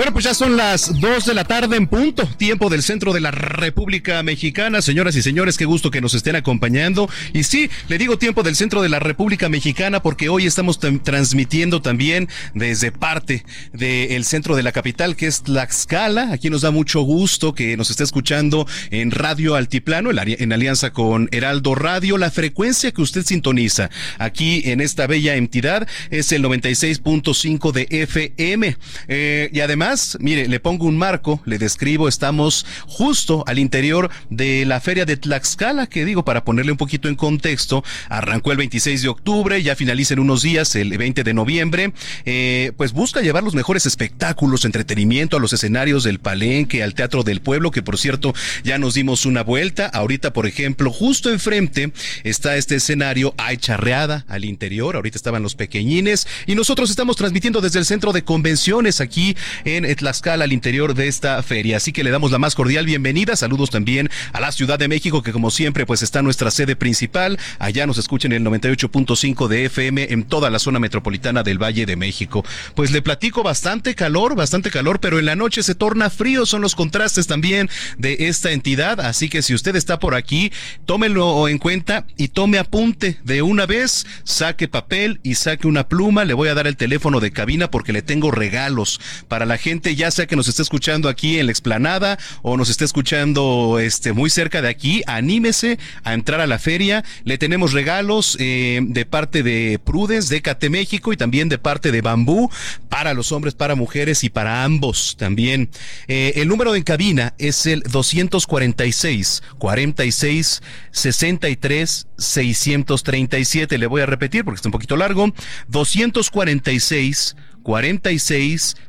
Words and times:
Bueno, 0.00 0.14
pues 0.14 0.24
ya 0.24 0.32
son 0.32 0.56
las 0.56 0.98
2 0.98 1.26
de 1.26 1.34
la 1.34 1.44
tarde 1.44 1.76
en 1.76 1.86
punto, 1.86 2.26
tiempo 2.38 2.70
del 2.70 2.82
centro 2.82 3.12
de 3.12 3.20
la 3.20 3.30
República 3.32 4.22
Mexicana. 4.22 4.80
Señoras 4.80 5.14
y 5.14 5.20
señores, 5.20 5.58
qué 5.58 5.66
gusto 5.66 5.90
que 5.90 6.00
nos 6.00 6.14
estén 6.14 6.36
acompañando. 6.36 7.06
Y 7.34 7.42
sí, 7.42 7.68
le 7.86 7.98
digo 7.98 8.16
tiempo 8.16 8.42
del 8.42 8.56
centro 8.56 8.80
de 8.80 8.88
la 8.88 8.98
República 8.98 9.50
Mexicana 9.50 10.00
porque 10.00 10.30
hoy 10.30 10.46
estamos 10.46 10.80
tam- 10.80 11.02
transmitiendo 11.02 11.82
también 11.82 12.30
desde 12.54 12.92
parte 12.92 13.44
del 13.74 14.24
centro 14.24 14.56
de 14.56 14.62
la 14.62 14.72
capital, 14.72 15.16
que 15.16 15.26
es 15.26 15.42
Tlaxcala. 15.42 16.32
Aquí 16.32 16.48
nos 16.48 16.62
da 16.62 16.70
mucho 16.70 17.02
gusto 17.02 17.54
que 17.54 17.76
nos 17.76 17.90
esté 17.90 18.04
escuchando 18.04 18.66
en 18.90 19.10
Radio 19.10 19.54
Altiplano, 19.54 20.10
en 20.12 20.52
alianza 20.54 20.94
con 20.94 21.28
Heraldo 21.30 21.74
Radio. 21.74 22.16
La 22.16 22.30
frecuencia 22.30 22.90
que 22.90 23.02
usted 23.02 23.22
sintoniza 23.22 23.90
aquí 24.18 24.62
en 24.64 24.80
esta 24.80 25.06
bella 25.06 25.36
entidad 25.36 25.86
es 26.08 26.32
el 26.32 26.42
96.5 26.42 27.72
de 27.72 27.86
FM. 27.90 28.78
Eh, 29.08 29.50
y 29.52 29.60
además, 29.60 29.89
mire, 30.20 30.46
le 30.46 30.60
pongo 30.60 30.86
un 30.86 30.96
marco, 30.96 31.40
le 31.44 31.58
describo, 31.58 32.06
estamos 32.06 32.64
justo 32.86 33.42
al 33.46 33.58
interior 33.58 34.08
de 34.28 34.64
la 34.64 34.80
feria 34.80 35.04
de 35.04 35.16
Tlaxcala, 35.16 35.88
que 35.88 36.04
digo, 36.04 36.24
para 36.24 36.44
ponerle 36.44 36.72
un 36.72 36.78
poquito 36.78 37.08
en 37.08 37.16
contexto, 37.16 37.82
arrancó 38.08 38.52
el 38.52 38.58
26 38.58 39.02
de 39.02 39.08
octubre, 39.08 39.62
ya 39.62 39.74
finaliza 39.74 40.14
en 40.14 40.20
unos 40.20 40.42
días, 40.42 40.76
el 40.76 40.96
20 40.96 41.24
de 41.24 41.34
noviembre, 41.34 41.92
eh, 42.24 42.72
pues 42.76 42.92
busca 42.92 43.20
llevar 43.20 43.42
los 43.42 43.54
mejores 43.54 43.84
espectáculos, 43.84 44.64
entretenimiento 44.64 45.36
a 45.36 45.40
los 45.40 45.52
escenarios 45.52 46.04
del 46.04 46.20
Palenque, 46.20 46.84
al 46.84 46.94
Teatro 46.94 47.24
del 47.24 47.40
Pueblo, 47.40 47.72
que 47.72 47.82
por 47.82 47.98
cierto 47.98 48.32
ya 48.62 48.78
nos 48.78 48.94
dimos 48.94 49.26
una 49.26 49.42
vuelta. 49.42 49.86
Ahorita, 49.86 50.32
por 50.32 50.46
ejemplo, 50.46 50.92
justo 50.92 51.30
enfrente 51.30 51.92
está 52.22 52.56
este 52.56 52.76
escenario, 52.76 53.34
hay 53.38 53.56
charreada 53.56 54.24
al 54.28 54.44
interior, 54.44 54.94
ahorita 54.94 55.16
estaban 55.16 55.42
los 55.42 55.56
pequeñines, 55.56 56.28
y 56.46 56.54
nosotros 56.54 56.90
estamos 56.90 57.16
transmitiendo 57.16 57.60
desde 57.60 57.80
el 57.80 57.84
centro 57.84 58.12
de 58.12 58.22
convenciones 58.22 59.00
aquí 59.00 59.36
Tlaxcala, 59.70 60.44
al 60.44 60.52
interior 60.52 60.94
de 60.94 61.06
esta 61.06 61.40
feria. 61.44 61.76
Así 61.76 61.92
que 61.92 62.02
le 62.02 62.10
damos 62.10 62.32
la 62.32 62.38
más 62.38 62.56
cordial 62.56 62.86
bienvenida. 62.86 63.36
Saludos 63.36 63.70
también 63.70 64.10
a 64.32 64.40
la 64.40 64.50
Ciudad 64.50 64.80
de 64.80 64.88
México, 64.88 65.22
que 65.22 65.32
como 65.32 65.50
siempre, 65.50 65.86
pues 65.86 66.02
está 66.02 66.22
nuestra 66.22 66.50
sede 66.50 66.74
principal. 66.74 67.38
Allá 67.60 67.86
nos 67.86 67.96
escuchan 67.98 68.32
en 68.32 68.44
el 68.44 68.52
98.5 68.52 69.46
de 69.46 69.66
FM 69.66 70.12
en 70.12 70.24
toda 70.24 70.50
la 70.50 70.58
zona 70.58 70.80
metropolitana 70.80 71.44
del 71.44 71.62
Valle 71.62 71.86
de 71.86 71.94
México. 71.94 72.44
Pues 72.74 72.90
le 72.90 73.00
platico 73.00 73.44
bastante 73.44 73.94
calor, 73.94 74.34
bastante 74.34 74.70
calor, 74.70 74.98
pero 74.98 75.20
en 75.20 75.26
la 75.26 75.36
noche 75.36 75.62
se 75.62 75.76
torna 75.76 76.10
frío. 76.10 76.46
Son 76.46 76.62
los 76.62 76.74
contrastes 76.74 77.28
también 77.28 77.70
de 77.96 78.16
esta 78.28 78.50
entidad. 78.50 79.00
Así 79.00 79.28
que 79.28 79.42
si 79.42 79.54
usted 79.54 79.76
está 79.76 80.00
por 80.00 80.16
aquí, 80.16 80.50
tómelo 80.84 81.46
en 81.46 81.58
cuenta 81.58 82.06
y 82.16 82.28
tome 82.28 82.58
apunte 82.58 83.20
de 83.22 83.42
una 83.42 83.66
vez. 83.66 84.04
Saque 84.24 84.66
papel 84.66 85.20
y 85.22 85.36
saque 85.36 85.68
una 85.68 85.86
pluma. 85.86 86.24
Le 86.24 86.34
voy 86.34 86.48
a 86.48 86.54
dar 86.54 86.66
el 86.66 86.76
teléfono 86.76 87.20
de 87.20 87.30
cabina 87.30 87.70
porque 87.70 87.92
le 87.92 88.02
tengo 88.02 88.32
regalos 88.32 89.00
para 89.28 89.46
la 89.46 89.59
gente, 89.60 89.94
ya 89.94 90.10
sea 90.10 90.26
que 90.26 90.34
nos 90.34 90.48
esté 90.48 90.62
escuchando 90.62 91.08
aquí 91.08 91.38
en 91.38 91.46
la 91.46 91.52
explanada 91.52 92.18
o 92.42 92.56
nos 92.56 92.68
esté 92.68 92.84
escuchando 92.84 93.78
este 93.78 94.12
muy 94.12 94.30
cerca 94.30 94.60
de 94.62 94.68
aquí. 94.68 95.02
Anímese 95.06 95.78
a 96.02 96.14
entrar 96.14 96.40
a 96.40 96.46
la 96.46 96.58
feria. 96.58 97.04
Le 97.24 97.38
tenemos 97.38 97.72
regalos 97.72 98.36
eh, 98.40 98.80
de 98.82 99.06
parte 99.06 99.42
de 99.42 99.78
Prudes, 99.78 100.28
de 100.28 100.42
Cate 100.42 100.70
México 100.70 101.12
y 101.12 101.16
también 101.16 101.48
de 101.48 101.58
parte 101.58 101.92
de 101.92 102.00
Bambú 102.00 102.50
para 102.88 103.14
los 103.14 103.30
hombres, 103.30 103.54
para 103.54 103.76
mujeres 103.76 104.24
y 104.24 104.30
para 104.30 104.64
ambos 104.64 105.16
también. 105.18 105.70
Eh, 106.08 106.32
el 106.36 106.48
número 106.48 106.74
en 106.74 106.82
cabina 106.82 107.34
es 107.38 107.66
el 107.66 107.82
246 107.82 109.42
46 109.58 110.62
63 110.90 112.06
637. 112.18 113.78
Le 113.78 113.86
voy 113.86 114.02
a 114.02 114.06
repetir 114.06 114.44
porque 114.44 114.56
está 114.56 114.68
un 114.68 114.72
poquito 114.72 114.96
largo. 114.96 115.32
246 115.68 116.40
46 116.80 117.36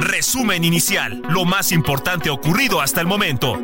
Resumen 0.00 0.64
inicial, 0.64 1.22
lo 1.28 1.44
más 1.44 1.72
importante 1.72 2.30
ocurrido 2.30 2.80
hasta 2.80 3.00
el 3.00 3.06
momento. 3.06 3.62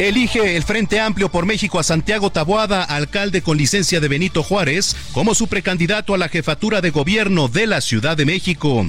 Elige 0.00 0.56
el 0.56 0.62
Frente 0.62 0.98
Amplio 0.98 1.30
por 1.30 1.44
México 1.44 1.78
a 1.78 1.82
Santiago 1.82 2.30
Taboada, 2.30 2.82
alcalde 2.82 3.42
con 3.42 3.58
licencia 3.58 4.00
de 4.00 4.08
Benito 4.08 4.42
Juárez, 4.42 4.96
como 5.12 5.34
su 5.34 5.46
precandidato 5.46 6.14
a 6.14 6.18
la 6.18 6.30
jefatura 6.30 6.80
de 6.80 6.88
gobierno 6.88 7.48
de 7.48 7.66
la 7.66 7.82
Ciudad 7.82 8.16
de 8.16 8.24
México. 8.24 8.86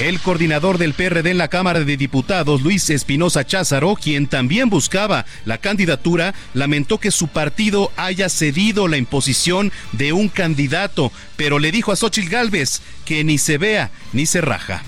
El 0.00 0.18
coordinador 0.20 0.78
del 0.78 0.94
PRD 0.94 1.30
en 1.32 1.36
la 1.36 1.48
Cámara 1.48 1.80
de 1.80 1.98
Diputados, 1.98 2.62
Luis 2.62 2.88
Espinosa 2.88 3.44
Cházaro, 3.44 3.96
quien 3.96 4.28
también 4.28 4.70
buscaba 4.70 5.26
la 5.44 5.58
candidatura, 5.58 6.34
lamentó 6.54 6.96
que 6.96 7.10
su 7.10 7.28
partido 7.28 7.92
haya 7.98 8.30
cedido 8.30 8.88
la 8.88 8.96
imposición 8.96 9.72
de 9.92 10.14
un 10.14 10.30
candidato, 10.30 11.12
pero 11.36 11.58
le 11.58 11.70
dijo 11.70 11.92
a 11.92 11.96
Xochitl 11.96 12.30
Gálvez 12.30 12.80
que 13.04 13.24
ni 13.24 13.36
se 13.36 13.58
vea 13.58 13.90
ni 14.14 14.24
se 14.24 14.40
raja. 14.40 14.82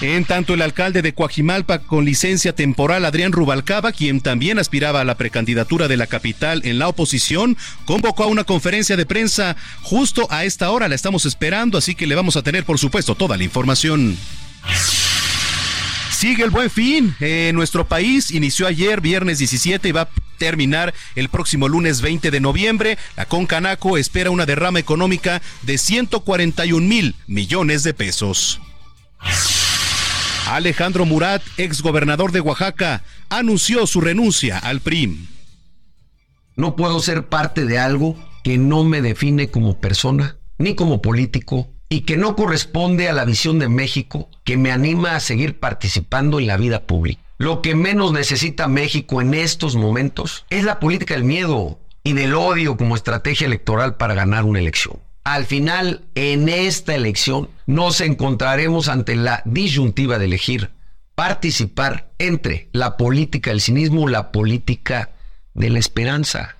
En 0.00 0.24
tanto, 0.24 0.54
el 0.54 0.62
alcalde 0.62 1.02
de 1.02 1.12
Coajimalpa 1.12 1.80
con 1.80 2.04
licencia 2.04 2.54
temporal, 2.54 3.04
Adrián 3.04 3.32
Rubalcaba, 3.32 3.90
quien 3.90 4.20
también 4.20 4.60
aspiraba 4.60 5.00
a 5.00 5.04
la 5.04 5.16
precandidatura 5.16 5.88
de 5.88 5.96
la 5.96 6.06
capital 6.06 6.60
en 6.64 6.78
la 6.78 6.86
oposición, 6.86 7.56
convocó 7.84 8.22
a 8.22 8.28
una 8.28 8.44
conferencia 8.44 8.96
de 8.96 9.06
prensa 9.06 9.56
justo 9.82 10.28
a 10.30 10.44
esta 10.44 10.70
hora. 10.70 10.86
La 10.86 10.94
estamos 10.94 11.26
esperando, 11.26 11.78
así 11.78 11.96
que 11.96 12.06
le 12.06 12.14
vamos 12.14 12.36
a 12.36 12.42
tener, 12.42 12.64
por 12.64 12.78
supuesto, 12.78 13.16
toda 13.16 13.36
la 13.36 13.42
información. 13.42 14.16
Sigue 16.12 16.44
el 16.44 16.50
buen 16.50 16.70
fin. 16.70 17.16
nuestro 17.54 17.88
país 17.88 18.30
inició 18.30 18.68
ayer, 18.68 19.00
viernes 19.00 19.38
17, 19.38 19.88
y 19.88 19.92
va 19.92 20.02
a 20.02 20.08
terminar 20.38 20.94
el 21.16 21.28
próximo 21.28 21.66
lunes 21.66 22.02
20 22.02 22.30
de 22.30 22.40
noviembre. 22.40 22.98
La 23.16 23.24
Concanaco 23.24 23.96
espera 23.98 24.30
una 24.30 24.46
derrama 24.46 24.78
económica 24.78 25.42
de 25.62 25.76
141 25.76 26.86
mil 26.86 27.16
millones 27.26 27.82
de 27.82 27.94
pesos. 27.94 28.60
Alejandro 30.48 31.04
Murat, 31.04 31.42
exgobernador 31.58 32.32
de 32.32 32.40
Oaxaca, 32.40 33.04
anunció 33.28 33.86
su 33.86 34.00
renuncia 34.00 34.58
al 34.58 34.80
PRIM. 34.80 35.26
No 36.56 36.74
puedo 36.74 37.00
ser 37.00 37.26
parte 37.26 37.66
de 37.66 37.78
algo 37.78 38.16
que 38.42 38.56
no 38.56 38.82
me 38.82 39.02
define 39.02 39.50
como 39.50 39.78
persona 39.78 40.38
ni 40.56 40.74
como 40.74 41.02
político 41.02 41.68
y 41.90 42.00
que 42.00 42.16
no 42.16 42.34
corresponde 42.34 43.08
a 43.08 43.12
la 43.12 43.26
visión 43.26 43.58
de 43.58 43.68
México 43.68 44.30
que 44.42 44.56
me 44.56 44.72
anima 44.72 45.16
a 45.16 45.20
seguir 45.20 45.60
participando 45.60 46.40
en 46.40 46.46
la 46.46 46.56
vida 46.56 46.86
pública. 46.86 47.20
Lo 47.36 47.60
que 47.60 47.74
menos 47.74 48.12
necesita 48.12 48.68
México 48.68 49.20
en 49.20 49.34
estos 49.34 49.76
momentos 49.76 50.46
es 50.48 50.64
la 50.64 50.80
política 50.80 51.14
del 51.14 51.24
miedo 51.24 51.78
y 52.02 52.14
del 52.14 52.34
odio 52.34 52.78
como 52.78 52.96
estrategia 52.96 53.46
electoral 53.46 53.96
para 53.96 54.14
ganar 54.14 54.44
una 54.44 54.60
elección. 54.60 54.98
Al 55.28 55.44
final, 55.44 56.06
en 56.14 56.48
esta 56.48 56.94
elección, 56.94 57.50
nos 57.66 58.00
encontraremos 58.00 58.88
ante 58.88 59.14
la 59.14 59.42
disyuntiva 59.44 60.18
de 60.18 60.24
elegir 60.24 60.70
participar 61.14 62.10
entre 62.16 62.70
la 62.72 62.96
política 62.96 63.50
del 63.50 63.60
cinismo 63.60 64.08
la 64.08 64.32
política 64.32 65.10
de 65.52 65.68
la 65.68 65.80
esperanza. 65.80 66.56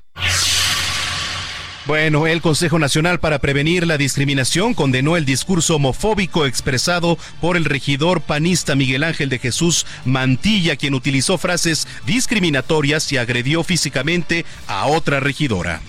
Bueno, 1.87 2.27
el 2.27 2.43
Consejo 2.43 2.79
Nacional 2.79 3.21
para 3.21 3.39
Prevenir 3.39 3.87
la 3.87 3.97
Discriminación 3.97 4.75
condenó 4.75 5.17
el 5.17 5.25
discurso 5.25 5.77
homofóbico 5.77 6.45
expresado 6.45 7.17
por 7.41 7.57
el 7.57 7.65
regidor 7.65 8.21
panista 8.21 8.75
Miguel 8.75 9.03
Ángel 9.03 9.31
de 9.31 9.39
Jesús 9.39 9.87
Mantilla, 10.05 10.77
quien 10.77 10.93
utilizó 10.93 11.39
frases 11.39 11.89
discriminatorias 12.05 13.11
y 13.13 13.17
agredió 13.17 13.65
físicamente 13.65 14.45
a 14.67 14.89
otra 14.89 15.21
regidora. 15.21 15.81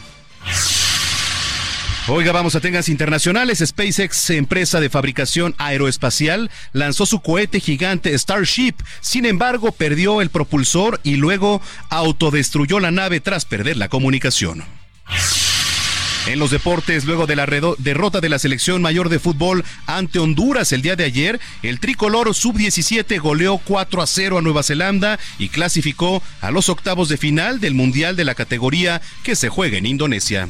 Oiga, 2.12 2.32
vamos 2.32 2.56
a 2.56 2.60
temas 2.60 2.90
internacionales. 2.90 3.62
SpaceX, 3.64 4.32
empresa 4.32 4.80
de 4.80 4.90
fabricación 4.90 5.54
aeroespacial, 5.60 6.50
lanzó 6.74 7.06
su 7.06 7.20
cohete 7.20 7.60
gigante 7.60 8.18
Starship. 8.18 8.74
Sin 9.00 9.28
embargo, 9.28 9.72
perdió 9.72 10.20
el 10.20 10.32
propulsor 10.32 11.00
y 11.04 11.18
luego 11.18 11.62
autodestruyó 11.90 12.80
la 12.80 12.90
nave 12.90 13.20
tras 13.20 13.46
perder 13.46 13.78
la 13.78 13.90
comunicación. 13.90 14.64
En 16.26 16.40
los 16.40 16.50
deportes, 16.50 17.06
luego 17.06 17.28
de 17.28 17.36
la 17.36 17.46
derrota 17.78 18.22
de 18.22 18.30
la 18.30 18.40
selección 18.40 18.82
mayor 18.82 19.10
de 19.10 19.20
fútbol 19.20 19.64
ante 19.86 20.18
Honduras 20.18 20.72
el 20.72 20.82
día 20.82 20.96
de 20.96 21.04
ayer, 21.04 21.40
el 21.62 21.80
tricolor 21.80 22.34
sub-17 22.34 23.20
goleó 23.22 23.60
4 23.60 24.02
a 24.02 24.08
0 24.08 24.40
a 24.40 24.42
Nueva 24.42 24.64
Zelanda 24.64 25.20
y 25.38 25.50
clasificó 25.50 26.24
a 26.42 26.50
los 26.50 26.70
octavos 26.70 27.08
de 27.08 27.18
final 27.18 27.60
del 27.60 27.76
Mundial 27.76 28.16
de 28.16 28.26
la 28.26 28.34
categoría 28.34 29.00
que 29.22 29.36
se 29.36 29.50
juega 29.50 29.78
en 29.78 29.86
Indonesia. 29.86 30.50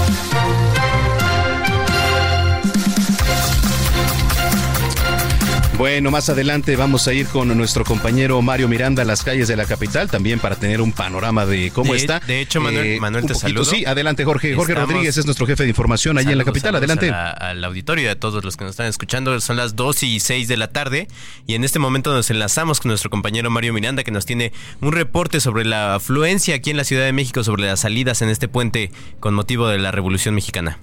Bueno, 5.81 6.11
más 6.11 6.29
adelante 6.29 6.75
vamos 6.75 7.07
a 7.07 7.13
ir 7.13 7.25
con 7.25 7.57
nuestro 7.57 7.83
compañero 7.83 8.39
Mario 8.43 8.67
Miranda 8.67 9.01
a 9.01 9.05
las 9.05 9.23
calles 9.23 9.47
de 9.47 9.55
la 9.55 9.65
capital, 9.65 10.11
también 10.11 10.39
para 10.39 10.55
tener 10.55 10.79
un 10.79 10.91
panorama 10.91 11.47
de 11.47 11.71
cómo 11.71 11.95
está. 11.95 12.19
De 12.19 12.39
hecho, 12.39 12.61
Manuel, 12.61 12.85
eh, 12.85 12.99
Manuel 12.99 13.25
te 13.25 13.33
saludo. 13.33 13.65
Sí, 13.65 13.83
adelante 13.83 14.23
Jorge. 14.23 14.53
Jorge 14.53 14.75
Rodríguez 14.75 15.17
es 15.17 15.25
nuestro 15.25 15.47
jefe 15.47 15.63
de 15.63 15.69
información 15.69 16.19
allí 16.19 16.31
en 16.31 16.37
la 16.37 16.43
capital. 16.43 16.75
Adelante. 16.75 17.09
al 17.09 17.63
auditorio 17.63 18.05
y 18.05 18.07
a 18.09 18.19
todos 18.19 18.45
los 18.45 18.57
que 18.57 18.63
nos 18.63 18.73
están 18.73 18.85
escuchando. 18.85 19.41
Son 19.41 19.57
las 19.57 19.75
2 19.75 20.03
y 20.03 20.19
6 20.19 20.47
de 20.47 20.57
la 20.57 20.67
tarde 20.67 21.07
y 21.47 21.55
en 21.55 21.63
este 21.63 21.79
momento 21.79 22.13
nos 22.13 22.29
enlazamos 22.29 22.79
con 22.79 22.89
nuestro 22.89 23.09
compañero 23.09 23.49
Mario 23.49 23.73
Miranda 23.73 24.03
que 24.03 24.11
nos 24.11 24.27
tiene 24.27 24.53
un 24.81 24.91
reporte 24.91 25.39
sobre 25.39 25.65
la 25.65 25.95
afluencia 25.95 26.53
aquí 26.53 26.69
en 26.69 26.77
la 26.77 26.83
Ciudad 26.83 27.05
de 27.05 27.11
México, 27.11 27.43
sobre 27.43 27.63
las 27.63 27.79
salidas 27.79 28.21
en 28.21 28.29
este 28.29 28.47
puente 28.47 28.91
con 29.19 29.33
motivo 29.33 29.67
de 29.67 29.79
la 29.79 29.89
Revolución 29.89 30.35
Mexicana. 30.35 30.77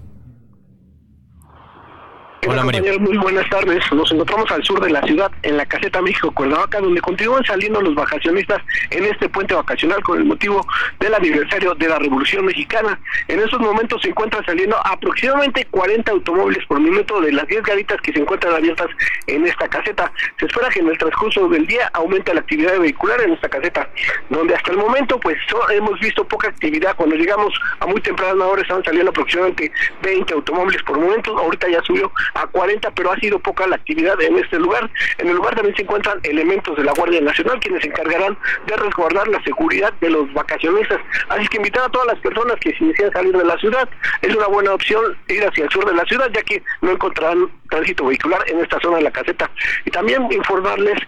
Hola, 2.46 2.62
compañeros, 2.62 3.00
muy 3.00 3.18
buenas 3.18 3.48
tardes. 3.50 3.82
Nos 3.92 4.10
encontramos 4.12 4.50
al 4.52 4.62
sur 4.62 4.80
de 4.80 4.90
la 4.90 5.02
ciudad, 5.02 5.30
en 5.42 5.56
la 5.56 5.66
caseta 5.66 6.00
México 6.00 6.30
Cuernavaca, 6.30 6.80
donde 6.80 7.00
continúan 7.00 7.44
saliendo 7.44 7.80
los 7.80 7.94
vacacionistas 7.96 8.62
en 8.90 9.04
este 9.04 9.28
puente 9.28 9.54
vacacional 9.54 10.00
con 10.02 10.18
el 10.18 10.24
motivo 10.24 10.64
del 11.00 11.14
aniversario 11.14 11.74
de 11.74 11.88
la 11.88 11.98
Revolución 11.98 12.46
Mexicana. 12.46 12.98
En 13.26 13.40
estos 13.40 13.58
momentos 13.60 14.00
se 14.02 14.10
encuentran 14.10 14.44
saliendo 14.46 14.76
aproximadamente 14.86 15.66
40 15.66 16.12
automóviles 16.12 16.64
por 16.66 16.80
minuto 16.80 17.20
de 17.20 17.32
las 17.32 17.46
10 17.48 17.62
garitas 17.62 18.00
que 18.02 18.12
se 18.12 18.20
encuentran 18.20 18.54
abiertas 18.54 18.88
en 19.26 19.46
esta 19.46 19.68
caseta. 19.68 20.10
Se 20.38 20.46
espera 20.46 20.68
que 20.68 20.78
en 20.80 20.88
el 20.88 20.96
transcurso 20.96 21.48
del 21.48 21.66
día 21.66 21.90
aumente 21.92 22.32
la 22.32 22.40
actividad 22.40 22.78
vehicular 22.78 23.20
en 23.20 23.32
esta 23.32 23.48
caseta, 23.48 23.88
donde 24.30 24.54
hasta 24.54 24.70
el 24.70 24.78
momento 24.78 25.18
pues 25.18 25.36
hemos 25.70 25.98
visto 25.98 26.26
poca 26.26 26.48
actividad. 26.48 26.94
Cuando 26.94 27.16
llegamos 27.16 27.52
a 27.80 27.86
muy 27.86 28.00
temprana 28.00 28.44
hora 28.44 28.62
estaban 28.62 28.84
saliendo 28.84 29.10
aproximadamente 29.10 29.72
20 30.02 30.34
automóviles 30.34 30.82
por 30.84 30.98
momento. 30.98 31.36
Ahorita 31.36 31.68
ya 31.68 31.82
subió 31.82 32.10
a 32.34 32.46
40, 32.46 32.90
pero 32.92 33.12
ha 33.12 33.16
sido 33.16 33.38
poca 33.38 33.66
la 33.66 33.76
actividad 33.76 34.20
en 34.20 34.38
este 34.38 34.58
lugar. 34.58 34.90
En 35.18 35.28
el 35.28 35.36
lugar 35.36 35.54
también 35.54 35.76
se 35.76 35.82
encuentran 35.82 36.18
elementos 36.22 36.76
de 36.76 36.84
la 36.84 36.92
Guardia 36.92 37.20
Nacional 37.20 37.60
quienes 37.60 37.82
se 37.82 37.88
encargarán 37.88 38.36
de 38.66 38.76
resguardar 38.76 39.28
la 39.28 39.42
seguridad 39.42 39.92
de 40.00 40.10
los 40.10 40.32
vacacionistas. 40.32 41.00
Así 41.28 41.46
que 41.48 41.58
invitar 41.58 41.84
a 41.84 41.88
todas 41.88 42.08
las 42.08 42.18
personas 42.20 42.56
que 42.60 42.72
si 42.74 42.86
desean 42.86 43.12
salir 43.12 43.36
de 43.36 43.44
la 43.44 43.56
ciudad, 43.58 43.88
es 44.22 44.34
una 44.34 44.46
buena 44.46 44.72
opción 44.74 45.16
ir 45.28 45.46
hacia 45.46 45.64
el 45.64 45.70
sur 45.70 45.84
de 45.84 45.94
la 45.94 46.04
ciudad, 46.04 46.30
ya 46.32 46.42
que 46.42 46.62
no 46.82 46.92
encontrarán 46.92 47.50
tránsito 47.68 48.06
vehicular 48.06 48.42
en 48.46 48.60
esta 48.60 48.80
zona 48.80 48.98
de 48.98 49.04
la 49.04 49.10
caseta. 49.10 49.50
Y 49.84 49.90
también 49.90 50.30
informarles 50.32 50.98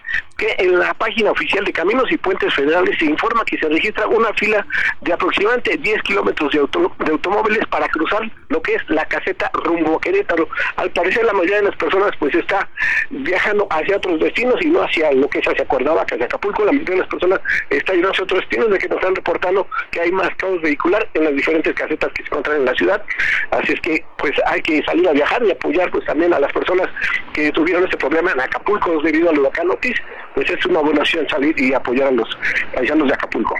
que 0.41 0.55
en 0.57 0.79
la 0.79 0.91
página 0.95 1.29
oficial 1.29 1.63
de 1.63 1.71
Caminos 1.71 2.11
y 2.11 2.17
Puentes 2.17 2.51
Federales 2.55 2.97
se 2.97 3.05
informa 3.05 3.45
que 3.45 3.59
se 3.59 3.69
registra 3.69 4.07
una 4.07 4.33
fila 4.33 4.65
de 5.01 5.13
aproximadamente 5.13 5.77
10 5.77 6.01
kilómetros 6.01 6.51
de, 6.51 6.57
de 7.05 7.11
automóviles 7.11 7.63
para 7.67 7.87
cruzar 7.89 8.23
lo 8.49 8.59
que 8.59 8.73
es 8.73 8.81
la 8.89 9.05
caseta 9.05 9.51
rumbo 9.53 9.97
a 9.97 10.01
Querétaro. 10.01 10.49
Al 10.77 10.89
parecer 10.89 11.25
la 11.25 11.33
mayoría 11.33 11.57
de 11.57 11.65
las 11.65 11.75
personas 11.75 12.11
pues 12.17 12.33
está 12.33 12.67
viajando 13.11 13.67
hacia 13.69 13.97
otros 13.97 14.19
destinos 14.19 14.55
y 14.61 14.69
no 14.69 14.81
hacia 14.81 15.11
lo 15.11 15.29
que 15.29 15.39
es 15.39 15.47
hacia 15.47 15.63
Cuernavaca, 15.65 16.15
hacia 16.15 16.25
Acapulco. 16.25 16.65
La 16.65 16.71
mayoría 16.71 16.95
de 16.95 17.01
las 17.01 17.09
personas 17.09 17.39
está 17.69 17.93
yendo 17.93 18.09
hacia 18.09 18.23
otros 18.23 18.39
destinos 18.39 18.71
de 18.71 18.79
que 18.79 18.87
nos 18.87 18.97
están 18.97 19.15
reportando 19.15 19.67
que 19.91 20.01
hay 20.01 20.11
más 20.11 20.29
caos 20.37 20.59
vehicular 20.63 21.07
en 21.13 21.25
las 21.25 21.35
diferentes 21.35 21.75
casetas 21.75 22.11
que 22.13 22.23
se 22.23 22.29
encuentran 22.29 22.57
en 22.57 22.65
la 22.65 22.73
ciudad. 22.73 23.03
Así 23.51 23.73
es 23.73 23.81
que 23.81 24.03
pues 24.17 24.33
hay 24.47 24.61
que 24.63 24.81
salir 24.85 25.07
a 25.07 25.11
viajar 25.11 25.43
y 25.43 25.51
apoyar 25.51 25.91
pues 25.91 26.03
también 26.05 26.33
a 26.33 26.39
las 26.39 26.51
personas 26.51 26.89
que 27.33 27.51
tuvieron 27.51 27.83
este 27.83 27.97
problema 27.97 28.31
en 28.31 28.41
Acapulco 28.41 28.99
debido 29.03 29.29
al 29.29 29.37
huracán 29.37 29.69
Otis. 29.69 30.01
Pues 30.35 30.49
es 30.49 30.65
una 30.65 30.79
buena 30.79 31.01
opción 31.01 31.27
salir 31.29 31.59
y 31.59 31.73
apoyar 31.73 32.07
a 32.07 32.11
los 32.11 32.27
paisanos 32.73 33.07
de 33.07 33.13
Acapulco. 33.13 33.55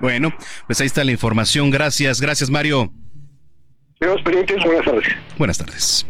Bueno, 0.00 0.34
pues 0.66 0.80
ahí 0.80 0.86
está 0.86 1.04
la 1.04 1.12
información. 1.12 1.70
Gracias, 1.70 2.20
gracias 2.20 2.50
Mario. 2.50 2.90
Buenas 4.00 4.84
tardes. 4.84 5.16
Buenas 5.38 5.58
tardes. 5.58 6.06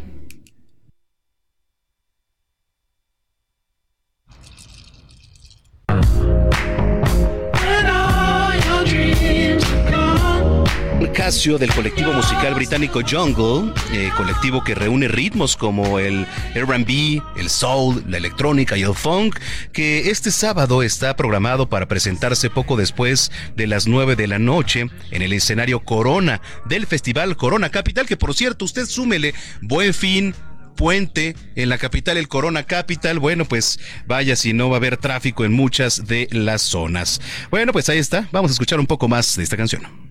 Casio 11.15 11.59
del 11.59 11.73
colectivo 11.73 12.13
musical 12.13 12.55
británico 12.55 13.01
Jungle, 13.09 13.73
eh, 13.93 14.11
colectivo 14.17 14.65
que 14.65 14.75
reúne 14.75 15.07
ritmos 15.07 15.57
como 15.57 16.01
el 16.01 16.27
RB, 16.55 17.23
el 17.37 17.49
soul, 17.49 18.05
la 18.09 18.17
electrónica 18.17 18.77
y 18.77 18.83
el 18.83 18.95
funk, 18.95 19.39
que 19.73 20.11
este 20.11 20.33
sábado 20.33 20.83
está 20.83 21.15
programado 21.15 21.69
para 21.69 21.87
presentarse 21.87 22.51
poco 22.51 22.77
después 22.77 23.31
de 23.55 23.69
las 23.69 23.87
9 23.87 24.17
de 24.17 24.27
la 24.27 24.41
noche 24.41 24.87
en 25.13 25.23
el 25.23 25.33
escenario 25.33 25.81
Corona 25.81 26.41
del 26.67 26.87
Festival 26.87 27.37
Corona 27.37 27.71
Capital, 27.71 28.07
que 28.07 28.17
por 28.17 28.35
cierto, 28.35 28.65
usted 28.65 28.87
súmele 28.87 29.35
buen 29.63 29.95
fin, 29.95 30.35
puente 30.75 31.37
en 31.55 31.69
la 31.69 31.79
capital, 31.79 32.17
el 32.17 32.27
Corona 32.27 32.65
Capital. 32.65 33.21
Bueno, 33.21 33.45
pues 33.45 33.79
vaya 34.07 34.35
si 34.35 34.53
no 34.53 34.69
va 34.69 34.77
a 34.77 34.79
haber 34.79 34.97
tráfico 34.97 35.45
en 35.45 35.53
muchas 35.53 36.07
de 36.07 36.29
las 36.33 36.63
zonas. 36.63 37.21
Bueno, 37.51 37.73
pues 37.73 37.89
ahí 37.89 37.99
está. 37.99 38.29
Vamos 38.33 38.51
a 38.51 38.55
escuchar 38.55 38.81
un 38.81 38.87
poco 38.87 39.07
más 39.07 39.37
de 39.37 39.45
esta 39.45 39.57
canción. 39.57 40.04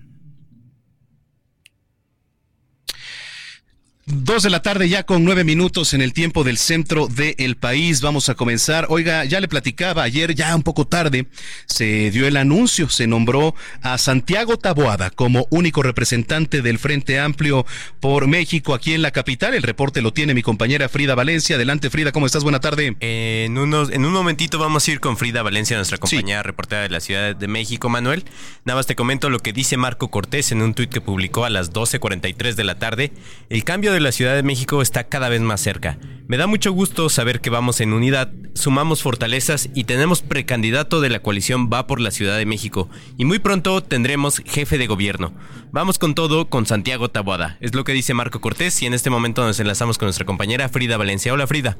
Dos 4.06 4.42
de 4.42 4.50
la 4.50 4.60
tarde 4.60 4.86
ya 4.86 5.04
con 5.04 5.24
nueve 5.24 5.44
minutos 5.44 5.94
en 5.94 6.02
el 6.02 6.12
tiempo 6.12 6.44
del 6.44 6.58
centro 6.58 7.06
del 7.06 7.56
país. 7.56 8.02
Vamos 8.02 8.28
a 8.28 8.34
comenzar. 8.34 8.86
Oiga, 8.90 9.24
ya 9.24 9.40
le 9.40 9.48
platicaba 9.48 10.02
ayer, 10.02 10.34
ya 10.34 10.54
un 10.54 10.62
poco 10.62 10.86
tarde, 10.86 11.26
se 11.64 12.10
dio 12.10 12.26
el 12.26 12.36
anuncio, 12.36 12.90
se 12.90 13.06
nombró 13.06 13.54
a 13.80 13.96
Santiago 13.96 14.58
Taboada 14.58 15.08
como 15.08 15.46
único 15.48 15.82
representante 15.82 16.60
del 16.60 16.78
Frente 16.78 17.18
Amplio 17.18 17.64
por 17.98 18.26
México 18.26 18.74
aquí 18.74 18.92
en 18.92 19.00
la 19.00 19.10
capital. 19.10 19.54
El 19.54 19.62
reporte 19.62 20.02
lo 20.02 20.12
tiene 20.12 20.34
mi 20.34 20.42
compañera 20.42 20.90
Frida 20.90 21.14
Valencia. 21.14 21.56
Adelante, 21.56 21.88
Frida, 21.88 22.12
¿cómo 22.12 22.26
estás? 22.26 22.42
Buena 22.42 22.60
tarde. 22.60 22.96
en, 23.00 23.56
unos, 23.56 23.90
en 23.90 24.04
un 24.04 24.12
momentito 24.12 24.58
vamos 24.58 24.86
a 24.86 24.90
ir 24.90 25.00
con 25.00 25.16
Frida 25.16 25.42
Valencia, 25.42 25.78
nuestra 25.78 25.96
compañera 25.96 26.42
reportera 26.42 26.82
de 26.82 26.90
la 26.90 27.00
Ciudad 27.00 27.34
de 27.34 27.48
México, 27.48 27.88
Manuel. 27.88 28.24
Nada 28.66 28.80
más 28.80 28.86
te 28.86 28.96
comento 28.96 29.30
lo 29.30 29.38
que 29.38 29.54
dice 29.54 29.78
Marco 29.78 30.10
Cortés 30.10 30.52
en 30.52 30.60
un 30.60 30.74
tuit 30.74 30.92
que 30.92 31.00
publicó 31.00 31.46
a 31.46 31.50
las 31.50 31.72
12.43 31.72 32.52
de 32.54 32.64
la 32.64 32.78
tarde. 32.78 33.10
El 33.48 33.64
cambio 33.64 33.93
de 33.93 33.93
la 34.00 34.12
Ciudad 34.12 34.34
de 34.34 34.42
México 34.42 34.82
está 34.82 35.04
cada 35.04 35.28
vez 35.28 35.40
más 35.40 35.60
cerca. 35.60 35.98
Me 36.26 36.36
da 36.36 36.46
mucho 36.46 36.72
gusto 36.72 37.08
saber 37.08 37.40
que 37.40 37.50
vamos 37.50 37.80
en 37.80 37.92
unidad, 37.92 38.32
sumamos 38.54 39.02
fortalezas 39.02 39.68
y 39.74 39.84
tenemos 39.84 40.22
precandidato 40.22 41.00
de 41.00 41.10
la 41.10 41.20
coalición 41.20 41.68
Va 41.70 41.86
por 41.86 42.00
la 42.00 42.10
Ciudad 42.10 42.38
de 42.38 42.46
México. 42.46 42.88
Y 43.18 43.24
muy 43.24 43.38
pronto 43.38 43.82
tendremos 43.82 44.42
jefe 44.46 44.78
de 44.78 44.86
gobierno. 44.86 45.34
Vamos 45.70 45.98
con 45.98 46.14
todo 46.14 46.48
con 46.48 46.66
Santiago 46.66 47.10
Taboada. 47.10 47.58
Es 47.60 47.74
lo 47.74 47.84
que 47.84 47.92
dice 47.92 48.14
Marco 48.14 48.40
Cortés 48.40 48.82
y 48.82 48.86
en 48.86 48.94
este 48.94 49.10
momento 49.10 49.44
nos 49.44 49.60
enlazamos 49.60 49.98
con 49.98 50.06
nuestra 50.06 50.24
compañera 50.24 50.68
Frida 50.68 50.96
Valencia. 50.96 51.32
Hola 51.32 51.46
Frida. 51.46 51.76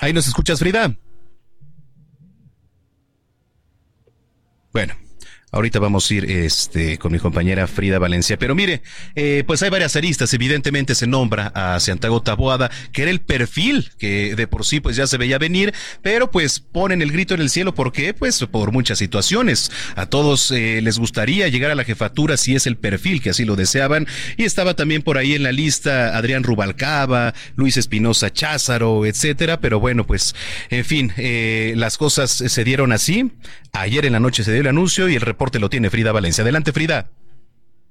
Ahí 0.00 0.14
nos 0.14 0.26
escuchas, 0.26 0.58
Frida. 0.58 0.96
Bueno, 4.72 4.94
Ahorita 5.52 5.80
vamos 5.80 6.08
a 6.08 6.14
ir 6.14 6.30
este, 6.30 6.98
con 6.98 7.10
mi 7.10 7.18
compañera 7.18 7.66
Frida 7.66 7.98
Valencia. 7.98 8.38
Pero 8.38 8.54
mire, 8.54 8.82
eh, 9.16 9.42
pues 9.46 9.62
hay 9.62 9.70
varias 9.70 9.96
aristas. 9.96 10.32
Evidentemente 10.32 10.94
se 10.94 11.08
nombra 11.08 11.48
a 11.54 11.80
Santiago 11.80 12.22
Taboada, 12.22 12.70
que 12.92 13.02
era 13.02 13.10
el 13.10 13.20
perfil 13.20 13.90
que 13.98 14.36
de 14.36 14.46
por 14.46 14.64
sí 14.64 14.78
pues 14.78 14.94
ya 14.94 15.08
se 15.08 15.18
veía 15.18 15.38
venir, 15.38 15.74
pero 16.02 16.30
pues 16.30 16.60
ponen 16.60 17.02
el 17.02 17.10
grito 17.10 17.34
en 17.34 17.40
el 17.40 17.50
cielo. 17.50 17.74
¿Por 17.74 17.92
qué? 17.92 18.14
Pues 18.14 18.38
por 18.46 18.70
muchas 18.70 18.98
situaciones. 18.98 19.72
A 19.96 20.06
todos 20.06 20.52
eh, 20.52 20.80
les 20.82 20.98
gustaría 20.98 21.48
llegar 21.48 21.72
a 21.72 21.74
la 21.74 21.84
jefatura 21.84 22.36
si 22.36 22.54
es 22.54 22.68
el 22.68 22.76
perfil 22.76 23.20
que 23.20 23.30
así 23.30 23.44
lo 23.44 23.56
deseaban. 23.56 24.06
Y 24.36 24.44
estaba 24.44 24.74
también 24.74 25.02
por 25.02 25.18
ahí 25.18 25.34
en 25.34 25.42
la 25.42 25.50
lista 25.50 26.16
Adrián 26.16 26.44
Rubalcaba, 26.44 27.34
Luis 27.56 27.76
Espinosa 27.76 28.32
Cházaro, 28.32 29.04
etcétera. 29.04 29.60
Pero 29.60 29.80
bueno, 29.80 30.06
pues, 30.06 30.34
en 30.68 30.84
fin, 30.84 31.12
eh, 31.16 31.74
las 31.76 31.98
cosas 31.98 32.30
se 32.30 32.64
dieron 32.64 32.92
así. 32.92 33.32
Ayer 33.72 34.04
en 34.04 34.12
la 34.12 34.20
noche 34.20 34.42
se 34.42 34.52
dio 34.52 34.60
el 34.60 34.66
anuncio 34.66 35.08
y 35.08 35.14
el 35.14 35.20
reporte 35.20 35.39
lo 35.58 35.70
tiene 35.70 35.88
Frida 35.88 36.12
Valencia. 36.12 36.42
Adelante, 36.42 36.72
Frida. 36.72 37.06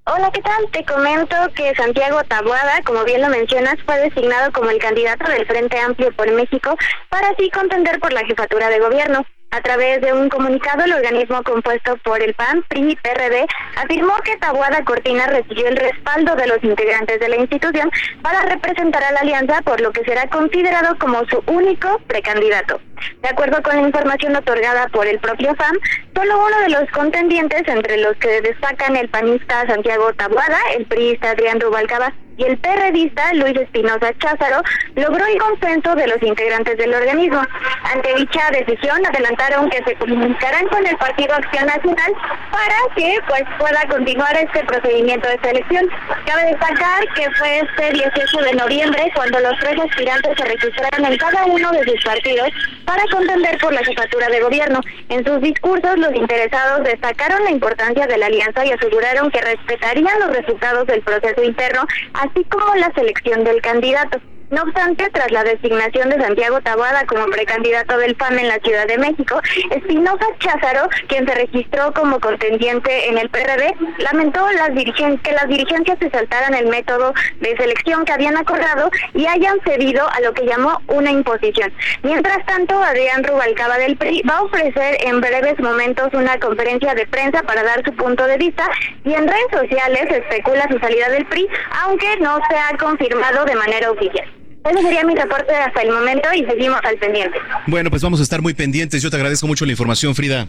Hola, 0.05 0.31
¿qué 0.31 0.41
tal? 0.41 0.69
Te 0.71 0.85
comento 0.85 1.35
que 1.55 1.73
Santiago 1.75 2.23
Taboada, 2.27 2.81
como 2.83 3.03
bien 3.03 3.21
lo 3.21 3.29
mencionas, 3.29 3.75
fue 3.85 3.97
designado 3.99 4.51
como 4.51 4.69
el 4.69 4.79
candidato 4.79 5.29
del 5.29 5.45
Frente 5.45 5.77
Amplio 5.79 6.11
por 6.15 6.31
México 6.31 6.75
para 7.09 7.29
así 7.29 7.49
contender 7.49 7.99
por 7.99 8.13
la 8.13 8.25
jefatura 8.25 8.69
de 8.69 8.79
gobierno. 8.79 9.25
A 9.51 9.61
través 9.61 9.99
de 10.01 10.13
un 10.13 10.29
comunicado, 10.29 10.83
el 10.83 10.93
organismo 10.93 11.41
compuesto 11.41 11.97
por 12.03 12.21
el 12.21 12.35
PAN, 12.35 12.63
PRI 12.69 12.95
PRD 13.01 13.47
afirmó 13.77 14.13
que 14.23 14.37
Tabuada 14.37 14.83
Cortina 14.85 15.25
recibió 15.25 15.67
el 15.67 15.75
respaldo 15.75 16.35
de 16.35 16.47
los 16.47 16.63
integrantes 16.63 17.19
de 17.19 17.29
la 17.29 17.37
institución 17.37 17.89
para 18.21 18.43
representar 18.43 19.03
a 19.03 19.11
la 19.11 19.21
alianza, 19.21 19.61
por 19.63 19.81
lo 19.81 19.91
que 19.91 20.03
será 20.05 20.27
considerado 20.27 20.97
como 20.99 21.25
su 21.25 21.43
único 21.47 21.99
precandidato. 22.05 22.79
De 23.21 23.29
acuerdo 23.29 23.61
con 23.61 23.75
la 23.75 23.87
información 23.87 24.35
otorgada 24.35 24.87
por 24.89 25.07
el 25.07 25.19
propio 25.19 25.55
FAM, 25.55 25.77
solo 26.15 26.45
uno 26.45 26.59
de 26.61 26.69
los 26.69 26.89
contendientes, 26.91 27.67
entre 27.67 27.97
los 27.97 28.15
que 28.17 28.41
destacan 28.41 28.95
el 28.95 29.09
panista 29.09 29.65
Santiago 29.67 30.13
Tabuada, 30.13 30.57
el 30.77 30.85
priista 30.85 31.31
Adrián 31.31 31.59
Rubalcaba 31.59 32.13
y 32.39 32.45
el 32.45 32.57
perredista 32.57 33.33
Luis 33.33 33.55
Espinosa 33.57 34.13
Cházaro 34.17 34.61
logró 34.95 35.25
el 35.25 35.37
consenso 35.37 35.93
de 35.95 36.07
los 36.07 36.23
integrantes 36.23 36.77
del 36.77 36.93
organismo. 36.93 37.41
Ante 37.83 38.15
dicha 38.15 38.49
decisión 38.51 39.05
adelantaron 39.05 39.69
que 39.69 39.83
se 39.83 39.95
comunicarán 39.95 40.65
con 40.67 40.87
el 40.87 40.95
Partido 40.95 41.33
Acción 41.35 41.65
Nacional 41.65 42.13
para 42.51 42.95
que 42.95 43.19
pues 43.27 43.43
pueda 43.59 43.85
continuar 43.89 44.37
este 44.37 44.63
procedimiento 44.63 45.27
de 45.27 45.39
selección. 45.43 45.89
Cabe 46.25 46.45
destacar 46.45 47.03
que 47.13 47.29
fue 47.31 47.59
este 47.59 47.93
18 47.93 48.37
de 48.37 48.53
noviembre 48.53 49.11
cuando 49.15 49.39
los 49.41 49.59
tres 49.59 49.77
aspirantes 49.77 50.37
se 50.37 50.45
registraron 50.45 51.11
en 51.11 51.17
cada 51.17 51.45
uno 51.45 51.71
de 51.71 51.83
sus 51.83 52.03
partidos 52.05 52.47
para 52.89 53.05
contender 53.11 53.55
por 53.59 53.71
la 53.71 53.83
jefatura 53.83 54.29
de 54.29 54.41
gobierno. 54.41 54.81
En 55.09 55.23
sus 55.23 55.39
discursos 55.41 55.95
los 55.99 56.11
interesados 56.15 56.83
destacaron 56.83 57.43
la 57.43 57.51
importancia 57.51 58.07
de 58.07 58.17
la 58.17 58.25
alianza 58.25 58.65
y 58.65 58.71
aseguraron 58.71 59.29
que 59.29 59.41
respetarían 59.41 60.19
los 60.19 60.35
resultados 60.35 60.87
del 60.87 61.03
proceso 61.03 61.43
interno 61.43 61.85
así 62.15 62.43
como 62.45 62.73
la 62.73 62.91
selección 62.95 63.43
del 63.43 63.61
candidato. 63.61 64.19
No 64.51 64.63
obstante, 64.63 65.07
tras 65.11 65.31
la 65.31 65.43
designación 65.43 66.09
de 66.09 66.19
Santiago 66.19 66.59
Tabada 66.61 67.05
como 67.05 67.27
precandidato 67.27 67.99
del 67.99 68.15
PAN 68.15 68.39
en 68.39 68.47
la 68.47 68.57
Ciudad 68.57 68.87
de 68.87 68.97
México, 68.97 69.39
Espinosa 69.69 70.25
Cházaro, 70.39 70.89
quien 71.07 71.27
se 71.27 71.35
registró 71.35 71.93
como 71.93 72.19
contendiente 72.19 73.09
en 73.09 73.19
el 73.19 73.29
PRD, 73.29 73.75
lamentó 73.99 74.49
las 74.53 74.69
que 74.71 75.31
las 75.33 75.47
dirigencias 75.47 75.99
se 75.99 76.09
saltaran 76.09 76.55
el 76.55 76.65
método 76.65 77.13
de 77.41 77.55
selección 77.57 78.05
que 78.05 78.11
habían 78.11 78.37
acordado 78.37 78.89
y 79.13 79.27
hayan 79.27 79.59
cedido 79.63 80.09
a 80.09 80.19
lo 80.21 80.33
que 80.33 80.47
llamó 80.47 80.81
una 80.87 81.11
imposición. 81.11 81.71
Mientras 82.01 82.43
tanto, 82.47 82.81
Adrián 82.81 83.23
Rubalcaba 83.23 83.77
del 83.77 83.97
PRI 83.97 84.23
va 84.27 84.37
a 84.37 84.43
ofrecer 84.43 84.97
en 85.05 85.21
breves 85.21 85.59
momentos 85.59 86.09
una 86.13 86.39
conferencia 86.39 86.95
de 86.95 87.05
prensa 87.05 87.43
para 87.43 87.61
dar 87.61 87.83
su 87.85 87.93
punto 87.93 88.25
de 88.25 88.37
vista 88.37 88.67
y 89.03 89.13
en 89.13 89.27
redes 89.27 89.51
sociales 89.51 90.07
especula 90.09 90.67
su 90.71 90.79
salida 90.79 91.09
del 91.09 91.27
PRI, 91.27 91.47
aunque 91.83 92.17
no 92.17 92.39
se 92.49 92.55
ha 92.55 92.75
confirmado 92.77 93.45
de 93.45 93.55
manera 93.55 93.91
oficial. 93.91 94.38
Ese 94.69 94.81
sería 94.81 95.03
mi 95.03 95.15
reporte 95.15 95.53
hasta 95.53 95.81
el 95.81 95.91
momento 95.91 96.29
y 96.35 96.45
seguimos 96.45 96.79
al 96.83 96.97
pendiente. 96.97 97.37
Bueno, 97.67 97.89
pues 97.89 98.03
vamos 98.03 98.19
a 98.19 98.23
estar 98.23 98.41
muy 98.41 98.53
pendientes. 98.53 99.01
Yo 99.01 99.09
te 99.09 99.15
agradezco 99.15 99.47
mucho 99.47 99.65
la 99.65 99.71
información, 99.71 100.13
Frida. 100.13 100.47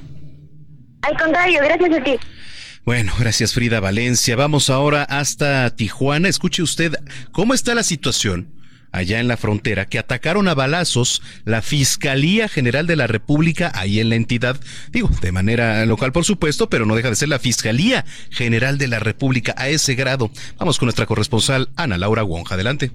Al 1.02 1.16
contrario, 1.16 1.60
gracias 1.62 1.98
a 1.98 2.04
ti. 2.04 2.18
Bueno, 2.84 3.12
gracias 3.18 3.54
Frida 3.54 3.80
Valencia. 3.80 4.36
Vamos 4.36 4.68
ahora 4.68 5.04
hasta 5.04 5.74
Tijuana. 5.74 6.28
Escuche 6.28 6.62
usted 6.62 6.94
cómo 7.32 7.54
está 7.54 7.74
la 7.74 7.82
situación 7.82 8.52
allá 8.92 9.20
en 9.20 9.28
la 9.28 9.36
frontera 9.36 9.86
que 9.86 9.98
atacaron 9.98 10.48
a 10.48 10.54
balazos 10.54 11.22
la 11.44 11.62
Fiscalía 11.62 12.48
General 12.48 12.86
de 12.86 12.96
la 12.96 13.06
República 13.06 13.70
ahí 13.74 14.00
en 14.00 14.08
la 14.08 14.16
entidad, 14.16 14.58
digo, 14.90 15.08
de 15.20 15.30
manera 15.30 15.86
local 15.86 16.12
por 16.12 16.24
supuesto, 16.24 16.68
pero 16.68 16.86
no 16.86 16.96
deja 16.96 17.10
de 17.10 17.16
ser 17.16 17.28
la 17.28 17.38
Fiscalía 17.38 18.04
General 18.30 18.78
de 18.78 18.88
la 18.88 18.98
República 18.98 19.54
a 19.56 19.68
ese 19.68 19.94
grado. 19.94 20.30
Vamos 20.58 20.78
con 20.78 20.86
nuestra 20.86 21.06
corresponsal 21.06 21.68
Ana 21.76 21.98
Laura 21.98 22.24
Wonja. 22.24 22.54
Adelante. 22.54 22.90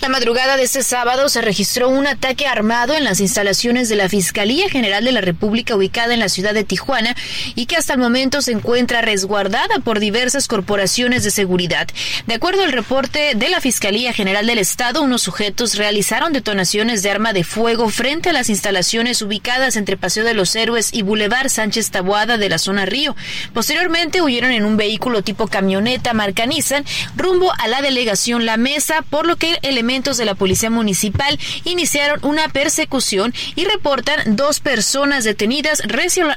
La 0.00 0.08
madrugada 0.08 0.56
de 0.56 0.64
este 0.64 0.82
sábado 0.82 1.28
se 1.28 1.42
registró 1.42 1.88
un 1.88 2.08
ataque 2.08 2.48
armado 2.48 2.92
en 2.94 3.04
las 3.04 3.20
instalaciones 3.20 3.88
de 3.88 3.94
la 3.94 4.08
Fiscalía 4.08 4.68
General 4.68 5.04
de 5.04 5.12
la 5.12 5.20
República 5.20 5.76
ubicada 5.76 6.12
en 6.12 6.18
la 6.18 6.28
ciudad 6.28 6.54
de 6.54 6.64
Tijuana 6.64 7.14
y 7.54 7.66
que 7.66 7.76
hasta 7.76 7.92
el 7.92 8.00
momento 8.00 8.42
se 8.42 8.50
encuentra 8.50 9.00
resguardada 9.00 9.78
por 9.84 10.00
diversas 10.00 10.48
corporaciones 10.48 11.22
de 11.22 11.30
seguridad. 11.30 11.86
De 12.26 12.34
acuerdo 12.34 12.64
al 12.64 12.72
reporte 12.72 13.34
de 13.36 13.48
la 13.48 13.60
Fiscalía 13.60 14.12
General 14.12 14.44
del 14.44 14.58
Estado, 14.58 15.02
unos 15.02 15.22
sujetos 15.22 15.76
realizaron 15.76 16.32
detonaciones 16.32 17.04
de 17.04 17.10
arma 17.10 17.32
de 17.32 17.44
fuego 17.44 17.88
frente 17.88 18.30
a 18.30 18.32
las 18.32 18.48
instalaciones 18.48 19.22
ubicadas 19.22 19.76
entre 19.76 19.96
Paseo 19.96 20.24
de 20.24 20.34
los 20.34 20.56
Héroes 20.56 20.92
y 20.92 21.02
Boulevard 21.02 21.48
Sánchez 21.48 21.92
Taboada 21.92 22.38
de 22.38 22.48
la 22.48 22.58
zona 22.58 22.86
Río. 22.86 23.14
Posteriormente 23.54 24.20
huyeron 24.20 24.50
en 24.50 24.64
un 24.64 24.76
vehículo 24.76 25.22
tipo 25.22 25.46
camioneta 25.46 26.12
marca 26.12 26.44
Nissan 26.44 26.84
rumbo 27.14 27.52
a 27.56 27.68
la 27.68 27.82
delegación 27.82 28.46
La 28.46 28.56
Mesa, 28.56 29.02
por 29.08 29.28
lo 29.28 29.36
que 29.36 29.60
el 29.62 29.78
elementos 29.82 30.16
de 30.16 30.24
la 30.24 30.36
Policía 30.36 30.70
Municipal 30.70 31.40
iniciaron 31.64 32.20
una 32.24 32.48
persecución 32.48 33.34
y 33.56 33.64
reportan 33.64 34.36
dos 34.36 34.60
personas 34.60 35.24
detenidas 35.24 35.82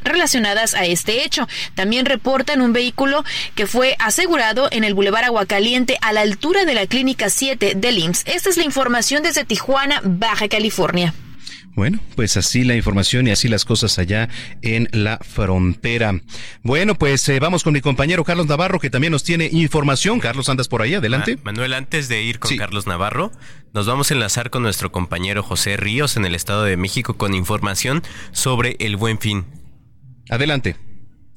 relacionadas 0.03 0.73
a 0.73 0.85
este 0.85 1.23
hecho. 1.23 1.47
También 1.75 2.07
reportan 2.07 2.61
un 2.61 2.73
vehículo 2.73 3.23
que 3.53 3.67
fue 3.67 3.95
asegurado 3.99 4.67
en 4.71 4.83
el 4.83 4.95
Boulevard 4.95 5.25
Aguacaliente 5.25 5.99
a 6.01 6.11
la 6.11 6.21
altura 6.21 6.65
de 6.65 6.73
la 6.73 6.87
Clínica 6.87 7.29
7 7.29 7.75
del 7.75 7.99
IMSS. 7.99 8.23
Esta 8.25 8.49
es 8.49 8.57
la 8.57 8.63
información 8.63 9.21
desde 9.21 9.45
Tijuana, 9.45 10.01
Baja 10.03 10.47
California. 10.47 11.13
Bueno, 11.75 11.99
pues 12.15 12.37
así 12.37 12.63
la 12.63 12.75
información 12.75 13.27
y 13.27 13.31
así 13.31 13.49
las 13.49 13.65
cosas 13.65 13.99
allá 13.99 14.29
en 14.61 14.87
la 14.91 15.17
frontera. 15.17 16.21
Bueno, 16.63 16.95
pues 16.95 17.27
eh, 17.27 17.39
vamos 17.39 17.63
con 17.63 17.73
mi 17.73 17.81
compañero 17.81 18.23
Carlos 18.23 18.47
Navarro 18.47 18.79
que 18.79 18.89
también 18.89 19.11
nos 19.11 19.23
tiene 19.23 19.49
información. 19.51 20.19
Carlos, 20.19 20.47
andas 20.47 20.69
por 20.69 20.81
ahí, 20.81 20.93
adelante. 20.93 21.37
Manuel, 21.43 21.73
antes 21.73 22.07
de 22.07 22.23
ir 22.23 22.39
con 22.39 22.55
Carlos 22.55 22.87
Navarro, 22.87 23.31
nos 23.73 23.87
vamos 23.87 24.09
a 24.09 24.13
enlazar 24.13 24.49
con 24.49 24.63
nuestro 24.63 24.91
compañero 24.91 25.43
José 25.43 25.75
Ríos 25.75 26.15
en 26.15 26.25
el 26.25 26.33
Estado 26.33 26.63
de 26.63 26.77
México 26.77 27.15
con 27.17 27.35
información 27.35 28.03
sobre 28.31 28.77
el 28.79 28.95
buen 28.95 29.19
fin. 29.19 29.45
Adelante. 30.29 30.77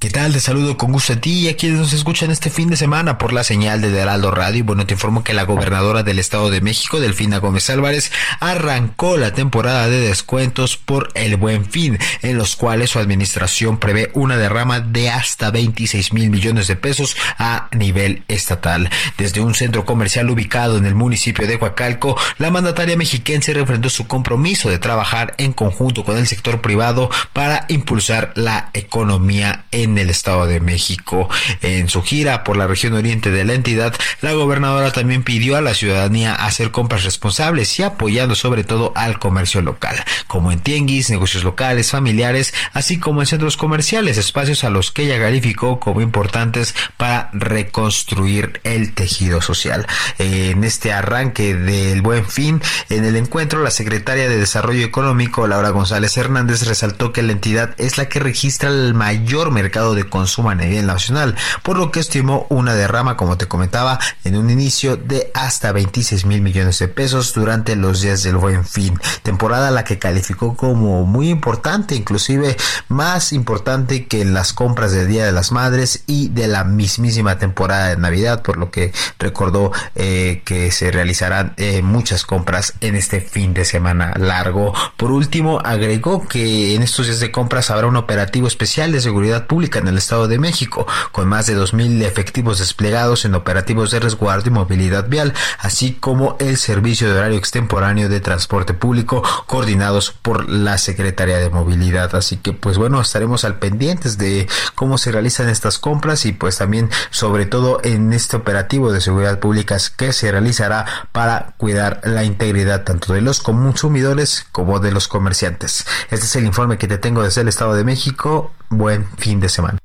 ¿Qué 0.01 0.11
tal? 0.11 0.33
Te 0.33 0.39
saludo 0.39 0.77
con 0.77 0.93
gusto 0.93 1.15
a 1.15 1.17
ti 1.17 1.41
y 1.41 1.49
a 1.49 1.57
quienes 1.57 1.81
nos 1.81 1.93
escuchan 1.93 2.31
este 2.31 2.51
fin 2.51 2.71
de 2.71 2.77
semana 2.77 3.19
por 3.19 3.33
la 3.33 3.43
señal 3.43 3.81
de 3.81 3.89
Heraldo 3.99 4.31
Radio. 4.31 4.59
Y 4.61 4.63
bueno, 4.63 4.87
te 4.87 4.95
informo 4.95 5.25
que 5.25 5.35
la 5.35 5.43
gobernadora 5.43 6.05
del 6.05 6.21
Estado 6.21 6.51
de 6.51 6.61
México, 6.61 7.01
Delfina 7.01 7.39
Gómez 7.39 7.69
Álvarez, 7.69 8.13
arrancó 8.39 9.17
la 9.17 9.33
temporada 9.33 9.89
de 9.89 9.99
descuentos 9.99 10.77
por 10.77 11.09
el 11.15 11.35
buen 11.35 11.65
fin, 11.65 11.99
en 12.23 12.39
los 12.39 12.55
cuales 12.55 12.91
su 12.91 13.01
administración 13.01 13.79
prevé 13.79 14.13
una 14.15 14.37
derrama 14.37 14.79
de 14.79 15.11
hasta 15.11 15.51
26 15.51 16.13
mil 16.13 16.31
millones 16.31 16.69
de 16.69 16.77
pesos 16.77 17.17
a 17.37 17.69
nivel 17.73 18.23
estatal. 18.29 18.91
Desde 19.17 19.41
un 19.41 19.57
centro 19.57 19.85
comercial 19.85 20.31
ubicado 20.31 20.79
en 20.79 20.87
el 20.87 20.95
municipio 20.95 21.49
de 21.49 21.59
Coacalco, 21.59 22.17
la 22.39 22.53
mandataria 22.53 22.97
mexiquense 22.97 23.53
refrendó 23.53 23.91
su 23.91 24.07
compromiso 24.07 24.71
de 24.71 24.79
trabajar 24.79 25.35
en 25.39 25.53
conjunto 25.53 26.05
con 26.05 26.17
el 26.17 26.29
sector 26.29 26.61
privado 26.61 27.11
para 27.33 27.67
impulsar 27.69 28.31
la 28.37 28.71
economía 28.75 29.65
en 29.73 29.88
en 29.89 29.99
el 29.99 30.11
Estado 30.11 30.47
de 30.47 30.61
México. 30.61 31.29
En 31.63 31.89
su 31.89 32.03
gira 32.03 32.45
por 32.45 32.57
la 32.57 32.67
región 32.67 32.95
oriente 32.95 33.31
de 33.31 33.45
la 33.45 33.55
entidad, 33.55 33.95
la 34.21 34.33
gobernadora 34.33 34.93
también 34.93 35.23
pidió 35.23 35.57
a 35.57 35.61
la 35.61 35.75
ciudadanía 35.75 36.35
hacer 36.35 36.71
compras 36.71 37.05
responsables 37.05 37.79
y 37.79 37.83
apoyando 37.83 38.35
sobre 38.35 38.65
todo 38.65 38.93
al 38.95 39.19
comercio 39.19 39.63
local, 39.63 39.97
como 40.27 40.53
en 40.53 40.61
tianguis, 40.61 41.11
negocios 41.11 41.45
locales, 41.45 41.91
familiares, 41.91 42.55
así 42.73 42.99
como 42.99 43.21
en 43.21 43.27
centros 43.27 43.57
comerciales, 43.57 44.19
espacios 44.19 44.65
a 44.65 44.71
los 44.71 44.91
que 44.91 45.05
ella 45.05 45.19
calificó 45.19 45.81
como 45.81 46.01
importantes 46.01 46.75
para 46.97 47.31
reconstruir 47.33 48.61
el 48.65 48.95
tejido 48.95 49.41
social. 49.41 49.87
En 50.19 50.65
este 50.65 50.93
arranque 50.93 51.55
del 51.55 52.03
buen 52.03 52.27
fin, 52.27 52.61
en 52.91 53.05
el 53.05 53.17
encuentro, 53.17 53.63
la 53.63 53.71
secretaria 53.71 54.29
de 54.29 54.39
Desarrollo 54.39 54.85
Económico, 54.85 55.47
Laura 55.47 55.71
González 55.71 56.17
Hernández, 56.17 56.67
resaltó 56.67 57.13
que 57.13 57.23
la 57.23 57.33
entidad 57.33 57.75
es 57.79 57.99
la 57.99 58.09
que 58.09 58.19
registra 58.19 58.69
el 58.69 58.95
mayor 58.95 59.51
mercado 59.51 59.78
de 59.79 60.09
consumo 60.09 60.51
a 60.51 60.55
nivel 60.55 60.87
nacional, 60.87 61.37
por 61.63 61.79
lo 61.79 61.91
que 61.91 62.01
estimó 62.01 62.47
una 62.49 62.75
derrama, 62.75 63.17
como 63.17 63.39
te 63.39 63.47
comentaba, 63.47 63.99
en 64.25 64.37
un 64.37 64.51
inicio 64.51 64.97
de 64.97 65.31
hasta 65.35 65.73
26 65.73 66.25
mil 66.27 66.43
millones 66.43 66.79
de 66.79 66.89
pesos 66.89 67.33
durante 67.33 67.77
los 67.77 68.01
días 68.01 68.23
del 68.23 68.37
buen 68.37 68.65
fin, 68.65 68.99
temporada 69.23 69.71
la 69.71 69.85
que 69.85 69.99
calificó 69.99 70.57
como 70.57 71.05
muy 71.05 71.31
importante, 71.31 71.95
inclusive 71.95 72.57
más 72.89 73.33
importante 73.33 74.07
que 74.07 74.25
las 74.25 74.53
compras 74.53 74.93
del 74.93 75.09
Día 75.09 75.25
de 75.25 75.33
las 75.33 75.53
Madres 75.53 76.03
y 76.07 76.29
de 76.29 76.49
la 76.49 76.65
mismísima 76.65 77.39
temporada 77.39 77.89
de 77.89 77.97
Navidad, 77.97 78.43
por 78.43 78.57
lo 78.57 78.71
que 78.71 78.93
recordó 79.19 79.73
eh, 79.95 80.43
que 80.45 80.71
se 80.73 80.91
realizarán 80.91 81.55
eh, 81.57 81.83
muchas 81.83 82.25
compras 82.25 82.75
en 82.81 82.97
este 82.97 83.21
fin 83.21 83.55
de 83.55 83.65
semana 83.65 84.13
largo. 84.17 84.73
Por 84.97 85.13
último, 85.13 85.61
agregó 85.65 86.27
que 86.27 86.75
en 86.75 86.83
estos 86.83 87.07
días 87.07 87.21
de 87.21 87.31
compras 87.31 87.71
habrá 87.71 87.87
un 87.87 87.97
operativo 87.97 88.49
especial 88.49 88.93
de 88.93 89.01
seguridad 89.01 89.47
pública 89.47 89.68
en 89.77 89.89
el 89.89 89.99
Estado 89.99 90.29
de 90.29 90.39
México, 90.39 90.87
con 91.13 91.29
más 91.29 91.47
de 91.47 91.57
2.000 91.57 92.03
efectivos 92.05 92.59
desplegados 92.59 93.25
en 93.25 93.35
operativos 93.35 93.91
de 93.91 94.01
resguardo 94.01 94.49
y 94.49 94.53
movilidad 94.53 95.09
vial, 95.09 95.35
así 95.59 95.95
como 95.95 96.37
el 96.41 96.57
servicio 96.57 97.13
de 97.13 97.19
horario 97.19 97.39
extemporáneo 97.39 98.09
de 98.09 98.21
transporte 98.21 98.75
público 98.75 99.23
coordinados 99.47 100.11
por 100.11 100.49
la 100.49 100.79
Secretaría 100.79 101.39
de 101.39 101.51
Movilidad. 101.51 102.15
Así 102.15 102.37
que 102.37 102.53
pues 102.53 102.79
bueno, 102.79 103.01
estaremos 103.01 103.45
al 103.45 103.59
pendientes 103.59 104.19
de 104.19 104.49
cómo 104.75 104.99
se 104.99 105.13
realizan 105.13 105.49
estas 105.49 105.79
compras 105.79 106.25
y 106.25 106.33
pues 106.33 106.59
también 106.59 106.91
sobre 107.11 107.47
todo 107.47 107.81
en 107.85 108.13
este 108.13 108.37
operativo 108.37 108.93
de 108.93 109.01
seguridad 109.01 109.39
pública 109.39 109.77
que 109.97 110.13
se 110.13 110.31
realizará 110.31 110.87
para 111.13 111.55
cuidar 111.57 112.01
la 112.05 112.25
integridad 112.25 112.85
tanto 112.85 113.13
de 113.13 113.21
los 113.21 113.41
consumidores 113.41 114.47
como 114.53 114.81
de 114.81 114.93
los 114.93 115.09
comerciantes. 115.09 115.87
Este 116.11 116.27
es 116.27 116.37
el 116.37 116.45
informe 116.45 116.79
que 116.79 116.89
te 116.89 116.99
tengo 116.99 117.23
desde 117.23 117.43
el 117.43 117.49
Estado 117.49 117.75
de 117.75 117.85
México. 117.85 118.53
Buen 118.71 119.07
fin 119.17 119.41
de 119.41 119.49
semana. 119.49 119.79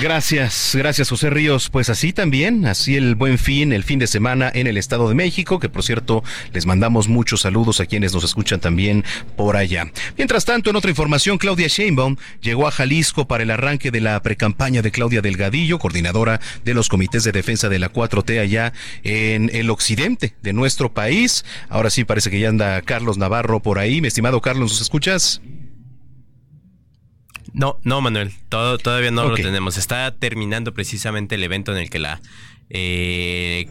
Gracias, 0.00 0.72
gracias 0.74 1.08
José 1.08 1.30
Ríos. 1.30 1.70
Pues 1.70 1.88
así 1.88 2.12
también, 2.12 2.66
así 2.66 2.96
el 2.96 3.14
buen 3.14 3.38
fin, 3.38 3.72
el 3.72 3.82
fin 3.82 3.98
de 3.98 4.06
semana 4.06 4.50
en 4.52 4.66
el 4.66 4.76
Estado 4.76 5.08
de 5.08 5.14
México, 5.14 5.58
que 5.58 5.70
por 5.70 5.82
cierto 5.82 6.22
les 6.52 6.66
mandamos 6.66 7.08
muchos 7.08 7.40
saludos 7.40 7.80
a 7.80 7.86
quienes 7.86 8.12
nos 8.12 8.22
escuchan 8.22 8.60
también 8.60 9.04
por 9.36 9.56
allá. 9.56 9.90
Mientras 10.18 10.44
tanto, 10.44 10.68
en 10.68 10.76
otra 10.76 10.90
información, 10.90 11.38
Claudia 11.38 11.68
Sheinbaum 11.68 12.16
llegó 12.42 12.68
a 12.68 12.72
Jalisco 12.72 13.26
para 13.26 13.42
el 13.42 13.50
arranque 13.50 13.90
de 13.90 14.02
la 14.02 14.20
precampaña 14.20 14.82
de 14.82 14.90
Claudia 14.90 15.22
Delgadillo, 15.22 15.78
coordinadora 15.78 16.40
de 16.62 16.74
los 16.74 16.90
comités 16.90 17.24
de 17.24 17.32
defensa 17.32 17.70
de 17.70 17.78
la 17.78 17.90
4T 17.90 18.38
allá 18.38 18.74
en 19.02 19.50
el 19.54 19.70
occidente 19.70 20.34
de 20.42 20.52
nuestro 20.52 20.92
país. 20.92 21.46
Ahora 21.70 21.88
sí 21.88 22.04
parece 22.04 22.30
que 22.30 22.38
ya 22.38 22.50
anda 22.50 22.82
Carlos 22.82 23.16
Navarro 23.16 23.60
por 23.60 23.78
ahí. 23.78 24.02
Mi 24.02 24.08
estimado 24.08 24.42
Carlos, 24.42 24.72
¿nos 24.72 24.82
escuchas? 24.82 25.40
No, 27.56 27.78
no, 27.84 28.02
Manuel, 28.02 28.32
todo, 28.50 28.76
todavía 28.76 29.10
no 29.10 29.26
lo 29.26 29.34
tenemos. 29.34 29.78
Está 29.78 30.14
terminando 30.14 30.74
precisamente 30.74 31.36
el 31.36 31.42
evento 31.42 31.72
en 31.72 31.78
el 31.78 31.88
que 31.88 31.98
la, 31.98 32.20
eh, 32.68 33.66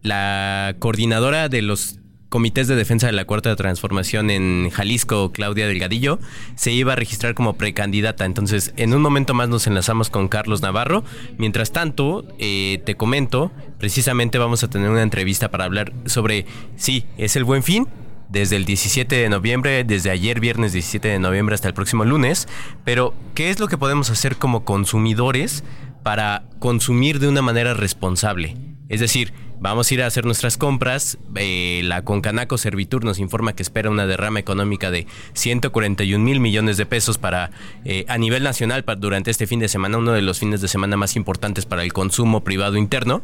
la 0.00 0.74
coordinadora 0.78 1.50
de 1.50 1.60
los 1.60 1.98
comités 2.30 2.66
de 2.66 2.76
defensa 2.76 3.06
de 3.06 3.12
la 3.12 3.26
Cuarta 3.26 3.54
Transformación 3.54 4.30
en 4.30 4.70
Jalisco, 4.70 5.32
Claudia 5.32 5.66
Delgadillo, 5.66 6.18
se 6.54 6.72
iba 6.72 6.94
a 6.94 6.96
registrar 6.96 7.34
como 7.34 7.58
precandidata. 7.58 8.24
Entonces, 8.24 8.72
en 8.78 8.94
un 8.94 9.02
momento 9.02 9.34
más 9.34 9.50
nos 9.50 9.66
enlazamos 9.66 10.08
con 10.08 10.28
Carlos 10.28 10.62
Navarro. 10.62 11.04
Mientras 11.36 11.72
tanto, 11.72 12.24
eh, 12.38 12.80
te 12.86 12.94
comento, 12.94 13.52
precisamente 13.78 14.38
vamos 14.38 14.64
a 14.64 14.70
tener 14.70 14.88
una 14.88 15.02
entrevista 15.02 15.50
para 15.50 15.66
hablar 15.66 15.92
sobre, 16.06 16.46
sí, 16.76 17.04
es 17.18 17.36
el 17.36 17.44
buen 17.44 17.62
fin, 17.62 17.86
desde 18.28 18.56
el 18.56 18.64
17 18.64 19.14
de 19.14 19.28
noviembre, 19.28 19.84
desde 19.84 20.10
ayer 20.10 20.40
viernes 20.40 20.72
17 20.72 21.08
de 21.08 21.18
noviembre 21.18 21.54
hasta 21.54 21.68
el 21.68 21.74
próximo 21.74 22.04
lunes, 22.04 22.48
pero 22.84 23.14
¿qué 23.34 23.50
es 23.50 23.60
lo 23.60 23.68
que 23.68 23.78
podemos 23.78 24.10
hacer 24.10 24.36
como 24.36 24.64
consumidores 24.64 25.64
para 26.02 26.44
consumir 26.58 27.18
de 27.18 27.28
una 27.28 27.42
manera 27.42 27.74
responsable? 27.74 28.56
Es 28.88 29.00
decir, 29.00 29.32
vamos 29.60 29.90
a 29.90 29.94
ir 29.94 30.02
a 30.02 30.06
hacer 30.06 30.24
nuestras 30.24 30.56
compras. 30.56 31.18
Eh, 31.34 31.80
la 31.84 32.02
Concanaco 32.02 32.58
Servitur 32.58 33.04
nos 33.04 33.18
informa 33.18 33.54
que 33.54 33.62
espera 33.62 33.90
una 33.90 34.06
derrama 34.06 34.38
económica 34.38 34.90
de 34.90 35.06
141 35.32 36.22
mil 36.22 36.40
millones 36.40 36.76
de 36.76 36.86
pesos 36.86 37.18
para 37.18 37.50
eh, 37.84 38.04
a 38.08 38.18
nivel 38.18 38.42
nacional 38.42 38.84
para, 38.84 39.00
durante 39.00 39.30
este 39.30 39.46
fin 39.46 39.58
de 39.58 39.68
semana, 39.68 39.98
uno 39.98 40.12
de 40.12 40.22
los 40.22 40.38
fines 40.38 40.60
de 40.60 40.68
semana 40.68 40.96
más 40.96 41.16
importantes 41.16 41.66
para 41.66 41.82
el 41.82 41.92
consumo 41.92 42.44
privado 42.44 42.76
interno. 42.76 43.22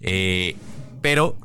Eh, 0.00 0.56
pero 1.00 1.36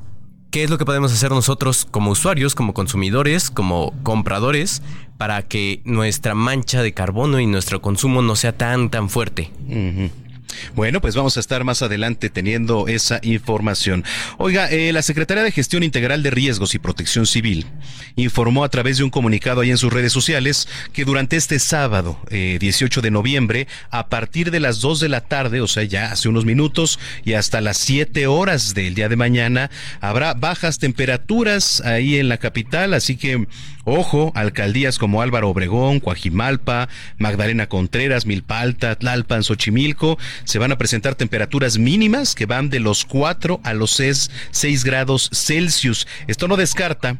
¿Qué 0.51 0.63
es 0.63 0.71
lo 0.71 0.79
que 0.79 0.85
podemos 0.85 1.13
hacer 1.13 1.29
nosotros 1.29 1.85
como 1.85 2.09
usuarios, 2.09 2.55
como 2.55 2.73
consumidores, 2.73 3.51
como 3.51 3.93
compradores, 4.01 4.81
para 5.17 5.43
que 5.43 5.81
nuestra 5.85 6.33
mancha 6.33 6.81
de 6.81 6.91
carbono 6.91 7.39
y 7.39 7.45
nuestro 7.45 7.83
consumo 7.83 8.23
no 8.23 8.35
sea 8.35 8.57
tan, 8.57 8.89
tan 8.89 9.09
fuerte? 9.09 9.51
Bueno, 10.75 11.01
pues 11.01 11.15
vamos 11.15 11.37
a 11.37 11.39
estar 11.39 11.63
más 11.63 11.81
adelante 11.81 12.29
teniendo 12.29 12.87
esa 12.87 13.19
información. 13.23 14.03
Oiga, 14.37 14.69
eh, 14.69 14.91
la 14.93 15.01
Secretaría 15.01 15.43
de 15.43 15.51
Gestión 15.51 15.83
Integral 15.83 16.23
de 16.23 16.31
Riesgos 16.31 16.75
y 16.75 16.79
Protección 16.79 17.25
Civil 17.25 17.65
informó 18.15 18.63
a 18.63 18.69
través 18.69 18.97
de 18.97 19.03
un 19.03 19.09
comunicado 19.09 19.61
ahí 19.61 19.71
en 19.71 19.77
sus 19.77 19.91
redes 19.91 20.11
sociales 20.11 20.67
que 20.93 21.05
durante 21.05 21.37
este 21.37 21.59
sábado, 21.59 22.19
18 22.29 22.99
eh, 22.99 23.03
de 23.03 23.11
noviembre, 23.11 23.67
a 23.91 24.07
partir 24.07 24.51
de 24.51 24.59
las 24.59 24.81
2 24.81 24.99
de 24.99 25.09
la 25.09 25.21
tarde, 25.21 25.61
o 25.61 25.67
sea, 25.67 25.83
ya 25.83 26.11
hace 26.11 26.29
unos 26.29 26.45
minutos, 26.45 26.99
y 27.23 27.33
hasta 27.33 27.61
las 27.61 27.77
7 27.77 28.27
horas 28.27 28.73
del 28.73 28.95
día 28.95 29.09
de 29.09 29.15
mañana, 29.15 29.69
habrá 30.01 30.33
bajas 30.33 30.79
temperaturas 30.79 31.81
ahí 31.81 32.17
en 32.17 32.29
la 32.29 32.37
capital, 32.37 32.93
así 32.93 33.17
que 33.17 33.45
Ojo, 33.91 34.31
alcaldías 34.35 34.99
como 34.99 35.23
Álvaro 35.23 35.49
Obregón, 35.49 35.99
Coajimalpa, 35.99 36.89
Magdalena 37.17 37.67
Contreras, 37.67 38.27
Milpalta, 38.27 38.95
Tlalpan, 38.95 39.43
Xochimilco, 39.43 40.19
se 40.43 40.59
van 40.59 40.71
a 40.71 40.77
presentar 40.77 41.15
temperaturas 41.15 41.77
mínimas 41.77 42.35
que 42.35 42.45
van 42.45 42.69
de 42.69 42.79
los 42.79 43.05
4 43.05 43.61
a 43.63 43.73
los 43.73 43.91
6 43.91 44.83
grados 44.83 45.29
Celsius. 45.33 46.07
Esto 46.27 46.47
no 46.47 46.57
descarta 46.57 47.19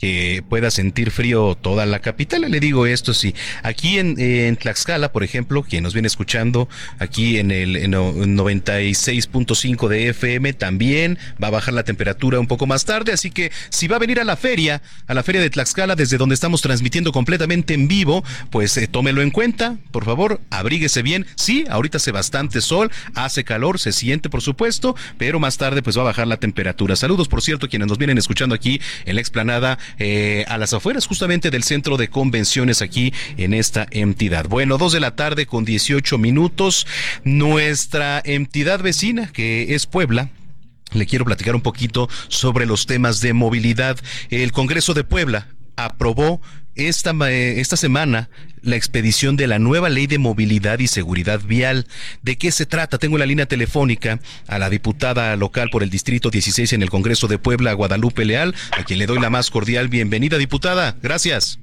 que 0.00 0.42
pueda 0.48 0.70
sentir 0.70 1.10
frío 1.10 1.56
toda 1.60 1.86
la 1.86 2.00
capital. 2.00 2.50
Le 2.50 2.60
digo 2.60 2.86
esto, 2.86 3.12
sí. 3.12 3.34
Aquí 3.62 3.98
en, 3.98 4.18
en 4.18 4.56
Tlaxcala, 4.56 5.12
por 5.12 5.22
ejemplo, 5.22 5.62
quien 5.62 5.84
nos 5.84 5.92
viene 5.92 6.08
escuchando 6.08 6.68
aquí 6.98 7.38
en 7.38 7.50
el 7.50 7.76
96.5 7.76 9.88
de 9.88 10.08
FM, 10.08 10.54
también 10.54 11.18
va 11.42 11.48
a 11.48 11.50
bajar 11.50 11.74
la 11.74 11.84
temperatura 11.84 12.40
un 12.40 12.46
poco 12.46 12.66
más 12.66 12.86
tarde. 12.86 13.12
Así 13.12 13.30
que 13.30 13.52
si 13.68 13.88
va 13.88 13.96
a 13.96 13.98
venir 13.98 14.20
a 14.20 14.24
la 14.24 14.36
feria, 14.36 14.80
a 15.06 15.14
la 15.14 15.22
feria 15.22 15.42
de 15.42 15.50
Tlaxcala, 15.50 15.96
desde 15.96 16.16
donde 16.16 16.34
estamos 16.34 16.62
transmitiendo 16.62 17.12
completamente 17.12 17.74
en 17.74 17.86
vivo, 17.86 18.24
pues 18.50 18.76
eh, 18.78 18.86
tómelo 18.86 19.20
en 19.20 19.30
cuenta, 19.30 19.76
por 19.90 20.06
favor, 20.06 20.40
abríguese 20.50 21.02
bien. 21.02 21.26
Sí, 21.34 21.64
ahorita 21.68 21.98
hace 21.98 22.10
bastante 22.10 22.62
sol, 22.62 22.90
hace 23.14 23.44
calor, 23.44 23.78
se 23.78 23.92
siente, 23.92 24.30
por 24.30 24.40
supuesto, 24.40 24.96
pero 25.18 25.40
más 25.40 25.58
tarde 25.58 25.82
pues 25.82 25.98
va 25.98 26.02
a 26.02 26.06
bajar 26.06 26.26
la 26.26 26.38
temperatura. 26.38 26.96
Saludos, 26.96 27.28
por 27.28 27.42
cierto, 27.42 27.68
quienes 27.68 27.88
nos 27.88 27.98
vienen 27.98 28.16
escuchando 28.16 28.54
aquí 28.54 28.80
en 29.04 29.16
la 29.16 29.20
explanada 29.20 29.78
eh, 29.98 30.44
a 30.48 30.58
las 30.58 30.72
afueras 30.72 31.06
justamente 31.06 31.50
del 31.50 31.62
centro 31.62 31.96
de 31.96 32.08
convenciones 32.08 32.82
aquí 32.82 33.12
en 33.36 33.54
esta 33.54 33.86
entidad. 33.90 34.46
Bueno, 34.48 34.78
dos 34.78 34.92
de 34.92 35.00
la 35.00 35.16
tarde 35.16 35.46
con 35.46 35.64
18 35.64 36.18
minutos. 36.18 36.86
Nuestra 37.24 38.20
entidad 38.24 38.80
vecina, 38.80 39.30
que 39.32 39.74
es 39.74 39.86
Puebla, 39.86 40.30
le 40.92 41.06
quiero 41.06 41.24
platicar 41.24 41.54
un 41.54 41.60
poquito 41.60 42.08
sobre 42.28 42.66
los 42.66 42.86
temas 42.86 43.20
de 43.20 43.32
movilidad. 43.32 43.98
El 44.30 44.52
Congreso 44.52 44.94
de 44.94 45.04
Puebla 45.04 45.48
aprobó 45.76 46.40
esta, 46.74 47.12
eh, 47.28 47.60
esta 47.60 47.76
semana 47.76 48.28
la 48.62 48.76
expedición 48.76 49.36
de 49.36 49.46
la 49.46 49.58
nueva 49.58 49.88
ley 49.88 50.06
de 50.06 50.18
movilidad 50.18 50.78
y 50.78 50.86
seguridad 50.86 51.40
vial. 51.40 51.86
¿De 52.22 52.36
qué 52.36 52.52
se 52.52 52.66
trata? 52.66 52.98
Tengo 52.98 53.18
la 53.18 53.26
línea 53.26 53.46
telefónica 53.46 54.18
a 54.46 54.58
la 54.58 54.70
diputada 54.70 55.34
local 55.36 55.70
por 55.70 55.82
el 55.82 55.90
Distrito 55.90 56.30
16 56.30 56.72
en 56.72 56.82
el 56.82 56.90
Congreso 56.90 57.28
de 57.28 57.38
Puebla, 57.38 57.72
Guadalupe 57.72 58.24
Leal, 58.24 58.54
a 58.72 58.84
quien 58.84 58.98
le 58.98 59.06
doy 59.06 59.18
la 59.18 59.30
más 59.30 59.50
cordial 59.50 59.88
bienvenida, 59.88 60.38
diputada. 60.38 60.96
Gracias. 61.02 61.58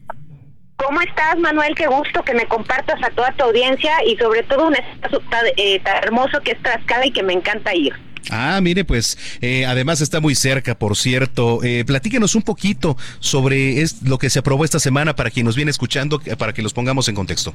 ¿Cómo 0.77 1.01
estás, 1.01 1.37
Manuel? 1.39 1.73
Qué 1.75 1.87
gusto 1.87 2.23
que 2.23 2.35
me 2.35 2.45
compartas 2.45 3.01
a 3.03 3.09
toda 3.09 3.31
tu 3.33 3.43
audiencia 3.45 3.91
y 4.05 4.15
sobre 4.17 4.43
todo 4.43 4.67
un 4.67 4.75
espacio 4.75 5.19
tan, 5.31 5.45
eh, 5.57 5.81
hermoso 6.03 6.39
que 6.41 6.51
es 6.51 6.61
Tlaxcala 6.61 7.07
y 7.07 7.11
que 7.11 7.23
me 7.23 7.33
encanta 7.33 7.73
ir. 7.73 7.93
Ah, 8.29 8.59
mire, 8.61 8.83
pues 8.85 9.17
eh, 9.41 9.65
además 9.65 10.01
está 10.01 10.19
muy 10.19 10.35
cerca, 10.35 10.77
por 10.77 10.95
cierto. 10.95 11.63
Eh, 11.63 11.83
platíquenos 11.85 12.35
un 12.35 12.41
poquito 12.41 12.97
sobre 13.19 13.83
lo 14.03 14.17
que 14.17 14.29
se 14.29 14.39
aprobó 14.39 14.65
esta 14.65 14.79
semana 14.79 15.15
para 15.15 15.29
quien 15.29 15.45
nos 15.45 15.55
viene 15.55 15.71
escuchando, 15.71 16.19
para 16.37 16.53
que 16.53 16.61
los 16.61 16.73
pongamos 16.73 17.07
en 17.07 17.15
contexto. 17.15 17.53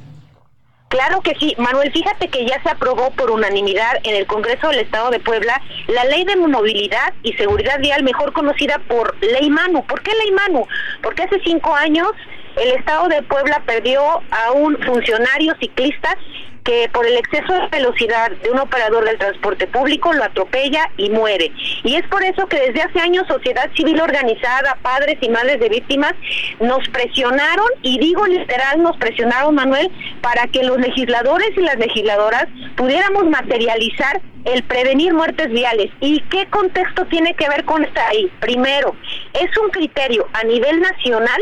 Claro 0.93 1.21
que 1.21 1.33
sí, 1.39 1.55
Manuel, 1.57 1.91
fíjate 1.91 2.27
que 2.27 2.45
ya 2.45 2.61
se 2.61 2.69
aprobó 2.69 3.09
por 3.11 3.31
unanimidad 3.31 3.93
en 4.03 4.15
el 4.15 4.27
Congreso 4.27 4.69
del 4.69 4.81
Estado 4.81 5.09
de 5.09 5.19
Puebla 5.19 5.59
la 5.87 6.03
Ley 6.05 6.23
de 6.23 6.35
Movilidad 6.35 7.13
y 7.23 7.33
Seguridad 7.33 7.79
Vial, 7.79 8.03
mejor 8.03 8.31
conocida 8.31 8.77
por 8.87 9.15
Ley 9.19 9.49
Manu. 9.49 9.83
¿Por 9.87 10.03
qué 10.03 10.11
Ley 10.11 10.31
Manu? 10.31 10.67
Porque 11.01 11.23
hace 11.23 11.41
cinco 11.43 11.73
años 11.73 12.09
el 12.57 12.73
Estado 12.73 13.07
de 13.07 13.23
Puebla 13.23 13.63
perdió 13.65 14.03
a 14.29 14.51
un 14.51 14.77
funcionario 14.85 15.55
ciclista 15.59 16.15
que 16.63 16.89
por 16.93 17.05
el 17.05 17.17
exceso 17.17 17.53
de 17.53 17.67
velocidad 17.67 18.31
de 18.31 18.51
un 18.51 18.59
operador 18.59 19.05
del 19.05 19.17
transporte 19.17 19.67
público 19.67 20.13
lo 20.13 20.23
atropella 20.23 20.89
y 20.97 21.09
muere. 21.09 21.51
Y 21.83 21.95
es 21.95 22.07
por 22.07 22.23
eso 22.23 22.47
que 22.47 22.59
desde 22.59 22.81
hace 22.81 22.99
años 22.99 23.27
sociedad 23.27 23.69
civil 23.75 23.99
organizada, 23.99 24.77
padres 24.81 25.17
y 25.21 25.29
madres 25.29 25.59
de 25.59 25.69
víctimas, 25.69 26.13
nos 26.59 26.87
presionaron, 26.89 27.67
y 27.81 27.99
digo 27.99 28.25
literal, 28.25 28.81
nos 28.81 28.97
presionaron, 28.97 29.55
Manuel, 29.55 29.91
para 30.21 30.47
que 30.47 30.63
los 30.63 30.77
legisladores 30.77 31.49
y 31.57 31.61
las 31.61 31.77
legisladoras 31.77 32.47
pudiéramos 32.75 33.25
materializar 33.25 34.21
el 34.45 34.63
prevenir 34.63 35.13
muertes 35.13 35.49
viales. 35.49 35.91
¿Y 35.99 36.19
qué 36.29 36.47
contexto 36.47 37.05
tiene 37.05 37.33
que 37.33 37.47
ver 37.49 37.65
con 37.65 37.83
esta 37.83 38.07
ahí? 38.09 38.31
Primero, 38.39 38.95
es 39.33 39.57
un 39.57 39.69
criterio 39.69 40.27
a 40.33 40.43
nivel 40.43 40.81
nacional 40.81 41.41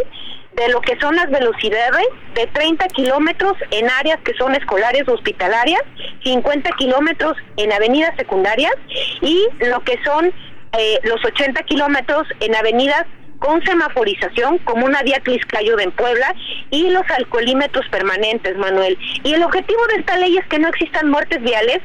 de 0.53 0.69
lo 0.69 0.81
que 0.81 0.99
son 0.99 1.15
las 1.15 1.29
velocidades 1.29 2.05
de 2.35 2.47
30 2.47 2.87
kilómetros 2.89 3.53
en 3.71 3.89
áreas 3.89 4.19
que 4.23 4.33
son 4.33 4.53
escolares 4.55 5.07
hospitalarias, 5.07 5.81
50 6.23 6.69
kilómetros 6.77 7.37
en 7.57 7.71
avenidas 7.71 8.15
secundarias 8.17 8.73
y 9.21 9.47
lo 9.59 9.79
que 9.81 9.99
son 10.03 10.33
eh, 10.77 10.99
los 11.03 11.23
80 11.23 11.63
kilómetros 11.63 12.27
en 12.39 12.55
avenidas 12.55 13.05
con 13.41 13.61
semaforización, 13.65 14.59
como 14.59 14.85
una 14.85 15.01
vía 15.01 15.19
Cliscayo 15.19 15.79
en 15.79 15.91
Puebla, 15.91 16.33
y 16.69 16.89
los 16.89 17.03
alcoholímetros 17.09 17.87
permanentes, 17.89 18.55
Manuel. 18.55 18.97
Y 19.23 19.33
el 19.33 19.43
objetivo 19.43 19.81
de 19.87 19.95
esta 19.95 20.15
ley 20.17 20.37
es 20.37 20.45
que 20.45 20.59
no 20.59 20.67
existan 20.67 21.09
muertes 21.09 21.41
viales, 21.41 21.79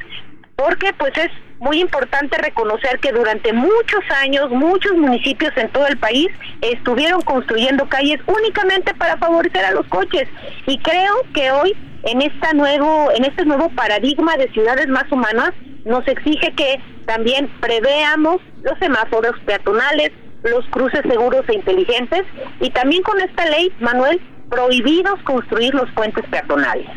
porque 0.57 0.91
pues 0.97 1.13
es 1.17 1.29
muy 1.59 1.79
importante 1.79 2.37
reconocer 2.37 2.99
que 2.99 3.11
durante 3.11 3.53
muchos 3.53 4.01
años 4.21 4.49
muchos 4.49 4.93
municipios 4.93 5.51
en 5.55 5.69
todo 5.69 5.87
el 5.87 5.97
país 5.97 6.27
estuvieron 6.61 7.21
construyendo 7.21 7.87
calles 7.87 8.19
únicamente 8.27 8.93
para 8.95 9.17
favorecer 9.17 9.63
a 9.63 9.71
los 9.71 9.87
coches 9.87 10.27
y 10.65 10.77
creo 10.79 11.13
que 11.33 11.51
hoy 11.51 11.75
en 12.03 12.21
esta 12.21 12.53
nuevo 12.53 13.11
en 13.15 13.25
este 13.25 13.45
nuevo 13.45 13.69
paradigma 13.69 14.35
de 14.37 14.51
ciudades 14.51 14.87
más 14.87 15.11
humanas 15.11 15.51
nos 15.85 16.07
exige 16.07 16.53
que 16.53 16.79
también 17.05 17.49
preveamos 17.61 18.41
los 18.61 18.77
semáforos 18.79 19.39
peatonales, 19.45 20.11
los 20.43 20.65
cruces 20.67 21.01
seguros 21.09 21.45
e 21.47 21.55
inteligentes 21.55 22.23
y 22.59 22.69
también 22.71 23.01
con 23.03 23.19
esta 23.21 23.45
ley, 23.45 23.71
Manuel, 23.79 24.19
prohibidos 24.49 25.21
construir 25.23 25.73
los 25.73 25.89
puentes 25.91 26.25
peatonales. 26.29 26.87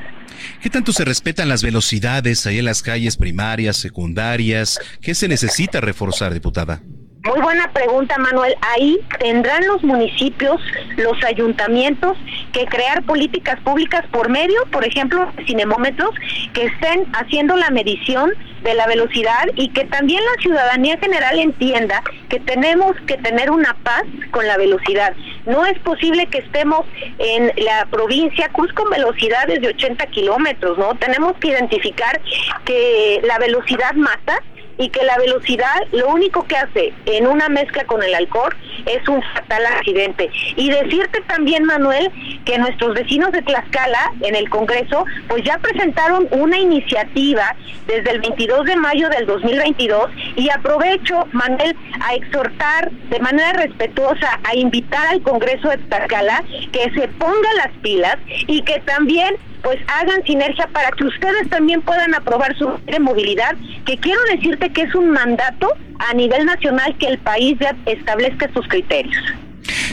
¿Qué 0.62 0.70
tanto 0.70 0.92
se 0.92 1.04
respetan 1.04 1.48
las 1.48 1.62
velocidades 1.62 2.46
ahí 2.46 2.58
en 2.58 2.64
las 2.64 2.82
calles 2.82 3.16
primarias, 3.16 3.76
secundarias? 3.76 4.78
¿Qué 5.00 5.14
se 5.14 5.28
necesita 5.28 5.80
reforzar, 5.80 6.32
diputada? 6.34 6.82
Muy 7.22 7.38
buena 7.40 7.70
pregunta, 7.72 8.16
Manuel. 8.16 8.54
Ahí 8.62 8.98
tendrán 9.18 9.66
los 9.66 9.82
municipios, 9.82 10.58
los 10.96 11.22
ayuntamientos 11.22 12.16
que 12.52 12.64
crear 12.64 13.02
políticas 13.02 13.60
públicas 13.60 14.06
por 14.10 14.30
medio, 14.30 14.58
por 14.72 14.86
ejemplo, 14.86 15.30
cinemómetros 15.46 16.10
que 16.54 16.64
estén 16.64 17.06
haciendo 17.12 17.56
la 17.56 17.68
medición 17.70 18.32
de 18.62 18.74
la 18.74 18.86
velocidad 18.86 19.48
y 19.54 19.68
que 19.68 19.84
también 19.84 20.22
la 20.24 20.42
ciudadanía 20.42 20.96
general 20.98 21.38
entienda 21.38 22.02
que 22.30 22.40
tenemos 22.40 22.96
que 23.06 23.18
tener 23.18 23.50
una 23.50 23.74
paz 23.82 24.04
con 24.30 24.46
la 24.46 24.56
velocidad. 24.56 25.14
No 25.44 25.66
es 25.66 25.78
posible 25.80 26.26
que 26.26 26.38
estemos 26.38 26.86
en 27.18 27.52
la 27.64 27.86
provincia 27.90 28.48
Cruz 28.48 28.72
con 28.72 28.88
velocidades 28.88 29.60
de 29.60 29.68
80 29.68 30.06
kilómetros, 30.06 30.78
¿no? 30.78 30.94
Tenemos 30.94 31.36
que 31.38 31.48
identificar 31.48 32.20
que 32.64 33.20
la 33.24 33.38
velocidad 33.38 33.92
mata 33.92 34.42
y 34.80 34.88
que 34.88 35.04
la 35.04 35.16
velocidad 35.18 35.76
lo 35.92 36.08
único 36.08 36.44
que 36.46 36.56
hace 36.56 36.92
en 37.04 37.26
una 37.26 37.48
mezcla 37.50 37.84
con 37.84 38.02
el 38.02 38.14
alcohol 38.14 38.56
es 38.86 39.06
un 39.08 39.22
fatal 39.34 39.66
accidente. 39.66 40.30
Y 40.56 40.70
decirte 40.70 41.20
también, 41.28 41.64
Manuel, 41.64 42.10
que 42.46 42.58
nuestros 42.58 42.94
vecinos 42.94 43.30
de 43.32 43.42
Tlaxcala 43.42 44.12
en 44.22 44.34
el 44.34 44.48
Congreso 44.48 45.04
pues 45.28 45.44
ya 45.44 45.58
presentaron 45.58 46.26
una 46.30 46.58
iniciativa 46.58 47.54
desde 47.86 48.10
el 48.10 48.20
22 48.20 48.64
de 48.64 48.76
mayo 48.76 49.10
del 49.10 49.26
2022 49.26 50.10
y 50.36 50.48
aprovecho, 50.48 51.26
Manuel, 51.32 51.76
a 52.00 52.14
exhortar 52.14 52.90
de 52.90 53.20
manera 53.20 53.52
respetuosa, 53.52 54.40
a 54.44 54.56
invitar 54.56 55.08
al 55.08 55.22
Congreso 55.22 55.68
de 55.68 55.76
Tlaxcala 55.76 56.42
que 56.72 56.90
se 56.94 57.06
ponga 57.08 57.54
las 57.56 57.70
pilas 57.82 58.16
y 58.46 58.62
que 58.62 58.80
también 58.80 59.36
pues 59.62 59.78
hagan 59.88 60.24
sinergia 60.24 60.66
para 60.68 60.90
que 60.92 61.04
ustedes 61.04 61.48
también 61.50 61.82
puedan 61.82 62.14
aprobar 62.14 62.56
su 62.56 62.68
de 62.86 63.00
movilidad, 63.00 63.54
que 63.84 63.96
quiero 63.98 64.20
decirte 64.32 64.70
que 64.70 64.82
es 64.82 64.94
un 64.94 65.10
mandato 65.10 65.72
a 65.98 66.14
nivel 66.14 66.46
nacional 66.46 66.96
que 66.98 67.06
el 67.06 67.18
país 67.18 67.56
ya 67.60 67.74
establezca 67.86 68.50
sus 68.52 68.66
criterios. 68.68 69.16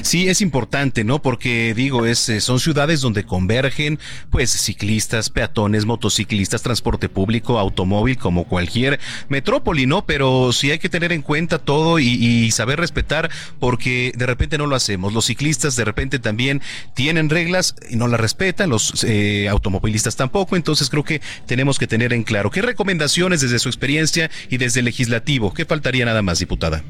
Sí, 0.01 0.29
es 0.29 0.41
importante, 0.41 1.03
¿no? 1.03 1.21
Porque 1.21 1.73
digo, 1.73 2.05
es, 2.05 2.29
eh, 2.29 2.41
son 2.41 2.59
ciudades 2.59 3.01
donde 3.01 3.23
convergen, 3.23 3.99
pues, 4.29 4.51
ciclistas, 4.51 5.29
peatones, 5.29 5.85
motociclistas, 5.85 6.61
transporte 6.61 7.09
público, 7.09 7.59
automóvil, 7.59 8.17
como 8.17 8.45
cualquier 8.45 8.99
metrópoli, 9.29 9.85
¿no? 9.85 10.05
Pero 10.05 10.51
sí 10.53 10.71
hay 10.71 10.79
que 10.79 10.89
tener 10.89 11.11
en 11.11 11.21
cuenta 11.21 11.59
todo 11.59 11.99
y, 11.99 12.51
saber 12.51 12.79
respetar, 12.79 13.29
porque 13.59 14.11
de 14.15 14.25
repente 14.25 14.57
no 14.57 14.67
lo 14.67 14.75
hacemos. 14.75 15.13
Los 15.13 15.25
ciclistas 15.25 15.75
de 15.75 15.85
repente 15.85 16.19
también 16.19 16.61
tienen 16.93 17.29
reglas 17.29 17.75
y 17.89 17.95
no 17.95 18.07
las 18.07 18.19
respetan, 18.19 18.69
los 18.69 19.03
eh, 19.03 19.47
automovilistas 19.49 20.15
tampoco, 20.15 20.55
entonces 20.55 20.89
creo 20.89 21.03
que 21.03 21.21
tenemos 21.45 21.77
que 21.77 21.87
tener 21.87 22.13
en 22.13 22.23
claro. 22.23 22.51
¿Qué 22.51 22.61
recomendaciones 22.61 23.41
desde 23.41 23.59
su 23.59 23.69
experiencia 23.69 24.31
y 24.49 24.57
desde 24.57 24.79
el 24.79 24.85
legislativo? 24.85 25.53
¿Qué 25.53 25.65
faltaría 25.65 26.05
nada 26.05 26.21
más, 26.21 26.39
diputada? 26.39 26.83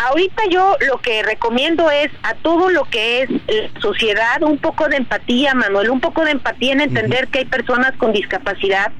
Ahorita 0.00 0.44
yo 0.48 0.76
lo 0.86 0.98
que 0.98 1.24
recomiendo 1.24 1.90
es 1.90 2.08
a 2.22 2.34
todo 2.34 2.70
lo 2.70 2.84
que 2.84 3.22
es 3.22 3.30
la 3.30 3.80
sociedad 3.80 4.40
un 4.44 4.58
poco 4.58 4.86
de 4.86 4.96
empatía, 4.96 5.54
Manuel, 5.54 5.90
un 5.90 5.98
poco 5.98 6.24
de 6.24 6.30
empatía 6.30 6.72
en 6.74 6.82
entender 6.82 7.26
que 7.26 7.40
hay 7.40 7.46
personas 7.46 7.96
con 7.96 8.12
discapacidad, 8.12 8.92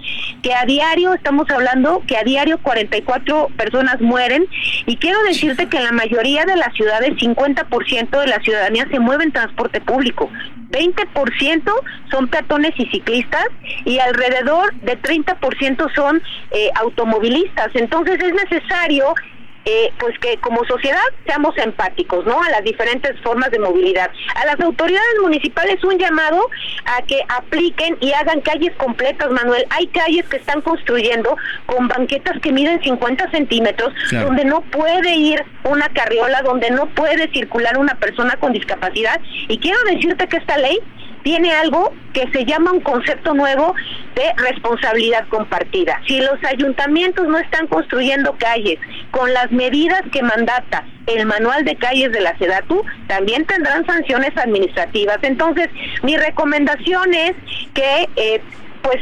que 0.42 0.52
a 0.52 0.64
diario, 0.64 1.14
estamos 1.14 1.48
hablando 1.50 2.02
que 2.08 2.16
a 2.16 2.24
diario 2.24 2.58
44 2.58 3.46
personas 3.56 4.00
mueren 4.00 4.48
y 4.86 4.96
quiero 4.96 5.22
decirte 5.22 5.68
que 5.68 5.76
en 5.76 5.84
la 5.84 5.92
mayoría 5.92 6.44
de 6.46 6.56
las 6.56 6.74
ciudades 6.74 7.10
50% 7.10 8.20
de 8.20 8.26
la 8.26 8.40
ciudadanía 8.40 8.88
se 8.90 8.98
mueve 8.98 9.22
en 9.22 9.30
transporte 9.30 9.80
público. 9.80 10.28
20% 10.72 11.72
son 12.10 12.26
peatones 12.26 12.72
y 12.76 12.86
ciclistas 12.86 13.46
y 13.84 14.00
alrededor 14.00 14.74
de 14.80 15.00
30% 15.00 15.94
son 15.94 16.20
eh, 16.50 16.70
automovilistas. 16.74 17.68
Entonces 17.74 18.18
es 18.20 18.32
necesario 18.32 19.14
eh, 19.64 19.92
pues 19.98 20.18
que 20.18 20.36
como 20.38 20.64
sociedad 20.64 21.02
seamos 21.26 21.56
empáticos, 21.58 22.24
¿no? 22.26 22.42
A 22.42 22.50
las 22.50 22.64
diferentes 22.64 23.18
formas 23.20 23.50
de 23.50 23.58
movilidad. 23.58 24.10
A 24.34 24.46
las 24.46 24.60
autoridades 24.60 25.20
municipales 25.20 25.82
un 25.84 25.98
llamado 25.98 26.48
a 26.86 27.02
que 27.02 27.20
apliquen 27.28 27.96
y 28.00 28.12
hagan 28.12 28.40
calles 28.40 28.74
completas, 28.76 29.30
Manuel. 29.30 29.64
Hay 29.70 29.86
calles 29.88 30.26
que 30.28 30.36
están 30.36 30.60
construyendo 30.62 31.36
con 31.66 31.88
banquetas 31.88 32.40
que 32.40 32.52
miden 32.52 32.82
50 32.82 33.30
centímetros, 33.30 33.92
donde 34.10 34.44
no 34.44 34.62
puede 34.62 35.14
ir 35.14 35.44
una 35.64 35.88
carriola, 35.90 36.42
donde 36.42 36.70
no 36.70 36.86
puede 36.86 37.30
circular 37.32 37.78
una 37.78 37.94
persona 37.96 38.36
con 38.36 38.52
discapacidad. 38.52 39.20
Y 39.48 39.58
quiero 39.58 39.78
decirte 39.84 40.26
que 40.28 40.38
esta 40.38 40.56
ley 40.58 40.78
tiene 41.22 41.52
algo 41.52 41.92
que 42.12 42.30
se 42.32 42.44
llama 42.44 42.72
un 42.72 42.80
concepto 42.80 43.34
nuevo 43.34 43.74
de 44.14 44.32
responsabilidad 44.36 45.26
compartida. 45.28 46.00
Si 46.06 46.20
los 46.20 46.42
ayuntamientos 46.44 47.26
no 47.28 47.38
están 47.38 47.66
construyendo 47.66 48.36
calles 48.38 48.78
con 49.10 49.32
las 49.32 49.50
medidas 49.50 50.02
que 50.12 50.22
mandata 50.22 50.84
el 51.06 51.26
manual 51.26 51.64
de 51.64 51.76
calles 51.76 52.12
de 52.12 52.20
la 52.20 52.36
SEDATU, 52.38 52.84
también 53.06 53.46
tendrán 53.46 53.86
sanciones 53.86 54.36
administrativas. 54.36 55.18
Entonces, 55.22 55.68
mi 56.02 56.16
recomendación 56.16 57.14
es 57.14 57.32
que, 57.74 58.08
eh, 58.16 58.42
pues, 58.82 58.98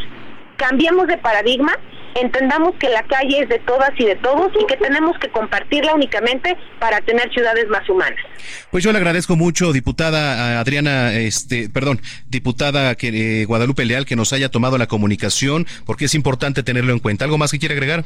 cambiemos 0.57 1.07
de 1.07 1.19
paradigma 1.19 1.73
entendamos 2.21 2.75
que 2.79 2.89
la 2.89 3.03
calle 3.03 3.41
es 3.43 3.49
de 3.49 3.59
todas 3.61 3.91
y 3.99 4.05
de 4.05 4.17
todos 4.17 4.51
y 4.61 4.67
que 4.67 4.77
tenemos 4.77 5.19
que 5.19 5.29
compartirla 5.31 5.95
únicamente 5.95 6.57
para 6.79 7.01
tener 7.01 7.33
ciudades 7.33 7.69
más 7.69 7.89
humanas. 7.89 8.19
Pues 8.71 8.85
yo 8.85 8.93
le 8.93 8.99
agradezco 8.99 9.37
mucho, 9.37 9.73
diputada 9.73 10.61
Adriana, 10.61 11.15
este, 11.15 11.69
perdón, 11.69 12.01
diputada 12.29 12.95
que, 12.95 13.43
eh, 13.43 13.45
Guadalupe 13.45 13.85
Leal, 13.85 14.07
que 14.07 14.17
nos 14.17 14.33
haya 14.33 14.49
tomado 14.49 14.79
la 14.79 14.87
comunicación, 14.87 15.67
porque 15.85 16.07
es 16.07 16.15
importante 16.15 16.63
tenerlo 16.63 16.93
en 16.93 16.99
cuenta. 16.99 17.25
¿Algo 17.25 17.39
más 17.39 17.51
que 17.51 17.59
quiere 17.59 17.75
agregar? 17.75 18.05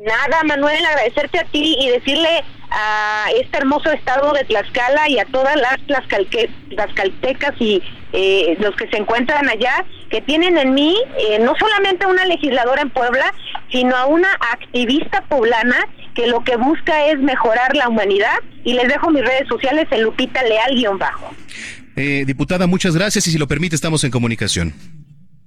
Nada, 0.00 0.42
Manuel, 0.44 0.82
agradecerte 0.86 1.40
a 1.40 1.44
ti 1.44 1.76
y 1.78 1.90
decirle 1.90 2.42
a 2.70 3.26
este 3.38 3.58
hermoso 3.58 3.90
estado 3.90 4.32
de 4.32 4.44
Tlaxcala 4.44 5.08
y 5.10 5.18
a 5.18 5.26
todas 5.26 5.56
las 5.56 6.06
tlaxcaltecas 6.70 7.54
y 7.58 7.82
eh, 8.12 8.56
los 8.60 8.74
que 8.76 8.88
se 8.88 8.96
encuentran 8.96 9.48
allá, 9.48 9.84
que 10.08 10.22
tienen 10.22 10.56
en 10.56 10.72
mí 10.72 10.96
eh, 11.18 11.38
no 11.40 11.54
solamente 11.58 12.06
una 12.06 12.24
legisladora 12.24 12.80
en 12.80 12.90
Puebla, 12.90 13.34
sino 13.70 13.94
a 13.94 14.06
una 14.06 14.28
activista 14.52 15.22
poblana 15.28 15.76
que 16.14 16.26
lo 16.28 16.44
que 16.44 16.56
busca 16.56 17.06
es 17.06 17.18
mejorar 17.18 17.76
la 17.76 17.88
humanidad 17.88 18.38
y 18.64 18.72
les 18.72 18.88
dejo 18.88 19.10
mis 19.10 19.22
redes 19.22 19.48
sociales 19.48 19.86
en 19.90 20.02
Lupita 20.02 20.42
Leal-bajo. 20.42 21.34
Eh, 21.96 22.24
diputada, 22.26 22.66
muchas 22.66 22.96
gracias 22.96 23.26
y 23.26 23.32
si 23.32 23.38
lo 23.38 23.46
permite 23.46 23.74
estamos 23.74 24.02
en 24.04 24.10
comunicación. 24.10 24.72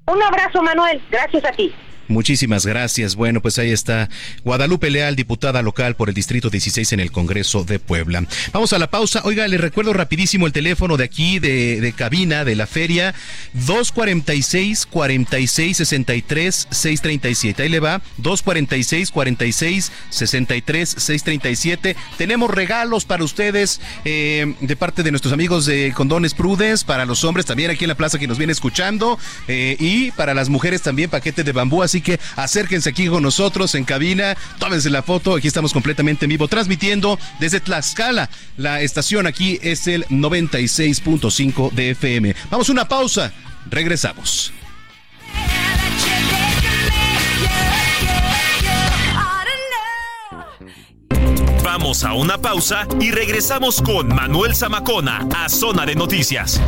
Un 0.05 0.21
abrazo, 0.21 0.61
Manuel. 0.61 1.01
Gracias 1.09 1.43
a 1.43 1.51
ti. 1.51 1.73
Muchísimas 2.07 2.65
gracias. 2.65 3.15
Bueno, 3.15 3.41
pues 3.41 3.57
ahí 3.59 3.71
está 3.71 4.09
Guadalupe 4.43 4.89
Leal, 4.89 5.15
diputada 5.15 5.61
local 5.61 5.95
por 5.95 6.09
el 6.09 6.15
Distrito 6.15 6.49
16 6.49 6.93
en 6.93 6.99
el 6.99 7.11
Congreso 7.11 7.63
de 7.63 7.79
Puebla. 7.79 8.25
Vamos 8.51 8.73
a 8.73 8.79
la 8.79 8.89
pausa. 8.89 9.21
Oiga, 9.23 9.47
le 9.47 9.57
recuerdo 9.57 9.93
rapidísimo 9.93 10.45
el 10.45 10.53
teléfono 10.53 10.97
de 10.97 11.05
aquí, 11.05 11.39
de, 11.39 11.79
de 11.79 11.93
cabina, 11.93 12.43
de 12.43 12.55
la 12.55 12.67
feria, 12.67 13.13
246 13.53 14.85
46 14.85 15.77
63 15.77 16.67
637. 16.69 17.63
Ahí 17.63 17.69
le 17.69 17.79
va, 17.79 18.01
246 18.17 19.11
46 19.11 19.91
63 20.09 20.89
637. 20.89 21.95
Tenemos 22.17 22.51
regalos 22.51 23.05
para 23.05 23.23
ustedes 23.23 23.79
eh, 24.03 24.55
de 24.59 24.75
parte 24.75 25.03
de 25.03 25.11
nuestros 25.11 25.33
amigos 25.33 25.65
de 25.65 25.93
Condones 25.95 26.33
Prudes, 26.33 26.83
para 26.83 27.05
los 27.05 27.23
hombres 27.23 27.45
también 27.45 27.71
aquí 27.71 27.85
en 27.85 27.89
la 27.89 27.95
plaza 27.95 28.19
que 28.19 28.27
nos 28.27 28.37
viene 28.37 28.51
escuchando, 28.51 29.17
eh, 29.47 29.77
y 29.79 30.11
para 30.11 30.33
las 30.33 30.49
mujeres 30.49 30.81
también 30.81 31.09
paquete 31.09 31.43
de 31.43 31.51
bambú 31.51 31.83
Así 31.83 31.92
que 32.01 32.19
acérquense 32.35 32.89
aquí 32.89 33.07
con 33.07 33.23
nosotros 33.23 33.75
en 33.75 33.85
cabina, 33.85 34.35
tómense 34.59 34.89
la 34.89 35.03
foto. 35.03 35.35
Aquí 35.35 35.47
estamos 35.47 35.73
completamente 35.73 36.25
en 36.25 36.29
vivo 36.29 36.47
transmitiendo 36.47 37.19
desde 37.39 37.59
Tlaxcala. 37.59 38.29
La 38.57 38.81
estación 38.81 39.27
aquí 39.27 39.59
es 39.61 39.87
el 39.87 40.05
96.5 40.07 41.71
de 41.71 41.91
FM. 41.91 42.35
Vamos 42.49 42.69
a 42.69 42.71
una 42.71 42.87
pausa. 42.87 43.31
Regresamos. 43.69 44.53
Vamos 51.63 52.03
a 52.03 52.13
una 52.13 52.37
pausa 52.37 52.87
y 52.99 53.11
regresamos 53.11 53.81
con 53.81 54.07
Manuel 54.07 54.55
Zamacona 54.55 55.27
a 55.35 55.49
Zona 55.49 55.85
de 55.85 55.95
Noticias. 55.95 56.61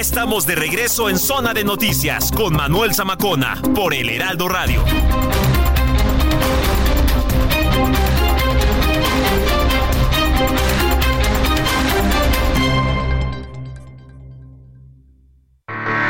Estamos 0.00 0.46
de 0.46 0.54
regreso 0.54 1.10
en 1.10 1.18
Zona 1.18 1.52
de 1.52 1.62
Noticias 1.62 2.32
con 2.32 2.56
Manuel 2.56 2.94
Zamacona 2.94 3.60
por 3.74 3.92
el 3.92 4.08
Heraldo 4.08 4.48
Radio. 4.48 4.82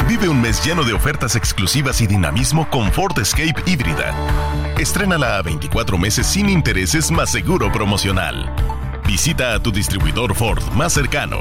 Vive 0.06 0.28
un 0.28 0.40
mes 0.40 0.64
lleno 0.64 0.84
de 0.84 0.92
ofertas 0.92 1.34
exclusivas 1.34 2.00
y 2.00 2.06
dinamismo 2.06 2.70
con 2.70 2.92
Ford 2.92 3.18
Escape 3.18 3.60
híbrida. 3.66 4.14
Estrénala 4.78 5.36
a 5.36 5.42
24 5.42 5.98
meses 5.98 6.28
sin 6.28 6.48
intereses 6.48 7.10
más 7.10 7.32
seguro 7.32 7.72
promocional. 7.72 8.54
Visita 9.04 9.52
a 9.54 9.60
tu 9.60 9.72
distribuidor 9.72 10.36
Ford 10.36 10.62
más 10.74 10.92
cercano. 10.92 11.40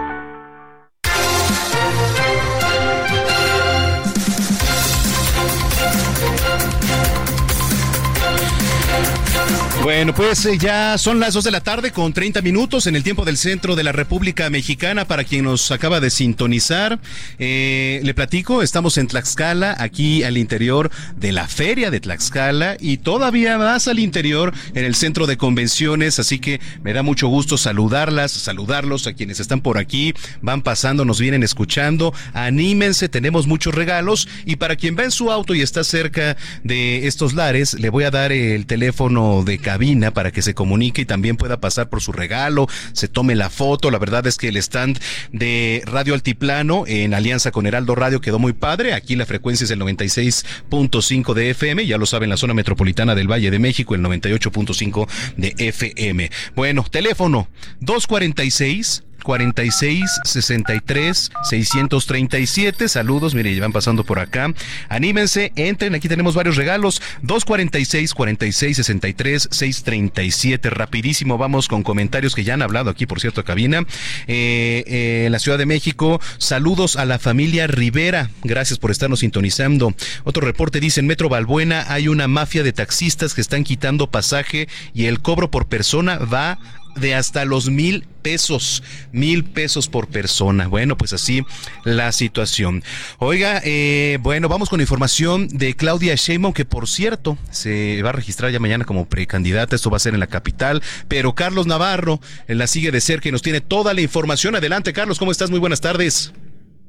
Bueno, 9.83 10.13
pues 10.13 10.45
eh, 10.45 10.59
ya 10.59 10.99
son 10.99 11.19
las 11.19 11.33
2 11.33 11.43
de 11.43 11.49
la 11.49 11.61
tarde 11.61 11.91
con 11.91 12.13
30 12.13 12.43
minutos 12.43 12.85
en 12.85 12.95
el 12.95 13.01
tiempo 13.01 13.25
del 13.25 13.35
centro 13.35 13.75
de 13.75 13.83
la 13.83 13.91
República 13.91 14.47
Mexicana. 14.51 15.05
Para 15.05 15.23
quien 15.23 15.45
nos 15.45 15.71
acaba 15.71 15.99
de 15.99 16.11
sintonizar, 16.11 16.99
eh, 17.39 17.99
le 18.03 18.13
platico, 18.13 18.61
estamos 18.61 18.99
en 18.99 19.07
Tlaxcala, 19.07 19.75
aquí 19.79 20.21
al 20.21 20.37
interior 20.37 20.91
de 21.15 21.31
la 21.31 21.47
feria 21.47 21.89
de 21.89 21.99
Tlaxcala 21.99 22.77
y 22.79 22.97
todavía 22.97 23.57
más 23.57 23.87
al 23.87 23.97
interior 23.97 24.53
en 24.75 24.85
el 24.85 24.93
centro 24.93 25.25
de 25.25 25.37
convenciones. 25.37 26.19
Así 26.19 26.37
que 26.37 26.61
me 26.83 26.93
da 26.93 27.01
mucho 27.01 27.27
gusto 27.27 27.57
saludarlas, 27.57 28.31
saludarlos 28.31 29.07
a 29.07 29.13
quienes 29.13 29.39
están 29.39 29.61
por 29.61 29.79
aquí, 29.79 30.13
van 30.43 30.61
pasando, 30.61 31.05
nos 31.05 31.19
vienen 31.19 31.41
escuchando. 31.41 32.13
Anímense, 32.33 33.09
tenemos 33.09 33.47
muchos 33.47 33.73
regalos 33.73 34.27
y 34.45 34.57
para 34.57 34.75
quien 34.75 34.95
va 34.95 35.05
en 35.05 35.11
su 35.11 35.31
auto 35.31 35.55
y 35.55 35.61
está 35.61 35.83
cerca 35.83 36.37
de 36.63 37.07
estos 37.07 37.33
lares, 37.33 37.73
le 37.73 37.89
voy 37.89 38.03
a 38.03 38.11
dar 38.11 38.31
el 38.31 38.67
teléfono 38.67 39.43
de 39.43 39.57
cabina 39.71 40.11
para 40.11 40.31
que 40.31 40.41
se 40.41 40.53
comunique 40.53 41.03
y 41.03 41.05
también 41.05 41.37
pueda 41.37 41.61
pasar 41.61 41.87
por 41.87 42.01
su 42.01 42.11
regalo, 42.11 42.67
se 42.91 43.07
tome 43.07 43.35
la 43.35 43.49
foto. 43.49 43.89
La 43.89 43.99
verdad 43.99 44.27
es 44.27 44.35
que 44.35 44.49
el 44.49 44.57
stand 44.57 44.99
de 45.31 45.81
Radio 45.85 46.13
Altiplano 46.13 46.83
en 46.87 47.13
alianza 47.13 47.51
con 47.51 47.65
Heraldo 47.65 47.95
Radio 47.95 48.19
quedó 48.19 48.37
muy 48.37 48.51
padre. 48.51 48.93
Aquí 48.93 49.15
la 49.15 49.25
frecuencia 49.25 49.63
es 49.63 49.71
el 49.71 49.79
96.5 49.79 51.33
de 51.33 51.51
FM, 51.51 51.85
ya 51.85 51.97
lo 51.97 52.05
saben, 52.05 52.29
la 52.29 52.35
zona 52.35 52.53
metropolitana 52.53 53.15
del 53.15 53.31
Valle 53.31 53.49
de 53.49 53.59
México, 53.59 53.95
el 53.95 54.01
98.5 54.01 55.07
de 55.37 55.55
FM. 55.57 56.29
Bueno, 56.53 56.85
teléfono 56.91 57.47
246 57.79 59.03
46 59.23 60.21
63 60.23 61.31
637. 61.43 62.87
Saludos, 62.87 63.35
mire, 63.35 63.59
van 63.59 63.71
pasando 63.71 64.03
por 64.03 64.19
acá. 64.19 64.53
Anímense, 64.89 65.51
entren, 65.55 65.95
aquí 65.95 66.07
tenemos 66.07 66.35
varios 66.35 66.55
regalos. 66.55 67.01
246 67.21 68.13
46 68.13 68.77
63 68.77 69.49
637. 69.51 70.69
Rapidísimo, 70.69 71.37
vamos 71.37 71.67
con 71.67 71.83
comentarios 71.83 72.35
que 72.35 72.43
ya 72.43 72.53
han 72.53 72.61
hablado 72.61 72.89
aquí, 72.89 73.05
por 73.05 73.19
cierto, 73.19 73.43
cabina. 73.43 73.85
Eh, 74.27 74.83
eh, 74.87 75.23
en 75.25 75.31
la 75.31 75.39
Ciudad 75.39 75.57
de 75.57 75.65
México, 75.65 76.19
saludos 76.37 76.95
a 76.95 77.05
la 77.05 77.19
familia 77.19 77.67
Rivera. 77.67 78.29
Gracias 78.43 78.79
por 78.79 78.91
estarnos 78.91 79.19
sintonizando. 79.19 79.93
Otro 80.23 80.45
reporte 80.45 80.79
dice, 80.79 80.99
en 80.99 81.07
Metro 81.07 81.29
Balbuena 81.29 81.85
hay 81.87 82.07
una 82.07 82.27
mafia 82.27 82.63
de 82.63 82.73
taxistas 82.73 83.33
que 83.33 83.41
están 83.41 83.63
quitando 83.63 84.09
pasaje 84.09 84.67
y 84.93 85.05
el 85.05 85.21
cobro 85.21 85.51
por 85.51 85.67
persona 85.67 86.17
va 86.17 86.59
de 86.95 87.15
hasta 87.15 87.45
los 87.45 87.69
mil 87.69 88.07
pesos, 88.21 88.83
mil 89.11 89.43
pesos 89.43 89.87
por 89.87 90.07
persona. 90.07 90.67
Bueno, 90.67 90.97
pues 90.97 91.13
así 91.13 91.43
la 91.83 92.11
situación. 92.11 92.83
Oiga, 93.19 93.61
eh, 93.63 94.17
bueno, 94.21 94.49
vamos 94.49 94.69
con 94.69 94.81
información 94.81 95.47
de 95.47 95.75
Claudia 95.75 96.15
Sheinbaum, 96.15 96.53
que 96.53 96.65
por 96.65 96.87
cierto 96.87 97.37
se 97.49 98.01
va 98.03 98.09
a 98.09 98.13
registrar 98.13 98.51
ya 98.51 98.59
mañana 98.59 98.85
como 98.85 99.05
precandidata. 99.05 99.75
Esto 99.75 99.89
va 99.89 99.97
a 99.97 99.99
ser 99.99 100.13
en 100.13 100.19
la 100.19 100.27
capital, 100.27 100.81
pero 101.07 101.35
Carlos 101.35 101.67
Navarro 101.67 102.19
la 102.47 102.67
sigue 102.67 102.91
de 102.91 103.01
cerca 103.01 103.29
y 103.29 103.31
nos 103.31 103.41
tiene 103.41 103.61
toda 103.61 103.93
la 103.93 104.01
información. 104.01 104.55
Adelante, 104.55 104.93
Carlos, 104.93 105.19
¿cómo 105.19 105.31
estás? 105.31 105.49
Muy 105.49 105.59
buenas 105.59 105.81
tardes. 105.81 106.33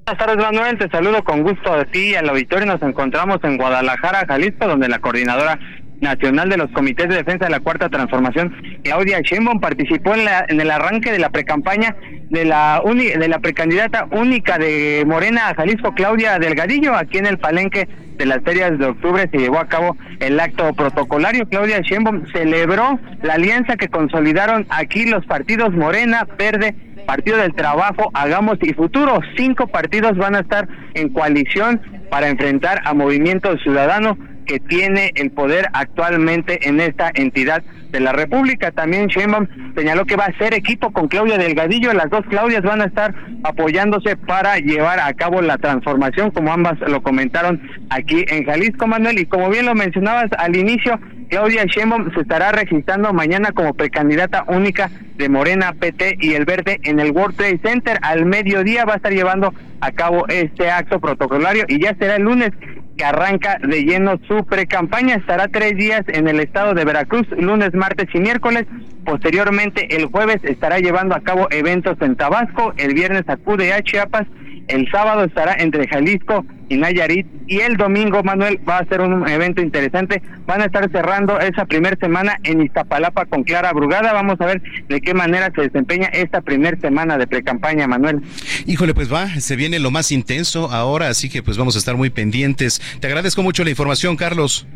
Buenas 0.05 0.27
tardes, 0.27 0.45
Manuel. 0.45 0.79
Te 0.79 0.89
saludo 0.89 1.23
con 1.23 1.45
gusto 1.45 1.73
a 1.73 1.85
ti 1.85 2.11
y 2.11 2.15
al 2.17 2.29
auditorio. 2.29 2.67
Nos 2.67 2.83
encontramos 2.83 3.39
en 3.45 3.57
Guadalajara, 3.57 4.27
Jalisco, 4.27 4.67
donde 4.67 4.89
la 4.89 4.99
coordinadora 4.99 5.61
nacional 6.03 6.51
de 6.51 6.59
los 6.59 6.71
comités 6.73 7.09
de 7.09 7.17
defensa 7.17 7.47
de 7.47 7.51
la 7.51 7.61
cuarta 7.61 7.89
transformación, 7.89 8.55
Claudia 8.85 9.21
Sheinbaum 9.21 9.61
participó 9.61 10.15
en, 10.15 10.25
la, 10.25 10.45
en 10.49 10.61
el 10.61 10.71
arranque 10.71 11.11
de 11.13 11.19
la 11.19 11.31
precampaña 11.31 11.97
de 12.29 12.45
la 12.45 12.83
de 12.85 13.29
la 13.29 13.39
precandidata 13.41 14.09
única 14.11 14.59
de 14.59 15.05
Morena 15.07 15.49
a 15.49 15.55
Jalisco, 15.55 15.95
Claudia 15.95 16.39
Delgadillo, 16.39 16.95
aquí 16.95 17.19
en 17.19 17.27
el 17.27 17.39
palenque 17.39 17.89
de 18.17 18.27
las 18.27 18.43
ferias 18.43 18.79
de 18.79 18.87
octubre 18.87 19.29
se 19.31 19.39
llevó 19.39 19.59
a 19.59 19.69
cabo 19.69 19.97
el 20.21 20.39
acto 20.41 20.73
protocolario. 20.73 21.47
Claudia 21.49 21.81
Sheinbaum 21.81 22.25
celebró 22.33 22.99
la 23.23 23.35
alianza 23.35 23.77
que 23.77 23.89
consolidaron 23.89 24.67
aquí 24.71 25.07
los 25.07 25.25
partidos 25.27 25.73
Morena, 25.73 26.27
Verde 26.39 26.75
Partido 27.07 27.39
del 27.39 27.55
Trabajo, 27.55 28.11
Hagamos 28.15 28.59
y 28.63 28.73
Futuro. 28.73 29.21
Cinco 29.37 29.67
partidos 29.67 30.17
van 30.17 30.35
a 30.35 30.41
estar 30.41 30.69
en 30.95 31.09
coalición 31.11 31.81
para 32.11 32.29
enfrentar 32.29 32.81
a 32.85 32.95
Movimiento 32.95 33.57
Ciudadano 33.59 34.17
que 34.53 34.61
tiene 34.61 35.13
el 35.15 35.31
poder 35.31 35.67
actualmente 35.73 36.69
en 36.69 36.79
esta 36.79 37.11
entidad 37.15 37.63
de 37.91 38.01
la 38.01 38.13
República. 38.13 38.71
También 38.71 39.07
Sheinbaum 39.07 39.47
señaló 39.75 40.05
que 40.05 40.15
va 40.15 40.27
a 40.27 40.37
ser 40.37 40.53
equipo 40.53 40.93
con 40.93 41.09
Claudia 41.09 41.39
Delgadillo. 41.39 41.95
Las 41.95 42.11
dos 42.11 42.23
Claudias 42.29 42.61
van 42.61 42.83
a 42.83 42.85
estar 42.85 43.15
apoyándose 43.45 44.15
para 44.15 44.59
llevar 44.59 45.01
a 45.01 45.11
cabo 45.15 45.41
la 45.41 45.57
transformación, 45.57 46.33
como 46.33 46.53
ambas 46.53 46.79
lo 46.81 47.03
comentaron 47.03 47.63
aquí 47.89 48.27
en 48.29 48.45
Jalisco, 48.45 48.87
Manuel. 48.87 49.21
Y 49.21 49.25
como 49.25 49.49
bien 49.49 49.65
lo 49.65 49.75
mencionabas 49.75 50.29
al 50.37 50.55
inicio, 50.55 51.01
Claudia 51.33 51.65
Sheinbaum 51.65 52.13
se 52.13 52.21
estará 52.21 52.53
registrando 52.53 53.11
mañana 53.15 53.53
como 53.53 53.73
precandidata 53.73 54.45
única 54.49 54.91
de 55.17 55.31
Morena, 55.31 55.73
PT 55.73 56.19
y 56.21 56.35
El 56.35 56.45
Verde 56.45 56.79
en 56.83 57.01
el 57.01 57.13
World 57.13 57.37
Trade 57.37 57.59
Center. 57.65 57.99
Al 58.03 58.27
mediodía 58.27 58.85
va 58.85 58.93
a 58.93 58.97
estar 58.97 59.15
llevando 59.15 59.55
a 59.81 59.93
cabo 59.93 60.29
este 60.29 60.71
acto 60.71 61.01
protocolario 61.01 61.65
y 61.69 61.81
ya 61.81 61.97
será 61.99 62.17
el 62.17 62.25
lunes 62.25 62.51
que 62.99 63.05
arranca 63.07 63.57
de 63.67 63.83
lleno 63.83 64.21
su 64.29 64.45
pre-campaña. 64.45 65.15
Estará 65.15 65.49
tres 65.49 65.75
días 65.75 66.03
en 66.09 66.29
el 66.29 66.39
estado 66.39 66.75
de 66.75 66.85
Veracruz, 66.85 67.27
lunes, 67.31 67.73
martes 67.73 68.09
y 68.13 68.19
miércoles. 68.21 68.67
Posteriormente, 69.07 69.97
el 69.97 70.09
jueves 70.09 70.41
estará 70.43 70.81
llevando 70.81 71.15
a 71.15 71.23
cabo 71.23 71.49
eventos 71.51 71.97
en 72.03 72.15
Tabasco. 72.15 72.75
El 72.77 72.93
viernes 72.93 73.27
acude 73.27 73.73
a 73.73 73.81
Chiapas. 73.81 74.27
El 74.69 74.91
sábado 74.91 75.25
estará 75.25 75.55
entre 75.59 75.87
Jalisco 75.89 76.45
y 76.69 76.77
Nayarit. 76.77 77.27
Y 77.47 77.61
el 77.61 77.77
domingo, 77.77 78.23
Manuel, 78.23 78.61
va 78.69 78.79
a 78.79 78.87
ser 78.87 79.01
un 79.01 79.29
evento 79.29 79.61
interesante. 79.61 80.23
Van 80.47 80.63
a 80.63 80.67
estar 80.67 80.91
cerrando 80.91 81.39
esa 81.39 81.67
primera 81.67 81.97
semana 82.01 82.39
en 82.45 82.63
Iztapalapa 82.63 83.27
con 83.27 83.45
Clara 83.45 83.73
Brugada. 83.73 84.13
Vamos 84.13 84.41
a 84.41 84.47
ver 84.47 84.63
de 84.89 85.01
qué 85.01 85.13
manera 85.13 85.53
se 85.55 85.63
desempeña 85.63 86.07
esta 86.07 86.41
primera 86.41 86.79
semana 86.81 87.19
de 87.19 87.27
pre-campaña, 87.27 87.87
Manuel. 87.87 88.23
Híjole, 88.67 88.95
pues 88.95 89.13
va, 89.13 89.29
se 89.41 89.57
viene 89.57 89.79
lo 89.79 89.91
más 89.91 90.13
intenso 90.13 90.71
ahora, 90.71 91.09
así 91.09 91.29
que 91.29 91.43
pues 91.43 91.59
vamos 91.59 91.77
a 91.77 91.79
estar 91.79 91.97
muy 91.97 92.11
pendientes. 92.11 92.81
Te 93.01 93.07
agradezco 93.07 93.43
mucho 93.43 93.65
la 93.65 93.71
información, 93.71 94.17
Carlos. 94.17 94.67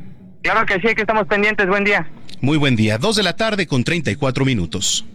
Claro 0.42 0.66
que 0.66 0.75
sí, 0.75 0.94
que 0.94 1.03
estamos 1.03 1.27
pendientes. 1.27 1.66
Buen 1.66 1.85
día. 1.85 2.09
Muy 2.40 2.59
buen 2.59 2.77
día. 2.77 2.99
Dos 2.99 3.16
de 3.16 3.22
la 3.22 3.37
tarde 3.37 3.66
con 3.66 3.85
34 3.85 4.44
minutos. 4.44 5.07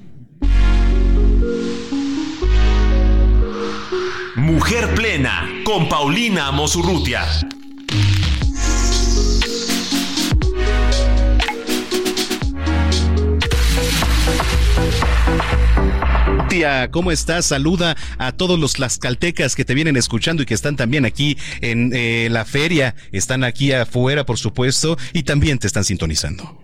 Mujer 4.42 4.96
Plena 4.96 5.48
con 5.64 5.88
Paulina 5.88 6.52
Mosurrutia. 6.52 7.28
Tía, 16.50 16.90
¿cómo 16.90 17.12
estás? 17.12 17.46
Saluda 17.46 17.96
a 18.18 18.32
todos 18.32 18.60
los 18.60 18.74
tlaxcaltecas 18.74 19.56
que 19.56 19.64
te 19.64 19.76
vienen 19.76 19.96
escuchando 19.96 20.42
y 20.42 20.48
que 20.48 20.56
están 20.56 20.76
también 20.76 21.06
aquí 21.06 21.38
en 21.62 21.92
eh, 21.94 22.28
la 22.32 22.44
feria. 22.44 22.96
Están 23.12 23.44
aquí 23.44 23.72
afuera, 23.72 24.26
por 24.26 24.40
supuesto, 24.40 24.98
y 25.14 25.22
también 25.22 25.60
te 25.60 25.68
están 25.68 25.84
sintonizando. 25.84 26.64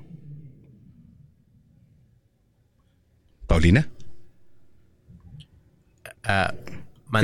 Paulina. 3.46 3.88
Ah, 6.24 6.56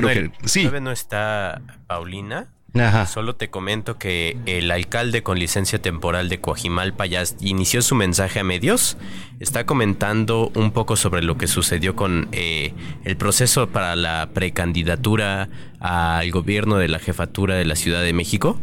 Manuel, 0.01 0.31
sí. 0.45 0.69
no 0.81 0.91
está 0.91 1.61
Paulina. 1.87 2.47
Ajá. 2.75 3.05
Solo 3.05 3.35
te 3.35 3.51
comento 3.51 3.99
que 3.99 4.35
el 4.47 4.71
alcalde 4.71 5.21
con 5.21 5.37
licencia 5.37 5.79
temporal 5.79 6.27
de 6.27 6.39
Coajimalpa 6.39 7.05
ya 7.05 7.23
inició 7.39 7.83
su 7.83 7.93
mensaje 7.93 8.39
a 8.39 8.43
medios. 8.43 8.97
Está 9.39 9.67
comentando 9.67 10.51
un 10.55 10.71
poco 10.71 10.95
sobre 10.95 11.21
lo 11.21 11.37
que 11.37 11.45
sucedió 11.45 11.95
con 11.95 12.29
eh, 12.31 12.73
el 13.03 13.15
proceso 13.15 13.69
para 13.69 13.95
la 13.95 14.29
precandidatura 14.33 15.49
al 15.79 16.31
gobierno 16.31 16.77
de 16.77 16.87
la 16.87 16.97
jefatura 16.97 17.55
de 17.55 17.65
la 17.65 17.75
Ciudad 17.75 18.01
de 18.01 18.13
México. 18.13 18.59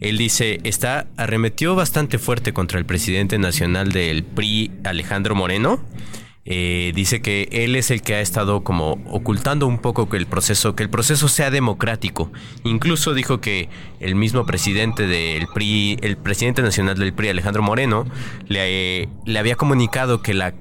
Él 0.00 0.18
dice, 0.18 0.60
está 0.64 1.06
arremetió 1.16 1.74
bastante 1.74 2.18
fuerte 2.18 2.52
contra 2.52 2.78
el 2.78 2.84
presidente 2.84 3.38
nacional 3.38 3.92
del 3.92 4.24
PRI, 4.24 4.72
Alejandro 4.84 5.34
Moreno 5.34 5.80
eh, 6.46 6.92
dice 6.94 7.22
que 7.22 7.48
él 7.52 7.74
es 7.74 7.90
el 7.90 8.02
que 8.02 8.14
ha 8.14 8.20
estado 8.20 8.62
como 8.64 8.98
ocultando 9.06 9.66
un 9.66 9.78
poco 9.78 10.08
que 10.08 10.16
el 10.16 10.26
proceso, 10.26 10.76
que 10.76 10.82
el 10.82 10.90
proceso 10.90 11.28
sea 11.28 11.50
democrático. 11.50 12.30
Incluso 12.64 13.14
dijo 13.14 13.40
que 13.40 13.68
el 14.00 14.14
mismo 14.14 14.44
presidente 14.44 15.06
del 15.06 15.46
PRI, 15.48 15.98
el 16.02 16.16
presidente 16.16 16.62
nacional 16.62 16.98
del 16.98 17.14
PRI, 17.14 17.30
Alejandro 17.30 17.62
Moreno, 17.62 18.06
le, 18.46 19.08
le 19.24 19.38
había 19.38 19.56
comunicado 19.56 20.20
que 20.22 20.34
la 20.34 20.54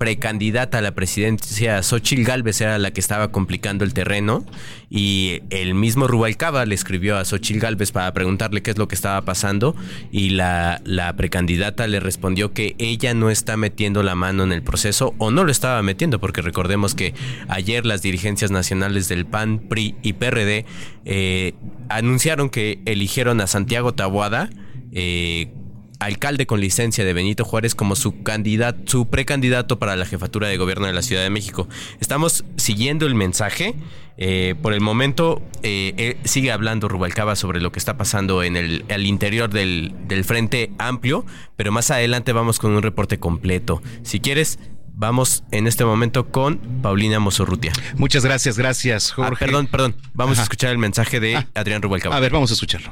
precandidata 0.00 0.78
a 0.78 0.80
la 0.80 0.94
presidencia, 0.94 1.82
Xochil 1.82 2.24
Gálvez, 2.24 2.62
era 2.62 2.78
la 2.78 2.90
que 2.90 3.00
estaba 3.00 3.30
complicando 3.30 3.84
el 3.84 3.92
terreno 3.92 4.46
y 4.88 5.42
el 5.50 5.74
mismo 5.74 6.06
Rubalcaba 6.06 6.64
le 6.64 6.74
escribió 6.74 7.18
a 7.18 7.24
Xochil 7.26 7.60
Gálvez 7.60 7.92
para 7.92 8.10
preguntarle 8.14 8.62
qué 8.62 8.70
es 8.70 8.78
lo 8.78 8.88
que 8.88 8.94
estaba 8.94 9.20
pasando 9.26 9.76
y 10.10 10.30
la, 10.30 10.80
la 10.86 11.14
precandidata 11.16 11.86
le 11.86 12.00
respondió 12.00 12.54
que 12.54 12.76
ella 12.78 13.12
no 13.12 13.28
está 13.28 13.58
metiendo 13.58 14.02
la 14.02 14.14
mano 14.14 14.42
en 14.42 14.52
el 14.52 14.62
proceso 14.62 15.14
o 15.18 15.30
no 15.30 15.44
lo 15.44 15.52
estaba 15.52 15.82
metiendo 15.82 16.18
porque 16.18 16.40
recordemos 16.40 16.94
que 16.94 17.12
ayer 17.48 17.84
las 17.84 18.00
dirigencias 18.00 18.50
nacionales 18.50 19.06
del 19.06 19.26
PAN, 19.26 19.58
PRI 19.58 19.96
y 20.02 20.14
PRD 20.14 20.64
eh, 21.04 21.52
anunciaron 21.90 22.48
que 22.48 22.80
eligieron 22.86 23.42
a 23.42 23.46
Santiago 23.46 23.92
Tabuada 23.92 24.48
eh, 24.92 25.52
alcalde 26.00 26.46
con 26.46 26.60
licencia 26.60 27.04
de 27.04 27.12
Benito 27.12 27.44
Juárez 27.44 27.74
como 27.74 27.94
su 27.94 28.22
candidato, 28.22 28.80
su 28.86 29.08
precandidato 29.08 29.78
para 29.78 29.94
la 29.96 30.06
jefatura 30.06 30.48
de 30.48 30.56
gobierno 30.56 30.86
de 30.86 30.92
la 30.92 31.02
Ciudad 31.02 31.22
de 31.22 31.30
México. 31.30 31.68
Estamos 32.00 32.44
siguiendo 32.56 33.06
el 33.06 33.14
mensaje. 33.14 33.74
Eh, 34.22 34.54
por 34.60 34.74
el 34.74 34.80
momento 34.80 35.40
eh, 35.62 36.18
sigue 36.24 36.52
hablando 36.52 36.88
Rubalcaba 36.88 37.36
sobre 37.36 37.60
lo 37.60 37.72
que 37.72 37.78
está 37.78 37.96
pasando 37.96 38.42
en 38.42 38.56
el, 38.56 39.06
interior 39.06 39.48
del, 39.48 39.94
Frente 40.24 40.72
Amplio, 40.78 41.24
pero 41.56 41.72
más 41.72 41.90
adelante 41.90 42.32
vamos 42.32 42.58
con 42.58 42.72
un 42.72 42.82
reporte 42.82 43.18
completo. 43.18 43.82
Si 44.02 44.20
quieres, 44.20 44.58
Vamos 44.92 45.44
en 45.50 45.66
este 45.66 45.82
momento 45.82 46.28
con 46.28 46.58
Paulina 46.82 47.20
Mosorrutia. 47.20 47.72
Muchas 47.96 48.22
gracias, 48.22 48.58
gracias, 48.58 49.12
ah, 49.12 49.14
Jorge. 49.16 49.46
perdón, 49.46 49.66
perdón. 49.66 49.96
Vamos 50.12 50.38
a 50.38 50.42
escuchar 50.42 50.72
el 50.72 50.76
mensaje 50.76 51.20
de 51.20 51.36
ah. 51.36 51.46
Adrián 51.54 51.80
Rubalcaba. 51.80 52.14
A 52.14 52.20
ver, 52.20 52.30
vamos 52.30 52.50
a 52.50 52.52
escucharlo 52.52 52.90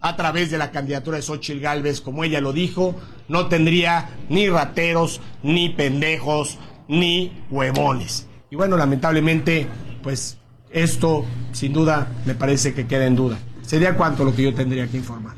a 0.00 0.16
través 0.16 0.50
de 0.50 0.58
la 0.58 0.70
candidatura 0.70 1.16
de 1.16 1.22
Xochitl 1.22 1.60
Galvez, 1.60 2.00
como 2.00 2.24
ella 2.24 2.40
lo 2.40 2.52
dijo, 2.52 2.94
no 3.28 3.48
tendría 3.48 4.10
ni 4.28 4.48
rateros, 4.48 5.20
ni 5.42 5.68
pendejos, 5.68 6.58
ni 6.88 7.32
huevones. 7.50 8.26
Y 8.50 8.56
bueno, 8.56 8.76
lamentablemente, 8.76 9.66
pues 10.02 10.38
esto 10.70 11.24
sin 11.52 11.72
duda 11.72 12.08
me 12.24 12.34
parece 12.34 12.72
que 12.72 12.86
queda 12.86 13.06
en 13.06 13.16
duda. 13.16 13.38
¿Sería 13.62 13.96
cuánto 13.96 14.24
lo 14.24 14.34
que 14.34 14.42
yo 14.42 14.54
tendría 14.54 14.86
que 14.88 14.96
informar? 14.96 15.34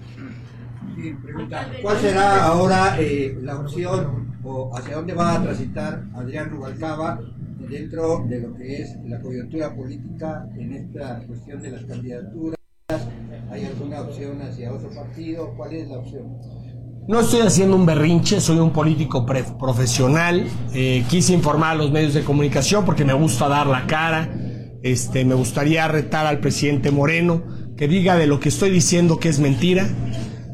¿Cuál 1.82 1.98
será 1.98 2.44
ahora 2.44 2.96
eh, 3.00 3.36
la 3.42 3.56
opción 3.56 4.38
o 4.44 4.76
hacia 4.76 4.96
dónde 4.96 5.14
va 5.14 5.34
a 5.34 5.42
transitar 5.42 6.04
Adrián 6.14 6.50
Rubalcaba 6.50 7.20
dentro 7.68 8.24
de 8.28 8.40
lo 8.40 8.54
que 8.54 8.82
es 8.82 8.96
la 9.04 9.20
coyuntura 9.20 9.74
política 9.74 10.46
en 10.56 10.72
esta 10.72 11.20
cuestión 11.26 11.60
de 11.60 11.70
las 11.72 11.84
candidaturas? 11.84 12.61
¿Hay 13.50 13.64
alguna 13.64 14.00
opción 14.00 14.40
hacia 14.42 14.72
otro 14.72 14.90
partido? 14.90 15.52
¿Cuál 15.56 15.74
es 15.74 15.88
la 15.88 15.98
opción? 15.98 16.38
No 17.08 17.20
estoy 17.20 17.40
haciendo 17.40 17.74
un 17.74 17.84
berrinche, 17.84 18.40
soy 18.40 18.58
un 18.58 18.70
político 18.70 19.26
profesional. 19.26 20.46
Eh, 20.72 21.04
quise 21.08 21.32
informar 21.32 21.72
a 21.72 21.74
los 21.74 21.90
medios 21.90 22.14
de 22.14 22.22
comunicación 22.22 22.84
porque 22.84 23.04
me 23.04 23.12
gusta 23.12 23.48
dar 23.48 23.66
la 23.66 23.86
cara. 23.86 24.32
Este, 24.82 25.24
me 25.24 25.34
gustaría 25.34 25.86
retar 25.88 26.26
al 26.26 26.38
presidente 26.38 26.90
Moreno 26.90 27.42
que 27.76 27.88
diga 27.88 28.16
de 28.16 28.26
lo 28.26 28.38
que 28.38 28.50
estoy 28.50 28.70
diciendo 28.70 29.18
que 29.18 29.28
es 29.28 29.40
mentira. 29.40 29.88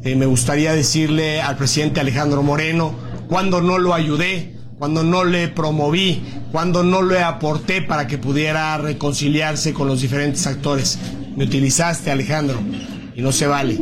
Eh, 0.05 0.17
me 0.17 0.27
gustaría 0.27 0.73
decirle 0.73 1.43
al 1.43 1.57
presidente 1.57 2.01
Alejandro 2.01 2.43
Moreno 2.43 2.95
cuando 3.29 3.61
no 3.61 3.79
lo 3.79 3.93
ayudé, 3.93 4.57
cuando 4.79 5.03
no 5.03 5.25
le 5.25 5.49
promoví, 5.49 6.23
cuando 6.51 6.83
no 6.83 7.03
le 7.03 7.23
aporté 7.23 7.83
para 7.83 8.07
que 8.07 8.17
pudiera 8.17 8.79
reconciliarse 8.79 9.75
con 9.75 9.87
los 9.87 10.01
diferentes 10.01 10.47
actores. 10.47 10.99
Me 11.37 11.45
utilizaste, 11.45 12.11
Alejandro, 12.11 12.59
y 13.15 13.23
no 13.23 13.33
se 13.33 13.47
vale. 13.47 13.79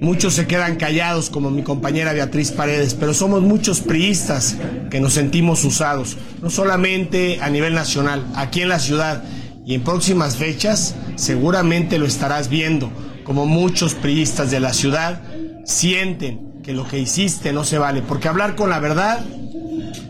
Muchos 0.00 0.34
se 0.34 0.46
quedan 0.46 0.76
callados, 0.76 1.30
como 1.30 1.50
mi 1.50 1.62
compañera 1.62 2.12
Beatriz 2.12 2.52
Paredes, 2.52 2.94
pero 2.94 3.14
somos 3.14 3.42
muchos 3.42 3.80
priistas 3.80 4.56
que 4.90 5.00
nos 5.00 5.14
sentimos 5.14 5.64
usados, 5.64 6.18
no 6.42 6.50
solamente 6.50 7.38
a 7.40 7.48
nivel 7.48 7.74
nacional, 7.74 8.26
aquí 8.34 8.60
en 8.60 8.68
la 8.68 8.78
ciudad 8.78 9.24
y 9.64 9.74
en 9.74 9.82
próximas 9.82 10.36
fechas 10.36 10.94
seguramente 11.16 11.98
lo 11.98 12.04
estarás 12.04 12.50
viendo, 12.50 12.90
como 13.24 13.46
muchos 13.46 13.94
priistas 13.94 14.50
de 14.50 14.60
la 14.60 14.74
ciudad 14.74 15.22
sienten 15.64 16.60
que 16.62 16.72
lo 16.72 16.86
que 16.86 16.98
hiciste 16.98 17.52
no 17.52 17.64
se 17.64 17.78
vale, 17.78 18.02
porque 18.02 18.28
hablar 18.28 18.54
con 18.54 18.68
la 18.68 18.80
verdad 18.80 19.24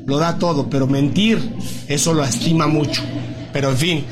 lo 0.05 0.18
da 0.18 0.38
todo, 0.38 0.68
pero 0.68 0.87
mentir, 0.87 1.38
eso 1.88 2.14
lo 2.14 2.25
estima 2.25 2.66
mucho. 2.66 3.03
Pero 3.53 3.70
en 3.70 3.77
fin, 3.77 4.05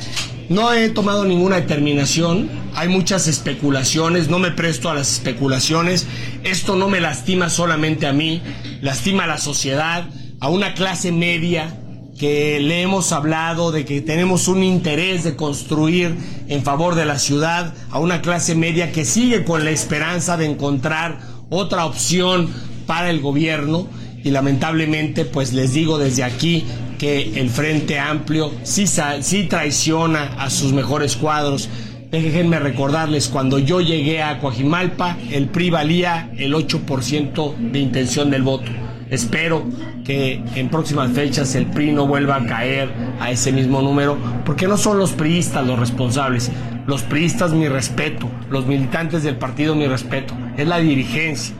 no 0.48 0.72
he 0.72 0.88
tomado 0.90 1.24
ninguna 1.24 1.56
determinación, 1.56 2.48
hay 2.74 2.88
muchas 2.88 3.28
especulaciones, 3.28 4.28
no 4.28 4.38
me 4.38 4.50
presto 4.50 4.90
a 4.90 4.94
las 4.94 5.12
especulaciones, 5.12 6.06
esto 6.42 6.76
no 6.76 6.88
me 6.88 7.00
lastima 7.00 7.48
solamente 7.48 8.06
a 8.06 8.12
mí, 8.12 8.42
lastima 8.80 9.24
a 9.24 9.28
la 9.28 9.38
sociedad, 9.38 10.08
a 10.40 10.48
una 10.48 10.74
clase 10.74 11.12
media 11.12 11.78
que 12.18 12.60
le 12.60 12.82
hemos 12.82 13.12
hablado 13.12 13.72
de 13.72 13.84
que 13.84 14.00
tenemos 14.00 14.48
un 14.48 14.62
interés 14.62 15.24
de 15.24 15.36
construir 15.36 16.16
en 16.48 16.62
favor 16.62 16.94
de 16.94 17.04
la 17.04 17.18
ciudad 17.18 17.74
a 17.90 17.98
una 17.98 18.22
clase 18.22 18.54
media 18.54 18.92
que 18.92 19.04
sigue 19.04 19.44
con 19.44 19.64
la 19.64 19.70
esperanza 19.70 20.36
de 20.36 20.46
encontrar 20.46 21.18
otra 21.50 21.86
opción 21.86 22.48
para 22.86 23.10
el 23.10 23.20
gobierno 23.20 23.88
y 24.22 24.30
lamentablemente 24.30 25.24
pues 25.24 25.52
les 25.52 25.74
digo 25.74 25.98
desde 25.98 26.24
aquí 26.24 26.64
que 26.98 27.38
el 27.40 27.50
Frente 27.50 27.98
Amplio 27.98 28.52
sí, 28.62 28.86
sí 28.86 29.44
traiciona 29.44 30.34
a 30.38 30.50
sus 30.50 30.72
mejores 30.72 31.16
cuadros. 31.16 31.68
Déjenme 32.14 32.60
recordarles, 32.60 33.26
cuando 33.26 33.58
yo 33.58 33.80
llegué 33.80 34.22
a 34.22 34.38
Coajimalpa, 34.38 35.16
el 35.32 35.48
PRI 35.48 35.70
valía 35.70 36.30
el 36.36 36.54
8% 36.54 37.56
de 37.72 37.78
intención 37.80 38.30
del 38.30 38.44
voto. 38.44 38.70
Espero 39.10 39.64
que 40.04 40.40
en 40.54 40.68
próximas 40.68 41.10
fechas 41.10 41.56
el 41.56 41.66
PRI 41.66 41.90
no 41.90 42.06
vuelva 42.06 42.36
a 42.36 42.46
caer 42.46 42.88
a 43.18 43.32
ese 43.32 43.50
mismo 43.50 43.82
número, 43.82 44.16
porque 44.44 44.68
no 44.68 44.76
son 44.76 44.98
los 44.98 45.10
priistas 45.10 45.66
los 45.66 45.76
responsables. 45.76 46.52
Los 46.86 47.02
priistas 47.02 47.52
mi 47.52 47.66
respeto, 47.66 48.30
los 48.48 48.64
militantes 48.64 49.24
del 49.24 49.34
partido 49.34 49.74
mi 49.74 49.88
respeto, 49.88 50.34
es 50.56 50.68
la 50.68 50.78
dirigencia. 50.78 51.56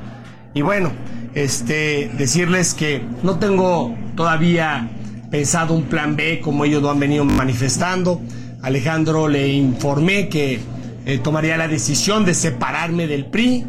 Y 0.55 0.63
bueno, 0.63 0.93
este 1.35 2.13
decirles 2.17 2.75
que 2.75 3.03
no 3.25 3.41
tengo 3.41 3.93
todavía 4.15 4.89
pensado 5.33 5.75
un 5.75 5.83
plan 5.83 6.15
B 6.15 6.41
como 6.41 6.65
ellos 6.65 6.81
lo 6.81 6.93
han 6.93 7.01
venido 7.01 7.25
manifestando. 7.25 8.21
Alejandro 8.65 9.29
le 9.29 9.49
informé 9.49 10.29
que 10.29 10.59
eh, 11.07 11.19
tomaría 11.19 11.57
la 11.57 11.69
decisión 11.69 12.25
de 12.25 12.35
separarme 12.35 13.07
del 13.07 13.27
PRI 13.27 13.65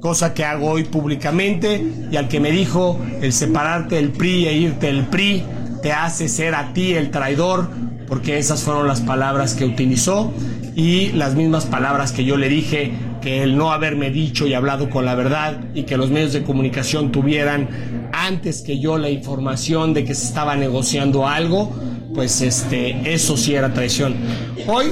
cosa 0.00 0.32
que 0.34 0.44
hago 0.44 0.70
hoy 0.70 0.84
públicamente, 0.84 1.84
y 2.10 2.16
al 2.16 2.28
que 2.28 2.40
me 2.40 2.50
dijo, 2.50 2.98
el 3.20 3.32
separarte 3.32 3.96
del 3.96 4.10
PRI 4.10 4.46
e 4.46 4.56
irte 4.56 4.86
del 4.86 5.04
PRI 5.04 5.44
te 5.82 5.92
hace 5.92 6.28
ser 6.28 6.54
a 6.54 6.72
ti 6.72 6.94
el 6.94 7.10
traidor, 7.10 7.68
porque 8.08 8.38
esas 8.38 8.62
fueron 8.62 8.88
las 8.88 9.02
palabras 9.02 9.54
que 9.54 9.64
utilizó 9.64 10.32
y 10.74 11.12
las 11.12 11.34
mismas 11.34 11.66
palabras 11.66 12.12
que 12.12 12.24
yo 12.24 12.36
le 12.36 12.48
dije 12.48 12.92
que 13.20 13.42
el 13.42 13.56
no 13.56 13.70
haberme 13.72 14.10
dicho 14.10 14.46
y 14.46 14.54
hablado 14.54 14.88
con 14.88 15.04
la 15.04 15.14
verdad 15.14 15.60
y 15.74 15.82
que 15.82 15.96
los 15.96 16.10
medios 16.10 16.32
de 16.32 16.42
comunicación 16.42 17.12
tuvieran 17.12 17.68
antes 18.12 18.62
que 18.62 18.78
yo 18.78 18.96
la 18.96 19.10
información 19.10 19.92
de 19.92 20.04
que 20.04 20.14
se 20.14 20.26
estaba 20.26 20.56
negociando 20.56 21.28
algo, 21.28 21.72
pues 22.14 22.40
este 22.40 23.12
eso 23.12 23.36
sí 23.36 23.54
era 23.54 23.72
traición. 23.72 24.14
Hoy 24.66 24.86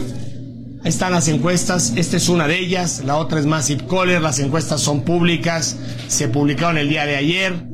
están 0.84 1.12
las 1.12 1.28
encuestas, 1.28 1.92
esta 1.96 2.16
es 2.16 2.28
una 2.28 2.46
de 2.46 2.58
ellas, 2.58 3.02
la 3.04 3.16
otra 3.16 3.40
es 3.40 3.46
Massive 3.46 3.86
Caller, 3.86 4.22
las 4.22 4.38
encuestas 4.38 4.80
son 4.80 5.02
públicas, 5.02 5.76
se 6.06 6.28
publicaron 6.28 6.78
el 6.78 6.88
día 6.88 7.04
de 7.04 7.16
ayer 7.16 7.66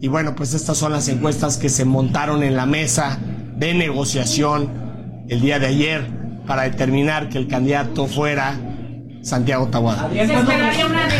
y 0.00 0.08
bueno, 0.08 0.34
pues 0.34 0.54
estas 0.54 0.78
son 0.78 0.92
las 0.92 1.08
encuestas 1.08 1.56
que 1.56 1.68
se 1.68 1.84
montaron 1.84 2.42
en 2.42 2.56
la 2.56 2.66
mesa 2.66 3.18
de 3.56 3.74
negociación 3.74 5.24
el 5.28 5.40
día 5.40 5.58
de 5.58 5.66
ayer 5.66 6.06
para 6.46 6.62
determinar 6.62 7.28
que 7.28 7.38
el 7.38 7.46
candidato 7.46 8.06
fuera 8.06 8.69
Santiago 9.22 9.68
Tahuada. 9.68 10.10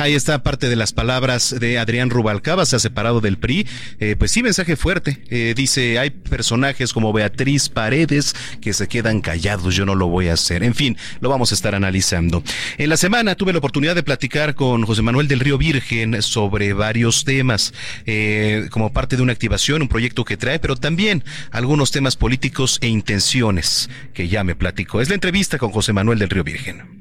Ahí 0.00 0.14
está 0.14 0.42
parte 0.42 0.68
de 0.68 0.76
las 0.76 0.92
palabras 0.92 1.54
de 1.58 1.78
Adrián 1.78 2.10
Rubalcaba, 2.10 2.64
se 2.64 2.76
ha 2.76 2.78
separado 2.78 3.20
del 3.20 3.38
PRI. 3.38 3.66
Eh, 3.98 4.16
pues 4.18 4.30
sí, 4.30 4.42
mensaje 4.42 4.76
fuerte. 4.76 5.22
Eh, 5.28 5.54
dice, 5.56 5.98
hay 5.98 6.10
personajes 6.10 6.92
como 6.92 7.12
Beatriz 7.12 7.68
Paredes 7.68 8.34
que 8.60 8.72
se 8.72 8.88
quedan 8.88 9.20
callados, 9.20 9.74
yo 9.74 9.84
no 9.84 9.94
lo 9.94 10.08
voy 10.08 10.28
a 10.28 10.34
hacer. 10.34 10.62
En 10.62 10.74
fin, 10.74 10.96
lo 11.20 11.28
vamos 11.28 11.52
a 11.52 11.54
estar 11.54 11.74
analizando. 11.74 12.42
En 12.78 12.88
la 12.88 12.96
semana 12.96 13.34
tuve 13.34 13.52
la 13.52 13.58
oportunidad 13.58 13.94
de 13.94 14.02
platicar 14.02 14.54
con 14.54 14.84
José 14.84 15.02
Manuel 15.02 15.28
del 15.28 15.40
Río 15.40 15.58
Virgen 15.58 16.22
sobre 16.22 16.72
varios 16.72 17.24
temas, 17.24 17.74
eh, 18.06 18.68
como 18.70 18.92
parte 18.92 19.16
de 19.16 19.22
una 19.22 19.32
activación, 19.32 19.82
un 19.82 19.88
proyecto 19.88 20.24
que 20.24 20.36
trae, 20.36 20.58
pero 20.58 20.76
también 20.76 21.24
algunos 21.50 21.90
temas 21.90 22.16
políticos 22.16 22.78
e 22.80 22.88
intenciones 22.88 23.90
que 24.14 24.28
ya 24.28 24.44
me 24.44 24.54
platicó. 24.54 25.00
Es 25.00 25.08
la 25.08 25.14
entrevista 25.14 25.58
con 25.58 25.70
José 25.70 25.92
Manuel 25.92 26.18
del 26.18 26.30
Río 26.30 26.44
Virgen. 26.44 26.99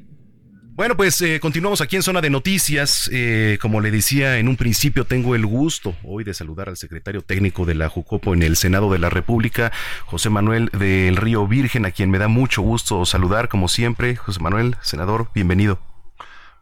Bueno, 0.79 0.95
pues 0.95 1.21
eh, 1.21 1.41
continuamos 1.41 1.81
aquí 1.81 1.97
en 1.97 2.03
Zona 2.03 2.21
de 2.21 2.29
Noticias. 2.29 3.09
Eh, 3.11 3.57
como 3.61 3.81
le 3.81 3.91
decía 3.91 4.37
en 4.37 4.47
un 4.47 4.55
principio, 4.55 5.03
tengo 5.03 5.35
el 5.35 5.45
gusto 5.45 5.93
hoy 6.05 6.23
de 6.23 6.33
saludar 6.33 6.69
al 6.69 6.77
secretario 6.77 7.21
técnico 7.21 7.65
de 7.65 7.75
la 7.75 7.89
Jucopo 7.89 8.33
en 8.33 8.43
el 8.43 8.55
Senado 8.55 8.89
de 8.89 8.97
la 8.97 9.09
República, 9.09 9.73
José 10.05 10.29
Manuel 10.29 10.69
del 10.69 11.17
Río 11.17 11.45
Virgen, 11.47 11.85
a 11.85 11.91
quien 11.91 12.09
me 12.09 12.17
da 12.17 12.29
mucho 12.29 12.61
gusto 12.61 13.05
saludar, 13.05 13.49
como 13.49 13.67
siempre. 13.67 14.15
José 14.15 14.39
Manuel, 14.39 14.77
senador, 14.81 15.27
bienvenido. 15.35 15.79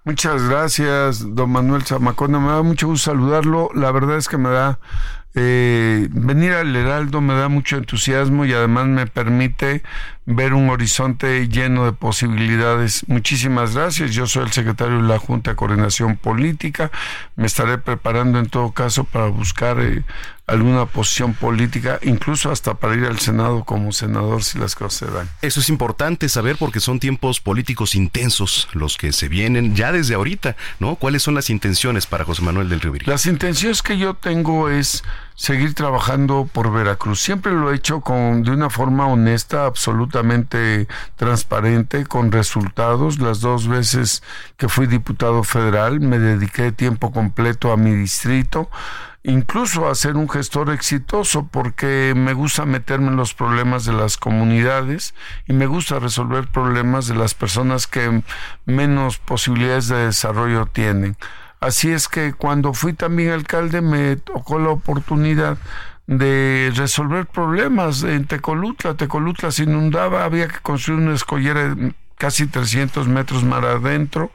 Muchas 0.04 0.50
gracias, 0.50 1.36
don 1.36 1.52
Manuel 1.52 1.84
Zamacona. 1.84 2.40
Me 2.40 2.48
da 2.48 2.64
mucho 2.64 2.88
gusto 2.88 3.12
saludarlo. 3.12 3.70
La 3.76 3.92
verdad 3.92 4.18
es 4.18 4.28
que 4.28 4.40
me 4.40 4.50
da 4.50 4.80
eh, 5.40 6.08
venir 6.10 6.54
al 6.54 6.76
Heraldo 6.76 7.22
me 7.22 7.36
da 7.36 7.48
mucho 7.48 7.78
entusiasmo 7.78 8.46
y 8.46 8.54
además 8.54 8.88
me 8.88 9.06
permite 9.06 9.84
ver 10.28 10.54
un 10.54 10.70
horizonte 10.70 11.48
lleno 11.48 11.86
de 11.86 11.94
posibilidades. 11.94 13.08
Muchísimas 13.08 13.74
gracias. 13.74 14.12
Yo 14.12 14.28
soy 14.28 14.44
el 14.44 14.52
secretario 14.52 15.02
de 15.02 15.08
la 15.08 15.20
Junta 15.20 15.52
de 15.52 15.56
Coordinación 15.56 16.18
Política. 16.18 16.92
Me 17.38 17.48
estaré 17.48 17.78
preparando 17.78 18.38
en 18.38 18.48
todo 18.50 18.72
caso 18.72 19.06
para 19.06 19.28
buscar 19.28 19.80
eh, 19.80 20.04
alguna 20.46 20.86
posición 20.86 21.34
política, 21.34 22.00
incluso 22.02 22.52
hasta 22.52 22.74
para 22.74 22.96
ir 22.96 23.06
al 23.06 23.20
Senado 23.20 23.64
como 23.64 23.94
senador 23.94 24.44
si 24.44 24.60
las 24.60 24.76
cosas 24.76 25.00
se 25.00 25.06
dan. 25.14 25.30
Eso 25.42 25.62
es 25.62 25.70
importante 25.70 26.28
saber 26.28 26.58
porque 26.58 26.82
son 26.82 27.00
tiempos 27.00 27.40
políticos 27.40 27.96
intensos 27.96 28.68
los 28.74 28.98
que 28.98 29.14
se 29.14 29.30
vienen 29.30 29.78
ya 29.78 29.94
desde 29.94 30.16
ahorita, 30.16 30.58
¿no? 30.80 30.96
¿Cuáles 30.96 31.24
son 31.24 31.36
las 31.36 31.50
intenciones 31.50 32.06
para 32.06 32.26
José 32.26 32.42
Manuel 32.42 32.68
del 32.68 32.82
Río 32.82 32.94
Las 33.06 33.26
intenciones 33.26 33.82
que 33.82 33.98
yo 33.98 34.14
tengo 34.14 34.70
es 34.70 35.06
seguir 35.38 35.76
trabajando 35.76 36.50
por 36.52 36.74
Veracruz. 36.74 37.22
Siempre 37.22 37.54
lo 37.54 37.72
he 37.72 37.76
hecho 37.76 38.02
con 38.02 38.42
de 38.42 38.52
una 38.52 38.72
forma 38.72 39.06
honesta, 39.06 39.66
absolutamente 39.66 40.88
transparente, 41.16 42.06
con 42.06 42.32
resultados. 42.32 43.20
Las 43.20 43.40
dos 43.40 43.68
veces 43.68 44.24
que 44.58 44.68
fui 44.68 44.88
diputado 44.88 45.44
federal 45.44 46.02
me 46.02 46.18
dediqué 46.18 46.72
tiempo 46.72 47.12
completo 47.12 47.72
a 47.72 47.78
mi 47.78 47.94
distrito, 47.94 48.72
incluso 49.22 49.88
a 49.88 49.94
ser 49.94 50.18
un 50.18 50.28
gestor 50.28 50.72
exitoso 50.72 51.46
porque 51.46 52.14
me 52.16 52.34
gusta 52.34 52.66
meterme 52.66 53.10
en 53.10 53.16
los 53.16 53.36
problemas 53.36 53.86
de 53.86 53.94
las 53.94 54.18
comunidades 54.18 55.14
y 55.48 55.54
me 55.54 55.68
gusta 55.68 56.00
resolver 56.00 56.48
problemas 56.48 57.06
de 57.06 57.16
las 57.16 57.36
personas 57.36 57.86
que 57.86 58.24
menos 58.66 59.20
posibilidades 59.20 59.88
de 59.88 60.08
desarrollo 60.08 60.66
tienen. 60.66 61.16
Así 61.60 61.92
es 61.92 62.08
que 62.08 62.34
cuando 62.34 62.74
fui 62.74 62.94
también 62.94 63.32
alcalde 63.32 63.82
me 63.82 64.16
tocó 64.16 64.60
la 64.60 64.70
oportunidad 64.70 65.58
de 66.06 66.72
resolver 66.76 67.26
problemas 67.26 68.04
en 68.04 68.26
Tecolutla. 68.26 68.94
Tecolutla 68.96 69.52
se 69.52 69.64
inundaba, 69.64 70.24
había 70.24 70.48
que 70.48 70.60
construir 70.60 71.02
una 71.02 71.16
escollera 71.16 71.76
de 71.76 71.94
casi 72.18 72.48
300 72.48 73.08
metros 73.08 73.44
mar 73.44 73.66
adentro 73.66 74.32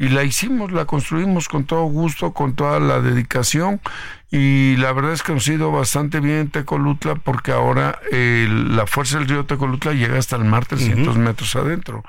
y 0.00 0.08
la 0.08 0.24
hicimos, 0.24 0.72
la 0.72 0.86
construimos 0.86 1.46
con 1.46 1.64
todo 1.64 1.82
gusto, 1.82 2.32
con 2.32 2.54
toda 2.54 2.80
la 2.80 3.02
dedicación 3.02 3.82
y 4.30 4.76
la 4.78 4.94
verdad 4.94 5.12
es 5.12 5.22
que 5.22 5.34
nos 5.34 5.46
ha 5.46 5.52
ido 5.52 5.70
bastante 5.72 6.20
bien 6.20 6.36
en 6.36 6.50
Tecolutla 6.50 7.16
porque 7.16 7.52
ahora 7.52 8.00
la 8.10 8.86
fuerza 8.86 9.18
del 9.18 9.28
río 9.28 9.44
Tecolutla 9.44 9.92
llega 9.92 10.18
hasta 10.18 10.36
el 10.36 10.44
mar 10.46 10.64
300 10.64 11.18
metros 11.18 11.54
adentro. 11.54 12.02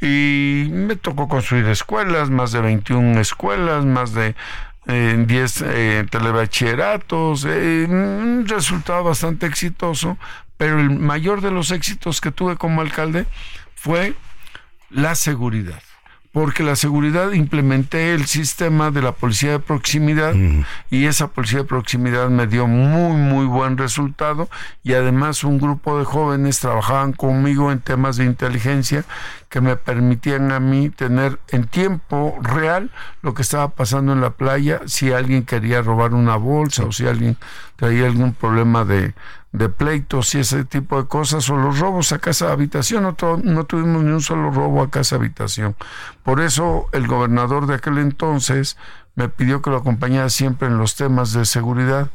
Y 0.00 0.66
me 0.72 0.96
tocó 0.96 1.28
construir 1.28 1.66
escuelas, 1.66 2.30
más 2.30 2.50
de 2.50 2.62
21 2.62 3.20
escuelas, 3.20 3.84
más 3.84 4.12
de 4.12 4.34
10 4.86 5.64
eh, 5.66 6.06
telebachilleratos, 6.10 7.46
eh, 7.48 7.86
un 7.88 8.44
resultado 8.48 9.04
bastante 9.04 9.46
exitoso, 9.46 10.18
pero 10.56 10.80
el 10.80 10.90
mayor 10.90 11.42
de 11.42 11.52
los 11.52 11.70
éxitos 11.70 12.20
que 12.20 12.32
tuve 12.32 12.56
como 12.56 12.80
alcalde 12.80 13.24
fue 13.76 14.14
la 14.90 15.14
seguridad 15.14 15.80
porque 16.36 16.62
la 16.62 16.76
seguridad 16.76 17.32
implementé 17.32 18.12
el 18.12 18.26
sistema 18.26 18.90
de 18.90 19.00
la 19.00 19.12
policía 19.12 19.52
de 19.52 19.58
proximidad 19.58 20.34
y 20.90 21.06
esa 21.06 21.28
policía 21.28 21.60
de 21.60 21.64
proximidad 21.64 22.28
me 22.28 22.46
dio 22.46 22.66
muy 22.66 23.16
muy 23.16 23.46
buen 23.46 23.78
resultado 23.78 24.50
y 24.84 24.92
además 24.92 25.44
un 25.44 25.58
grupo 25.58 25.98
de 25.98 26.04
jóvenes 26.04 26.60
trabajaban 26.60 27.14
conmigo 27.14 27.72
en 27.72 27.78
temas 27.78 28.18
de 28.18 28.26
inteligencia 28.26 29.06
que 29.48 29.62
me 29.62 29.76
permitían 29.76 30.52
a 30.52 30.60
mí 30.60 30.90
tener 30.90 31.38
en 31.48 31.66
tiempo 31.68 32.36
real 32.42 32.90
lo 33.22 33.32
que 33.32 33.40
estaba 33.40 33.70
pasando 33.70 34.12
en 34.12 34.20
la 34.20 34.30
playa, 34.30 34.82
si 34.84 35.12
alguien 35.12 35.44
quería 35.44 35.80
robar 35.80 36.12
una 36.12 36.36
bolsa 36.36 36.84
o 36.84 36.92
si 36.92 37.06
alguien 37.06 37.38
traía 37.76 38.06
algún 38.06 38.32
problema 38.34 38.84
de, 38.84 39.14
de 39.52 39.68
pleitos 39.68 40.34
y 40.34 40.40
ese 40.40 40.64
tipo 40.64 41.00
de 41.00 41.08
cosas, 41.08 41.48
o 41.48 41.56
los 41.56 41.78
robos 41.78 42.12
a 42.12 42.18
casa 42.18 42.46
de 42.46 42.52
habitación, 42.52 43.02
no, 43.04 43.16
no 43.42 43.64
tuvimos 43.64 44.02
ni 44.02 44.10
un 44.10 44.20
solo 44.20 44.50
robo 44.50 44.82
a 44.82 44.90
casa 44.90 45.16
habitación. 45.16 45.76
Por 46.22 46.40
eso 46.40 46.86
el 46.92 47.06
gobernador 47.06 47.66
de 47.66 47.74
aquel 47.74 47.98
entonces 47.98 48.76
me 49.14 49.28
pidió 49.28 49.62
que 49.62 49.70
lo 49.70 49.78
acompañara 49.78 50.28
siempre 50.28 50.68
en 50.68 50.76
los 50.76 50.94
temas 50.94 51.32
de 51.32 51.46
seguridad 51.46 52.10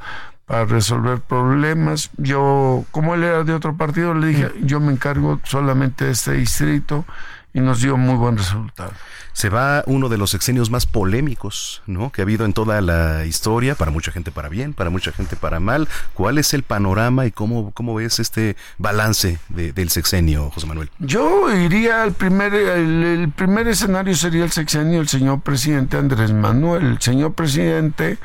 para 0.45 0.66
resolver 0.66 1.20
problemas. 1.20 2.12
Yo, 2.18 2.86
como 2.91 3.16
él 3.16 3.24
era 3.24 3.43
de 3.43 3.53
otro 3.53 3.76
partido, 3.76 4.14
le 4.14 4.28
dije, 4.28 4.51
yo 4.62 4.80
me 4.80 4.91
encargo 4.91 5.39
solamente 5.43 6.05
de 6.05 6.12
este 6.12 6.34
distrito 6.34 7.05
y 7.54 7.60
nos 7.60 7.82
dio 7.82 7.97
muy 7.97 8.16
buen 8.16 8.38
resultado. 8.38 8.91
Se 9.34 9.49
va 9.49 9.84
uno 9.86 10.10
de 10.10 10.18
los 10.18 10.30
sexenios 10.30 10.70
más 10.70 10.86
polémicos, 10.86 11.82
¿no? 11.88 12.12
Que 12.12 12.22
ha 12.22 12.24
habido 12.24 12.45
en 12.45 12.54
toda 12.54 12.82
la 12.82 13.26
historia, 13.26 13.76
para 13.76 13.91
mucha 13.91 14.12
gente 14.12 14.32
para 14.32 14.49
bien, 14.49 14.74
para 14.74 14.89
mucha 14.89 15.12
gente 15.12 15.36
para 15.36 15.60
mal. 15.60 15.88
¿Cuál 16.14 16.38
es 16.38 16.54
el 16.54 16.64
panorama 16.64 17.26
y 17.26 17.32
cómo, 17.32 17.72
cómo 17.72 17.95
ves 17.95 18.20
este 18.20 18.56
balance 18.78 19.39
del 19.49 19.89
sexenio, 19.89 20.49
José 20.52 20.68
Manuel? 20.68 20.89
Yo 20.99 21.54
iría 21.54 22.04
al 22.04 22.14
primer, 22.14 22.54
el, 22.54 23.32
primer 23.36 23.68
escenario 23.68 24.16
sería 24.16 24.43
el 24.43 24.52
sexenio 24.52 24.99
del 24.99 25.08
señor 25.08 25.41
presidente 25.41 25.97
Andrés 25.97 26.34
Manuel. 26.34 26.86
El 26.86 27.02
señor 27.02 27.34
presidente 27.34 28.18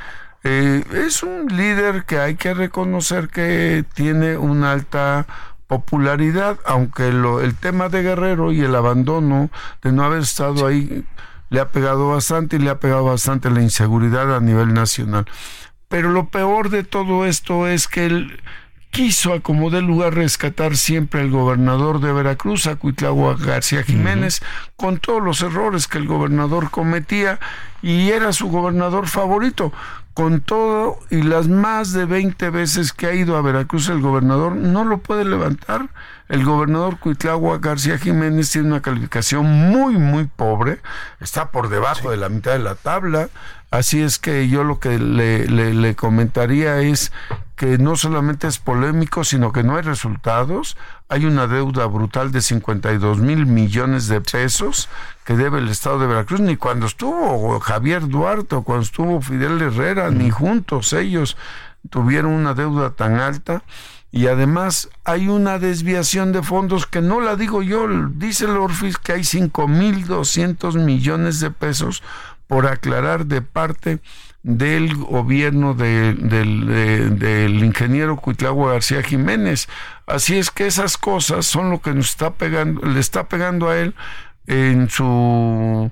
eh, 0.44 0.84
es 1.06 1.22
un 1.22 1.46
líder 1.48 2.04
que 2.04 2.18
hay 2.18 2.36
que 2.36 2.54
reconocer 2.54 3.28
que 3.28 3.84
tiene 3.94 4.36
una 4.36 4.72
alta 4.72 5.26
popularidad, 5.66 6.58
aunque 6.64 7.12
lo, 7.12 7.40
el 7.40 7.54
tema 7.54 7.88
de 7.88 8.02
Guerrero 8.02 8.52
y 8.52 8.60
el 8.62 8.74
abandono 8.74 9.50
de 9.82 9.92
no 9.92 10.04
haber 10.04 10.22
estado 10.22 10.66
ahí 10.66 11.04
le 11.48 11.60
ha 11.60 11.68
pegado 11.68 12.08
bastante 12.08 12.56
y 12.56 12.58
le 12.58 12.70
ha 12.70 12.80
pegado 12.80 13.04
bastante 13.04 13.50
la 13.50 13.62
inseguridad 13.62 14.34
a 14.34 14.40
nivel 14.40 14.74
nacional. 14.74 15.26
Pero 15.88 16.10
lo 16.10 16.28
peor 16.28 16.70
de 16.70 16.84
todo 16.84 17.26
esto 17.26 17.66
es 17.66 17.86
que 17.86 18.06
él 18.06 18.40
quiso 18.90 19.34
a 19.34 19.40
como 19.40 19.70
de 19.70 19.82
lugar 19.82 20.14
rescatar 20.14 20.76
siempre 20.76 21.20
al 21.20 21.30
gobernador 21.30 22.00
de 22.00 22.12
Veracruz, 22.12 22.66
a 22.66 22.76
Cuitlagua 22.76 23.36
García 23.36 23.82
Jiménez, 23.82 24.40
con 24.76 24.98
todos 24.98 25.22
los 25.22 25.42
errores 25.42 25.86
que 25.86 25.98
el 25.98 26.06
gobernador 26.06 26.70
cometía 26.70 27.38
y 27.82 28.10
era 28.10 28.32
su 28.32 28.48
gobernador 28.48 29.06
favorito 29.06 29.72
con 30.16 30.40
todo 30.40 30.98
y 31.10 31.20
las 31.20 31.46
más 31.46 31.92
de 31.92 32.06
20 32.06 32.48
veces 32.48 32.94
que 32.94 33.04
ha 33.04 33.12
ido 33.12 33.36
a 33.36 33.42
Veracruz 33.42 33.90
el 33.90 34.00
gobernador, 34.00 34.56
no 34.56 34.82
lo 34.82 34.96
puede 34.96 35.26
levantar. 35.26 35.90
El 36.30 36.42
gobernador 36.42 36.98
Cuitlagua 36.98 37.58
García 37.58 37.98
Jiménez 37.98 38.50
tiene 38.50 38.68
una 38.68 38.80
calificación 38.80 39.44
muy, 39.44 39.98
muy 39.98 40.24
pobre, 40.24 40.80
está 41.20 41.50
por 41.50 41.68
debajo 41.68 42.10
de 42.10 42.16
la 42.16 42.30
mitad 42.30 42.52
de 42.52 42.60
la 42.60 42.76
tabla, 42.76 43.28
así 43.70 44.00
es 44.00 44.18
que 44.18 44.48
yo 44.48 44.64
lo 44.64 44.80
que 44.80 44.98
le, 44.98 45.48
le 45.48 45.94
comentaría 45.96 46.80
es 46.80 47.12
que 47.54 47.76
no 47.76 47.94
solamente 47.96 48.46
es 48.46 48.58
polémico, 48.58 49.22
sino 49.22 49.52
que 49.52 49.64
no 49.64 49.76
hay 49.76 49.82
resultados. 49.82 50.78
Hay 51.08 51.24
una 51.24 51.46
deuda 51.46 51.86
brutal 51.86 52.32
de 52.32 52.40
52 52.40 53.18
mil 53.18 53.46
millones 53.46 54.08
de 54.08 54.20
pesos 54.20 54.88
que 55.24 55.36
debe 55.36 55.58
el 55.58 55.68
Estado 55.68 56.00
de 56.00 56.08
Veracruz, 56.08 56.40
ni 56.40 56.56
cuando 56.56 56.86
estuvo 56.86 57.60
Javier 57.60 58.08
Duarte 58.08 58.56
o 58.56 58.62
cuando 58.62 58.82
estuvo 58.82 59.20
Fidel 59.20 59.62
Herrera, 59.62 60.10
ni 60.10 60.30
juntos 60.30 60.92
ellos 60.92 61.36
tuvieron 61.90 62.32
una 62.32 62.54
deuda 62.54 62.90
tan 62.90 63.20
alta. 63.20 63.62
Y 64.10 64.26
además 64.28 64.88
hay 65.04 65.28
una 65.28 65.58
desviación 65.58 66.32
de 66.32 66.42
fondos 66.42 66.86
que 66.86 67.02
no 67.02 67.20
la 67.20 67.36
digo 67.36 67.62
yo, 67.62 67.86
dice 68.14 68.46
el 68.46 68.56
Orfis 68.56 68.98
que 68.98 69.12
hay 69.12 69.20
5.200 69.20 70.82
millones 70.82 71.38
de 71.38 71.50
pesos 71.50 72.02
por 72.46 72.66
aclarar 72.66 73.26
de 73.26 73.42
parte 73.42 74.00
del 74.42 74.94
gobierno 74.94 75.74
del 75.74 77.64
ingeniero 77.64 78.16
Cuitlagua 78.16 78.72
García 78.72 79.02
Jiménez. 79.02 79.68
Así 80.06 80.38
es 80.38 80.50
que 80.50 80.66
esas 80.66 80.96
cosas 80.98 81.46
son 81.46 81.70
lo 81.70 81.80
que 81.80 81.92
nos 81.92 82.10
está 82.10 82.34
pegando, 82.34 82.86
le 82.86 83.00
está 83.00 83.28
pegando 83.28 83.68
a 83.68 83.76
él 83.76 83.94
en 84.46 84.88
su 84.88 85.90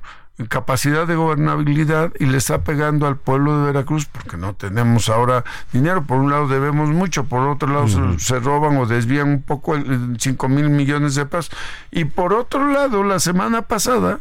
capacidad 0.48 1.06
de 1.06 1.14
gobernabilidad 1.14 2.12
y 2.18 2.26
le 2.26 2.38
está 2.38 2.62
pegando 2.62 3.06
al 3.06 3.16
pueblo 3.16 3.58
de 3.58 3.66
Veracruz 3.66 4.06
porque 4.06 4.36
no 4.36 4.54
tenemos 4.54 5.08
ahora 5.08 5.44
dinero. 5.72 6.04
Por 6.04 6.18
un 6.18 6.30
lado 6.30 6.48
debemos 6.48 6.88
mucho, 6.90 7.24
por 7.24 7.46
otro 7.48 7.68
lado 7.68 8.18
se, 8.18 8.40
roban 8.40 8.76
o 8.76 8.86
desvían 8.86 9.28
un 9.28 9.42
poco 9.42 9.76
el, 9.76 10.16
5 10.18 10.48
mil 10.48 10.70
millones 10.70 11.14
de 11.14 11.26
pesos. 11.26 11.50
Y 11.90 12.04
por 12.04 12.34
otro 12.34 12.68
lado, 12.72 13.04
la 13.04 13.20
semana 13.20 13.62
pasada 13.62 14.20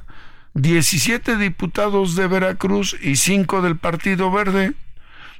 17 0.53 1.37
diputados 1.37 2.15
de 2.15 2.27
Veracruz 2.27 2.95
y 3.01 3.15
5 3.15 3.61
del 3.63 3.77
Partido 3.77 4.31
Verde 4.31 4.73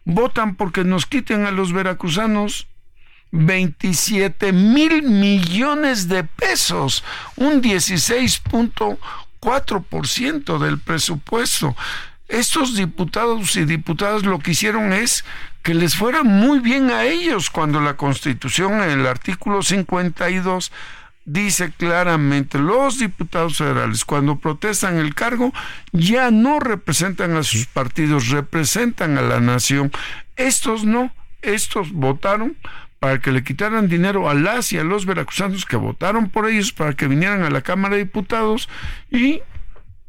votan 0.06 0.56
porque 0.56 0.84
nos 0.84 1.06
quiten 1.06 1.46
a 1.46 1.52
los 1.52 1.72
veracruzanos 1.72 2.68
27 3.34 4.54
mil 4.54 5.02
millones 5.02 6.08
de 6.08 6.24
pesos, 6.24 7.04
un 7.36 7.64
16.4% 7.64 10.60
del 10.60 10.80
presupuesto. 10.80 11.76
Estos 12.28 12.76
diputados 12.76 13.56
y 13.56 13.66
diputadas 13.66 14.22
lo 14.24 14.38
que 14.38 14.52
hicieron 14.52 14.94
es 14.94 15.26
que 15.64 15.74
les 15.74 15.96
fuera 15.96 16.22
muy 16.24 16.60
bien 16.60 16.92
a 16.92 17.06
ellos 17.06 17.50
cuando 17.50 17.82
la 17.82 17.98
Constitución 17.98 18.84
en 18.84 19.00
el 19.00 19.08
artículo 19.08 19.64
52 19.64 20.72
dice 21.26 21.74
claramente, 21.76 22.60
los 22.60 23.00
diputados 23.00 23.58
federales 23.58 24.06
cuando 24.06 24.38
protestan 24.38 24.98
el 24.98 25.16
cargo 25.16 25.52
ya 25.92 26.30
no 26.30 26.60
representan 26.60 27.36
a 27.36 27.42
sus 27.42 27.66
partidos, 27.66 28.30
representan 28.30 29.18
a 29.18 29.24
la 29.24 29.40
nación. 29.40 29.92
Estos 30.36 30.84
no, 30.84 31.12
estos 31.42 31.92
votaron 31.92 32.56
para 33.04 33.20
que 33.20 33.34
le 33.34 33.44
quitaran 33.44 33.90
dinero 33.90 34.30
a 34.30 34.34
las 34.34 34.72
y 34.72 34.78
a 34.78 34.84
los 34.86 35.06
veracruzanos 35.06 35.66
que 35.66 35.76
votaron 35.76 36.30
por 36.30 36.48
ellos 36.48 36.72
para 36.72 36.94
que 36.94 37.10
vinieran 37.10 37.44
a 37.44 37.50
la 37.50 37.60
Cámara 37.60 37.96
de 37.96 38.06
Diputados 38.06 38.70
y 39.12 39.42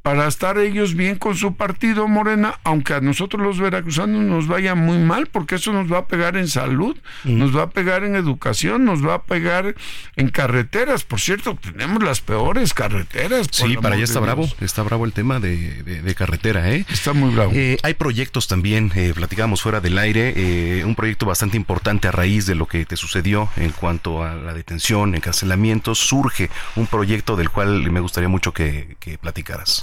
para 0.04 0.28
estar 0.28 0.58
ellos 0.58 0.92
bien 0.94 1.16
con 1.16 1.34
su 1.34 1.54
partido 1.54 2.06
Morena, 2.08 2.60
aunque 2.62 2.92
a 2.92 3.00
nosotros 3.00 3.40
los 3.40 3.58
veracruzanos 3.58 4.22
nos 4.22 4.46
vaya 4.46 4.74
muy 4.74 4.98
mal, 4.98 5.28
porque 5.28 5.54
eso 5.54 5.72
nos 5.72 5.90
va 5.90 6.00
a 6.00 6.06
pegar 6.06 6.36
en 6.36 6.46
salud, 6.46 6.94
nos 7.24 7.56
va 7.56 7.62
a 7.62 7.70
pegar 7.70 8.04
en 8.04 8.14
educación, 8.14 8.84
nos 8.84 9.02
va 9.02 9.14
a 9.14 9.22
pegar 9.22 9.74
en 10.16 10.28
carreteras. 10.28 11.04
Por 11.04 11.20
cierto, 11.20 11.56
tenemos 11.56 12.02
las 12.02 12.20
peores 12.20 12.74
carreteras. 12.74 13.48
Sí, 13.50 13.78
para 13.78 13.94
allá 13.94 14.04
está 14.04 14.20
bravo, 14.20 14.46
está 14.60 14.82
bravo 14.82 15.06
el 15.06 15.14
tema 15.14 15.40
de, 15.40 16.14
carretera, 16.14 16.70
¿eh? 16.70 16.84
Está 16.90 17.14
muy 17.14 17.34
bravo. 17.34 17.52
Eh, 17.54 17.78
hay 17.82 17.94
proyectos 17.94 18.46
también, 18.46 18.92
eh, 18.94 19.12
platicábamos 19.14 19.62
fuera 19.62 19.80
del 19.80 19.96
aire, 19.96 20.34
eh, 20.36 20.84
un 20.84 20.96
proyecto 20.96 21.24
bastante 21.24 21.56
importante 21.56 22.08
a 22.08 22.12
raíz 22.12 22.44
de 22.44 22.54
lo 22.54 22.66
que 22.66 22.84
te 22.84 22.98
sucedió 22.98 23.48
en 23.56 23.70
cuanto 23.70 24.22
a 24.22 24.34
la 24.34 24.52
detención, 24.52 25.14
encarcelamientos, 25.14 25.98
surge 25.98 26.50
un 26.76 26.88
proyecto 26.88 27.36
del 27.36 27.48
cual 27.48 27.90
me 27.90 28.00
gustaría 28.00 28.28
mucho 28.28 28.52
que 28.52 28.98
platicaras. 29.22 29.82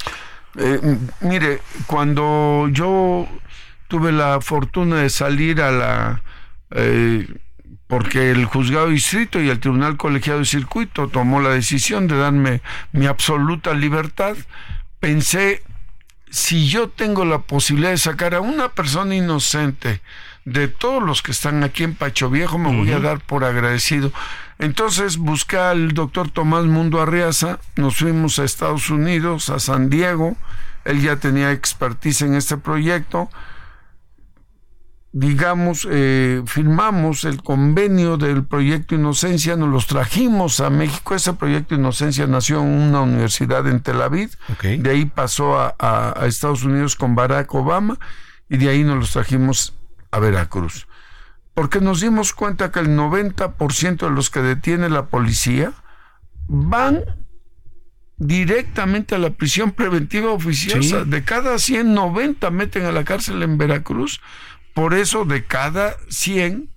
Eh, 0.57 0.97
mire, 1.21 1.61
cuando 1.87 2.67
yo 2.71 3.27
tuve 3.87 4.11
la 4.11 4.41
fortuna 4.41 4.97
de 4.97 5.09
salir 5.09 5.61
a 5.61 5.71
la... 5.71 6.21
Eh, 6.71 7.27
porque 7.87 8.31
el 8.31 8.45
juzgado 8.45 8.87
distrito 8.87 9.41
y 9.41 9.49
el 9.49 9.59
tribunal 9.59 9.97
colegiado 9.97 10.39
de 10.39 10.45
circuito 10.45 11.09
tomó 11.09 11.41
la 11.41 11.49
decisión 11.49 12.07
de 12.07 12.17
darme 12.17 12.61
mi 12.93 13.05
absoluta 13.05 13.73
libertad, 13.73 14.37
pensé, 15.01 15.61
si 16.29 16.69
yo 16.69 16.87
tengo 16.87 17.25
la 17.25 17.39
posibilidad 17.39 17.91
de 17.91 17.97
sacar 17.97 18.33
a 18.33 18.39
una 18.39 18.69
persona 18.69 19.13
inocente 19.13 19.99
de 20.45 20.69
todos 20.69 21.03
los 21.03 21.21
que 21.21 21.31
están 21.31 21.65
aquí 21.65 21.83
en 21.83 21.95
Pacho 21.95 22.29
Viejo, 22.29 22.57
me 22.57 22.73
voy 22.73 22.93
a 22.93 22.99
dar 22.99 23.19
por 23.19 23.43
agradecido. 23.43 24.13
Entonces 24.61 25.17
busqué 25.17 25.57
al 25.57 25.93
doctor 25.93 26.29
Tomás 26.29 26.65
Mundo 26.65 27.01
Arriaza, 27.01 27.57
nos 27.77 27.97
fuimos 27.97 28.37
a 28.37 28.43
Estados 28.43 28.91
Unidos, 28.91 29.49
a 29.49 29.57
San 29.57 29.89
Diego, 29.89 30.37
él 30.85 31.01
ya 31.01 31.15
tenía 31.15 31.51
expertise 31.51 32.21
en 32.21 32.35
este 32.35 32.57
proyecto, 32.57 33.27
digamos, 35.13 35.87
eh, 35.89 36.43
firmamos 36.45 37.23
el 37.23 37.41
convenio 37.41 38.17
del 38.17 38.43
proyecto 38.43 38.93
Inocencia, 38.93 39.55
nos 39.55 39.69
los 39.69 39.87
trajimos 39.87 40.59
a 40.59 40.69
México. 40.69 41.15
Ese 41.15 41.33
proyecto 41.33 41.73
Inocencia 41.73 42.27
nació 42.27 42.61
en 42.61 42.67
una 42.67 43.01
universidad 43.01 43.67
en 43.67 43.81
Tel 43.81 43.99
Aviv, 43.99 44.37
de 44.61 44.89
ahí 44.91 45.05
pasó 45.05 45.59
a, 45.59 45.73
a, 45.79 46.27
Estados 46.27 46.63
Unidos 46.63 46.95
con 46.95 47.15
Barack 47.15 47.51
Obama 47.55 47.97
y 48.47 48.57
de 48.57 48.69
ahí 48.69 48.83
nos 48.83 48.97
los 48.97 49.11
trajimos 49.11 49.73
a 50.11 50.19
Veracruz 50.19 50.85
porque 51.53 51.81
nos 51.81 52.01
dimos 52.01 52.33
cuenta 52.33 52.71
que 52.71 52.79
el 52.79 52.89
90% 52.89 53.97
de 53.97 54.09
los 54.09 54.29
que 54.29 54.41
detiene 54.41 54.89
la 54.89 55.07
policía 55.07 55.73
van 56.47 57.03
directamente 58.17 59.15
a 59.15 59.17
la 59.17 59.31
prisión 59.31 59.71
preventiva 59.71 60.31
oficiosa. 60.31 61.03
De 61.05 61.23
cada 61.23 61.57
100, 61.57 61.93
90 61.93 62.51
meten 62.51 62.85
a 62.85 62.91
la 62.91 63.03
cárcel 63.03 63.41
en 63.43 63.57
Veracruz. 63.57 64.21
Por 64.73 64.93
eso, 64.93 65.25
de 65.25 65.45
cada 65.45 65.95
100, 66.09 66.69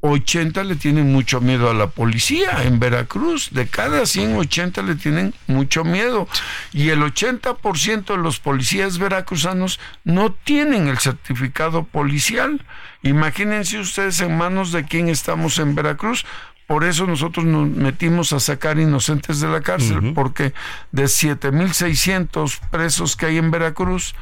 80 0.00 0.64
le 0.64 0.76
tienen 0.76 1.12
mucho 1.12 1.40
miedo 1.40 1.70
a 1.70 1.74
la 1.74 1.88
policía 1.88 2.62
en 2.64 2.78
Veracruz. 2.78 3.50
De 3.50 3.66
cada 3.66 4.06
100, 4.06 4.36
80 4.36 4.82
le 4.82 4.94
tienen 4.94 5.34
mucho 5.46 5.84
miedo. 5.84 6.28
Y 6.72 6.88
el 6.90 7.00
80% 7.00 8.06
de 8.06 8.16
los 8.16 8.40
policías 8.40 8.98
veracruzanos 8.98 9.80
no 10.04 10.32
tienen 10.32 10.88
el 10.88 10.98
certificado 10.98 11.84
policial. 11.84 12.62
Imagínense 13.06 13.78
ustedes 13.78 14.20
en 14.20 14.36
manos 14.36 14.72
de 14.72 14.84
quién 14.84 15.08
estamos 15.08 15.58
en 15.58 15.74
Veracruz. 15.74 16.26
Por 16.66 16.82
eso 16.82 17.06
nosotros 17.06 17.44
nos 17.44 17.68
metimos 17.68 18.32
a 18.32 18.40
sacar 18.40 18.80
inocentes 18.80 19.38
de 19.40 19.48
la 19.48 19.60
cárcel, 19.60 20.14
porque 20.14 20.52
de 20.90 21.04
7.600 21.04 22.58
presos 22.70 23.14
que 23.14 23.26
hay 23.26 23.38
en 23.38 23.52
Veracruz, 23.52 24.16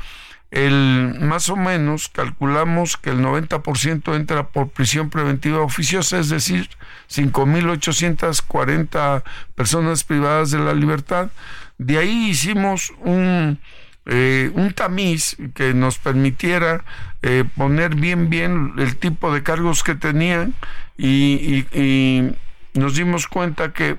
el 0.50 1.16
más 1.20 1.48
o 1.48 1.56
menos 1.56 2.10
calculamos 2.10 2.98
que 2.98 3.08
el 3.10 3.20
90% 3.20 4.14
entra 4.14 4.48
por 4.48 4.68
prisión 4.68 5.08
preventiva 5.08 5.62
oficiosa, 5.62 6.18
es 6.18 6.28
decir, 6.28 6.68
5.840 7.10 9.22
personas 9.54 10.04
privadas 10.04 10.50
de 10.50 10.58
la 10.58 10.74
libertad. 10.74 11.30
De 11.78 11.96
ahí 11.96 12.28
hicimos 12.28 12.92
un, 13.00 13.58
eh, 14.06 14.50
un 14.54 14.72
tamiz 14.72 15.36
que 15.54 15.74
nos 15.74 15.98
permitiera 15.98 16.84
eh, 17.22 17.44
poner 17.56 17.94
bien, 17.94 18.28
bien 18.28 18.74
el 18.78 18.96
tipo 18.96 19.32
de 19.32 19.42
cargos 19.42 19.82
que 19.82 19.94
tenían 19.94 20.54
y, 20.98 21.66
y 21.72 22.34
nos 22.74 22.96
dimos 22.96 23.26
cuenta 23.28 23.72
que 23.72 23.96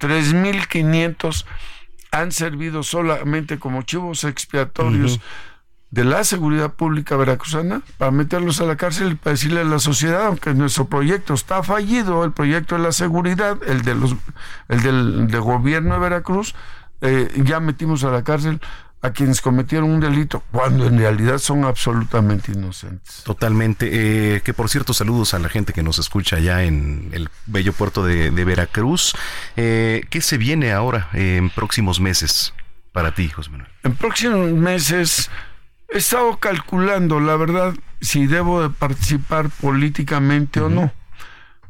3.500 0.00 1.44
han 2.10 2.32
servido 2.32 2.82
solamente 2.82 3.58
como 3.58 3.82
chivos 3.82 4.24
expiatorios 4.24 5.20
de 5.90 6.04
la 6.04 6.22
seguridad 6.22 6.72
pública 6.72 7.16
veracruzana 7.16 7.82
para 7.98 8.10
meterlos 8.10 8.60
a 8.60 8.64
la 8.64 8.76
cárcel 8.76 9.12
y 9.12 9.14
para 9.16 9.32
decirle 9.32 9.60
a 9.60 9.64
la 9.64 9.80
sociedad, 9.80 10.26
aunque 10.26 10.54
nuestro 10.54 10.86
proyecto 10.86 11.34
está 11.34 11.62
fallido, 11.62 12.24
el 12.24 12.32
proyecto 12.32 12.76
de 12.76 12.82
la 12.82 12.92
seguridad, 12.92 13.58
el 13.66 13.82
de 13.82 13.94
los, 13.96 14.14
el 14.68 14.82
del, 14.82 15.40
gobierno 15.40 15.94
de 15.94 16.00
Veracruz, 16.00 16.54
eh, 17.00 17.30
ya 17.44 17.60
metimos 17.60 18.04
a 18.04 18.10
la 18.10 18.22
cárcel 18.22 18.60
a 19.02 19.12
quienes 19.12 19.40
cometieron 19.40 19.90
un 19.90 20.00
delito, 20.00 20.42
cuando 20.52 20.86
en 20.86 20.98
realidad 20.98 21.38
son 21.38 21.64
absolutamente 21.64 22.52
inocentes. 22.52 23.22
Totalmente. 23.24 23.88
Eh, 24.36 24.42
que 24.42 24.52
por 24.52 24.68
cierto, 24.68 24.92
saludos 24.92 25.32
a 25.32 25.38
la 25.38 25.48
gente 25.48 25.72
que 25.72 25.82
nos 25.82 25.98
escucha 25.98 26.36
allá 26.36 26.64
en 26.64 27.08
el 27.12 27.30
bello 27.46 27.72
puerto 27.72 28.04
de, 28.04 28.30
Veracruz. 28.30 29.14
Eh, 29.56 30.02
¿Qué 30.10 30.20
se 30.20 30.36
viene 30.36 30.72
ahora 30.72 31.08
en 31.14 31.48
próximos 31.48 31.98
meses 31.98 32.52
para 32.92 33.14
ti, 33.14 33.28
José 33.30 33.50
Manuel? 33.50 33.70
En 33.84 33.96
próximos 33.96 34.52
meses 34.52 35.30
he 35.88 35.98
estado 35.98 36.36
calculando, 36.38 37.20
la 37.20 37.36
verdad, 37.36 37.74
si 38.02 38.26
debo 38.26 38.62
de 38.62 38.70
participar 38.70 39.48
políticamente 39.48 40.60
o 40.60 40.68
no. 40.68 40.92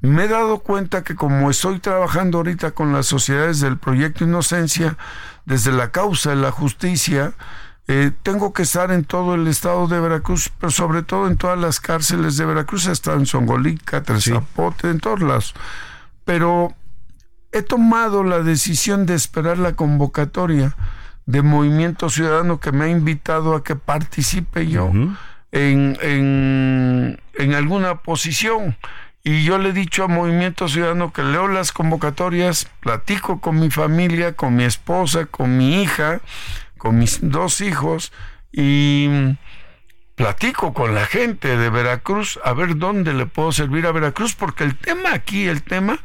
Me 0.02 0.24
he 0.24 0.28
dado 0.28 0.60
cuenta 0.60 1.04
que 1.04 1.14
como 1.14 1.50
estoy 1.50 1.78
trabajando 1.78 2.38
ahorita 2.38 2.70
con 2.70 2.92
las 2.92 3.06
sociedades 3.06 3.60
del 3.60 3.76
proyecto 3.76 4.24
Inocencia, 4.24 4.96
desde 5.44 5.72
la 5.72 5.90
causa 5.90 6.30
de 6.30 6.36
la 6.36 6.50
justicia, 6.50 7.34
eh, 7.86 8.12
tengo 8.22 8.52
que 8.52 8.62
estar 8.62 8.92
en 8.92 9.04
todo 9.04 9.34
el 9.34 9.46
estado 9.46 9.88
de 9.88 10.00
Veracruz, 10.00 10.50
pero 10.58 10.70
sobre 10.70 11.02
todo 11.02 11.26
en 11.26 11.36
todas 11.36 11.58
las 11.58 11.80
cárceles 11.80 12.36
de 12.36 12.46
Veracruz, 12.46 12.86
hasta 12.86 13.12
en 13.14 13.26
Songolica, 13.26 14.02
Zapote, 14.18 14.90
en 14.90 15.00
todos 15.00 15.20
lados. 15.20 15.54
Pero 16.24 16.74
he 17.52 17.62
tomado 17.62 18.22
la 18.22 18.40
decisión 18.40 19.06
de 19.06 19.14
esperar 19.14 19.58
la 19.58 19.74
convocatoria 19.74 20.76
de 21.26 21.42
Movimiento 21.42 22.08
Ciudadano 22.08 22.60
que 22.60 22.72
me 22.72 22.86
ha 22.86 22.88
invitado 22.88 23.54
a 23.54 23.64
que 23.64 23.76
participe 23.76 24.66
yo 24.66 24.90
en, 25.52 25.98
en, 26.00 27.20
en 27.34 27.54
alguna 27.54 27.96
posición. 28.02 28.76
Y 29.22 29.44
yo 29.44 29.58
le 29.58 29.70
he 29.70 29.72
dicho 29.72 30.04
a 30.04 30.08
Movimiento 30.08 30.66
Ciudadano 30.68 31.12
que 31.12 31.22
leo 31.22 31.46
las 31.46 31.72
convocatorias, 31.72 32.68
platico 32.80 33.40
con 33.40 33.60
mi 33.60 33.70
familia, 33.70 34.34
con 34.34 34.56
mi 34.56 34.64
esposa, 34.64 35.26
con 35.26 35.58
mi 35.58 35.82
hija, 35.82 36.20
con 36.78 36.98
mis 36.98 37.18
dos 37.22 37.60
hijos 37.60 38.12
y 38.50 39.36
platico 40.14 40.72
con 40.72 40.94
la 40.94 41.04
gente 41.04 41.56
de 41.56 41.70
Veracruz 41.70 42.38
a 42.44 42.52
ver 42.54 42.76
dónde 42.76 43.12
le 43.12 43.26
puedo 43.26 43.52
servir 43.52 43.86
a 43.86 43.92
Veracruz, 43.92 44.34
porque 44.34 44.64
el 44.64 44.76
tema 44.76 45.12
aquí, 45.12 45.48
el 45.48 45.62
tema 45.62 45.98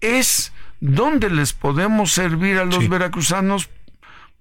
es 0.00 0.52
dónde 0.80 1.30
les 1.30 1.52
podemos 1.52 2.12
servir 2.12 2.58
a 2.58 2.64
los 2.64 2.88
veracruzanos 2.88 3.70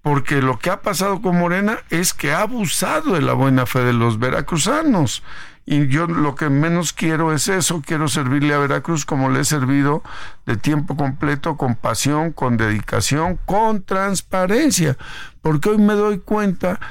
porque 0.04 0.42
lo 0.42 0.60
que 0.60 0.70
ha 0.70 0.82
pasado 0.82 1.22
con 1.22 1.40
Morena 1.40 1.80
es 1.90 2.14
que 2.14 2.34
ha 2.34 2.42
abusado 2.42 3.14
de 3.14 3.22
la 3.22 3.34
buena 3.34 3.66
fe 3.66 3.80
de 3.80 3.94
los 3.94 4.20
veracruzanos. 4.20 5.24
Y 5.66 5.88
yo 5.88 6.08
lo 6.08 6.36
que 6.36 6.50
menos 6.50 6.92
quiero 6.92 7.34
es 7.34 7.48
eso, 7.48 7.82
quiero 7.82 8.10
servirle 8.10 8.54
a 8.54 8.58
Veracruz 8.58 9.06
como 9.06 9.30
le 9.30 9.40
he 9.40 9.46
servido 9.46 10.04
de 10.46 10.58
tiempo 10.58 10.98
completo, 10.98 11.56
con 11.56 11.76
pasión, 11.76 12.34
con 12.34 12.58
dedicación, 12.58 13.40
con 13.46 13.84
transparencia, 13.84 14.98
porque 15.42 15.70
hoy 15.70 15.78
me 15.78 15.94
doy 15.94 16.20
cuenta 16.20 16.82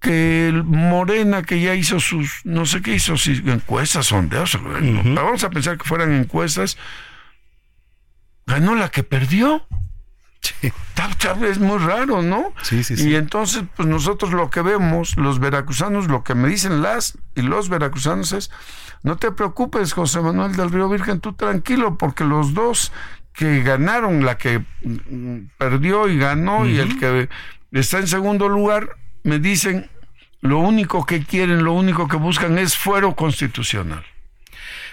que 0.00 0.48
el 0.48 0.64
Morena 0.64 1.44
que 1.44 1.60
ya 1.60 1.76
hizo 1.76 2.00
sus, 2.00 2.40
no 2.44 2.66
sé 2.66 2.82
qué 2.82 2.94
hizo, 2.94 3.16
si 3.16 3.42
encuestas, 3.46 4.06
sondeos, 4.06 4.58
vamos 4.60 5.44
a 5.44 5.50
pensar 5.50 5.78
que 5.78 5.84
fueran 5.84 6.12
encuestas, 6.12 6.76
ganó 8.44 8.74
la 8.74 8.88
que 8.88 9.04
perdió. 9.04 9.64
Es 11.44 11.58
muy 11.58 11.78
raro, 11.78 12.22
¿no? 12.22 12.52
Sí, 12.62 12.82
sí, 12.84 12.96
sí. 12.96 13.10
Y 13.10 13.16
entonces, 13.16 13.64
pues 13.76 13.88
nosotros 13.88 14.32
lo 14.32 14.50
que 14.50 14.62
vemos, 14.62 15.16
los 15.16 15.38
veracruzanos, 15.38 16.08
lo 16.08 16.24
que 16.24 16.34
me 16.34 16.48
dicen 16.48 16.82
las 16.82 17.18
y 17.34 17.42
los 17.42 17.68
veracruzanos 17.68 18.32
es, 18.32 18.50
no 19.02 19.16
te 19.16 19.32
preocupes, 19.32 19.92
José 19.92 20.20
Manuel 20.20 20.56
del 20.56 20.70
Río 20.70 20.88
Virgen, 20.88 21.20
tú 21.20 21.32
tranquilo, 21.34 21.98
porque 21.98 22.24
los 22.24 22.54
dos 22.54 22.92
que 23.32 23.62
ganaron, 23.62 24.24
la 24.24 24.38
que 24.38 24.60
mm, 24.82 25.50
perdió 25.58 26.08
y 26.08 26.18
ganó, 26.18 26.66
y 26.66 26.78
el 26.78 26.98
que 26.98 27.28
está 27.72 27.98
en 27.98 28.08
segundo 28.08 28.48
lugar, 28.48 28.88
me 29.22 29.38
dicen, 29.38 29.90
lo 30.40 30.58
único 30.58 31.04
que 31.04 31.24
quieren, 31.24 31.64
lo 31.64 31.72
único 31.72 32.08
que 32.08 32.16
buscan 32.16 32.58
es 32.58 32.76
fuero 32.76 33.14
constitucional. 33.14 34.04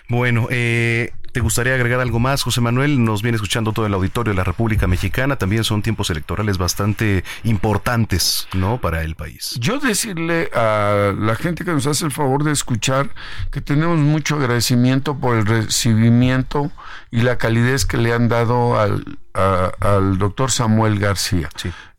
Bueno, 0.10 0.48
eh, 0.50 1.14
¿Te 1.34 1.40
gustaría 1.40 1.74
agregar 1.74 2.00
algo 2.00 2.20
más, 2.20 2.44
José 2.44 2.62
Manuel? 2.62 3.04
Nos 3.04 3.24
viene 3.24 3.38
escuchando 3.38 3.74
todo 3.74 3.88
el 3.88 3.94
auditorio 3.96 4.34
de 4.34 4.38
la 4.38 4.44
República 4.44 4.86
Mexicana. 4.86 5.36
También 5.36 5.64
son 5.64 5.82
tiempos 5.82 6.12
electorales 6.12 6.60
bastante 6.60 7.24
importantes, 7.44 8.48
¿no? 8.54 8.78
Para 8.78 9.02
el 9.02 9.16
país. 9.16 9.56
Yo 9.60 9.80
decirle 9.80 10.52
a 10.54 11.12
la 11.18 11.34
gente 11.34 11.66
que 11.66 11.72
nos 11.72 11.88
hace 11.88 12.06
el 12.06 12.12
favor 12.12 12.44
de 12.44 12.52
escuchar 12.52 13.10
que 13.50 13.62
tenemos 13.62 13.98
mucho 13.98 14.36
agradecimiento 14.36 15.18
por 15.18 15.36
el 15.36 15.48
recibimiento 15.48 16.72
y 17.10 17.22
la 17.22 17.40
calidez 17.40 17.88
que 17.88 17.98
le 17.98 18.14
han 18.14 18.30
dado 18.30 18.80
al, 18.80 19.18
al 19.34 20.20
doctor 20.20 20.52
Samuel 20.52 21.00
García. 21.00 21.50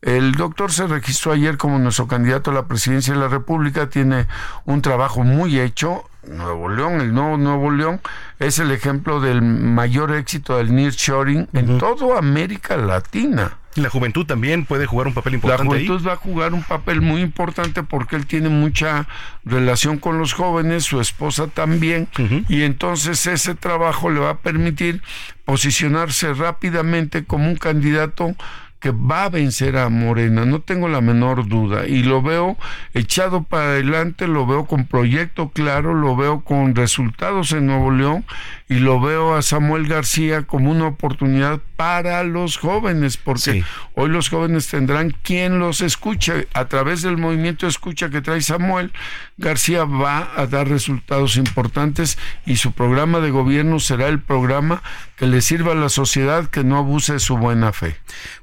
El 0.01 0.31
doctor 0.31 0.71
se 0.71 0.87
registró 0.87 1.33
ayer 1.33 1.57
como 1.57 1.77
nuestro 1.77 2.07
candidato 2.07 2.51
a 2.51 2.53
la 2.53 2.67
presidencia 2.67 3.13
de 3.13 3.19
la 3.19 3.27
República, 3.27 3.89
tiene 3.89 4.27
un 4.63 4.81
trabajo 4.81 5.23
muy 5.23 5.59
hecho 5.59 6.05
Nuevo 6.27 6.69
León, 6.69 7.01
el 7.01 7.13
nuevo 7.13 7.37
Nuevo 7.37 7.71
León, 7.71 8.01
es 8.39 8.59
el 8.59 8.71
ejemplo 8.71 9.19
del 9.19 9.41
mayor 9.41 10.13
éxito 10.13 10.57
del 10.57 10.73
nearshoring 10.73 11.47
en 11.53 11.77
toda 11.77 12.17
América 12.17 12.77
Latina. 12.77 13.57
La 13.75 13.89
juventud 13.89 14.25
también 14.25 14.65
puede 14.65 14.85
jugar 14.85 15.07
un 15.07 15.13
papel 15.13 15.33
importante. 15.35 15.63
La 15.63 15.69
juventud 15.69 16.07
va 16.07 16.13
a 16.13 16.15
jugar 16.15 16.53
un 16.53 16.63
papel 16.63 17.01
muy 17.01 17.19
importante 17.21 17.83
porque 17.83 18.15
él 18.15 18.25
tiene 18.25 18.47
mucha 18.47 19.05
relación 19.43 19.97
con 19.97 20.17
los 20.17 20.33
jóvenes, 20.33 20.85
su 20.85 21.01
esposa 21.01 21.47
también, 21.47 22.07
y 22.47 22.63
entonces 22.63 23.27
ese 23.27 23.53
trabajo 23.53 24.09
le 24.09 24.21
va 24.21 24.29
a 24.29 24.37
permitir 24.37 25.01
posicionarse 25.43 26.33
rápidamente 26.33 27.25
como 27.25 27.49
un 27.49 27.57
candidato 27.57 28.35
que 28.79 28.91
va 28.91 29.25
a 29.25 29.29
vencer 29.29 29.77
a 29.77 29.89
Morena, 29.89 30.45
no 30.45 30.61
tengo 30.61 30.87
la 30.87 31.01
menor 31.01 31.47
duda, 31.47 31.87
y 31.87 32.03
lo 32.03 32.21
veo 32.21 32.57
echado 32.93 33.43
para 33.43 33.69
adelante, 33.69 34.27
lo 34.27 34.45
veo 34.45 34.65
con 34.65 34.85
proyecto 34.85 35.49
claro, 35.49 35.93
lo 35.93 36.15
veo 36.15 36.41
con 36.41 36.75
resultados 36.75 37.51
en 37.51 37.65
Nuevo 37.67 37.91
León, 37.91 38.25
y 38.67 38.75
lo 38.75 38.99
veo 38.99 39.35
a 39.35 39.43
Samuel 39.43 39.87
García 39.87 40.43
como 40.43 40.71
una 40.71 40.87
oportunidad 40.87 41.61
para 41.75 42.23
los 42.23 42.57
jóvenes, 42.57 43.17
porque 43.17 43.63
hoy 43.93 44.09
los 44.09 44.29
jóvenes 44.29 44.67
tendrán 44.67 45.11
quien 45.21 45.59
los 45.59 45.81
escuche. 45.81 46.47
A 46.53 46.65
través 46.65 47.01
del 47.01 47.17
movimiento 47.17 47.67
escucha 47.67 48.09
que 48.09 48.21
trae 48.21 48.41
Samuel, 48.41 48.91
García 49.37 49.83
va 49.83 50.31
a 50.35 50.47
dar 50.47 50.67
resultados 50.67 51.37
importantes 51.37 52.17
y 52.45 52.57
su 52.57 52.71
programa 52.71 53.19
de 53.19 53.29
gobierno 53.29 53.79
será 53.79 54.07
el 54.07 54.19
programa 54.19 54.81
que 55.15 55.27
le 55.27 55.41
sirva 55.41 55.73
a 55.73 55.75
la 55.75 55.89
sociedad 55.89 56.47
que 56.47 56.63
no 56.63 56.77
abuse 56.77 57.13
de 57.13 57.19
su 57.19 57.37
buena 57.37 57.71
fe. 57.71 57.95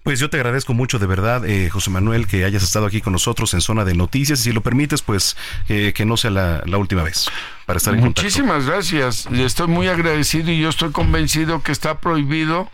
Pues 0.02 0.21
yo 0.22 0.30
te 0.30 0.36
agradezco 0.36 0.72
mucho 0.72 1.00
de 1.00 1.06
verdad, 1.06 1.44
eh, 1.44 1.68
José 1.68 1.90
Manuel, 1.90 2.28
que 2.28 2.44
hayas 2.44 2.62
estado 2.62 2.86
aquí 2.86 3.00
con 3.00 3.12
nosotros 3.12 3.54
en 3.54 3.60
Zona 3.60 3.84
de 3.84 3.94
Noticias. 3.94 4.38
Y 4.38 4.42
si 4.44 4.52
lo 4.52 4.60
permites, 4.60 5.02
pues 5.02 5.36
que 5.66 6.04
no 6.06 6.16
sea 6.16 6.30
la, 6.30 6.78
última 6.78 7.02
vez 7.02 7.26
para 7.66 7.78
estar 7.78 7.92
en 7.92 8.00
Muchísimas 8.00 8.66
gracias. 8.66 9.26
Estoy 9.32 9.66
muy 9.66 9.88
agradecido 9.88 10.52
y 10.52 10.60
yo 10.60 10.68
estoy 10.68 10.92
convencido 10.92 11.64
que 11.64 11.72
está 11.72 11.98
prohibido 11.98 12.70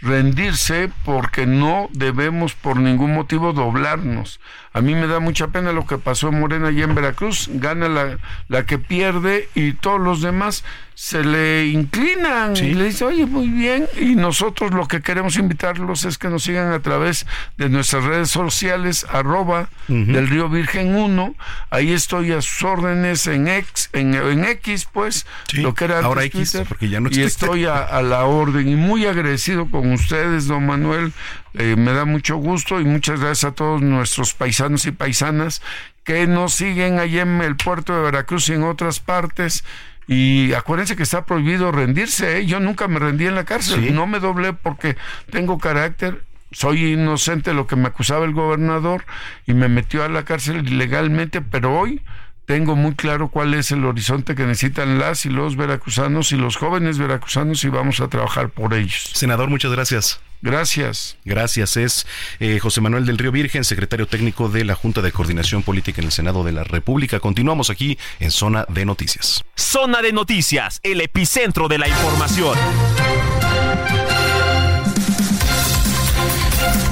rendirse 0.00 0.92
porque 1.04 1.44
no 1.44 1.88
debemos 1.92 2.54
por 2.54 2.76
ningún 2.76 3.14
motivo 3.14 3.52
doblarnos. 3.52 4.38
A 4.72 4.80
mí 4.80 4.94
me 4.94 5.08
da 5.08 5.18
mucha 5.18 5.48
pena 5.48 5.72
lo 5.72 5.86
que 5.88 5.98
pasó 5.98 6.28
en 6.28 6.38
Morena 6.38 6.70
y 6.70 6.82
en 6.82 6.94
Veracruz. 6.94 7.48
Gana 7.52 8.18
la 8.46 8.66
que 8.66 8.78
pierde 8.78 9.48
y 9.56 9.72
todos 9.72 10.00
los 10.00 10.22
demás 10.22 10.62
se 10.94 11.24
le 11.24 11.66
inclinan 11.68 12.56
y 12.56 12.74
le 12.74 12.84
dicen, 12.84 13.08
oye, 13.08 13.26
muy 13.26 13.48
bien. 13.48 13.88
Y 14.00 14.14
nosotros 14.14 14.72
lo 14.72 14.86
que 14.88 15.00
queremos 15.00 15.36
invitarlos 15.36 16.04
es 16.04 16.18
que 16.18 16.28
nos 16.28 16.44
sigan 16.44 16.72
a 16.72 16.80
través 16.80 17.26
de 17.56 17.68
nuestras 17.68 18.04
redes 18.04 18.30
sociales, 18.30 19.06
arroba 19.10 19.68
del 19.88 20.28
Río 20.28 20.48
Virgen 20.48 20.94
1. 20.94 21.34
Ahí 21.70 21.92
estoy 21.92 22.32
a 22.32 22.42
sus 22.42 22.62
órdenes 22.64 23.26
en 23.26 23.48
X, 23.48 23.90
en, 23.92 24.44
X 24.44 24.86
pues, 24.92 25.26
lo 25.54 25.74
que 25.74 25.84
era 25.86 26.00
ahora 26.00 26.24
X, 26.24 26.62
porque 26.68 26.88
ya 26.88 27.00
no 27.00 27.08
Y 27.10 27.22
estoy 27.22 27.64
a, 27.64 28.02
la 28.02 28.24
orden 28.24 28.68
y 28.68 28.76
muy 28.76 29.06
agradecido 29.06 29.70
con 29.70 29.92
ustedes, 29.92 30.46
don 30.46 30.66
Manuel. 30.66 31.12
Eh, 31.54 31.76
me 31.76 31.92
da 31.92 32.04
mucho 32.04 32.36
gusto 32.36 32.80
y 32.80 32.84
muchas 32.84 33.20
gracias 33.20 33.52
a 33.52 33.54
todos 33.54 33.82
nuestros 33.82 34.32
paisanos 34.32 34.86
y 34.86 34.92
paisanas 34.92 35.60
que 36.04 36.26
nos 36.26 36.54
siguen 36.54 36.98
allá 36.98 37.22
en 37.22 37.40
el 37.42 37.56
puerto 37.56 37.94
de 37.94 38.02
Veracruz 38.02 38.48
y 38.48 38.54
en 38.54 38.64
otras 38.64 39.00
partes 39.00 39.64
y 40.06 40.52
acuérdense 40.54 40.96
que 40.96 41.02
está 41.02 41.24
prohibido 41.24 41.72
rendirse. 41.72 42.38
¿eh? 42.38 42.46
Yo 42.46 42.60
nunca 42.60 42.88
me 42.88 42.98
rendí 42.98 43.26
en 43.26 43.34
la 43.34 43.44
cárcel. 43.44 43.94
No 43.94 44.06
me 44.06 44.20
doblé 44.20 44.52
porque 44.52 44.96
tengo 45.30 45.58
carácter 45.58 46.22
soy 46.52 46.92
inocente 46.92 47.50
de 47.50 47.56
lo 47.56 47.66
que 47.66 47.76
me 47.76 47.88
acusaba 47.88 48.24
el 48.24 48.32
gobernador 48.32 49.04
y 49.46 49.54
me 49.54 49.68
metió 49.68 50.04
a 50.04 50.08
la 50.08 50.24
cárcel 50.24 50.68
ilegalmente, 50.68 51.40
pero 51.40 51.78
hoy 51.78 52.02
tengo 52.44 52.76
muy 52.76 52.94
claro 52.94 53.28
cuál 53.28 53.54
es 53.54 53.70
el 53.70 53.84
horizonte 53.84 54.34
que 54.34 54.44
necesitan 54.44 54.98
las 54.98 55.24
y 55.24 55.30
los 55.30 55.56
veracruzanos 55.56 56.32
y 56.32 56.36
los 56.36 56.56
jóvenes 56.56 56.98
veracruzanos 56.98 57.64
y 57.64 57.68
vamos 57.68 58.00
a 58.00 58.08
trabajar 58.08 58.50
por 58.50 58.74
ellos. 58.74 59.10
Senador, 59.14 59.48
muchas 59.48 59.72
gracias. 59.72 60.20
Gracias. 60.42 61.16
Gracias. 61.24 61.76
Es 61.76 62.06
eh, 62.40 62.58
José 62.58 62.80
Manuel 62.80 63.06
del 63.06 63.16
Río 63.16 63.32
Virgen, 63.32 63.64
secretario 63.64 64.06
técnico 64.06 64.48
de 64.48 64.64
la 64.64 64.74
Junta 64.74 65.00
de 65.00 65.12
Coordinación 65.12 65.62
Política 65.62 66.00
en 66.00 66.06
el 66.06 66.12
Senado 66.12 66.44
de 66.44 66.52
la 66.52 66.64
República. 66.64 67.20
Continuamos 67.20 67.70
aquí 67.70 67.96
en 68.18 68.30
Zona 68.30 68.66
de 68.68 68.84
Noticias. 68.84 69.44
Zona 69.56 70.02
de 70.02 70.12
Noticias, 70.12 70.80
el 70.82 71.00
epicentro 71.00 71.68
de 71.68 71.78
la 71.78 71.88
información. 71.88 72.58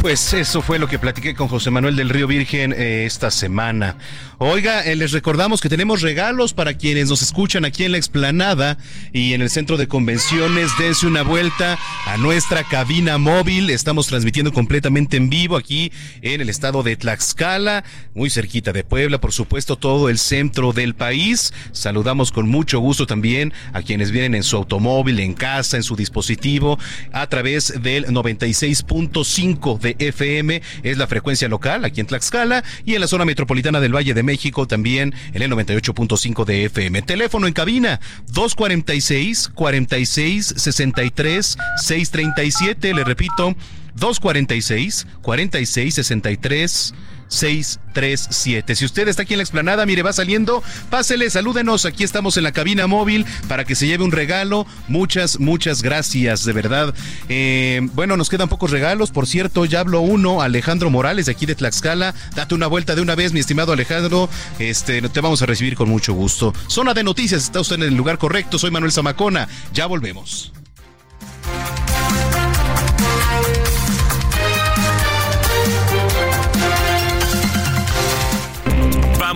Pues 0.01 0.33
eso 0.33 0.63
fue 0.63 0.79
lo 0.79 0.89
que 0.89 0.99
platiqué 0.99 1.35
con 1.35 1.49
José 1.49 1.71
Manuel 1.71 1.95
del 1.95 2.09
Río 2.09 2.27
Virgen 2.27 2.73
eh, 2.73 3.05
esta 3.05 3.31
semana. 3.31 3.97
Oiga, 4.39 4.83
eh, 4.87 4.97
les 4.97 5.13
recordamos 5.13 5.61
que 5.61 5.69
tenemos 5.69 6.01
regalos 6.01 6.55
para 6.55 6.73
quienes 6.73 7.11
nos 7.11 7.21
escuchan 7.21 7.67
aquí 7.67 7.85
en 7.85 7.93
la 7.93 7.99
explanada 7.99 8.79
y 9.13 9.35
en 9.35 9.43
el 9.43 9.51
centro 9.51 9.77
de 9.77 9.89
convenciones. 9.89 10.71
Dense 10.79 11.07
una 11.07 11.21
vuelta 11.21 11.79
a 12.07 12.17
nuestra 12.17 12.65
cabina 12.65 13.19
móvil. 13.19 13.69
Estamos 13.69 14.07
transmitiendo 14.07 14.55
completamente 14.55 15.19
en 15.19 15.29
vivo 15.29 15.57
aquí 15.57 15.93
en 16.23 16.41
el 16.41 16.49
estado 16.49 16.83
de 16.83 16.97
Tlaxcala, 16.97 17.85
muy 18.15 18.31
cerquita 18.31 18.73
de 18.73 18.85
Puebla, 18.85 19.21
por 19.21 19.33
supuesto, 19.33 19.77
todo 19.77 20.09
el 20.09 20.19
centro 20.19 20.73
del 20.73 20.95
país. 20.95 21.53
Saludamos 21.73 22.33
con 22.33 22.49
mucho 22.49 22.81
gusto 22.81 23.07
también 23.07 23.53
a 23.75 23.83
quienes 23.83 24.11
vienen 24.11 24.35
en 24.35 24.45
su 24.45 24.57
automóvil, 24.57 25.21
en 25.21 25.35
casa, 25.35 25.77
en 25.77 25.83
su 25.83 25.95
dispositivo, 25.95 26.79
a 27.13 27.27
través 27.27 27.83
del 27.83 28.07
96.5 28.07 29.79
de 29.79 29.90
FM. 29.99 30.63
Es 30.83 30.99
la 30.99 31.07
frecuencia 31.07 31.49
local 31.49 31.85
aquí 31.85 32.01
en 32.01 32.07
Tlaxcala 32.07 32.65
y 32.85 32.95
en 32.95 33.01
la 33.01 33.07
zona 33.07 33.25
metropolitana 33.25 33.81
del 33.81 33.95
Valle 33.95 34.15
de 34.15 34.23
México 34.23 34.67
también 34.67 35.15
en 35.33 35.43
el 35.43 35.51
98.5 35.51 36.45
de 36.45 36.65
FM. 36.67 37.03
Teléfono 37.03 37.47
en 37.47 37.53
cabina 37.53 38.01
246 38.29 39.51
46 39.55 40.55
63 40.57 41.59
637. 41.77 42.95
Le 42.95 43.05
repito, 43.05 43.57
246 43.95 45.07
46 45.23 45.95
63 45.95 46.95
637. 47.31 48.75
Si 48.75 48.85
usted 48.85 49.09
está 49.09 49.23
aquí 49.23 49.35
en 49.35 49.39
la 49.39 49.45
explanada, 49.45 49.87
mire, 49.87 50.03
va 50.03 50.13
saliendo, 50.13 50.63
pásele, 50.91 51.31
salúdenos. 51.31 51.87
Aquí 51.87 52.05
estamos 52.05 52.37
en 52.37 52.43
la 52.43 52.53
cabina 52.53 52.87
móvil 52.87 53.25
para 53.49 53.65
que 53.65 53.75
se 53.75 53.87
lleve 53.87 54.05
un 54.05 54.13
regalo. 54.13 54.67
Muchas, 54.89 55.41
muchas 55.41 55.83
gracias, 55.83 56.45
de 56.45 56.53
verdad. 56.53 56.95
Eh, 57.29 57.81
bueno, 57.95 58.17
nos 58.17 58.29
quedan 58.29 58.49
pocos 58.49 58.71
regalos. 58.71 59.11
Por 59.11 59.27
cierto, 59.27 59.65
ya 59.65 59.81
habló 59.81 60.01
uno, 60.01 60.43
Alejandro 60.43 60.91
Morales, 60.91 61.27
de 61.27 61.33
aquí 61.33 61.47
de 61.47 61.55
Tlaxcala. 61.55 62.15
Date 62.35 62.55
una 62.55 62.67
vuelta 62.67 62.95
de 62.95 63.03
una 63.03 63.15
vez, 63.15 63.33
mi 63.33 63.41
estimado 63.41 63.73
Alejandro. 63.73 64.29
Este, 64.59 65.01
te 65.01 65.21
vamos 65.21 65.41
a 65.43 65.47
recibir 65.47 65.77
con 65.77 65.89
mucho 65.89 66.13
gusto. 66.13 66.53
Zona 66.67 66.95
de 66.95 67.05
noticias, 67.05 67.45
está 67.45 67.61
usted 67.61 67.77
en 67.77 67.85
el 67.85 67.95
lugar 67.95 68.19
correcto. 68.19 68.59
Soy 68.59 68.71
Manuel 68.71 68.93
Zamacona. 68.93 69.49
Ya 69.73 69.87
volvemos. 69.87 70.53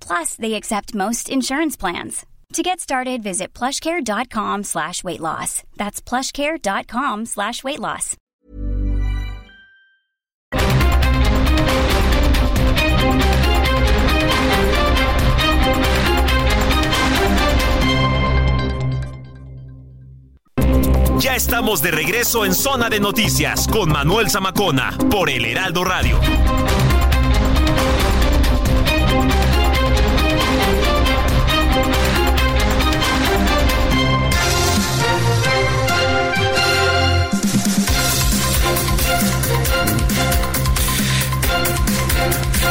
Plus, 0.00 0.36
they 0.36 0.54
accept 0.54 0.94
most 0.94 1.28
insurance 1.28 1.76
plans. 1.76 2.24
To 2.54 2.62
get 2.62 2.80
started, 2.80 3.22
visit 3.22 3.52
plushcare.com 3.52 4.64
slash 4.64 5.04
weight 5.04 5.20
loss. 5.20 5.62
That's 5.76 6.00
plushcare.com 6.00 7.26
slash 7.26 7.62
weight 7.62 7.78
loss. 7.78 8.16
Ya 21.20 21.34
estamos 21.34 21.82
de 21.82 21.90
regreso 21.90 22.44
en 22.44 22.54
Zona 22.54 22.88
de 22.88 23.00
Noticias 23.00 23.66
con 23.66 23.90
Manuel 23.90 24.30
Zamacona 24.30 24.96
por 25.10 25.28
El 25.28 25.44
Heraldo 25.44 25.84
Radio. 25.84 26.18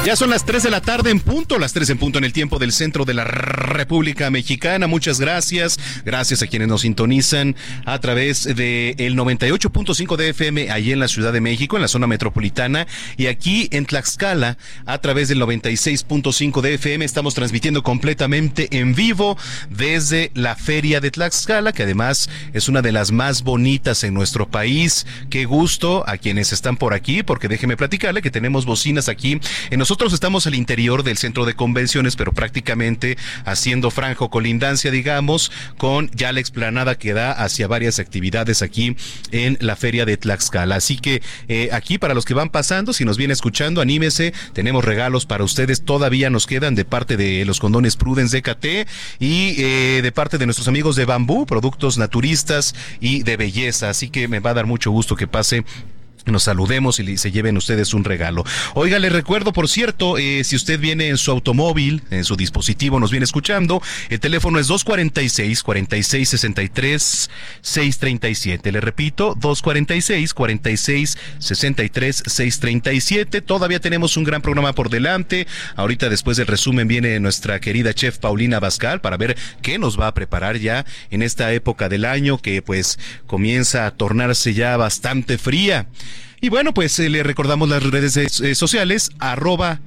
Ya 0.07 0.15
son 0.15 0.29
las 0.29 0.45
3 0.45 0.63
de 0.63 0.69
la 0.69 0.79
tarde 0.79 1.09
en 1.09 1.19
punto, 1.19 1.59
las 1.59 1.73
3 1.73 1.89
en 1.89 1.97
punto 1.97 2.17
en 2.17 2.23
el 2.23 2.31
tiempo 2.31 2.59
del 2.59 2.71
centro 2.71 3.03
de 3.03 3.13
la 3.13 3.25
República 3.25 4.29
Mexicana. 4.29 4.87
Muchas 4.87 5.19
gracias. 5.19 5.77
Gracias 6.05 6.41
a 6.41 6.47
quienes 6.47 6.69
nos 6.69 6.83
sintonizan 6.83 7.57
a 7.83 7.99
través 7.99 8.45
de 8.55 8.95
el 8.99 9.17
98.5 9.17 10.15
de 10.15 10.29
FM 10.29 10.71
allí 10.71 10.93
en 10.93 11.01
la 11.01 11.09
Ciudad 11.09 11.33
de 11.33 11.41
México, 11.41 11.75
en 11.75 11.81
la 11.81 11.89
zona 11.89 12.07
metropolitana. 12.07 12.87
Y 13.17 13.25
aquí 13.25 13.67
en 13.73 13.85
Tlaxcala, 13.85 14.57
a 14.85 14.97
través 14.99 15.27
del 15.27 15.41
96.5 15.41 16.61
de 16.61 16.75
FM, 16.75 17.03
estamos 17.03 17.35
transmitiendo 17.35 17.83
completamente 17.83 18.69
en 18.79 18.95
vivo 18.95 19.37
desde 19.69 20.31
la 20.35 20.55
Feria 20.55 21.01
de 21.01 21.11
Tlaxcala, 21.11 21.73
que 21.73 21.83
además 21.83 22.29
es 22.53 22.69
una 22.69 22.81
de 22.81 22.93
las 22.93 23.11
más 23.11 23.43
bonitas 23.43 24.05
en 24.05 24.13
nuestro 24.13 24.47
país. 24.47 25.05
Qué 25.29 25.43
gusto 25.43 26.05
a 26.07 26.15
quienes 26.15 26.53
están 26.53 26.77
por 26.77 26.93
aquí, 26.93 27.23
porque 27.23 27.49
déjeme 27.49 27.75
platicarle 27.75 28.21
que 28.21 28.31
tenemos 28.31 28.65
bocinas 28.65 29.09
aquí 29.09 29.41
en 29.69 29.79
nosotros 29.79 29.96
nosotros 29.97 30.13
estamos 30.13 30.45
al 30.45 30.53
interior 30.53 31.01
del 31.01 31.17
centro 31.17 31.43
de 31.43 31.55
convenciones, 31.55 32.15
pero 32.15 32.31
prácticamente 32.31 33.17
haciendo 33.45 33.89
franjo 33.89 34.29
colindancia, 34.29 34.91
digamos, 34.91 35.51
con 35.79 36.11
ya 36.13 36.31
la 36.31 36.39
explanada 36.39 36.99
que 36.99 37.13
da 37.13 37.31
hacia 37.31 37.67
varias 37.67 37.97
actividades 37.97 38.61
aquí 38.61 38.95
en 39.31 39.57
la 39.59 39.75
feria 39.75 40.05
de 40.05 40.15
Tlaxcala. 40.15 40.75
Así 40.75 40.97
que 40.99 41.23
eh, 41.47 41.69
aquí 41.71 41.97
para 41.97 42.13
los 42.13 42.25
que 42.25 42.35
van 42.35 42.49
pasando, 42.49 42.93
si 42.93 43.05
nos 43.05 43.17
viene 43.17 43.33
escuchando, 43.33 43.81
anímese, 43.81 44.35
tenemos 44.53 44.85
regalos 44.85 45.25
para 45.25 45.43
ustedes, 45.43 45.81
todavía 45.81 46.29
nos 46.29 46.45
quedan 46.45 46.75
de 46.75 46.85
parte 46.85 47.17
de 47.17 47.43
los 47.45 47.59
condones 47.59 47.95
Prudence 47.95 48.37
DKT 48.37 48.87
y 49.19 49.55
eh, 49.57 50.01
de 50.03 50.11
parte 50.11 50.37
de 50.37 50.45
nuestros 50.45 50.67
amigos 50.67 50.95
de 50.95 51.05
Bambú, 51.05 51.47
productos 51.47 51.97
naturistas 51.97 52.75
y 52.99 53.23
de 53.23 53.35
belleza. 53.35 53.89
Así 53.89 54.11
que 54.11 54.27
me 54.27 54.41
va 54.41 54.51
a 54.51 54.53
dar 54.53 54.67
mucho 54.67 54.91
gusto 54.91 55.15
que 55.15 55.25
pase 55.25 55.65
nos 56.31 56.43
saludemos 56.43 56.99
y 56.99 57.17
se 57.17 57.31
lleven 57.31 57.57
ustedes 57.57 57.93
un 57.93 58.03
regalo. 58.03 58.43
Oiga, 58.73 58.99
les 58.99 59.11
recuerdo, 59.11 59.53
por 59.53 59.69
cierto, 59.69 60.17
eh, 60.17 60.43
si 60.43 60.55
usted 60.55 60.79
viene 60.79 61.07
en 61.07 61.17
su 61.17 61.31
automóvil, 61.31 62.03
en 62.11 62.23
su 62.23 62.35
dispositivo, 62.35 62.99
nos 62.99 63.11
viene 63.11 63.23
escuchando, 63.23 63.81
el 64.09 64.19
teléfono 64.19 64.59
es 64.59 64.67
246 64.67 65.63
46 65.63 66.29
63 66.29 67.29
637. 67.61 68.71
Le 68.71 68.81
repito, 68.81 69.35
246 69.39 70.33
46 70.33 71.17
63 71.39 72.23
637. 72.25 73.41
Todavía 73.41 73.79
tenemos 73.79 74.17
un 74.17 74.23
gran 74.23 74.41
programa 74.41 74.73
por 74.73 74.89
delante. 74.89 75.47
Ahorita 75.75 76.09
después 76.09 76.37
del 76.37 76.47
resumen 76.47 76.87
viene 76.87 77.19
nuestra 77.19 77.59
querida 77.59 77.93
chef 77.93 78.17
Paulina 78.17 78.59
Bascal 78.59 79.01
para 79.01 79.17
ver 79.17 79.37
qué 79.61 79.79
nos 79.79 79.99
va 79.99 80.07
a 80.07 80.13
preparar 80.13 80.57
ya 80.57 80.85
en 81.11 81.21
esta 81.21 81.53
época 81.53 81.89
del 81.89 82.05
año 82.05 82.37
que 82.37 82.61
pues 82.61 82.99
comienza 83.25 83.85
a 83.85 83.91
tornarse 83.91 84.53
ya 84.53 84.77
bastante 84.77 85.37
fría. 85.37 85.87
Y 86.39 86.49
bueno, 86.49 86.73
pues 86.73 86.99
eh, 86.99 87.09
le 87.09 87.23
recordamos 87.23 87.67
las 87.67 87.83
redes 87.83 88.15
eh, 88.17 88.55
sociales, 88.55 89.09
arroba 89.19 89.79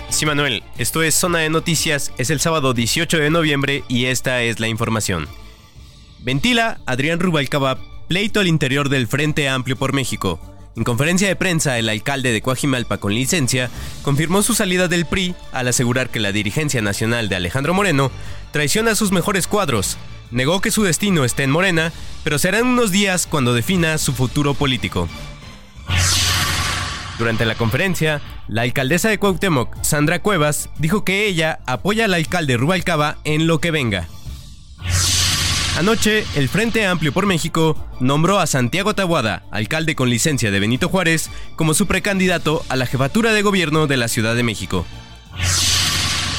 Sí, 0.10 0.26
Manuel, 0.26 0.64
esto 0.80 1.04
es 1.04 1.14
Zona 1.14 1.38
de 1.39 1.52
Noticias, 1.52 2.12
es 2.18 2.32
el 2.32 2.39
sábado 2.39 2.74
18 2.74 3.18
de 3.18 3.30
noviembre 3.30 3.84
y 3.88 4.06
esta 4.06 4.41
es 4.41 4.60
la 4.60 4.68
información. 4.68 5.28
Ventila 6.20 6.82
Adrián 6.88 7.20
Rubalcaba 7.20 7.78
pleito 8.08 8.39
al 8.39 8.47
interior 8.47 8.89
del 8.89 9.06
Frente 9.08 9.47
Amplio 9.47 9.78
por 9.78 9.93
México. 9.93 10.51
En 10.78 10.86
conferencia 10.86 11.28
de 11.28 11.36
prensa, 11.36 11.78
el 11.78 11.89
alcalde 11.89 12.32
de 12.32 12.41
Coajimalpa 12.41 12.97
con 12.97 13.13
licencia 13.13 13.69
confirmó 14.03 14.41
su 14.41 14.55
salida 14.55 14.88
del 14.88 15.05
PRI 15.05 15.36
al 15.51 15.67
asegurar 15.67 16.09
que 16.09 16.22
la 16.22 16.32
dirigencia 16.32 16.82
nacional 16.82 17.28
de 17.28 17.36
Alejandro 17.36 17.74
Moreno 17.74 18.09
traiciona 18.51 18.91
a 18.91 18.95
sus 18.95 19.11
mejores 19.11 19.47
cuadros. 19.47 19.97
Negó 20.32 20.61
que 20.61 20.72
su 20.72 20.84
destino 20.84 21.26
esté 21.26 21.43
en 21.43 21.51
Morena, 21.51 21.91
pero 22.24 22.39
será 22.39 22.59
en 22.59 22.67
unos 22.67 22.91
días 22.91 23.28
cuando 23.28 23.53
defina 23.53 23.97
su 23.97 24.13
futuro 24.13 24.53
político. 24.53 25.09
Durante 27.19 27.45
la 27.45 27.55
conferencia, 27.55 28.22
la 28.47 28.61
alcaldesa 28.61 29.09
de 29.09 29.19
Cuauhtémoc, 29.19 29.76
Sandra 29.84 30.19
Cuevas, 30.19 30.69
dijo 30.80 31.03
que 31.03 31.28
ella 31.28 31.59
apoya 31.65 32.05
al 32.05 32.13
alcalde 32.13 32.55
Rubalcaba 32.55 33.17
en 33.26 33.45
lo 33.45 33.59
que 33.59 33.72
venga. 33.72 34.07
Anoche, 35.78 36.26
el 36.36 36.49
Frente 36.49 36.86
Amplio 36.86 37.13
por 37.13 37.26
México 37.26 37.78
nombró 37.99 38.39
a 38.39 38.47
Santiago 38.47 38.93
Tabuada, 38.93 39.43
alcalde 39.51 39.95
con 39.95 40.09
licencia 40.09 40.51
de 40.51 40.59
Benito 40.59 40.89
Juárez, 40.89 41.30
como 41.55 41.74
su 41.74 41.88
precandidato 41.88 42.63
a 42.67 42.76
la 42.76 42.86
jefatura 42.86 43.32
de 43.32 43.41
gobierno 43.41 43.88
de 43.88 43.97
la 43.97 44.09
Ciudad 44.09 44.36
de 44.36 44.43
México. 44.43 44.86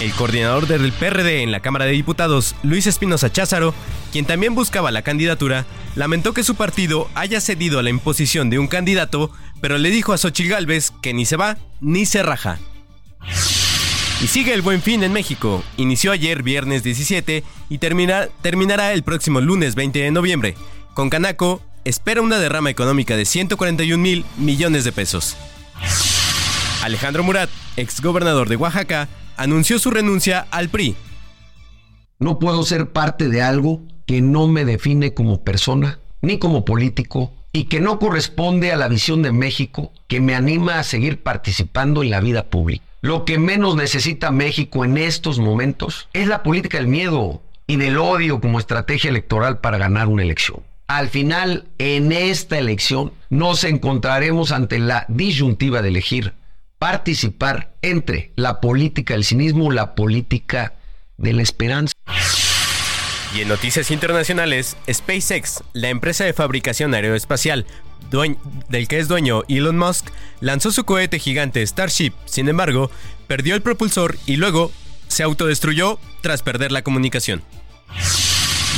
El 0.00 0.12
coordinador 0.12 0.66
del 0.66 0.92
PRD 0.92 1.42
en 1.42 1.50
la 1.50 1.60
Cámara 1.60 1.86
de 1.86 1.92
Diputados, 1.92 2.54
Luis 2.62 2.86
Espinosa 2.86 3.32
Cházaro, 3.32 3.72
quien 4.12 4.26
también 4.26 4.54
buscaba 4.54 4.90
la 4.90 5.02
candidatura, 5.02 5.64
lamentó 5.94 6.34
que 6.34 6.44
su 6.44 6.54
partido 6.54 7.08
haya 7.14 7.40
cedido 7.40 7.78
a 7.78 7.82
la 7.82 7.90
imposición 7.90 8.50
de 8.50 8.58
un 8.58 8.68
candidato, 8.68 9.30
pero 9.60 9.78
le 9.78 9.90
dijo 9.90 10.12
a 10.12 10.18
Xochitl 10.18 10.50
Gálvez 10.50 10.92
que 11.02 11.14
ni 11.14 11.24
se 11.24 11.36
va 11.36 11.56
ni 11.80 12.04
se 12.04 12.22
raja. 12.22 12.58
Y 14.22 14.28
sigue 14.28 14.54
el 14.54 14.62
buen 14.62 14.80
fin 14.80 15.02
en 15.02 15.12
México. 15.12 15.64
Inició 15.76 16.12
ayer 16.12 16.44
viernes 16.44 16.84
17 16.84 17.42
y 17.68 17.78
terminará 17.78 18.92
el 18.92 19.02
próximo 19.02 19.40
lunes 19.40 19.74
20 19.74 19.98
de 19.98 20.10
noviembre. 20.12 20.54
Con 20.94 21.10
Canaco 21.10 21.60
espera 21.84 22.22
una 22.22 22.38
derrama 22.38 22.70
económica 22.70 23.16
de 23.16 23.24
141 23.24 24.00
mil 24.00 24.24
millones 24.36 24.84
de 24.84 24.92
pesos. 24.92 25.36
Alejandro 26.84 27.24
Murat, 27.24 27.50
exgobernador 27.76 28.48
de 28.48 28.54
Oaxaca, 28.54 29.08
anunció 29.36 29.80
su 29.80 29.90
renuncia 29.90 30.46
al 30.52 30.68
PRI. 30.68 30.94
No 32.20 32.38
puedo 32.38 32.62
ser 32.62 32.92
parte 32.92 33.28
de 33.28 33.42
algo 33.42 33.82
que 34.06 34.22
no 34.22 34.46
me 34.46 34.64
define 34.64 35.14
como 35.14 35.42
persona 35.42 35.98
ni 36.20 36.38
como 36.38 36.64
político 36.64 37.32
y 37.52 37.64
que 37.64 37.80
no 37.80 37.98
corresponde 37.98 38.70
a 38.70 38.76
la 38.76 38.86
visión 38.86 39.20
de 39.22 39.32
México 39.32 39.92
que 40.06 40.20
me 40.20 40.36
anima 40.36 40.78
a 40.78 40.84
seguir 40.84 41.24
participando 41.24 42.04
en 42.04 42.10
la 42.10 42.20
vida 42.20 42.44
pública. 42.44 42.84
Lo 43.03 43.24
que 43.24 43.36
menos 43.36 43.74
necesita 43.74 44.30
México 44.30 44.84
en 44.84 44.96
estos 44.96 45.40
momentos 45.40 46.09
es 46.12 46.28
la 46.28 46.44
política 46.44 46.78
del 46.78 46.86
miedo 46.86 47.42
y 47.66 47.74
del 47.74 47.98
odio 47.98 48.40
como 48.40 48.61
estrategia 48.61 49.11
electoral 49.11 49.59
para 49.59 49.76
ganar 49.76 50.07
una 50.07 50.22
elección. 50.22 50.61
Al 50.86 51.09
final, 51.09 51.66
en 51.78 52.12
esta 52.12 52.59
elección, 52.61 53.12
nos 53.28 53.64
encontraremos 53.64 54.53
ante 54.53 54.78
la 54.78 55.05
disyuntiva 55.09 55.82
de 55.82 55.88
elegir 55.88 56.34
participar 56.78 57.72
entre 57.82 58.30
la 58.36 58.61
política 58.61 59.14
del 59.14 59.24
cinismo 59.24 59.72
la 59.72 59.96
política 59.96 60.74
de 61.16 61.32
la 61.32 61.42
esperanza. 61.42 61.94
Y 63.34 63.40
en 63.40 63.48
noticias 63.48 63.90
internacionales, 63.90 64.76
SpaceX, 64.88 65.64
la 65.72 65.88
empresa 65.88 66.24
de 66.24 66.34
fabricación 66.34 66.94
aeroespacial 66.94 67.66
del 68.11 68.88
que 68.88 68.98
es 68.98 69.09
dueño 69.09 69.42
Elon 69.48 69.78
Musk, 69.78 70.09
lanzó 70.40 70.72
su 70.72 70.84
cohete 70.84 71.18
gigante 71.18 71.66
Starship, 71.66 72.12
sin 72.24 72.48
embargo, 72.48 72.90
perdió 73.26 73.55
el 73.55 73.62
propulsor 73.62 74.18
y 74.26 74.36
luego 74.36 74.72
se 75.09 75.22
autodestruyó 75.22 75.98
tras 76.20 76.42
perder 76.42 76.72
la 76.72 76.82
comunicación. 76.82 77.42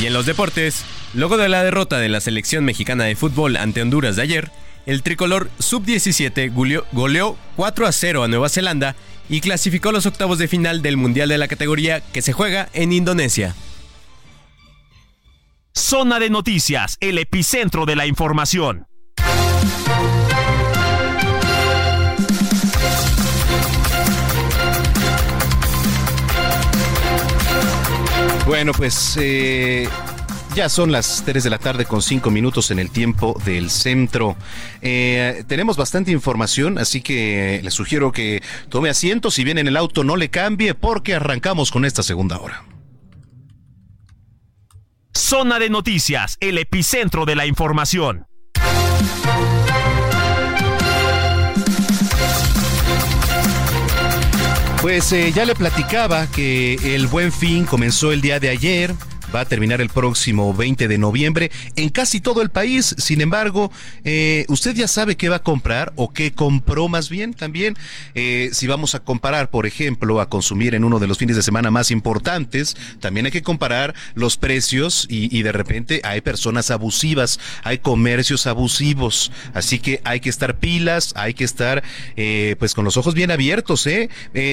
Y 0.01 0.07
en 0.07 0.13
los 0.13 0.27
deportes, 0.27 0.85
luego 1.15 1.37
de 1.37 1.49
la 1.49 1.63
derrota 1.63 1.99
de 1.99 2.09
la 2.09 2.21
selección 2.21 2.65
mexicana 2.65 3.05
de 3.05 3.17
fútbol 3.17 3.57
ante 3.57 3.83
Honduras 3.83 4.17
de 4.17 4.23
ayer, 4.23 4.51
el 4.87 5.03
tricolor 5.03 5.51
sub-17 5.59 6.53
goleó 6.93 7.37
4 7.57 7.87
a 7.87 7.93
0 7.93 8.25
a 8.25 8.29
Nueva 8.29 8.49
Zelanda 8.49 8.97
y 9.29 9.41
clasificó 9.41 9.93
los 9.93 10.07
octavos 10.07 10.39
de 10.39 10.49
final 10.49 10.83
del 10.83 10.97
Mundial 10.97 11.29
de 11.29 11.39
la 11.39 11.49
categoría 11.49 12.01
que 12.01 12.23
se 12.23 12.33
juega 12.33 12.69
en 12.75 12.93
Indonesia. 12.93 13.55
Zona 15.73 16.19
de 16.19 16.31
noticias, 16.31 16.97
el 17.01 17.19
epicentro 17.19 17.87
de 17.87 17.97
la 17.97 18.07
información. 18.07 18.87
Bueno, 28.47 28.73
pues 28.73 29.17
eh, 29.19 29.89
ya 30.55 30.69
son 30.69 30.93
las 30.93 31.23
3 31.25 31.43
de 31.43 31.51
la 31.51 31.59
tarde 31.59 31.87
con 31.87 32.03
5 32.03 32.31
minutos 32.31 32.71
en 32.71 32.79
el 32.79 32.91
tiempo 32.91 33.41
del 33.45 33.71
centro. 33.71 34.37
Eh, 34.83 35.45
tenemos 35.49 35.79
bastante 35.79 36.13
información, 36.13 36.79
así 36.79 37.01
que 37.01 37.61
le 37.65 37.71
sugiero 37.71 38.13
que 38.13 38.43
tome 38.69 38.91
asiento. 38.91 39.31
Si 39.31 39.45
viene 39.45 39.63
en 39.63 39.69
el 39.69 39.77
auto, 39.79 40.05
no 40.05 40.17
le 40.17 40.29
cambie 40.29 40.75
porque 40.75 41.15
arrancamos 41.15 41.71
con 41.71 41.87
esta 41.87 42.03
segunda 42.03 42.39
hora. 42.39 42.65
Zona 45.15 45.59
de 45.59 45.71
noticias, 45.71 46.37
el 46.41 46.59
epicentro 46.59 47.25
de 47.25 47.37
la 47.37 47.47
información. 47.47 48.27
Pues 54.85 55.11
eh, 55.13 55.33
ya 55.33 55.47
le 55.47 55.55
platicaba 55.55 56.27
que 56.27 56.75
el 56.95 57.07
buen 57.07 57.33
fin 57.33 57.65
comenzó 57.65 58.13
el 58.13 58.21
día 58.21 58.39
de 58.39 58.51
ayer 58.51 58.95
va 59.35 59.41
a 59.41 59.45
terminar 59.45 59.81
el 59.81 59.89
próximo 59.89 60.55
20 60.55 60.87
de 60.87 60.99
noviembre 60.99 61.51
en 61.77 61.89
casi 61.89 62.21
todo 62.21 62.41
el 62.43 62.51
país. 62.51 62.95
Sin 62.99 63.21
embargo, 63.21 63.73
eh, 64.05 64.45
usted 64.49 64.75
ya 64.75 64.87
sabe 64.87 65.17
qué 65.17 65.29
va 65.29 65.37
a 65.37 65.43
comprar 65.43 65.93
o 65.97 66.13
qué 66.13 66.33
compró 66.33 66.89
más 66.89 67.09
bien 67.09 67.35
también. 67.35 67.77
Eh, 68.15 68.51
si 68.53 68.67
vamos 68.67 68.95
a 68.95 69.01
comparar, 69.01 69.51
por 69.51 69.67
ejemplo, 69.67 70.21
a 70.21 70.29
consumir 70.29 70.75
en 70.75 70.85
uno 70.85 70.99
de 70.99 71.07
los 71.07 71.19
fines 71.19 71.37
de 71.37 71.43
semana 71.43 71.71
más 71.71 71.91
importantes, 71.91 72.77
también 73.01 73.27
hay 73.27 73.33
que 73.33 73.43
comparar 73.43 73.95
los 74.15 74.37
precios 74.37 75.07
y, 75.09 75.43
de 75.45 75.53
repente 75.53 76.01
hay 76.05 76.21
personas 76.21 76.71
abusivas, 76.71 77.41
hay 77.65 77.79
comercios 77.79 78.47
abusivos. 78.47 79.33
Así 79.53 79.79
que 79.79 80.01
hay 80.05 80.21
que 80.21 80.31
estar 80.31 80.59
pilas, 80.59 81.13
hay 81.17 81.35
que 81.35 81.45
estar 81.45 81.83
eh, 82.17 82.57
pues 82.59 82.75
con 82.75 82.85
los 82.85 82.97
ojos 82.97 83.15
bien 83.15 83.31
abiertos. 83.31 83.87
¿eh? 83.87 84.09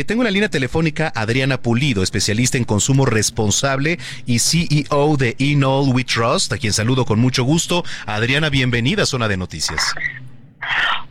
tengo 0.07 0.23
en 0.23 0.25
la 0.25 0.32
línea 0.32 0.49
telefónica 0.49 1.11
Adriana 1.15 1.61
Pulido, 1.61 2.03
especialista 2.03 2.57
en 2.57 2.63
consumo 2.63 3.05
responsable 3.05 3.99
y 4.25 4.39
sí 4.39 4.67
CEO 4.72 5.17
de 5.17 5.36
Inall 5.38 5.89
We 5.93 6.05
Trust, 6.05 6.53
a 6.53 6.57
quien 6.57 6.72
saludo 6.72 7.05
con 7.05 7.19
mucho 7.19 7.43
gusto. 7.43 7.84
Adriana, 8.05 8.49
bienvenida 8.49 9.03
a 9.03 9.05
Zona 9.05 9.28
de 9.28 9.36
Noticias. 9.36 9.93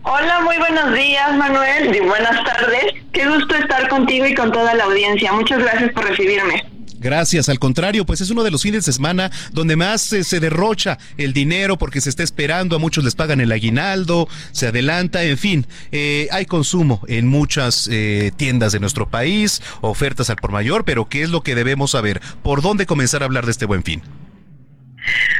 Hola, 0.02 0.40
muy 0.40 0.56
buenos 0.56 0.94
días, 0.94 1.34
Manuel, 1.36 1.94
y 1.94 2.00
buenas 2.00 2.42
tardes. 2.42 2.94
Qué 3.12 3.28
gusto 3.28 3.54
estar 3.54 3.88
contigo 3.88 4.26
y 4.26 4.34
con 4.34 4.50
toda 4.50 4.72
la 4.74 4.84
audiencia. 4.84 5.32
Muchas 5.32 5.58
gracias 5.58 5.92
por 5.92 6.08
recibirme. 6.08 6.69
Gracias, 7.00 7.48
al 7.48 7.58
contrario, 7.58 8.04
pues 8.04 8.20
es 8.20 8.30
uno 8.30 8.44
de 8.44 8.50
los 8.50 8.62
fines 8.62 8.84
de 8.84 8.92
semana 8.92 9.30
donde 9.52 9.74
más 9.74 10.02
se 10.02 10.40
derrocha 10.40 10.98
el 11.16 11.32
dinero 11.32 11.78
porque 11.78 12.02
se 12.02 12.10
está 12.10 12.22
esperando, 12.22 12.76
a 12.76 12.78
muchos 12.78 13.04
les 13.04 13.14
pagan 13.14 13.40
el 13.40 13.52
aguinaldo, 13.52 14.28
se 14.52 14.66
adelanta, 14.66 15.22
en 15.22 15.38
fin, 15.38 15.66
eh, 15.92 16.28
hay 16.30 16.44
consumo 16.44 17.00
en 17.08 17.26
muchas 17.26 17.88
eh, 17.90 18.32
tiendas 18.36 18.72
de 18.72 18.80
nuestro 18.80 19.08
país, 19.08 19.62
ofertas 19.80 20.28
al 20.28 20.36
por 20.36 20.52
mayor, 20.52 20.84
pero 20.84 21.08
¿qué 21.08 21.22
es 21.22 21.30
lo 21.30 21.42
que 21.42 21.54
debemos 21.54 21.92
saber? 21.92 22.20
¿Por 22.42 22.60
dónde 22.60 22.84
comenzar 22.84 23.22
a 23.22 23.26
hablar 23.26 23.46
de 23.46 23.52
este 23.52 23.64
buen 23.64 23.82
fin? 23.82 24.02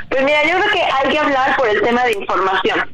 Pues 0.09 0.25
mira, 0.25 0.43
yo 0.45 0.59
creo 0.59 0.73
que 0.73 0.83
hay 0.83 1.13
que 1.13 1.19
hablar 1.19 1.57
por 1.57 1.69
el 1.69 1.83
tema 1.83 2.05
de 2.05 2.13
información. 2.13 2.91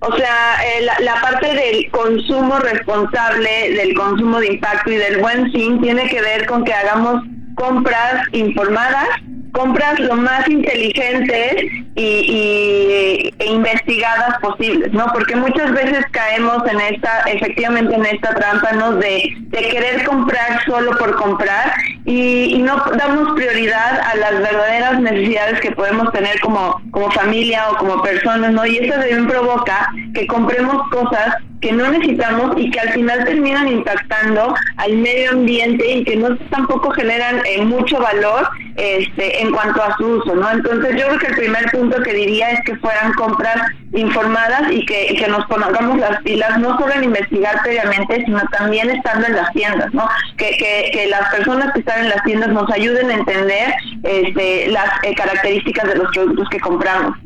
O 0.00 0.16
sea, 0.16 0.58
eh, 0.62 0.86
la, 1.00 1.20
parte 1.22 1.54
del 1.54 1.90
consumo 1.90 2.58
responsable, 2.58 3.72
del 3.72 3.94
consumo 3.94 4.40
de 4.40 4.48
impacto 4.48 4.90
y 4.90 4.96
del 4.96 5.18
buen 5.18 5.50
fin 5.50 5.80
tiene 5.80 6.08
que 6.08 6.20
ver 6.20 6.46
con 6.46 6.64
que 6.64 6.74
hagamos 6.74 7.22
compras 7.54 8.26
informadas, 8.32 9.08
compras 9.52 10.00
lo 10.00 10.16
más 10.16 10.48
inteligentes 10.48 11.64
y, 11.94 13.32
e 13.38 13.46
investigadas 13.46 14.38
posibles, 14.40 14.92
¿no? 14.92 15.06
Porque 15.12 15.36
muchas 15.36 15.72
veces 15.72 16.04
caemos 16.10 16.58
en 16.66 16.80
esta, 16.80 17.20
efectivamente 17.20 17.94
en 17.94 18.06
esta 18.06 18.34
trampa, 18.34 18.72
¿no? 18.72 18.96
De, 18.96 19.32
querer 19.52 20.04
comprar 20.04 20.62
solo 20.66 20.96
por 20.98 21.16
comprar 21.16 21.72
y, 22.04 22.58
no 22.62 22.76
damos 22.96 23.32
prioridad 23.34 24.00
a 24.00 24.16
las 24.16 24.38
verdaderas 24.40 25.00
necesidades 25.00 25.60
que 25.60 25.72
podemos 25.72 26.12
tener 26.12 26.38
como, 26.40 26.80
como 26.90 27.10
familia 27.12 27.70
o 27.70 27.76
como 27.76 28.02
personas, 28.02 28.52
¿no? 28.52 28.66
Y 28.66 28.78
eso 28.78 28.92
también 28.92 29.26
provoca 29.26 29.88
que 30.14 30.26
compremos 30.26 30.88
cosas 30.90 31.36
que 31.64 31.72
no 31.72 31.90
necesitamos 31.90 32.58
y 32.58 32.70
que 32.70 32.78
al 32.78 32.90
final 32.90 33.24
terminan 33.24 33.66
impactando 33.68 34.54
al 34.76 34.96
medio 34.98 35.30
ambiente 35.30 35.92
y 35.92 36.04
que 36.04 36.14
no 36.14 36.36
tampoco 36.50 36.90
generan 36.90 37.40
eh, 37.46 37.64
mucho 37.64 37.98
valor 38.00 38.46
este, 38.76 39.40
en 39.40 39.50
cuanto 39.50 39.82
a 39.82 39.96
su 39.96 40.04
uso, 40.04 40.34
¿no? 40.34 40.50
Entonces 40.50 40.94
yo 41.00 41.06
creo 41.06 41.18
que 41.18 41.26
el 41.28 41.36
primer 41.36 41.70
punto 41.70 42.02
que 42.02 42.12
diría 42.12 42.50
es 42.50 42.60
que 42.66 42.76
fueran 42.76 43.14
compras 43.14 43.56
informadas 43.94 44.70
y 44.72 44.84
que, 44.84 45.16
que 45.18 45.26
nos 45.26 45.46
pongamos 45.46 45.96
las 45.96 46.20
pilas, 46.22 46.58
no 46.58 46.78
solo 46.78 46.92
en 46.96 47.04
investigar 47.04 47.62
previamente, 47.62 48.22
sino 48.26 48.42
también 48.58 48.90
estando 48.90 49.26
en 49.26 49.36
las 49.36 49.50
tiendas, 49.52 49.94
¿no? 49.94 50.06
Que, 50.36 50.58
que, 50.58 50.90
que 50.92 51.06
las 51.06 51.30
personas 51.30 51.72
que 51.72 51.80
están 51.80 52.00
en 52.00 52.10
las 52.10 52.22
tiendas 52.24 52.50
nos 52.50 52.70
ayuden 52.70 53.10
a 53.10 53.14
entender 53.14 53.72
este, 54.02 54.68
las 54.68 55.02
eh, 55.02 55.14
características 55.14 55.88
de 55.88 55.94
los 55.94 56.12
productos 56.12 56.46
que 56.50 56.60
compramos. 56.60 57.16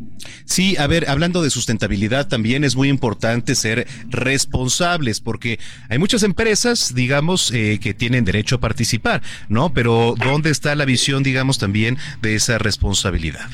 Sí, 0.45 0.77
a 0.77 0.87
ver, 0.87 1.09
hablando 1.09 1.43
de 1.43 1.51
sustentabilidad, 1.51 2.29
también 2.29 2.65
es 2.65 2.77
muy 2.77 2.89
importante 2.89 3.55
ser 3.55 3.87
responsables, 4.09 5.21
porque 5.21 5.59
hay 5.89 5.99
muchas 5.99 6.23
empresas, 6.23 6.95
digamos, 6.95 7.51
eh, 7.53 7.79
que 7.81 7.95
tienen 7.95 8.25
derecho 8.25 8.57
a 8.57 8.61
participar, 8.61 9.23
¿no? 9.49 9.73
Pero 9.73 10.15
¿dónde 10.17 10.51
está 10.51 10.75
la 10.75 10.85
visión, 10.85 11.23
digamos, 11.23 11.59
también 11.59 11.99
de 12.23 12.35
esa 12.35 12.59
responsabilidad? 12.59 13.49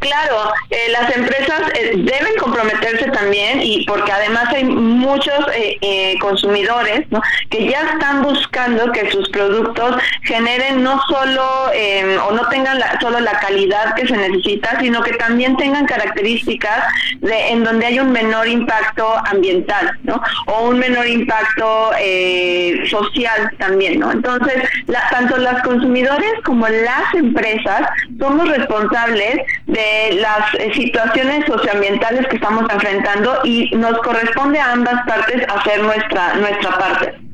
Claro, 0.00 0.52
eh, 0.70 0.88
las 0.90 1.14
empresas 1.14 1.60
eh, 1.74 1.92
deben 1.96 2.36
comprometerse 2.38 3.10
también 3.10 3.60
y 3.62 3.84
porque 3.86 4.10
además 4.10 4.46
hay 4.48 4.64
muchos 4.64 5.34
eh, 5.54 6.16
consumidores 6.20 7.06
que 7.50 7.68
ya 7.68 7.82
están 7.92 8.22
buscando 8.22 8.90
que 8.92 9.10
sus 9.10 9.28
productos 9.30 9.96
generen 10.22 10.82
no 10.82 11.00
solo 11.08 11.70
em, 11.72 12.18
o 12.26 12.32
no 12.32 12.48
tengan 12.48 12.80
solo 13.00 13.20
la 13.20 13.38
calidad 13.40 13.94
que 13.94 14.06
se 14.06 14.16
necesita, 14.16 14.78
sino 14.80 15.02
que 15.02 15.12
también 15.14 15.56
tengan 15.56 15.86
características 15.86 16.84
de 17.20 17.48
en 17.50 17.64
donde 17.64 17.86
hay 17.86 17.98
un 17.98 18.12
menor 18.12 18.48
impacto 18.48 19.14
ambiental, 19.26 19.98
¿no? 20.02 20.20
O 20.46 20.68
un 20.68 20.78
menor 20.78 21.06
impacto 21.06 21.90
social 22.88 23.50
también, 23.58 24.00
¿no? 24.00 24.10
Entonces, 24.10 24.62
tanto 25.10 25.36
las 25.36 25.62
consumidores 25.62 26.32
como 26.44 26.66
las 26.68 27.14
empresas 27.14 27.82
somos 28.18 28.48
responsables 28.48 29.36
de 29.66 29.81
las 30.14 30.54
eh, 30.54 30.72
situaciones 30.74 31.44
socioambientales 31.46 32.26
que 32.28 32.36
estamos 32.36 32.64
enfrentando 32.70 33.40
y 33.44 33.70
nos 33.76 33.98
corresponde 33.98 34.58
a 34.58 34.72
ambas 34.72 35.06
partes 35.06 35.42
hacer 35.48 35.82
nuestra, 35.82 36.34
nuestra 36.34 36.78
parte. 36.78 37.32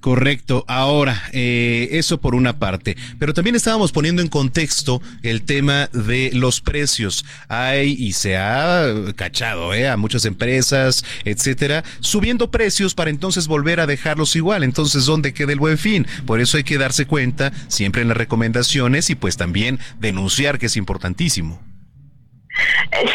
Correcto. 0.00 0.64
Ahora, 0.68 1.22
eh, 1.32 1.88
eso 1.92 2.20
por 2.20 2.34
una 2.34 2.58
parte. 2.58 2.96
Pero 3.18 3.34
también 3.34 3.56
estábamos 3.56 3.92
poniendo 3.92 4.22
en 4.22 4.28
contexto 4.28 5.02
el 5.22 5.42
tema 5.42 5.88
de 5.92 6.30
los 6.32 6.60
precios. 6.60 7.24
Hay 7.48 7.96
y 7.98 8.12
se 8.12 8.36
ha 8.36 8.86
cachado 9.16 9.74
eh, 9.74 9.88
a 9.88 9.96
muchas 9.96 10.24
empresas, 10.24 11.04
etcétera, 11.24 11.84
subiendo 12.00 12.50
precios 12.50 12.94
para 12.94 13.10
entonces 13.10 13.48
volver 13.48 13.80
a 13.80 13.86
dejarlos 13.86 14.36
igual. 14.36 14.62
Entonces, 14.62 15.04
¿dónde 15.06 15.34
queda 15.34 15.52
el 15.52 15.58
buen 15.58 15.78
fin? 15.78 16.06
Por 16.26 16.40
eso 16.40 16.56
hay 16.56 16.64
que 16.64 16.78
darse 16.78 17.06
cuenta 17.06 17.52
siempre 17.68 18.02
en 18.02 18.08
las 18.08 18.16
recomendaciones 18.16 19.10
y 19.10 19.14
pues 19.14 19.36
también 19.36 19.78
denunciar 19.98 20.58
que 20.58 20.66
es 20.66 20.76
importantísimo. 20.76 21.67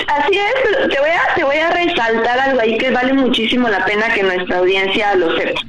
Así 0.08 0.38
es, 0.38 0.90
te 0.90 1.00
voy, 1.00 1.10
a, 1.10 1.36
te 1.36 1.44
voy 1.44 1.58
a 1.58 1.70
resaltar 1.72 2.40
algo 2.40 2.62
ahí 2.62 2.78
que 2.78 2.92
vale 2.92 3.14
muchísimo 3.14 3.68
la 3.70 3.84
pena 3.86 4.14
que 4.14 4.24
nuestra 4.24 4.60
audiencia 4.60 5.16
lo 5.16 5.36
sepa. 5.38 5.62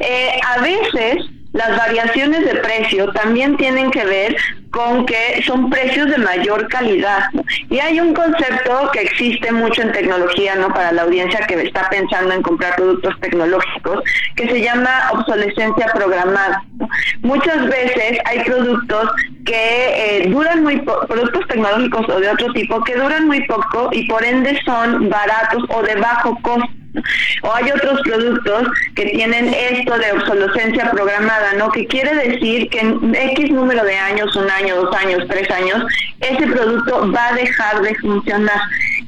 Eh, 0.00 0.40
a 0.46 0.60
veces 0.60 1.26
las 1.52 1.76
variaciones 1.76 2.44
de 2.44 2.56
precio 2.56 3.12
también 3.12 3.56
tienen 3.56 3.90
que 3.90 4.04
ver 4.04 4.36
con 4.70 5.04
que 5.06 5.42
son 5.44 5.68
precios 5.70 6.10
de 6.10 6.18
mayor 6.18 6.68
calidad. 6.68 7.24
Y 7.68 7.78
hay 7.78 8.00
un 8.00 8.14
concepto 8.14 8.90
que 8.92 9.00
existe 9.02 9.52
mucho 9.52 9.82
en 9.82 9.92
tecnología, 9.92 10.54
¿no? 10.54 10.68
Para 10.68 10.92
la 10.92 11.02
audiencia 11.02 11.46
que 11.46 11.54
está 11.62 11.88
pensando 11.88 12.32
en 12.32 12.42
comprar 12.42 12.76
productos 12.76 13.18
tecnológicos, 13.20 14.02
que 14.36 14.48
se 14.48 14.60
llama 14.60 15.10
obsolescencia 15.12 15.86
programada. 15.94 16.62
Muchas 17.22 17.66
veces 17.66 18.18
hay 18.24 18.40
productos 18.44 19.10
que 19.44 20.22
eh, 20.22 20.28
duran 20.28 20.62
muy 20.62 20.80
poco, 20.82 21.06
productos 21.06 21.46
tecnológicos 21.48 22.08
o 22.08 22.20
de 22.20 22.30
otro 22.30 22.52
tipo, 22.52 22.82
que 22.84 22.94
duran 22.94 23.26
muy 23.26 23.44
poco 23.46 23.88
y 23.92 24.06
por 24.06 24.24
ende 24.24 24.60
son 24.64 25.08
baratos 25.08 25.64
o 25.68 25.82
de 25.82 25.96
bajo 25.96 26.38
costo. 26.42 26.68
O 27.42 27.54
hay 27.54 27.70
otros 27.70 28.00
productos 28.02 28.68
que 28.96 29.06
tienen 29.06 29.54
esto 29.54 29.96
de 29.96 30.12
obsolescencia 30.12 30.90
programada, 30.90 31.52
¿no? 31.54 31.70
Que 31.70 31.86
quiere 31.86 32.14
decir 32.14 32.68
que 32.68 32.80
en 32.80 33.14
X 33.14 33.50
número 33.52 33.84
de 33.84 33.96
años, 33.96 34.34
un 34.34 34.50
año, 34.50 34.59
dos 34.68 34.94
años, 34.94 35.24
tres 35.28 35.50
años, 35.50 35.84
ese 36.20 36.46
producto 36.46 37.10
va 37.12 37.28
a 37.28 37.34
dejar 37.34 37.80
de 37.82 37.94
funcionar. 37.96 38.60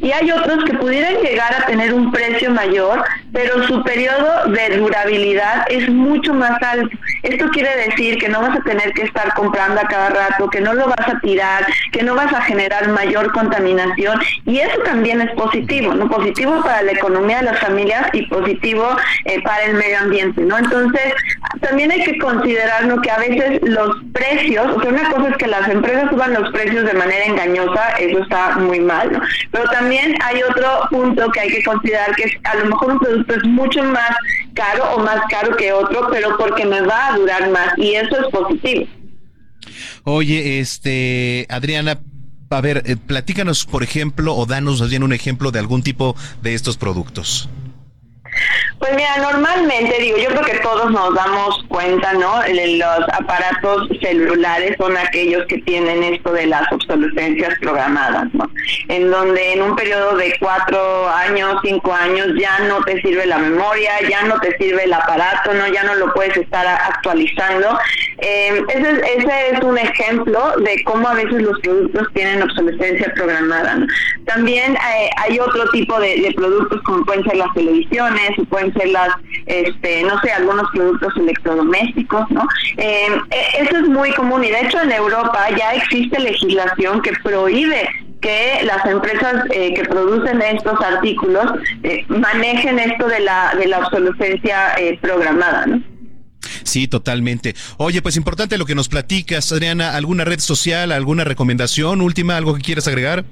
Y 0.02 0.10
hay 0.10 0.30
otros 0.32 0.64
que 0.64 0.74
pudieran 0.74 1.14
llegar 1.22 1.54
a 1.54 1.66
tener 1.66 1.94
un 1.94 2.10
precio 2.10 2.50
mayor, 2.50 3.04
pero 3.32 3.62
su 3.68 3.82
periodo 3.84 4.48
de 4.48 4.76
durabilidad 4.76 5.64
es 5.70 5.88
mucho 5.88 6.34
más 6.34 6.60
alto. 6.60 6.96
Esto 7.22 7.48
quiere 7.50 7.70
decir 7.88 8.18
que 8.18 8.28
no 8.28 8.40
vas 8.40 8.58
a 8.58 8.62
tener 8.62 8.92
que 8.94 9.02
estar 9.02 9.32
comprando 9.34 9.80
a 9.80 9.84
cada 9.84 10.10
rato, 10.10 10.50
que 10.50 10.60
no 10.60 10.74
lo 10.74 10.88
vas 10.88 11.08
a 11.08 11.20
tirar, 11.20 11.64
que 11.92 12.02
no 12.02 12.16
vas 12.16 12.32
a 12.32 12.42
generar 12.42 12.88
mayor 12.88 13.30
contaminación 13.32 14.20
y 14.44 14.58
eso 14.58 14.76
también 14.84 15.20
es 15.20 15.30
positivo, 15.36 15.94
¿no? 15.94 16.08
Positivo 16.08 16.60
para 16.64 16.82
la 16.82 16.92
economía 16.92 17.38
de 17.38 17.44
las 17.44 17.60
familias 17.60 18.08
y 18.12 18.26
positivo 18.26 18.96
eh, 19.24 19.40
para 19.42 19.62
el 19.66 19.74
medio 19.74 20.00
ambiente, 20.00 20.42
¿no? 20.42 20.58
Entonces, 20.58 21.14
también 21.60 21.92
hay 21.92 22.02
que 22.02 22.18
considerar 22.18 22.82
que 23.02 23.10
a 23.10 23.18
veces 23.18 23.60
los 23.62 23.96
precios, 24.12 24.66
una 24.84 25.10
cosa 25.10 25.28
es 25.30 25.36
que 25.36 25.46
las 25.46 25.68
empresas 25.68 26.10
suban 26.10 26.34
los 26.34 26.50
precios 26.50 26.84
de 26.84 26.94
manera 26.94 27.24
engañosa, 27.24 27.90
eso 28.00 28.18
está 28.18 28.58
muy 28.58 28.80
mal, 28.80 29.12
¿no? 29.12 29.20
Pero 29.52 29.64
también 29.70 29.91
hay 29.98 30.42
otro 30.42 30.88
punto 30.90 31.30
que 31.30 31.40
hay 31.40 31.50
que 31.50 31.62
considerar 31.62 32.14
que 32.14 32.24
a 32.44 32.56
lo 32.56 32.66
mejor 32.66 32.92
un 32.92 32.98
producto 32.98 33.34
es 33.34 33.44
mucho 33.44 33.82
más 33.84 34.10
caro 34.54 34.94
o 34.94 34.98
más 35.00 35.20
caro 35.28 35.56
que 35.56 35.72
otro, 35.72 36.08
pero 36.10 36.36
porque 36.36 36.64
me 36.64 36.80
va 36.82 37.08
a 37.08 37.18
durar 37.18 37.50
más 37.50 37.76
y 37.76 37.94
eso 37.94 38.16
es 38.20 38.26
positivo. 38.30 38.86
Oye, 40.04 40.58
este, 40.60 41.46
Adriana, 41.48 42.00
a 42.50 42.60
ver, 42.60 42.82
eh, 42.86 42.96
platícanos, 42.96 43.64
por 43.64 43.82
ejemplo, 43.82 44.34
o 44.34 44.46
danos 44.46 44.88
bien 44.88 45.02
un 45.02 45.12
ejemplo 45.12 45.50
de 45.50 45.58
algún 45.58 45.82
tipo 45.82 46.16
de 46.42 46.54
estos 46.54 46.76
productos. 46.76 47.48
Pues 48.78 48.94
mira, 48.96 49.16
normalmente 49.18 49.96
digo, 50.00 50.18
yo 50.18 50.28
creo 50.30 50.42
que 50.42 50.58
todos 50.58 50.90
nos 50.90 51.14
damos 51.14 51.64
cuenta, 51.68 52.12
¿no? 52.14 52.42
Los 52.48 53.08
aparatos 53.12 53.88
celulares 54.00 54.74
son 54.76 54.96
aquellos 54.96 55.46
que 55.46 55.58
tienen 55.58 56.02
esto 56.02 56.32
de 56.32 56.46
las 56.46 56.70
obsolescencias 56.72 57.58
programadas, 57.60 58.32
¿no? 58.34 58.50
En 58.88 59.10
donde 59.10 59.52
en 59.52 59.62
un 59.62 59.76
periodo 59.76 60.16
de 60.16 60.34
cuatro 60.40 61.08
años, 61.08 61.60
cinco 61.62 61.94
años, 61.94 62.28
ya 62.40 62.58
no 62.60 62.82
te 62.82 63.00
sirve 63.02 63.26
la 63.26 63.38
memoria, 63.38 63.92
ya 64.08 64.22
no 64.22 64.40
te 64.40 64.56
sirve 64.56 64.84
el 64.84 64.92
aparato, 64.92 65.54
¿no? 65.54 65.68
Ya 65.68 65.84
no 65.84 65.94
lo 65.94 66.12
puedes 66.12 66.36
estar 66.36 66.66
actualizando. 66.66 67.78
Eh, 68.18 68.62
ese, 68.68 68.90
ese, 69.16 69.50
es 69.52 69.62
un 69.62 69.78
ejemplo 69.78 70.54
de 70.58 70.82
cómo 70.84 71.08
a 71.08 71.14
veces 71.14 71.42
los 71.42 71.58
productos 71.60 72.08
tienen 72.14 72.42
obsolescencia 72.42 73.12
programada. 73.14 73.74
¿no? 73.76 73.86
También 74.26 74.74
eh, 74.74 75.10
hay 75.16 75.38
otro 75.38 75.68
tipo 75.70 75.98
de 75.98 76.32
productos 76.36 76.80
como 76.82 77.04
pueden 77.04 77.24
ser 77.24 77.36
las 77.36 77.52
televisiones, 77.54 78.21
pueden 78.48 78.72
ser 78.74 78.88
las, 78.88 79.08
este, 79.46 80.02
no 80.02 80.20
sé, 80.20 80.30
algunos 80.32 80.70
productos 80.72 81.12
electrodomésticos, 81.16 82.30
¿no? 82.30 82.46
Eh, 82.76 83.08
eso 83.60 83.76
es 83.76 83.88
muy 83.88 84.12
común 84.12 84.44
y 84.44 84.50
de 84.50 84.60
hecho 84.60 84.80
en 84.80 84.92
Europa 84.92 85.46
ya 85.56 85.74
existe 85.74 86.18
legislación 86.20 87.02
que 87.02 87.12
prohíbe 87.22 87.88
que 88.20 88.60
las 88.64 88.84
empresas 88.86 89.44
eh, 89.50 89.74
que 89.74 89.84
producen 89.84 90.40
estos 90.42 90.80
artículos 90.80 91.46
eh, 91.82 92.04
manejen 92.08 92.78
esto 92.78 93.08
de 93.08 93.20
la, 93.20 93.54
de 93.58 93.66
la 93.66 93.80
obsolescencia 93.80 94.74
programada, 95.00 95.66
¿no? 95.66 95.82
Sí, 96.64 96.88
totalmente. 96.88 97.54
Oye, 97.76 98.02
pues 98.02 98.16
importante 98.16 98.58
lo 98.58 98.66
que 98.66 98.74
nos 98.74 98.88
platicas, 98.88 99.50
Adriana. 99.52 99.96
¿Alguna 99.96 100.24
red 100.24 100.40
social, 100.40 100.92
alguna 100.92 101.24
recomendación 101.24 102.00
última, 102.00 102.36
algo 102.36 102.54
que 102.54 102.62
quieras 102.62 102.88
agregar? 102.88 103.24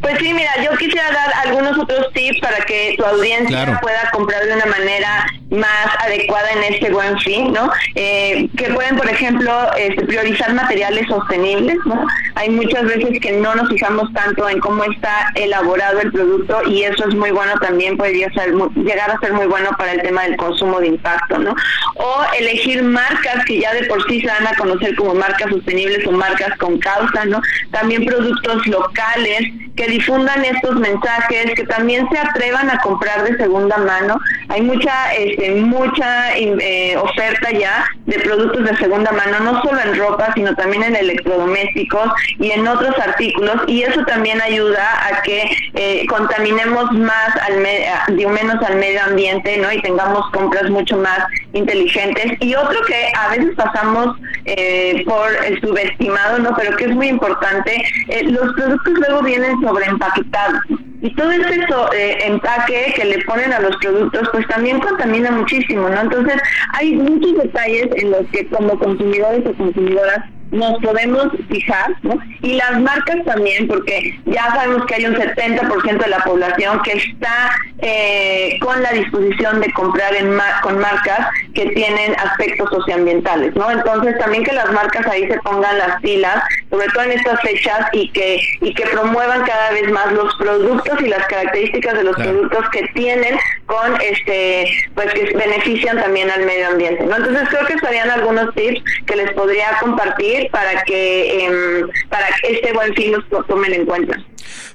Pues 0.00 0.18
sí, 0.18 0.32
mira, 0.32 0.50
yo 0.62 0.76
quisiera 0.76 1.10
dar 1.10 1.32
algunos 1.46 1.78
otros 1.78 2.12
tips 2.12 2.40
para 2.40 2.58
que 2.64 2.94
tu 2.96 3.04
audiencia 3.04 3.78
pueda 3.80 4.10
comprar 4.12 4.44
de 4.44 4.54
una 4.54 4.66
manera 4.66 5.26
más 5.50 5.88
adecuada 6.00 6.50
en 6.52 6.74
este 6.74 6.90
buen 6.90 7.18
fin, 7.20 7.52
¿no? 7.52 7.70
Eh, 7.94 8.48
que 8.56 8.72
pueden, 8.72 8.96
por 8.96 9.08
ejemplo, 9.08 9.52
este, 9.76 10.04
priorizar 10.04 10.52
materiales 10.52 11.06
sostenibles, 11.08 11.76
¿no? 11.86 12.06
Hay 12.34 12.50
muchas 12.50 12.84
veces 12.84 13.18
que 13.20 13.32
no 13.32 13.54
nos 13.54 13.68
fijamos 13.68 14.12
tanto 14.12 14.48
en 14.48 14.60
cómo 14.60 14.84
está 14.84 15.30
elaborado 15.34 16.00
el 16.00 16.12
producto 16.12 16.60
y 16.66 16.82
eso 16.82 17.08
es 17.08 17.14
muy 17.14 17.30
bueno 17.30 17.54
también, 17.60 17.96
podría 17.96 18.30
ser, 18.32 18.52
llegar 18.76 19.10
a 19.10 19.18
ser 19.20 19.32
muy 19.32 19.46
bueno 19.46 19.70
para 19.78 19.92
el 19.92 20.02
tema 20.02 20.24
del 20.24 20.36
consumo 20.36 20.80
de 20.80 20.88
impacto, 20.88 21.38
¿no? 21.38 21.54
O 21.94 22.22
elegir 22.38 22.82
marcas 22.82 23.44
que 23.46 23.60
ya 23.60 23.72
de 23.74 23.84
por 23.84 24.06
sí 24.08 24.20
se 24.20 24.26
van 24.26 24.46
a 24.46 24.54
conocer 24.56 24.94
como 24.96 25.14
marcas 25.14 25.50
sostenibles 25.50 26.06
o 26.06 26.12
marcas 26.12 26.56
con 26.58 26.78
causa, 26.78 27.24
¿no? 27.24 27.40
También 27.70 28.04
productos 28.04 28.66
locales 28.66 29.53
que 29.76 29.86
difundan 29.88 30.44
estos 30.44 30.76
mensajes, 30.76 31.52
que 31.56 31.64
también 31.64 32.08
se 32.10 32.18
atrevan 32.18 32.70
a 32.70 32.78
comprar 32.78 33.24
de 33.24 33.36
segunda 33.36 33.76
mano. 33.78 34.18
Hay 34.48 34.62
mucha 34.62 35.14
este, 35.14 35.50
mucha 35.56 36.36
eh, 36.36 36.96
oferta 36.96 37.50
ya 37.50 37.84
de 38.06 38.18
productos 38.20 38.64
de 38.64 38.76
segunda 38.76 39.10
mano, 39.12 39.40
no 39.40 39.62
solo 39.62 39.80
en 39.80 39.98
ropa, 39.98 40.32
sino 40.34 40.54
también 40.54 40.84
en 40.84 40.96
electrodomésticos 40.96 42.12
y 42.38 42.50
en 42.50 42.66
otros 42.66 42.96
artículos, 42.98 43.62
y 43.66 43.82
eso 43.82 44.04
también 44.04 44.40
ayuda 44.40 44.86
a 45.06 45.22
que 45.22 45.56
eh, 45.74 46.06
contaminemos 46.08 46.92
más 46.92 47.30
al 47.46 47.58
menos 47.58 48.62
al 48.62 48.76
medio 48.76 49.02
ambiente, 49.02 49.56
¿no? 49.58 49.72
Y 49.72 49.80
tengamos 49.82 50.30
compras 50.30 50.70
mucho 50.70 50.96
más 50.96 51.20
inteligentes. 51.52 52.32
Y 52.40 52.54
otro 52.54 52.80
que 52.86 53.12
a 53.18 53.28
veces 53.30 53.54
pasamos 53.56 54.16
eh, 54.44 55.02
por 55.06 55.30
el 55.44 55.60
subestimado, 55.60 56.38
¿no? 56.38 56.54
Pero 56.56 56.76
que 56.76 56.84
es 56.84 56.94
muy 56.94 57.08
importante, 57.08 57.84
los 58.24 58.54
productos 58.54 58.94
luego 58.94 59.22
vienen 59.22 59.43
sobre 59.62 59.86
empaquetado. 59.86 60.58
Y 61.02 61.14
todo 61.16 61.30
ese 61.32 61.60
eh, 61.94 62.18
empaque 62.26 62.94
que 62.96 63.04
le 63.04 63.22
ponen 63.24 63.52
a 63.52 63.60
los 63.60 63.76
productos, 63.76 64.28
pues 64.32 64.46
también 64.48 64.80
contamina 64.80 65.30
muchísimo, 65.30 65.88
¿no? 65.88 66.00
Entonces, 66.00 66.36
hay 66.72 66.94
muchos 66.96 67.34
detalles 67.42 67.88
en 67.96 68.10
los 68.10 68.26
que 68.32 68.46
como 68.48 68.78
consumidores 68.78 69.46
o 69.46 69.52
consumidoras 69.54 70.24
nos 70.54 70.80
podemos 70.82 71.28
fijar, 71.48 71.94
¿no? 72.02 72.18
Y 72.42 72.54
las 72.54 72.80
marcas 72.80 73.24
también, 73.24 73.66
porque 73.66 74.18
ya 74.26 74.46
sabemos 74.54 74.86
que 74.86 74.94
hay 74.94 75.06
un 75.06 75.14
70% 75.14 75.98
de 75.98 76.08
la 76.08 76.18
población 76.18 76.80
que 76.82 76.92
está 76.92 77.50
eh, 77.78 78.56
con 78.60 78.80
la 78.82 78.92
disposición 78.92 79.60
de 79.60 79.72
comprar 79.72 80.14
en 80.14 80.38
con 80.62 80.78
marcas 80.78 81.28
que 81.54 81.66
tienen 81.70 82.14
aspectos 82.18 82.70
socioambientales, 82.70 83.54
¿no? 83.56 83.70
Entonces 83.70 84.16
también 84.18 84.44
que 84.44 84.52
las 84.52 84.70
marcas 84.72 85.06
ahí 85.06 85.26
se 85.28 85.38
pongan 85.40 85.78
las 85.78 86.00
pilas, 86.00 86.42
sobre 86.70 86.86
todo 86.88 87.02
en 87.04 87.12
estas 87.12 87.40
fechas 87.42 87.88
y 87.92 88.10
que 88.10 88.40
y 88.60 88.72
que 88.74 88.86
promuevan 88.86 89.44
cada 89.44 89.70
vez 89.72 89.90
más 89.90 90.12
los 90.12 90.34
productos 90.36 91.00
y 91.02 91.08
las 91.08 91.26
características 91.26 91.94
de 91.94 92.04
los 92.04 92.16
productos 92.16 92.68
que 92.70 92.88
tienen 92.94 93.36
con 93.66 94.00
este 94.00 94.66
pues 94.94 95.12
que 95.12 95.36
benefician 95.36 95.96
también 96.00 96.30
al 96.30 96.44
medio 96.46 96.68
ambiente, 96.68 97.04
¿no? 97.04 97.16
Entonces 97.16 97.48
creo 97.48 97.66
que 97.66 97.74
estarían 97.74 98.10
algunos 98.10 98.54
tips 98.54 98.82
que 99.06 99.16
les 99.16 99.32
podría 99.32 99.76
compartir 99.80 100.43
para 100.50 100.82
que 100.84 101.44
em, 101.44 101.88
para 102.08 102.26
que 102.40 102.52
este 102.54 102.72
buen 102.72 102.94
fin 102.94 103.12
nos 103.12 103.46
tomen 103.46 103.72
en 103.72 103.86
cuenta. 103.86 104.16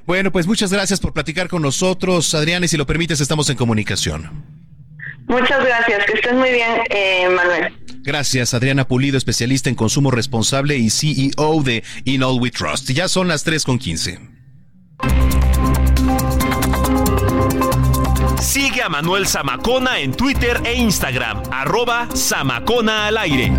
Bueno, 0.06 0.32
pues 0.32 0.46
muchas 0.46 0.72
gracias 0.72 1.00
por 1.00 1.12
platicar 1.12 1.48
con 1.48 1.62
nosotros, 1.62 2.34
Adrián, 2.34 2.64
y 2.64 2.68
si 2.68 2.76
lo 2.76 2.86
permites, 2.86 3.20
estamos 3.20 3.48
en 3.50 3.56
comunicación. 3.56 4.44
Muchas 5.28 5.64
gracias, 5.64 6.04
que 6.06 6.12
estés 6.14 6.34
muy 6.34 6.50
bien, 6.50 6.82
eh, 6.90 7.28
Manuel. 7.28 7.72
Gracias, 8.02 8.54
Adriana 8.54 8.88
Pulido, 8.88 9.16
especialista 9.16 9.68
en 9.68 9.76
consumo 9.76 10.10
responsable 10.10 10.76
y 10.76 10.90
CEO 10.90 11.62
de 11.62 11.84
In 12.04 12.22
All 12.22 12.40
We 12.40 12.50
Trust. 12.50 12.90
Ya 12.90 13.08
son 13.08 13.28
las 13.28 13.44
3 13.44 13.62
con 13.64 13.78
15. 13.78 14.18
Sigue 18.40 18.82
a 18.82 18.88
Manuel 18.88 19.28
Zamacona 19.28 20.00
en 20.00 20.12
Twitter 20.12 20.60
e 20.64 20.74
Instagram, 20.74 21.42
arroba 21.52 22.08
Zamacona 22.16 23.06
al 23.06 23.18
aire. 23.18 23.52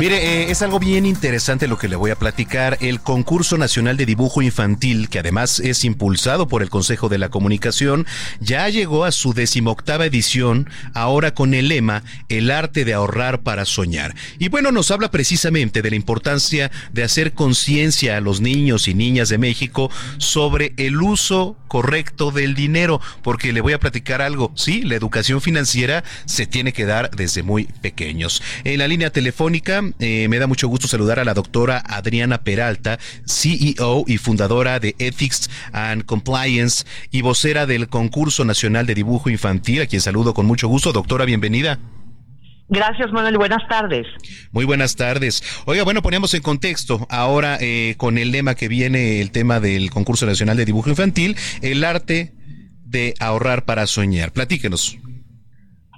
Mire, 0.00 0.44
eh, 0.44 0.50
es 0.52 0.62
algo 0.62 0.78
bien 0.78 1.06
interesante 1.06 1.66
lo 1.66 1.76
que 1.76 1.88
le 1.88 1.96
voy 1.96 2.12
a 2.12 2.16
platicar. 2.16 2.78
El 2.80 3.00
concurso 3.00 3.58
nacional 3.58 3.96
de 3.96 4.06
dibujo 4.06 4.42
infantil, 4.42 5.08
que 5.08 5.18
además 5.18 5.58
es 5.58 5.84
impulsado 5.84 6.46
por 6.46 6.62
el 6.62 6.70
Consejo 6.70 7.08
de 7.08 7.18
la 7.18 7.30
Comunicación, 7.30 8.06
ya 8.38 8.68
llegó 8.68 9.04
a 9.04 9.10
su 9.10 9.34
decimoctava 9.34 10.06
edición, 10.06 10.70
ahora 10.94 11.34
con 11.34 11.52
el 11.52 11.66
lema 11.66 12.04
El 12.28 12.52
arte 12.52 12.84
de 12.84 12.94
ahorrar 12.94 13.40
para 13.40 13.64
soñar. 13.64 14.14
Y 14.38 14.48
bueno, 14.50 14.70
nos 14.70 14.92
habla 14.92 15.10
precisamente 15.10 15.82
de 15.82 15.90
la 15.90 15.96
importancia 15.96 16.70
de 16.92 17.02
hacer 17.02 17.32
conciencia 17.32 18.16
a 18.16 18.20
los 18.20 18.40
niños 18.40 18.86
y 18.86 18.94
niñas 18.94 19.28
de 19.28 19.38
México 19.38 19.90
sobre 20.18 20.74
el 20.76 21.02
uso 21.02 21.56
correcto 21.66 22.30
del 22.30 22.54
dinero, 22.54 23.00
porque 23.22 23.52
le 23.52 23.60
voy 23.60 23.72
a 23.72 23.80
platicar 23.80 24.22
algo. 24.22 24.52
Sí, 24.54 24.82
la 24.82 24.94
educación 24.94 25.40
financiera 25.40 26.04
se 26.24 26.46
tiene 26.46 26.72
que 26.72 26.86
dar 26.86 27.10
desde 27.10 27.42
muy 27.42 27.64
pequeños. 27.64 28.42
En 28.62 28.78
la 28.78 28.86
línea 28.88 29.10
telefónica 29.10 29.82
eh, 29.98 30.28
me 30.28 30.38
da 30.38 30.46
mucho 30.46 30.68
gusto 30.68 30.88
saludar 30.88 31.18
a 31.18 31.24
la 31.24 31.34
doctora 31.34 31.82
Adriana 31.86 32.42
Peralta, 32.42 32.98
CEO 33.26 34.04
y 34.06 34.18
fundadora 34.18 34.80
de 34.80 34.94
Ethics 34.98 35.50
and 35.72 36.04
Compliance 36.04 36.84
y 37.10 37.22
vocera 37.22 37.66
del 37.66 37.88
Concurso 37.88 38.44
Nacional 38.44 38.86
de 38.86 38.94
Dibujo 38.94 39.30
Infantil, 39.30 39.82
a 39.82 39.86
quien 39.86 40.00
saludo 40.00 40.34
con 40.34 40.46
mucho 40.46 40.68
gusto. 40.68 40.92
Doctora, 40.92 41.24
bienvenida. 41.24 41.78
Gracias, 42.68 43.10
Manuel. 43.12 43.38
Buenas 43.38 43.66
tardes. 43.68 44.06
Muy 44.52 44.66
buenas 44.66 44.94
tardes. 44.94 45.42
Oiga, 45.64 45.84
bueno, 45.84 46.02
ponemos 46.02 46.34
en 46.34 46.42
contexto 46.42 47.06
ahora 47.08 47.56
eh, 47.60 47.94
con 47.96 48.18
el 48.18 48.30
lema 48.30 48.54
que 48.54 48.68
viene, 48.68 49.20
el 49.22 49.30
tema 49.30 49.58
del 49.58 49.90
Concurso 49.90 50.26
Nacional 50.26 50.56
de 50.56 50.66
Dibujo 50.66 50.90
Infantil, 50.90 51.36
el 51.62 51.82
arte 51.82 52.34
de 52.84 53.14
ahorrar 53.20 53.64
para 53.64 53.86
soñar. 53.86 54.32
Platíquenos. 54.32 54.98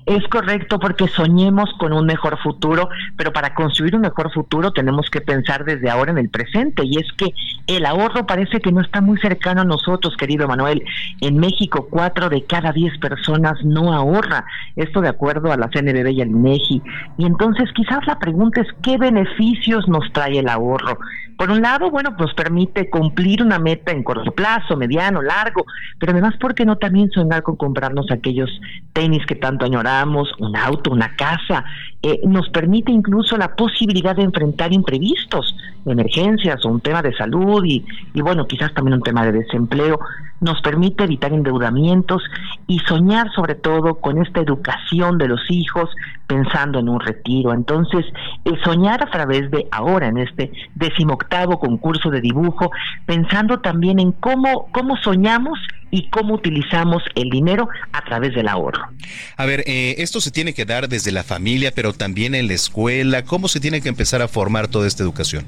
Es 0.07 0.27
correcto 0.29 0.79
porque 0.79 1.09
soñemos 1.09 1.71
con 1.79 1.93
un 1.93 2.07
mejor 2.07 2.39
futuro, 2.39 2.89
pero 3.17 3.33
para 3.33 3.55
construir 3.55 3.95
un 3.95 4.03
mejor 4.03 4.33
futuro 4.33 4.73
tenemos 4.73 5.11
que 5.11 5.21
pensar 5.21 5.65
desde 5.65 5.91
ahora 5.91 6.11
en 6.11 6.19
el 6.19 6.31
presente 6.31 6.83
y 6.85 6.97
es 6.97 7.07
que 7.17 7.33
el 7.67 7.87
ahorro 7.87 8.27
parece 8.27 8.61
que 8.61 8.73
no 8.73 8.81
está 8.81 9.01
muy 9.01 9.19
cercano 9.19 9.61
a 9.61 9.65
nosotros, 9.65 10.17
querido 10.17 10.49
Manuel. 10.49 10.83
En 11.21 11.39
México, 11.39 11.87
cuatro 11.91 12.29
de 12.29 12.45
cada 12.45 12.73
diez 12.73 12.97
personas 12.99 13.55
no 13.65 13.93
ahorra. 13.93 14.45
Esto 14.75 15.01
de 15.01 15.09
acuerdo 15.09 15.53
a 15.53 15.57
la 15.57 15.69
CNBB 15.69 16.11
y 16.11 16.23
al 16.23 16.31
INEGI. 16.31 16.83
Y 17.19 17.27
entonces 17.27 17.71
quizás 17.75 18.07
la 18.07 18.19
pregunta 18.19 18.61
es 18.61 18.69
qué 18.83 18.97
beneficios 18.99 19.87
nos 19.87 20.11
trae 20.13 20.39
el 20.39 20.49
ahorro. 20.49 20.99
Por 21.41 21.51
un 21.51 21.63
lado, 21.63 21.91
bueno, 21.91 22.15
pues 22.19 22.35
permite 22.35 22.91
cumplir 22.91 23.43
una 23.43 23.59
meta 23.59 23.93
en 23.93 24.03
corto 24.03 24.31
plazo, 24.33 24.77
mediano, 24.77 25.23
largo, 25.23 25.65
pero 25.99 26.13
además, 26.13 26.37
¿por 26.37 26.55
qué 26.55 26.67
no 26.67 26.77
también 26.77 27.11
soñar 27.11 27.43
con 27.43 27.57
comprarnos 27.57 28.11
aquellos 28.11 28.51
tenis 28.93 29.25
que 29.25 29.37
tanto 29.37 29.65
añoramos, 29.65 30.29
un 30.39 30.55
auto, 30.55 30.91
una 30.91 31.17
casa? 31.17 31.65
Eh, 32.03 32.21
nos 32.25 32.49
permite 32.49 32.91
incluso 32.91 33.37
la 33.37 33.55
posibilidad 33.55 34.17
de 34.17 34.23
enfrentar 34.23 34.73
imprevistos, 34.73 35.55
emergencias 35.85 36.65
o 36.65 36.69
un 36.71 36.81
tema 36.81 37.03
de 37.03 37.15
salud 37.15 37.63
y, 37.65 37.85
y 38.15 38.23
bueno, 38.23 38.47
quizás 38.47 38.73
también 38.73 38.95
un 38.95 39.03
tema 39.03 39.25
de 39.25 39.33
desempleo 39.33 40.01
nos 40.41 40.61
permite 40.63 41.05
evitar 41.05 41.33
endeudamientos 41.33 42.23
y 42.67 42.79
soñar 42.81 43.31
sobre 43.33 43.55
todo 43.55 43.97
con 43.97 44.19
esta 44.23 44.41
educación 44.41 45.19
de 45.19 45.29
los 45.29 45.41
hijos 45.51 45.91
pensando 46.27 46.79
en 46.79 46.89
un 46.89 47.01
retiro. 47.01 47.53
Entonces, 47.53 48.07
el 48.45 48.61
soñar 48.63 49.03
a 49.03 49.11
través 49.11 49.51
de 49.51 49.69
ahora, 49.71 50.09
en 50.09 50.19
este 50.19 50.51
decimoctavo 50.75 51.59
concurso 51.59 52.11
de 52.11 52.21
dibujo, 52.21 52.71
pensando 53.05 53.61
también 53.61 54.01
en 54.01 54.13
cómo, 54.13 54.69
cómo 54.73 54.97
soñamos 54.99 55.59
y 55.91 56.09
cómo 56.11 56.35
utilizamos 56.35 57.03
el 57.15 57.31
dinero 57.31 57.69
a 57.93 58.05
través 58.05 58.35
del 58.35 58.49
ahorro. 58.49 58.89
A 59.37 59.47
ver, 59.47 59.65
eh, 59.67 59.97
esto 59.99 60.21
se 60.21 60.31
tiene 60.31 60.55
que 60.55 60.65
dar 60.65 60.89
desde 60.89 61.13
la 61.13 61.23
familia, 61.23 61.73
pero 61.75 61.93
también 61.93 62.35
en 62.35 62.49
la 62.49 62.55
escuela. 62.55 63.25
¿Cómo 63.25 63.49
se 63.49 63.61
tiene 63.61 63.81
que 63.81 63.89
empezar 63.89 64.23
a 64.23 64.29
formar 64.29 64.69
toda 64.69 64.87
esta 64.87 65.03
educación? 65.03 65.45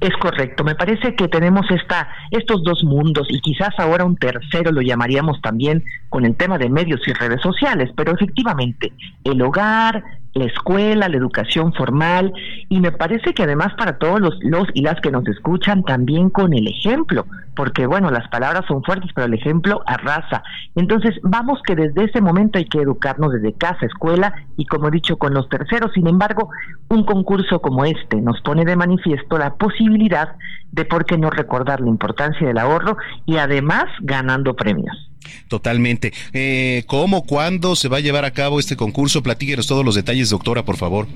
Es 0.00 0.16
correcto, 0.20 0.62
me 0.62 0.76
parece 0.76 1.16
que 1.16 1.26
tenemos 1.26 1.66
esta, 1.70 2.08
estos 2.30 2.62
dos 2.62 2.84
mundos 2.84 3.26
y 3.30 3.40
quizás 3.40 3.70
ahora 3.78 4.04
un 4.04 4.16
tercero 4.16 4.70
lo 4.70 4.80
llamaríamos 4.80 5.40
también 5.42 5.82
con 6.08 6.24
el 6.24 6.36
tema 6.36 6.56
de 6.56 6.70
medios 6.70 7.00
y 7.06 7.12
redes 7.12 7.42
sociales, 7.42 7.90
pero 7.96 8.14
efectivamente 8.14 8.92
el 9.24 9.42
hogar, 9.42 10.04
la 10.38 10.46
escuela, 10.46 11.08
la 11.08 11.16
educación 11.16 11.72
formal 11.74 12.32
y 12.68 12.80
me 12.80 12.92
parece 12.92 13.34
que 13.34 13.42
además 13.42 13.74
para 13.76 13.98
todos 13.98 14.20
los, 14.20 14.34
los 14.42 14.66
y 14.74 14.82
las 14.82 15.00
que 15.00 15.10
nos 15.10 15.26
escuchan 15.26 15.82
también 15.82 16.30
con 16.30 16.54
el 16.54 16.68
ejemplo, 16.68 17.26
porque 17.54 17.86
bueno, 17.86 18.10
las 18.10 18.28
palabras 18.28 18.64
son 18.66 18.82
fuertes, 18.84 19.10
pero 19.14 19.26
el 19.26 19.34
ejemplo 19.34 19.82
arrasa. 19.86 20.42
Entonces, 20.74 21.16
vamos 21.22 21.60
que 21.66 21.74
desde 21.74 22.04
ese 22.04 22.20
momento 22.20 22.58
hay 22.58 22.66
que 22.66 22.80
educarnos 22.80 23.32
desde 23.32 23.52
casa, 23.52 23.86
escuela 23.86 24.32
y 24.56 24.64
como 24.66 24.88
he 24.88 24.92
dicho 24.92 25.16
con 25.16 25.34
los 25.34 25.48
terceros. 25.48 25.92
Sin 25.92 26.06
embargo, 26.06 26.50
un 26.88 27.04
concurso 27.04 27.60
como 27.60 27.84
este 27.84 28.20
nos 28.20 28.40
pone 28.42 28.64
de 28.64 28.76
manifiesto 28.76 29.38
la 29.38 29.54
posibilidad 29.54 30.36
de 30.72 30.84
por 30.84 31.06
qué 31.06 31.18
no 31.18 31.30
recordar 31.30 31.80
la 31.80 31.88
importancia 31.88 32.46
del 32.46 32.58
ahorro 32.58 32.96
y 33.26 33.36
además 33.36 33.84
ganando 34.00 34.54
premios. 34.54 35.08
Totalmente. 35.48 36.12
Eh, 36.32 36.84
¿Cómo, 36.86 37.24
cuándo 37.24 37.76
se 37.76 37.88
va 37.88 37.98
a 37.98 38.00
llevar 38.00 38.24
a 38.24 38.32
cabo 38.32 38.60
este 38.60 38.76
concurso? 38.76 39.22
Platíquenos 39.22 39.66
todos 39.66 39.84
los 39.84 39.94
detalles, 39.94 40.30
doctora, 40.30 40.64
por 40.64 40.76
favor. 40.76 41.06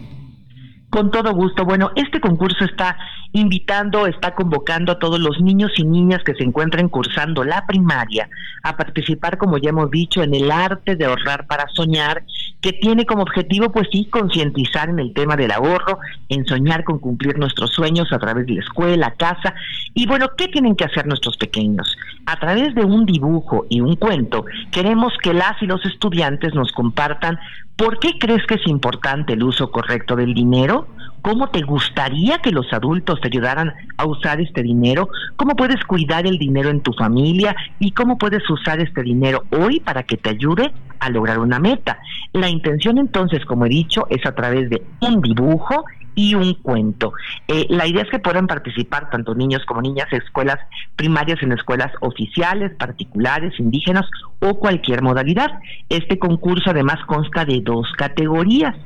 Con 0.90 1.10
todo 1.10 1.32
gusto. 1.32 1.64
Bueno, 1.64 1.90
este 1.96 2.20
concurso 2.20 2.64
está 2.64 2.98
invitando, 3.32 4.06
está 4.06 4.34
convocando 4.34 4.92
a 4.92 4.98
todos 4.98 5.18
los 5.18 5.40
niños 5.40 5.72
y 5.76 5.84
niñas 5.84 6.22
que 6.22 6.34
se 6.34 6.44
encuentren 6.44 6.88
cursando 6.88 7.44
la 7.44 7.66
primaria 7.66 8.28
a 8.62 8.76
participar, 8.76 9.38
como 9.38 9.56
ya 9.56 9.70
hemos 9.70 9.90
dicho, 9.90 10.22
en 10.22 10.34
el 10.34 10.50
arte 10.50 10.96
de 10.96 11.06
ahorrar 11.06 11.46
para 11.46 11.66
soñar, 11.72 12.24
que 12.62 12.72
tiene 12.72 13.04
como 13.04 13.22
objetivo, 13.22 13.70
pues 13.72 13.88
sí, 13.92 14.06
concientizar 14.06 14.88
en 14.88 15.00
el 15.00 15.12
tema 15.12 15.36
del 15.36 15.50
ahorro, 15.50 15.98
en 16.28 16.46
soñar 16.46 16.84
con 16.84 17.00
cumplir 17.00 17.36
nuestros 17.38 17.70
sueños 17.72 18.12
a 18.12 18.18
través 18.18 18.46
de 18.46 18.54
la 18.54 18.60
escuela, 18.60 19.14
casa. 19.18 19.54
Y 19.92 20.06
bueno, 20.06 20.30
¿qué 20.38 20.48
tienen 20.48 20.76
que 20.76 20.84
hacer 20.84 21.06
nuestros 21.06 21.36
pequeños? 21.36 21.96
A 22.24 22.38
través 22.38 22.74
de 22.74 22.84
un 22.84 23.04
dibujo 23.04 23.66
y 23.68 23.80
un 23.80 23.96
cuento, 23.96 24.44
queremos 24.70 25.12
que 25.20 25.34
las 25.34 25.60
y 25.60 25.66
los 25.66 25.84
estudiantes 25.84 26.54
nos 26.54 26.70
compartan 26.72 27.38
¿Por 27.76 27.98
qué 27.98 28.18
crees 28.18 28.46
que 28.46 28.54
es 28.54 28.66
importante 28.66 29.32
el 29.32 29.42
uso 29.42 29.70
correcto 29.70 30.14
del 30.14 30.34
dinero? 30.34 30.86
¿Cómo 31.22 31.48
te 31.50 31.62
gustaría 31.62 32.38
que 32.38 32.50
los 32.50 32.72
adultos 32.72 33.20
te 33.20 33.28
ayudaran 33.28 33.72
a 33.96 34.06
usar 34.06 34.40
este 34.40 34.62
dinero? 34.62 35.08
¿Cómo 35.36 35.54
puedes 35.54 35.82
cuidar 35.84 36.26
el 36.26 36.36
dinero 36.36 36.68
en 36.68 36.80
tu 36.80 36.92
familia? 36.92 37.54
¿Y 37.78 37.92
cómo 37.92 38.18
puedes 38.18 38.48
usar 38.50 38.80
este 38.80 39.02
dinero 39.02 39.44
hoy 39.50 39.78
para 39.78 40.02
que 40.02 40.16
te 40.16 40.30
ayude 40.30 40.72
a 40.98 41.10
lograr 41.10 41.38
una 41.38 41.60
meta? 41.60 42.00
La 42.32 42.48
intención 42.48 42.98
entonces, 42.98 43.44
como 43.44 43.66
he 43.66 43.68
dicho, 43.68 44.08
es 44.10 44.26
a 44.26 44.34
través 44.34 44.68
de 44.68 44.82
un 45.00 45.20
dibujo 45.20 45.84
y 46.14 46.34
un 46.34 46.54
cuento. 46.54 47.12
Eh, 47.48 47.66
la 47.70 47.86
idea 47.86 48.02
es 48.02 48.10
que 48.10 48.18
puedan 48.18 48.46
participar 48.46 49.08
tanto 49.10 49.34
niños 49.34 49.62
como 49.66 49.80
niñas 49.80 50.08
en 50.10 50.22
escuelas 50.22 50.58
primarias, 50.96 51.42
en 51.42 51.52
escuelas 51.52 51.92
oficiales, 52.00 52.72
particulares, 52.74 53.58
indígenas 53.58 54.06
o 54.40 54.58
cualquier 54.58 55.02
modalidad. 55.02 55.50
Este 55.88 56.18
concurso 56.18 56.70
además 56.70 56.98
consta 57.06 57.44
de 57.44 57.60
dos 57.62 57.86
categorías. 57.96 58.76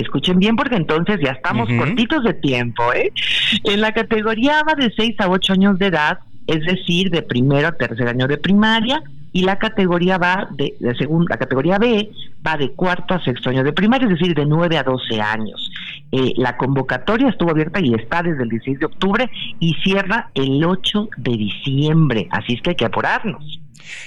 Escuchen 0.00 0.38
bien 0.38 0.56
porque 0.56 0.76
entonces 0.76 1.18
ya 1.22 1.32
estamos 1.32 1.68
cortitos 1.78 2.22
de 2.24 2.34
tiempo. 2.34 2.92
¿eh? 2.92 3.12
En 3.64 3.80
la 3.80 3.92
categoría 3.92 4.62
va 4.62 4.74
de 4.74 4.92
6 4.94 5.16
a 5.20 5.28
8 5.28 5.52
años 5.54 5.78
de 5.78 5.86
edad, 5.86 6.18
es 6.46 6.64
decir, 6.64 7.10
de 7.10 7.22
primero 7.22 7.68
a 7.68 7.72
tercer 7.72 8.08
año 8.08 8.26
de 8.26 8.38
primaria, 8.38 9.02
y 9.32 9.42
la 9.42 9.58
categoría 9.58 10.16
va 10.16 10.48
de, 10.52 10.74
segunda, 10.98 11.34
la 11.34 11.38
categoría 11.38 11.78
B 11.78 12.10
va 12.46 12.56
de 12.56 12.72
cuarto 12.72 13.14
a 13.14 13.22
sexto 13.22 13.50
año 13.50 13.64
de 13.64 13.72
primaria, 13.72 14.06
es 14.08 14.18
decir, 14.18 14.34
de 14.34 14.46
9 14.46 14.78
a 14.78 14.82
12 14.82 15.20
años. 15.20 15.70
Eh, 16.12 16.32
la 16.36 16.56
convocatoria 16.56 17.28
estuvo 17.28 17.50
abierta 17.50 17.80
y 17.80 17.92
está 17.92 18.22
desde 18.22 18.44
el 18.44 18.48
16 18.48 18.78
de 18.78 18.86
octubre 18.86 19.30
y 19.60 19.74
cierra 19.84 20.30
el 20.34 20.64
8 20.64 21.08
de 21.18 21.36
diciembre, 21.36 22.28
así 22.30 22.54
es 22.54 22.62
que 22.62 22.70
hay 22.70 22.76
que 22.76 22.86
apurarnos. 22.86 23.60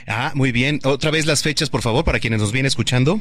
Ah, 0.07 0.31
muy 0.35 0.51
bien. 0.51 0.79
Otra 0.83 1.11
vez 1.11 1.25
las 1.25 1.43
fechas, 1.43 1.69
por 1.69 1.81
favor, 1.81 2.03
para 2.03 2.19
quienes 2.19 2.39
nos 2.41 2.51
vienen 2.51 2.67
escuchando. 2.67 3.19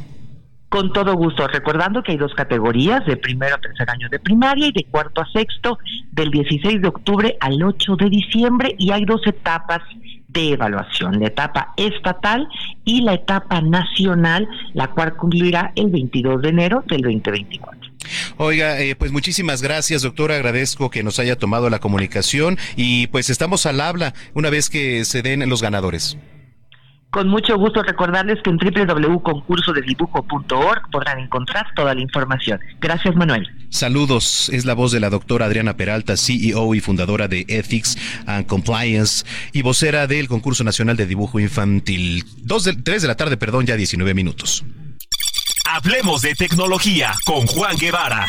Con 0.69 0.93
todo 0.93 1.15
gusto, 1.15 1.49
recordando 1.49 2.03
que 2.03 2.13
hay 2.13 2.19
dos 2.19 2.35
categorías, 2.35 3.05
de 3.07 3.17
primero 3.17 3.55
a 3.55 3.59
tercer 3.59 3.89
año 3.89 4.09
de 4.11 4.19
primaria 4.19 4.67
y 4.67 4.73
de 4.73 4.85
cuarto 4.85 5.23
a 5.23 5.27
sexto, 5.33 5.79
del 6.13 6.31
16 6.31 6.83
de 6.83 6.89
octubre 6.89 7.37
al 7.41 7.63
8 7.63 7.97
de 7.97 8.11
diciembre, 8.11 8.75
y 8.79 8.91
hay 8.91 9.05
dos 9.07 9.27
etapas 9.27 9.81
de 10.29 10.53
evaluación, 10.53 11.21
la 11.21 11.29
etapa 11.29 11.73
estatal 11.77 12.49
y 12.85 13.01
la 13.01 13.15
etapa 13.15 13.63
nacional, 13.63 14.47
la 14.75 14.89
cual 14.89 15.17
concluirá 15.17 15.73
el 15.75 15.89
22 15.89 16.43
de 16.43 16.49
enero 16.51 16.85
del 16.87 17.01
2024. 17.01 17.91
Oiga, 18.37 18.79
eh, 18.81 18.95
pues 18.95 19.11
muchísimas 19.11 19.63
gracias, 19.63 20.03
doctora. 20.03 20.37
Agradezco 20.37 20.91
que 20.91 21.03
nos 21.03 21.19
haya 21.19 21.37
tomado 21.37 21.71
la 21.71 21.79
comunicación 21.79 22.59
y 22.77 23.07
pues 23.09 23.31
estamos 23.31 23.67
al 23.67 23.81
habla 23.81 24.15
una 24.35 24.51
vez 24.51 24.71
que 24.71 25.05
se 25.05 25.23
den 25.23 25.49
los 25.49 25.63
ganadores. 25.63 26.19
Con 27.11 27.29
mucho 27.29 27.57
gusto 27.57 27.83
recordarles 27.83 28.39
que 28.43 28.51
en 28.51 28.59
www.concursodedibujo.org 28.59 30.91
podrán 30.91 31.21
encontrar 31.21 31.65
toda 31.75 31.95
la 31.95 32.03
información. 32.03 32.61
Gracias, 32.81 33.17
Manuel. 33.17 33.49
Saludos, 33.71 34.51
es 34.51 34.67
la 34.67 34.75
voz 34.75 34.93
de 34.93 35.01
la 35.01 35.09
doctora 35.09 35.47
Adriana 35.47 35.75
Peralta, 35.77 36.19
CEO 36.19 36.75
y 36.75 36.81
fundadora 36.81 37.29
de 37.29 37.47
Ethics 37.49 37.97
and 38.27 38.45
Compliance 38.47 39.25
y 39.53 39.63
vocera 39.63 40.07
del 40.07 40.29
Concurso 40.29 40.65
Nacional 40.65 40.97
de 40.97 41.07
Dibujo 41.07 41.41
Infantil. 41.41 42.25
Dos 42.39 42.65
de, 42.65 42.75
tres 42.75 43.01
de 43.03 43.09
la 43.09 43.17
tarde, 43.17 43.39
perdón, 43.39 43.67
ya 43.67 43.77
19 43.77 44.15
minutos. 44.15 44.65
Hablemos 45.71 46.23
de 46.23 46.35
tecnología 46.35 47.13
con 47.25 47.47
Juan 47.47 47.77
Guevara. 47.77 48.27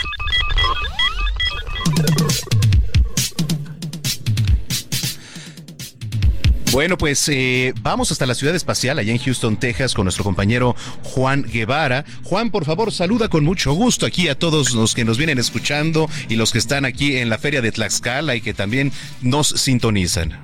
Bueno, 6.72 7.00
pues 7.00 7.28
eh, 7.30 7.74
vamos 7.82 8.12
hasta 8.12 8.28
la 8.28 8.36
ciudad 8.36 8.56
espacial, 8.56 9.00
allá 9.00 9.12
en 9.12 9.18
Houston, 9.18 9.58
Texas, 9.58 9.96
con 9.96 10.06
nuestro 10.06 10.24
compañero 10.24 10.76
Juan 11.04 11.41
Guevara. 11.41 12.06
Juan, 12.24 12.52
por 12.52 12.64
favor, 12.64 12.91
saluda 12.91 13.28
con 13.28 13.44
mucho 13.44 13.74
gusto 13.74 14.06
aquí 14.06 14.28
a 14.28 14.38
todos 14.38 14.74
los 14.74 14.94
que 14.94 15.04
nos 15.04 15.18
vienen 15.18 15.40
escuchando 15.40 16.08
y 16.30 16.36
los 16.36 16.52
que 16.52 16.60
están 16.60 16.86
aquí 16.86 17.18
en 17.18 17.30
la 17.30 17.40
feria 17.40 17.62
de 17.62 17.72
Tlaxcala 17.72 18.36
y 18.36 18.41
que 18.41 18.54
también 18.54 18.91
nos 19.22 19.48
sintonizan. 19.48 20.40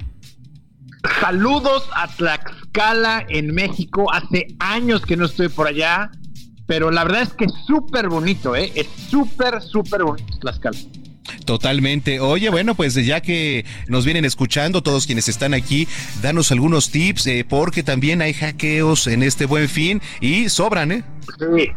Saludos 1.22 1.84
a 1.96 2.08
Tlaxcala 2.08 3.26
en 3.30 3.54
México. 3.54 4.12
Hace 4.12 4.48
años 4.60 5.06
que 5.06 5.16
no 5.18 5.26
estoy 5.26 5.50
por 5.50 5.68
allá, 5.68 6.10
pero 6.66 6.90
la 6.90 7.04
verdad 7.04 7.22
es 7.22 7.34
que 7.34 7.46
es 7.46 7.54
súper 7.68 8.10
bonito, 8.10 8.56
¿eh? 8.56 8.72
Es 8.74 8.88
súper, 9.10 9.62
súper 9.62 10.04
bonito 10.04 10.40
Tlaxcala. 10.40 10.78
Totalmente. 11.46 12.20
Oye, 12.20 12.50
bueno, 12.50 12.76
pues 12.76 12.94
ya 12.94 13.22
que 13.22 13.66
nos 13.88 14.06
vienen 14.06 14.26
escuchando, 14.26 14.84
todos 14.84 15.06
quienes 15.06 15.28
están 15.28 15.54
aquí, 15.54 15.88
danos 16.22 16.52
algunos 16.52 16.92
tips, 16.92 17.28
eh, 17.28 17.46
porque 17.48 17.84
también 17.84 18.22
hay 18.22 18.34
hackeos 18.34 19.08
en 19.08 19.24
este 19.24 19.46
buen 19.46 19.70
fin 19.70 20.02
y 20.22 20.50
sobran, 20.50 20.92
¿eh? 20.92 21.04
Sí, 21.40 21.72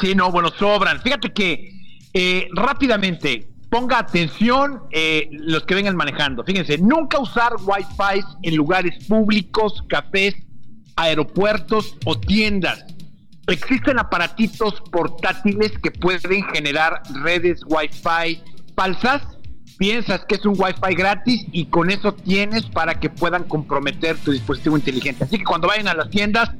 sí 0.00 0.14
no, 0.14 0.30
bueno, 0.30 0.50
sobran. 0.58 1.00
Fíjate 1.02 1.32
que 1.32 1.72
eh, 2.12 2.48
rápidamente, 2.52 3.48
ponga 3.70 3.98
atención 3.98 4.82
eh, 4.90 5.28
los 5.32 5.64
que 5.64 5.74
vengan 5.74 5.96
manejando. 5.96 6.44
Fíjense, 6.44 6.78
nunca 6.78 7.18
usar 7.18 7.52
Wi-Fi 7.60 8.24
en 8.42 8.56
lugares 8.56 9.04
públicos, 9.04 9.82
cafés, 9.88 10.34
aeropuertos 10.96 11.96
o 12.04 12.18
tiendas. 12.18 12.84
Existen 13.48 13.98
aparatitos 13.98 14.82
portátiles 14.90 15.72
que 15.82 15.90
pueden 15.90 16.42
generar 16.52 17.02
redes 17.22 17.60
Wi-Fi 17.66 18.42
falsas, 18.76 19.22
piensas 19.78 20.24
que 20.26 20.36
es 20.36 20.44
un 20.46 20.54
Wi-Fi 20.56 20.94
gratis 20.94 21.46
y 21.52 21.66
con 21.66 21.90
eso 21.90 22.12
tienes 22.14 22.66
para 22.66 23.00
que 23.00 23.10
puedan 23.10 23.44
comprometer 23.44 24.16
tu 24.18 24.30
dispositivo 24.30 24.76
inteligente. 24.76 25.24
Así 25.24 25.38
que 25.38 25.44
cuando 25.44 25.68
vayan 25.68 25.88
a 25.88 25.94
las 25.94 26.10
tiendas, 26.10 26.50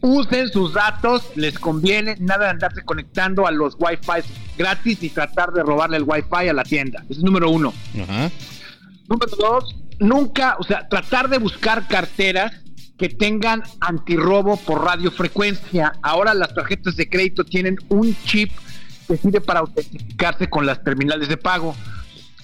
usen 0.00 0.48
sus 0.48 0.74
datos, 0.74 1.30
les 1.34 1.58
conviene 1.58 2.16
nada 2.20 2.44
de 2.44 2.50
andarse 2.50 2.82
conectando 2.82 3.46
a 3.46 3.50
los 3.50 3.74
Wi-Fi 3.78 4.28
gratis 4.56 5.02
y 5.02 5.10
tratar 5.10 5.52
de 5.52 5.62
robarle 5.62 5.96
el 5.96 6.04
Wi-Fi 6.04 6.48
a 6.48 6.52
la 6.52 6.64
tienda. 6.64 7.02
Ese 7.08 7.20
es 7.20 7.24
número 7.24 7.50
uno. 7.50 7.72
Número 9.08 9.36
dos, 9.38 9.76
nunca, 9.98 10.56
o 10.58 10.64
sea, 10.64 10.88
tratar 10.88 11.28
de 11.28 11.38
buscar 11.38 11.86
carteras 11.88 12.52
que 12.98 13.08
tengan 13.08 13.62
antirrobo 13.80 14.56
por 14.56 14.84
radiofrecuencia. 14.84 15.92
Ahora 16.02 16.32
las 16.34 16.54
tarjetas 16.54 16.96
de 16.96 17.08
crédito 17.08 17.44
tienen 17.44 17.76
un 17.88 18.16
chip 18.24 18.50
que 19.06 19.16
sirve 19.16 19.40
para 19.40 19.60
autentificarse 19.60 20.48
con 20.48 20.66
las 20.66 20.82
terminales 20.82 21.28
de 21.28 21.36
pago. 21.36 21.74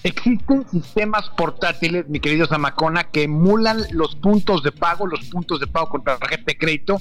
Existen 0.03 0.65
sistemas 0.69 1.29
portátiles, 1.37 2.07
mi 2.09 2.19
querido 2.19 2.47
Zamacona, 2.47 3.03
que 3.05 3.23
emulan 3.23 3.83
los 3.91 4.15
puntos 4.15 4.63
de 4.63 4.71
pago, 4.71 5.05
los 5.05 5.25
puntos 5.25 5.59
de 5.59 5.67
pago 5.67 5.89
con 5.89 6.03
tarjeta 6.03 6.43
de 6.47 6.57
crédito 6.57 6.99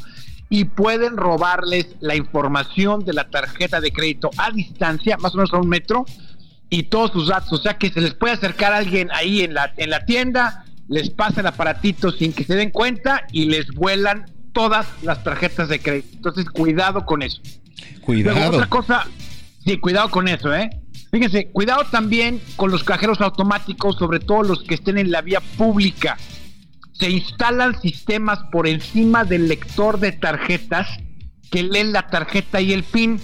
y 0.51 0.65
pueden 0.65 1.16
robarles 1.16 1.87
la 2.01 2.16
información 2.16 3.05
de 3.05 3.12
la 3.12 3.31
tarjeta 3.31 3.81
de 3.81 3.93
crédito 3.93 4.31
a 4.37 4.51
distancia, 4.51 5.16
más 5.16 5.32
o 5.35 5.39
menos 5.39 5.55
a 5.55 5.59
un 5.59 5.69
metro, 5.69 6.05
y 6.69 6.85
todos 6.85 7.12
sus 7.12 7.28
datos. 7.28 7.53
O 7.53 7.62
sea 7.62 7.78
que 7.78 7.91
se 7.91 8.01
les 8.01 8.15
puede 8.15 8.35
acercar 8.35 8.73
a 8.73 8.78
alguien 8.78 9.09
ahí 9.12 9.43
en 9.43 9.55
la, 9.55 9.73
en 9.77 9.91
la 9.91 10.05
tienda, 10.05 10.65
les 10.89 11.09
pasa 11.09 11.41
el 11.41 11.47
aparatito 11.47 12.11
sin 12.11 12.32
que 12.32 12.45
se 12.45 12.57
den 12.57 12.70
cuenta 12.70 13.24
y 13.31 13.45
les 13.47 13.69
vuelan 13.69 14.27
todas 14.53 14.89
las 15.03 15.23
tarjetas 15.23 15.69
de 15.69 15.81
crédito. 15.81 16.09
Entonces, 16.16 16.47
cuidado 16.47 17.07
con 17.07 17.23
eso. 17.23 17.41
Cuidado. 18.01 18.57
otra 18.57 18.66
cosa, 18.66 19.07
Sí, 19.65 19.78
cuidado 19.78 20.11
con 20.11 20.28
eso, 20.28 20.55
¿eh? 20.55 20.70
Fíjense, 21.11 21.51
cuidado 21.51 21.85
también 21.91 22.41
con 22.57 22.70
los 22.70 22.85
cajeros 22.85 23.20
automáticos, 23.20 23.97
sobre 23.97 24.20
todo 24.20 24.43
los 24.43 24.62
que 24.62 24.74
estén 24.74 24.97
en 24.97 25.11
la 25.11 25.23
vía 25.23 25.41
pública. 25.59 26.16
Se 26.93 27.11
instalan 27.11 27.81
sistemas 27.81 28.39
por 28.53 28.66
encima 28.66 29.24
del 29.24 29.49
lector 29.49 29.99
de 29.99 30.12
tarjetas 30.12 30.87
que 31.51 31.62
leen 31.62 31.93
la 31.93 32.07
tarjeta 32.09 32.61
y 32.61 32.73
el 32.73 32.85
PIN. 32.85 33.20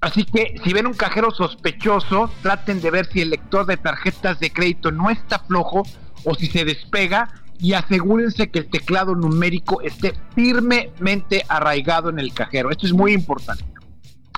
Así 0.00 0.24
que 0.24 0.54
si 0.64 0.72
ven 0.72 0.86
un 0.86 0.94
cajero 0.94 1.30
sospechoso, 1.30 2.30
traten 2.42 2.80
de 2.80 2.90
ver 2.90 3.06
si 3.06 3.20
el 3.20 3.30
lector 3.30 3.66
de 3.66 3.76
tarjetas 3.76 4.38
de 4.38 4.50
crédito 4.50 4.92
no 4.92 5.10
está 5.10 5.40
flojo 5.40 5.82
o 6.24 6.34
si 6.34 6.46
se 6.46 6.64
despega 6.64 7.28
y 7.58 7.74
asegúrense 7.74 8.50
que 8.50 8.60
el 8.60 8.70
teclado 8.70 9.14
numérico 9.14 9.82
esté 9.82 10.14
firmemente 10.34 11.44
arraigado 11.48 12.08
en 12.08 12.18
el 12.18 12.32
cajero. 12.32 12.70
Esto 12.70 12.86
es 12.86 12.92
muy 12.92 13.12
importante. 13.12 13.69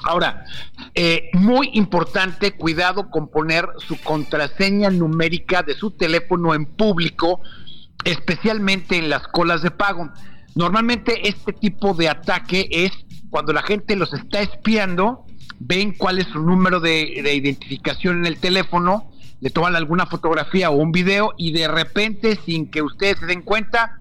Ahora, 0.04 0.44
eh, 0.94 1.30
muy 1.34 1.70
importante, 1.74 2.52
cuidado 2.52 3.10
con 3.10 3.28
poner 3.28 3.68
su 3.86 4.00
contraseña 4.00 4.90
numérica 4.90 5.62
de 5.62 5.74
su 5.74 5.92
teléfono 5.92 6.54
en 6.54 6.66
público, 6.66 7.40
especialmente 8.04 8.96
en 8.96 9.08
las 9.08 9.28
colas 9.28 9.62
de 9.62 9.70
pago. 9.70 10.10
Normalmente 10.54 11.28
este 11.28 11.52
tipo 11.52 11.94
de 11.94 12.08
ataque 12.08 12.68
es 12.70 12.92
cuando 13.30 13.52
la 13.52 13.62
gente 13.62 13.96
los 13.96 14.12
está 14.12 14.40
espiando, 14.40 15.24
ven 15.58 15.94
cuál 15.96 16.18
es 16.18 16.26
su 16.26 16.40
número 16.40 16.80
de, 16.80 17.20
de 17.22 17.34
identificación 17.34 18.18
en 18.18 18.26
el 18.26 18.38
teléfono, 18.38 19.10
le 19.40 19.50
toman 19.50 19.76
alguna 19.76 20.06
fotografía 20.06 20.70
o 20.70 20.76
un 20.76 20.92
video 20.92 21.32
y 21.36 21.52
de 21.52 21.68
repente, 21.68 22.38
sin 22.44 22.70
que 22.70 22.82
ustedes 22.82 23.18
se 23.20 23.26
den 23.26 23.42
cuenta, 23.42 24.00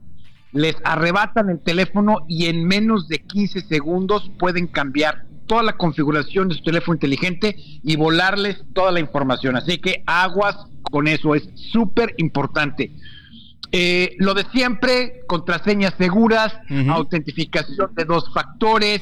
les 0.51 0.75
arrebatan 0.83 1.49
el 1.49 1.59
teléfono 1.59 2.25
y 2.27 2.47
en 2.47 2.67
menos 2.67 3.07
de 3.07 3.19
15 3.19 3.61
segundos 3.61 4.29
pueden 4.37 4.67
cambiar 4.67 5.30
toda 5.47 5.63
la 5.63 5.73
configuración 5.73 6.49
de 6.49 6.55
su 6.55 6.63
teléfono 6.63 6.95
inteligente 6.95 7.55
y 7.83 7.95
volarles 7.95 8.63
toda 8.73 8.91
la 8.91 8.99
información. 8.99 9.55
Así 9.55 9.77
que 9.77 10.03
aguas 10.05 10.57
con 10.83 11.07
eso, 11.07 11.35
es 11.35 11.49
súper 11.71 12.13
importante. 12.17 12.91
Eh, 13.71 14.15
lo 14.19 14.33
de 14.33 14.45
siempre, 14.51 15.21
contraseñas 15.27 15.93
seguras, 15.97 16.53
autentificación 16.89 17.93
de 17.95 18.03
dos 18.03 18.31
factores, 18.33 19.01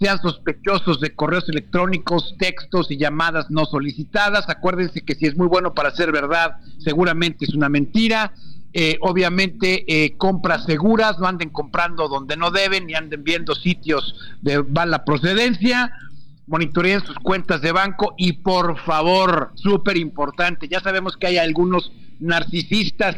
sean 0.00 0.20
sospechosos 0.20 1.00
de 1.00 1.14
correos 1.14 1.48
electrónicos, 1.48 2.34
textos 2.38 2.90
y 2.90 2.96
llamadas 2.96 3.50
no 3.50 3.64
solicitadas. 3.64 4.48
Acuérdense 4.48 5.02
que 5.02 5.14
si 5.14 5.26
es 5.26 5.36
muy 5.36 5.46
bueno 5.46 5.74
para 5.74 5.90
ser 5.90 6.12
verdad, 6.12 6.56
seguramente 6.78 7.44
es 7.44 7.54
una 7.54 7.68
mentira. 7.68 8.32
Eh, 8.72 8.98
obviamente 9.00 9.84
eh, 9.88 10.16
compras 10.18 10.64
seguras, 10.66 11.18
no 11.18 11.26
anden 11.26 11.48
comprando 11.48 12.06
donde 12.08 12.36
no 12.36 12.50
deben, 12.50 12.88
y 12.88 12.94
anden 12.94 13.24
viendo 13.24 13.54
sitios 13.54 14.14
de 14.42 14.62
mala 14.62 15.04
procedencia, 15.04 15.90
monitoreen 16.46 17.04
sus 17.04 17.16
cuentas 17.16 17.60
de 17.62 17.72
banco 17.72 18.14
y 18.18 18.34
por 18.34 18.78
favor, 18.84 19.52
súper 19.54 19.96
importante, 19.96 20.68
ya 20.68 20.80
sabemos 20.80 21.16
que 21.16 21.28
hay 21.28 21.38
algunos 21.38 21.92
narcisistas 22.20 23.16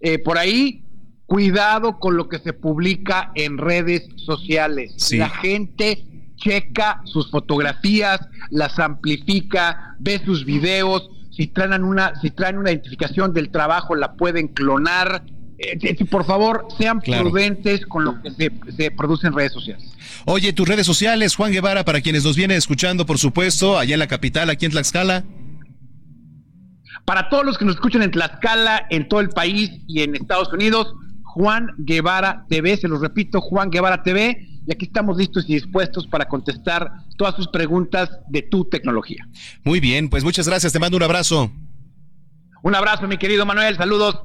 eh, 0.00 0.18
por 0.18 0.38
ahí, 0.38 0.82
cuidado 1.26 1.98
con 1.98 2.16
lo 2.16 2.28
que 2.28 2.38
se 2.40 2.52
publica 2.52 3.32
en 3.34 3.56
redes 3.56 4.06
sociales. 4.16 5.12
La 5.12 5.30
gente 5.30 6.04
checa 6.36 7.00
sus 7.04 7.30
fotografías, 7.30 8.20
las 8.50 8.78
amplifica, 8.78 9.96
ve 10.00 10.20
sus 10.24 10.44
videos, 10.44 11.08
si 11.34 11.46
traen 11.46 11.82
una, 11.82 12.14
si 12.20 12.30
traen 12.30 12.58
una 12.58 12.70
identificación 12.70 13.32
del 13.32 13.50
trabajo 13.50 13.94
la 13.94 14.14
pueden 14.14 14.48
clonar. 14.48 15.24
Eh, 15.58 15.78
eh, 15.80 16.04
por 16.06 16.24
favor, 16.24 16.66
sean 16.76 17.00
prudentes 17.00 17.86
con 17.86 18.04
lo 18.04 18.20
que 18.20 18.30
se, 18.32 18.50
se, 18.76 18.90
produce 18.90 19.28
en 19.28 19.34
redes 19.34 19.52
sociales. 19.52 19.92
Oye, 20.24 20.52
tus 20.52 20.68
redes 20.68 20.86
sociales, 20.86 21.36
Juan 21.36 21.52
Guevara, 21.52 21.84
para 21.84 22.00
quienes 22.00 22.24
nos 22.24 22.36
vienen 22.36 22.56
escuchando, 22.56 23.06
por 23.06 23.18
supuesto, 23.18 23.78
allá 23.78 23.94
en 23.94 24.00
la 24.00 24.08
capital, 24.08 24.50
aquí 24.50 24.66
en 24.66 24.72
Tlaxcala. 24.72 25.24
Para 27.04 27.28
todos 27.28 27.44
los 27.44 27.58
que 27.58 27.64
nos 27.64 27.76
escuchan 27.76 28.02
en 28.02 28.10
Tlaxcala, 28.10 28.86
en 28.90 29.08
todo 29.08 29.20
el 29.20 29.28
país 29.28 29.70
y 29.86 30.02
en 30.02 30.16
Estados 30.16 30.52
Unidos, 30.52 30.94
Juan 31.22 31.68
Guevara 31.78 32.44
TV, 32.48 32.76
se 32.76 32.88
los 32.88 33.00
repito, 33.00 33.40
Juan 33.40 33.70
Guevara 33.70 34.02
TV, 34.02 34.51
y 34.66 34.72
aquí 34.72 34.86
estamos 34.86 35.16
listos 35.16 35.44
y 35.48 35.54
dispuestos 35.54 36.06
para 36.06 36.26
contestar 36.26 36.90
todas 37.16 37.34
sus 37.34 37.48
preguntas 37.48 38.10
de 38.28 38.42
tu 38.42 38.64
tecnología. 38.64 39.26
Muy 39.64 39.80
bien, 39.80 40.08
pues 40.08 40.24
muchas 40.24 40.46
gracias, 40.46 40.72
te 40.72 40.78
mando 40.78 40.96
un 40.96 41.02
abrazo. 41.02 41.50
Un 42.62 42.74
abrazo, 42.74 43.08
mi 43.08 43.18
querido 43.18 43.44
Manuel, 43.44 43.76
saludos. 43.76 44.20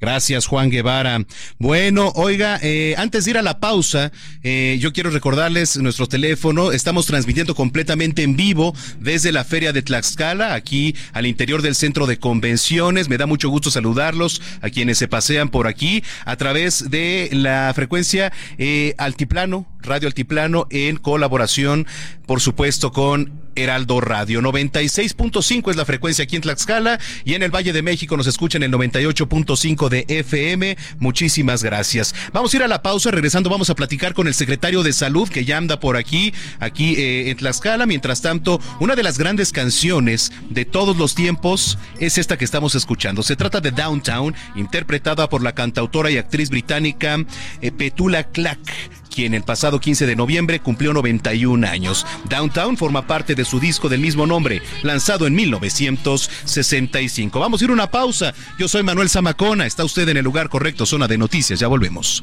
Gracias, 0.00 0.46
Juan 0.46 0.70
Guevara. 0.70 1.24
Bueno, 1.58 2.12
oiga, 2.14 2.58
eh, 2.62 2.94
antes 2.98 3.24
de 3.24 3.32
ir 3.32 3.38
a 3.38 3.42
la 3.42 3.58
pausa, 3.58 4.12
eh, 4.42 4.78
yo 4.80 4.92
quiero 4.92 5.10
recordarles 5.10 5.76
nuestro 5.78 6.06
teléfono. 6.06 6.70
Estamos 6.70 7.06
transmitiendo 7.06 7.54
completamente 7.54 8.22
en 8.22 8.36
vivo 8.36 8.74
desde 9.00 9.32
la 9.32 9.44
Feria 9.44 9.72
de 9.72 9.82
Tlaxcala, 9.82 10.54
aquí 10.54 10.94
al 11.12 11.26
interior 11.26 11.62
del 11.62 11.74
centro 11.74 12.06
de 12.06 12.18
convenciones. 12.18 13.08
Me 13.08 13.18
da 13.18 13.26
mucho 13.26 13.48
gusto 13.48 13.70
saludarlos 13.70 14.40
a 14.60 14.70
quienes 14.70 14.98
se 14.98 15.08
pasean 15.08 15.48
por 15.48 15.66
aquí 15.66 16.04
a 16.24 16.36
través 16.36 16.90
de 16.90 17.28
la 17.32 17.72
frecuencia 17.74 18.32
eh, 18.56 18.94
Altiplano, 18.98 19.66
Radio 19.80 20.06
Altiplano, 20.08 20.66
en 20.70 20.96
colaboración, 20.96 21.86
por 22.26 22.40
supuesto, 22.40 22.92
con 22.92 23.47
Heraldo 23.62 24.00
Radio. 24.00 24.40
96.5 24.40 25.70
es 25.70 25.76
la 25.76 25.84
frecuencia 25.84 26.24
aquí 26.24 26.36
en 26.36 26.42
Tlaxcala 26.42 26.98
y 27.24 27.34
en 27.34 27.42
el 27.42 27.54
Valle 27.54 27.72
de 27.72 27.82
México 27.82 28.16
nos 28.16 28.26
escuchan 28.26 28.62
el 28.62 28.72
98.5 28.72 29.88
de 29.88 30.04
FM. 30.08 30.76
Muchísimas 30.98 31.62
gracias. 31.62 32.14
Vamos 32.32 32.52
a 32.52 32.56
ir 32.56 32.62
a 32.62 32.68
la 32.68 32.82
pausa. 32.82 33.10
Regresando, 33.10 33.50
vamos 33.50 33.70
a 33.70 33.74
platicar 33.74 34.14
con 34.14 34.28
el 34.28 34.34
secretario 34.34 34.82
de 34.82 34.92
Salud 34.92 35.28
que 35.28 35.44
ya 35.44 35.56
anda 35.56 35.80
por 35.80 35.96
aquí, 35.96 36.32
aquí 36.60 36.94
eh, 36.96 37.30
en 37.30 37.36
Tlaxcala. 37.36 37.86
Mientras 37.86 38.22
tanto, 38.22 38.60
una 38.80 38.94
de 38.94 39.02
las 39.02 39.18
grandes 39.18 39.52
canciones 39.52 40.32
de 40.50 40.64
todos 40.64 40.96
los 40.96 41.14
tiempos 41.14 41.78
es 42.00 42.18
esta 42.18 42.38
que 42.38 42.44
estamos 42.44 42.74
escuchando. 42.74 43.22
Se 43.22 43.36
trata 43.36 43.60
de 43.60 43.70
Downtown, 43.70 44.34
interpretada 44.54 45.28
por 45.28 45.42
la 45.42 45.54
cantautora 45.54 46.10
y 46.10 46.18
actriz 46.18 46.50
británica 46.50 47.18
eh, 47.60 47.72
Petula 47.72 48.24
Clark 48.24 48.60
quien 49.18 49.34
el 49.34 49.42
pasado 49.42 49.80
15 49.80 50.06
de 50.06 50.14
noviembre 50.14 50.60
cumplió 50.60 50.92
91 50.92 51.66
años. 51.66 52.06
Downtown 52.28 52.76
forma 52.76 53.08
parte 53.08 53.34
de 53.34 53.44
su 53.44 53.58
disco 53.58 53.88
del 53.88 53.98
mismo 53.98 54.28
nombre, 54.28 54.62
lanzado 54.84 55.26
en 55.26 55.34
1965. 55.34 57.40
Vamos 57.40 57.60
a 57.60 57.64
ir 57.64 57.70
a 57.70 57.72
una 57.72 57.90
pausa. 57.90 58.32
Yo 58.60 58.68
soy 58.68 58.84
Manuel 58.84 59.10
Zamacona. 59.10 59.66
Está 59.66 59.84
usted 59.84 60.08
en 60.08 60.18
el 60.18 60.24
lugar 60.24 60.48
correcto, 60.48 60.86
zona 60.86 61.08
de 61.08 61.18
noticias. 61.18 61.58
Ya 61.58 61.66
volvemos. 61.66 62.22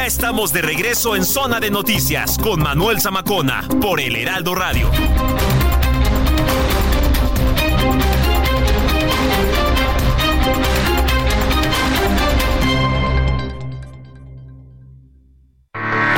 Ya 0.00 0.06
estamos 0.06 0.50
de 0.54 0.62
regreso 0.62 1.14
en 1.14 1.26
Zona 1.26 1.60
de 1.60 1.70
Noticias 1.70 2.38
con 2.38 2.62
Manuel 2.62 3.02
Zamacona 3.02 3.68
por 3.82 4.00
el 4.00 4.16
Heraldo 4.16 4.54
Radio. 4.54 4.90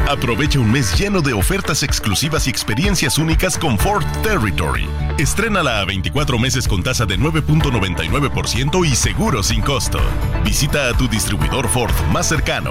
Aprovecha 0.09 0.61
un 0.61 0.71
mes 0.71 0.97
lleno 0.97 1.21
de 1.21 1.33
ofertas 1.33 1.83
exclusivas 1.83 2.47
y 2.47 2.51
experiencias 2.51 3.19
únicas 3.19 3.59
con 3.59 3.77
Ford 3.81 4.05
Territory. 4.23 4.89
Estrénala 5.19 5.81
a 5.81 5.85
24 5.85 6.39
meses 6.39 6.69
con 6.69 6.85
tasa 6.85 7.05
de 7.05 7.19
9.99% 7.19 8.87
y 8.87 8.95
seguro 8.95 9.43
sin 9.43 9.61
costo. 9.61 9.99
Visita 10.45 10.89
a 10.89 10.97
tu 10.97 11.09
distribuidor 11.09 11.67
Ford 11.67 11.93
más 12.13 12.29
cercano. 12.29 12.71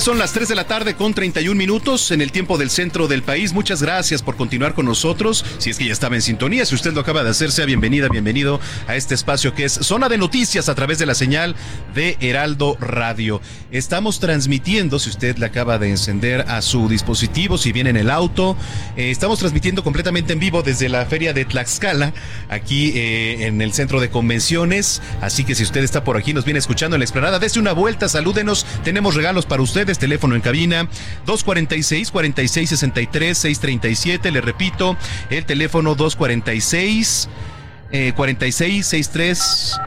Son 0.00 0.16
las 0.16 0.32
3 0.32 0.48
de 0.48 0.54
la 0.54 0.64
tarde 0.64 0.94
con 0.94 1.12
31 1.12 1.58
minutos 1.58 2.12
en 2.12 2.20
el 2.20 2.30
tiempo 2.30 2.56
del 2.56 2.70
centro 2.70 3.08
del 3.08 3.24
país. 3.24 3.52
Muchas 3.52 3.82
gracias 3.82 4.22
por 4.22 4.36
continuar 4.36 4.72
con 4.72 4.86
nosotros. 4.86 5.44
Si 5.58 5.70
es 5.70 5.76
que 5.76 5.86
ya 5.86 5.92
estaba 5.92 6.14
en 6.14 6.22
sintonía, 6.22 6.64
si 6.64 6.76
usted 6.76 6.92
lo 6.92 7.00
acaba 7.00 7.24
de 7.24 7.30
hacer, 7.30 7.50
sea 7.50 7.66
bienvenida, 7.66 8.08
bienvenido 8.08 8.60
a 8.86 8.94
este 8.94 9.16
espacio 9.16 9.54
que 9.54 9.64
es 9.64 9.72
Zona 9.72 10.08
de 10.08 10.16
Noticias 10.16 10.68
a 10.68 10.76
través 10.76 11.00
de 11.00 11.06
la 11.06 11.16
señal 11.16 11.56
de 11.96 12.16
Heraldo 12.20 12.76
Radio. 12.80 13.40
Estamos 13.72 14.20
transmitiendo, 14.20 15.00
si 15.00 15.10
usted 15.10 15.36
le 15.36 15.46
acaba 15.46 15.78
de 15.78 15.90
encender 15.90 16.42
a 16.42 16.62
su 16.62 16.88
dispositivo, 16.88 17.58
si 17.58 17.72
viene 17.72 17.90
en 17.90 17.96
el 17.96 18.10
auto, 18.10 18.56
eh, 18.96 19.10
estamos 19.10 19.40
transmitiendo 19.40 19.82
completamente 19.82 20.32
en 20.32 20.38
vivo 20.38 20.62
desde 20.62 20.88
la 20.88 21.04
feria 21.06 21.32
de 21.32 21.44
Tlaxcala, 21.44 22.14
aquí 22.48 22.92
eh, 22.94 23.46
en 23.46 23.60
el 23.60 23.72
centro 23.72 24.00
de 24.00 24.10
convenciones. 24.10 25.02
Así 25.20 25.44
que 25.44 25.56
si 25.56 25.64
usted 25.64 25.82
está 25.82 26.04
por 26.04 26.16
aquí, 26.16 26.32
nos 26.32 26.44
viene 26.44 26.60
escuchando 26.60 26.94
en 26.94 27.00
la 27.00 27.04
explanada, 27.04 27.40
dése 27.40 27.58
una 27.58 27.72
vuelta, 27.72 28.08
salúdenos. 28.08 28.64
Tenemos 28.84 29.16
regalos 29.16 29.44
para 29.44 29.60
usted 29.60 29.87
teléfono 29.96 30.34
en 30.34 30.42
cabina 30.42 30.88
246 31.24 32.10
46 32.10 32.68
63 32.68 33.38
637, 33.38 34.30
le 34.30 34.40
repito, 34.42 34.96
el 35.30 35.46
teléfono 35.46 35.94
246 35.94 37.28
46 38.14 38.86
63 38.86 39.80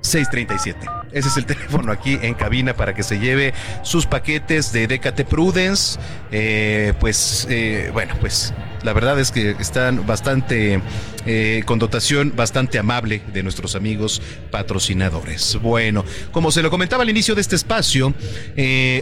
637. 0.00 0.86
Ese 1.12 1.28
es 1.28 1.36
el 1.36 1.46
teléfono 1.46 1.92
aquí 1.92 2.18
en 2.20 2.34
cabina 2.34 2.74
para 2.74 2.94
que 2.94 3.02
se 3.02 3.18
lleve 3.18 3.54
sus 3.82 4.06
paquetes 4.06 4.72
de 4.72 4.86
Decate 4.86 5.24
Prudence. 5.24 5.98
Eh, 6.32 6.92
pues, 7.00 7.46
eh, 7.50 7.90
bueno, 7.92 8.14
pues 8.20 8.52
la 8.82 8.92
verdad 8.92 9.18
es 9.18 9.32
que 9.32 9.56
están 9.58 10.06
bastante 10.06 10.80
eh, 11.24 11.62
con 11.66 11.78
dotación 11.80 12.34
bastante 12.36 12.78
amable 12.78 13.20
de 13.32 13.42
nuestros 13.42 13.74
amigos 13.74 14.22
patrocinadores. 14.50 15.58
Bueno, 15.60 16.04
como 16.30 16.52
se 16.52 16.62
lo 16.62 16.70
comentaba 16.70 17.02
al 17.02 17.10
inicio 17.10 17.34
de 17.34 17.40
este 17.40 17.56
espacio, 17.56 18.14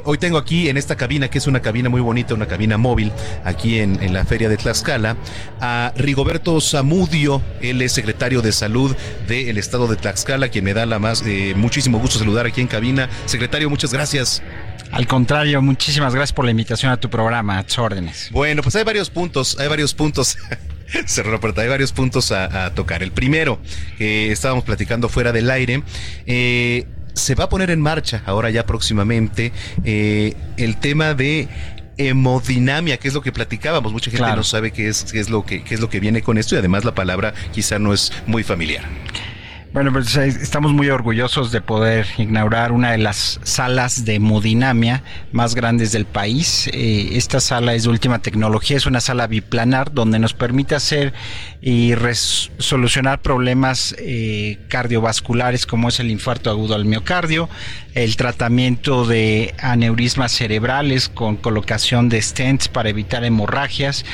hoy 0.04 0.18
tengo 0.18 0.38
aquí 0.38 0.68
en 0.68 0.78
esta 0.78 0.96
cabina, 0.96 1.28
que 1.28 1.38
es 1.38 1.46
una 1.46 1.60
cabina 1.60 1.90
muy 1.90 2.00
bonita, 2.00 2.34
una 2.34 2.46
cabina 2.46 2.78
móvil, 2.78 3.12
aquí 3.44 3.78
en, 3.78 4.12
la 4.12 4.24
Feria 4.24 4.48
de 4.48 4.56
Tlaxcala, 4.56 5.16
a 5.60 5.92
Rigoberto 5.96 6.60
Zamudio, 6.60 7.42
él 7.60 7.82
es 7.82 7.92
secretario 7.92 8.42
de 8.42 8.52
salud 8.52 8.94
del 9.28 9.58
estado 9.58 9.86
de 9.86 9.96
Tlaxcala, 9.96 10.48
quien 10.48 10.64
me 10.64 10.74
da 10.74 10.86
la 10.86 10.98
más 10.98 11.22
eh, 11.26 11.54
muchísimo 11.56 11.93
gusto 11.98 12.18
saludar 12.18 12.46
aquí 12.46 12.60
en 12.60 12.66
cabina. 12.66 13.08
Secretario, 13.26 13.70
muchas 13.70 13.92
gracias. 13.92 14.42
Al 14.90 15.06
contrario, 15.06 15.60
muchísimas 15.60 16.14
gracias 16.14 16.32
por 16.32 16.44
la 16.44 16.52
invitación 16.52 16.92
a 16.92 16.96
tu 16.96 17.10
programa, 17.10 17.58
a 17.58 17.64
tus 17.64 17.78
órdenes. 17.78 18.28
Bueno, 18.30 18.62
pues 18.62 18.76
hay 18.76 18.84
varios 18.84 19.10
puntos, 19.10 19.58
hay 19.58 19.68
varios 19.68 19.94
puntos. 19.94 20.38
Cerró 21.06 21.32
la 21.32 21.62
Hay 21.62 21.68
varios 21.68 21.92
puntos 21.92 22.30
a, 22.30 22.72
tocar. 22.74 23.02
El 23.02 23.10
primero, 23.10 23.58
que 23.98 24.30
estábamos 24.30 24.64
platicando 24.64 25.08
fuera 25.08 25.32
del 25.32 25.50
aire, 25.50 25.82
eh, 26.26 26.86
se 27.14 27.34
va 27.34 27.44
a 27.44 27.48
poner 27.48 27.70
en 27.70 27.80
marcha 27.80 28.22
ahora 28.26 28.50
ya 28.50 28.66
próximamente 28.66 29.52
eh, 29.84 30.34
el 30.56 30.76
tema 30.76 31.14
de 31.14 31.48
hemodinamia, 31.96 32.98
que 32.98 33.08
es 33.08 33.14
lo 33.14 33.22
que 33.22 33.32
platicábamos. 33.32 33.92
Mucha 33.92 34.10
gente 34.10 34.36
no 34.36 34.44
sabe 34.44 34.70
qué 34.72 34.88
es, 34.88 35.04
qué 35.12 35.20
es 35.20 35.30
lo 35.30 35.44
que 35.44 35.64
qué 35.64 35.74
es 35.74 35.80
lo 35.80 35.88
que 35.88 36.00
viene 36.00 36.22
con 36.22 36.38
esto 36.38 36.54
y 36.54 36.58
además 36.58 36.84
la 36.84 36.94
palabra 36.94 37.34
quizá 37.52 37.78
no 37.78 37.92
es 37.92 38.12
muy 38.26 38.42
familiar. 38.42 38.84
Bueno, 39.74 39.92
pues 39.92 40.16
eh, 40.16 40.28
estamos 40.28 40.72
muy 40.72 40.88
orgullosos 40.88 41.50
de 41.50 41.60
poder 41.60 42.06
inaugurar 42.16 42.70
una 42.70 42.92
de 42.92 42.98
las 42.98 43.40
salas 43.42 44.04
de 44.04 44.14
hemodinamia 44.14 45.02
más 45.32 45.56
grandes 45.56 45.90
del 45.90 46.04
país. 46.04 46.70
Eh, 46.72 47.08
esta 47.14 47.40
sala 47.40 47.74
es 47.74 47.82
de 47.82 47.88
última 47.88 48.20
tecnología, 48.20 48.76
es 48.76 48.86
una 48.86 49.00
sala 49.00 49.26
biplanar 49.26 49.92
donde 49.92 50.20
nos 50.20 50.32
permite 50.32 50.76
hacer 50.76 51.12
y 51.60 51.92
solucionar 52.58 53.20
problemas 53.20 53.96
eh, 53.98 54.60
cardiovasculares 54.68 55.66
como 55.66 55.88
es 55.88 55.98
el 55.98 56.08
infarto 56.08 56.50
agudo 56.50 56.76
al 56.76 56.84
miocardio, 56.84 57.48
el 57.94 58.14
tratamiento 58.14 59.04
de 59.06 59.54
aneurismas 59.58 60.30
cerebrales 60.30 61.08
con 61.08 61.34
colocación 61.36 62.08
de 62.08 62.22
stents 62.22 62.68
para 62.68 62.90
evitar 62.90 63.24
hemorragias, 63.24 64.04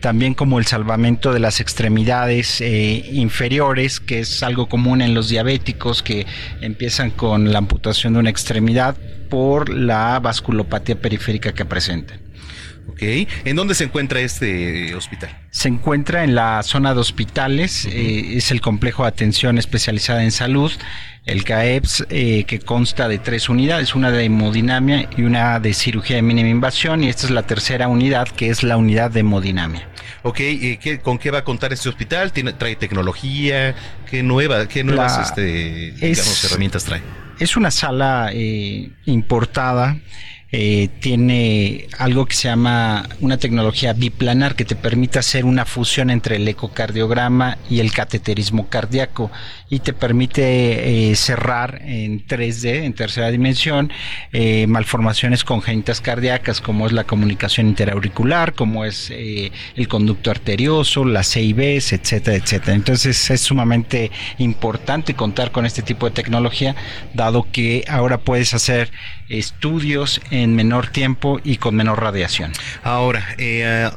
también 0.00 0.32
como 0.32 0.58
el 0.58 0.66
salvamento 0.66 1.34
de 1.34 1.40
las 1.40 1.60
extremidades 1.60 2.62
inferiores, 2.62 4.00
que 4.00 4.20
es 4.20 4.42
algo 4.42 4.66
común 4.66 5.02
en 5.02 5.09
los 5.14 5.28
diabéticos 5.28 6.02
que 6.02 6.26
empiezan 6.60 7.10
con 7.10 7.52
la 7.52 7.58
amputación 7.58 8.14
de 8.14 8.20
una 8.20 8.30
extremidad 8.30 8.96
por 9.28 9.68
la 9.68 10.18
vasculopatía 10.20 10.96
periférica 10.96 11.52
que 11.52 11.64
presentan. 11.64 12.29
Ok, 13.00 13.28
¿en 13.46 13.56
dónde 13.56 13.74
se 13.74 13.84
encuentra 13.84 14.20
este 14.20 14.94
hospital? 14.94 15.30
Se 15.50 15.68
encuentra 15.68 16.22
en 16.22 16.34
la 16.34 16.62
zona 16.62 16.92
de 16.92 17.00
hospitales, 17.00 17.86
eh, 17.86 18.36
es 18.36 18.50
el 18.50 18.60
complejo 18.60 19.04
de 19.04 19.08
atención 19.08 19.56
especializada 19.56 20.22
en 20.22 20.30
salud, 20.30 20.70
el 21.24 21.42
CAEPS, 21.42 22.04
eh, 22.10 22.44
que 22.44 22.58
consta 22.58 23.08
de 23.08 23.18
tres 23.18 23.48
unidades, 23.48 23.94
una 23.94 24.10
de 24.10 24.24
hemodinamia 24.24 25.08
y 25.16 25.22
una 25.22 25.60
de 25.60 25.72
cirugía 25.72 26.16
de 26.16 26.22
mínima 26.22 26.50
invasión, 26.50 27.02
y 27.02 27.08
esta 27.08 27.24
es 27.24 27.30
la 27.30 27.44
tercera 27.44 27.88
unidad, 27.88 28.28
que 28.28 28.50
es 28.50 28.62
la 28.62 28.76
unidad 28.76 29.10
de 29.10 29.20
hemodinamia. 29.20 29.88
Ok, 30.22 30.36
¿qué, 30.36 31.00
¿con 31.02 31.16
qué 31.16 31.30
va 31.30 31.38
a 31.38 31.44
contar 31.44 31.72
este 31.72 31.88
hospital? 31.88 32.32
¿Tiene, 32.32 32.52
¿Trae 32.52 32.76
tecnología? 32.76 33.74
¿Qué, 34.10 34.22
nueva, 34.22 34.68
qué 34.68 34.84
nuevas 34.84 35.30
este, 35.30 35.94
herramientas 36.46 36.84
trae? 36.84 37.00
Es 37.38 37.56
una 37.56 37.70
sala 37.70 38.28
eh, 38.34 38.90
importada 39.06 39.96
eh, 40.52 40.88
tiene 40.98 41.86
algo 41.96 42.26
que 42.26 42.34
se 42.34 42.48
llama 42.48 43.08
una 43.20 43.36
tecnología 43.36 43.92
biplanar 43.92 44.56
que 44.56 44.64
te 44.64 44.74
permite 44.74 45.20
hacer 45.20 45.44
una 45.44 45.64
fusión 45.64 46.10
entre 46.10 46.36
el 46.36 46.48
ecocardiograma 46.48 47.56
y 47.68 47.78
el 47.78 47.92
cateterismo 47.92 48.68
cardíaco 48.68 49.30
y 49.68 49.78
te 49.78 49.92
permite 49.92 51.10
eh, 51.10 51.14
cerrar 51.14 51.80
en 51.84 52.26
3D, 52.26 52.82
en 52.82 52.94
tercera 52.94 53.30
dimensión, 53.30 53.92
eh, 54.32 54.66
malformaciones 54.66 55.44
congénitas 55.44 56.00
cardíacas 56.00 56.60
como 56.60 56.86
es 56.86 56.92
la 56.92 57.04
comunicación 57.04 57.68
interauricular, 57.68 58.54
como 58.54 58.84
es 58.84 59.10
el 59.10 59.88
conducto 59.88 60.32
arterioso, 60.32 61.04
las 61.04 61.30
CIBs, 61.30 61.92
etcétera, 61.92 62.36
etcétera. 62.36 62.74
Entonces 62.74 63.30
es 63.30 63.40
sumamente 63.40 64.10
importante 64.38 65.14
contar 65.14 65.52
con 65.52 65.64
este 65.64 65.82
tipo 65.82 66.06
de 66.06 66.12
tecnología, 66.12 66.74
dado 67.14 67.46
que 67.52 67.84
ahora 67.88 68.18
puedes 68.18 68.52
hacer 68.52 68.90
estudios 69.28 70.20
en 70.32 70.39
menor 70.48 70.88
tiempo 70.88 71.40
y 71.44 71.56
con 71.56 71.74
menor 71.74 72.00
radiación. 72.00 72.52
Ahora, 72.82 73.34
eh, 73.38 73.90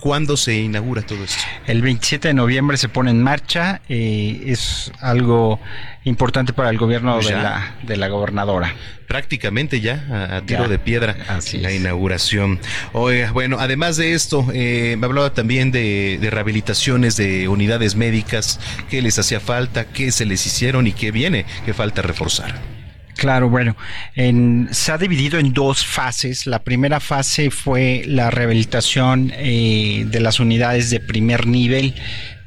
¿cuándo 0.00 0.36
se 0.36 0.54
inaugura 0.54 1.02
todo 1.02 1.24
esto? 1.24 1.42
El 1.66 1.82
27 1.82 2.28
de 2.28 2.34
noviembre 2.34 2.76
se 2.76 2.88
pone 2.88 3.10
en 3.10 3.22
marcha, 3.22 3.82
eh, 3.88 4.42
es 4.46 4.92
algo 5.00 5.60
importante 6.04 6.52
para 6.52 6.70
el 6.70 6.78
gobierno 6.78 7.18
de 7.18 7.32
la, 7.32 7.76
de 7.82 7.96
la 7.96 8.08
gobernadora 8.08 8.74
prácticamente 9.12 9.82
ya 9.82 10.30
a, 10.36 10.40
tiro 10.40 10.68
de 10.68 10.78
piedra 10.78 11.14
la 11.60 11.70
inauguración. 11.70 12.58
Oiga, 12.94 13.30
bueno, 13.32 13.58
además 13.60 13.98
de 13.98 14.14
esto, 14.14 14.46
eh, 14.54 14.96
me 14.98 15.04
hablaba 15.04 15.34
también 15.34 15.70
de, 15.70 16.16
de, 16.18 16.30
rehabilitaciones 16.30 17.18
de 17.18 17.46
unidades 17.46 17.94
médicas, 17.94 18.58
qué 18.88 19.02
les 19.02 19.18
hacía 19.18 19.38
falta, 19.38 19.84
qué 19.84 20.12
se 20.12 20.24
les 20.24 20.46
hicieron 20.46 20.86
y 20.86 20.94
qué 20.94 21.10
viene, 21.10 21.44
qué 21.66 21.74
falta 21.74 22.00
reforzar. 22.00 22.81
Claro, 23.16 23.48
bueno, 23.48 23.76
en, 24.14 24.68
se 24.72 24.90
ha 24.90 24.98
dividido 24.98 25.38
en 25.38 25.52
dos 25.52 25.84
fases. 25.84 26.46
La 26.46 26.60
primera 26.60 26.98
fase 26.98 27.50
fue 27.50 28.02
la 28.06 28.30
rehabilitación 28.30 29.32
eh, 29.36 30.04
de 30.06 30.20
las 30.20 30.40
unidades 30.40 30.90
de 30.90 31.00
primer 31.00 31.46
nivel 31.46 31.94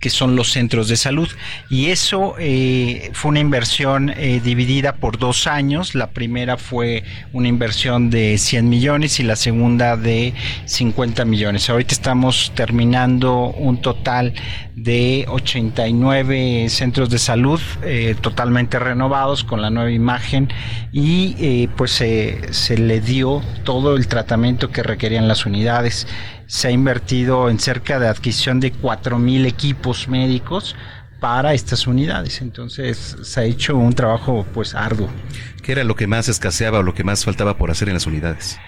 que 0.06 0.12
son 0.12 0.36
los 0.36 0.52
centros 0.52 0.88
de 0.88 0.98
salud. 0.98 1.28
Y 1.68 1.88
eso 1.88 2.36
eh, 2.38 3.10
fue 3.14 3.30
una 3.30 3.40
inversión 3.40 4.12
eh, 4.12 4.40
dividida 4.44 4.98
por 4.98 5.18
dos 5.18 5.48
años. 5.48 5.96
La 5.96 6.12
primera 6.12 6.58
fue 6.58 7.04
una 7.34 7.48
inversión 7.48 8.12
de 8.12 8.38
100 8.38 8.70
millones 8.70 9.20
y 9.20 9.24
la 9.24 9.36
segunda 9.36 9.98
de 9.98 10.36
50 10.66 11.26
millones. 11.26 11.72
Ahorita 11.72 11.96
estamos 11.96 12.52
terminando 12.54 13.48
un 13.48 13.82
total 13.82 14.36
de 14.76 15.26
89 15.30 16.68
centros 16.70 17.10
de 17.10 17.18
salud 17.18 17.62
eh, 17.82 18.16
totalmente 18.20 18.78
renovados 18.78 19.44
con 19.44 19.62
la 19.62 19.70
nueva 19.70 19.92
imagen 19.92 20.50
y 20.92 21.68
pues 21.78 21.92
se 21.92 22.78
le 22.78 23.00
dio 23.00 23.42
todo 23.64 23.96
el 23.96 24.08
tratamiento 24.08 24.72
que 24.72 24.84
requerían 24.84 25.28
las 25.28 25.46
unidades 25.46 26.08
se 26.48 26.68
ha 26.68 26.72
invertido 26.72 27.50
en 27.50 27.60
cerca 27.60 28.00
de 28.00 28.08
adquisición 28.08 28.60
de 28.60 28.74
4.000 28.74 29.46
equipos 29.46 30.08
médicos 30.08 30.76
para 31.20 31.54
estas 31.54 31.88
unidades. 31.88 32.42
Entonces 32.42 33.18
se 33.24 33.40
ha 33.40 33.44
hecho 33.44 33.78
un 33.78 33.94
trabajo 33.94 34.46
pues 34.54 34.76
arduo. 34.76 35.10
¿Qué 35.64 35.72
era 35.72 35.84
lo 35.84 35.96
que 35.96 36.08
más 36.08 36.30
escaseaba 36.30 36.80
o 36.80 36.84
lo 36.84 36.94
que 36.94 37.04
más 37.04 37.26
faltaba 37.26 37.58
por 37.58 37.72
hacer 37.72 37.88
en 37.88 37.96
las 37.96 38.06
unidades? 38.06 38.60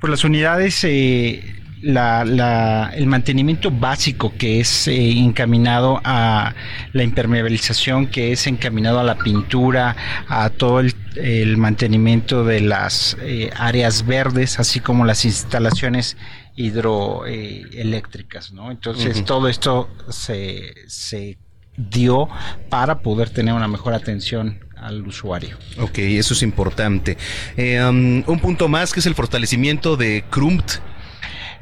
Pues 0.00 0.10
las 0.10 0.24
unidades, 0.24 0.84
eh, 0.84 1.63
la, 1.84 2.90
el 2.94 3.06
mantenimiento 3.06 3.70
básico 3.70 4.32
que 4.36 4.60
es 4.60 4.88
eh, 4.88 5.10
encaminado 5.18 6.00
a 6.04 6.54
la 6.92 7.02
impermeabilización, 7.02 8.06
que 8.06 8.32
es 8.32 8.46
encaminado 8.46 8.98
a 9.00 9.04
la 9.04 9.16
pintura, 9.16 9.96
a 10.28 10.50
todo 10.50 10.80
el, 10.80 11.56
mantenimiento 11.56 12.44
de 12.44 12.60
las 12.60 13.16
eh, 13.20 13.50
áreas 13.56 14.04
verdes, 14.06 14.58
así 14.58 14.80
como 14.80 15.04
las 15.04 15.24
instalaciones 15.24 16.16
hidroeléctricas, 16.56 18.52
¿no? 18.52 18.70
Entonces 18.70 19.24
todo 19.24 19.48
esto 19.48 19.88
se, 20.08 20.74
se 20.86 21.38
dio 21.76 22.28
para 22.68 23.00
poder 23.00 23.30
tener 23.30 23.54
una 23.54 23.68
mejor 23.68 23.94
atención 23.94 24.60
al 24.76 25.06
usuario. 25.06 25.56
Ok, 25.78 25.98
eso 25.98 26.34
es 26.34 26.42
importante. 26.42 27.16
Eh, 27.56 27.82
um, 27.82 28.22
un 28.26 28.38
punto 28.40 28.68
más 28.68 28.92
que 28.92 29.00
es 29.00 29.06
el 29.06 29.14
fortalecimiento 29.14 29.96
de 29.96 30.24
CRUMT. 30.30 30.72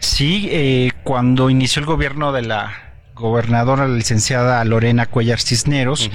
Sí, 0.03 0.49
eh, 0.51 0.91
cuando 1.05 1.49
inició 1.49 1.81
el 1.81 1.87
gobierno 1.87 2.33
de 2.33 2.43
la 2.43 2.93
gobernadora, 3.15 3.87
la 3.87 3.97
licenciada 3.97 4.65
Lorena 4.65 5.07
Cuellar 5.07 5.41
Cisneros, 5.41 6.11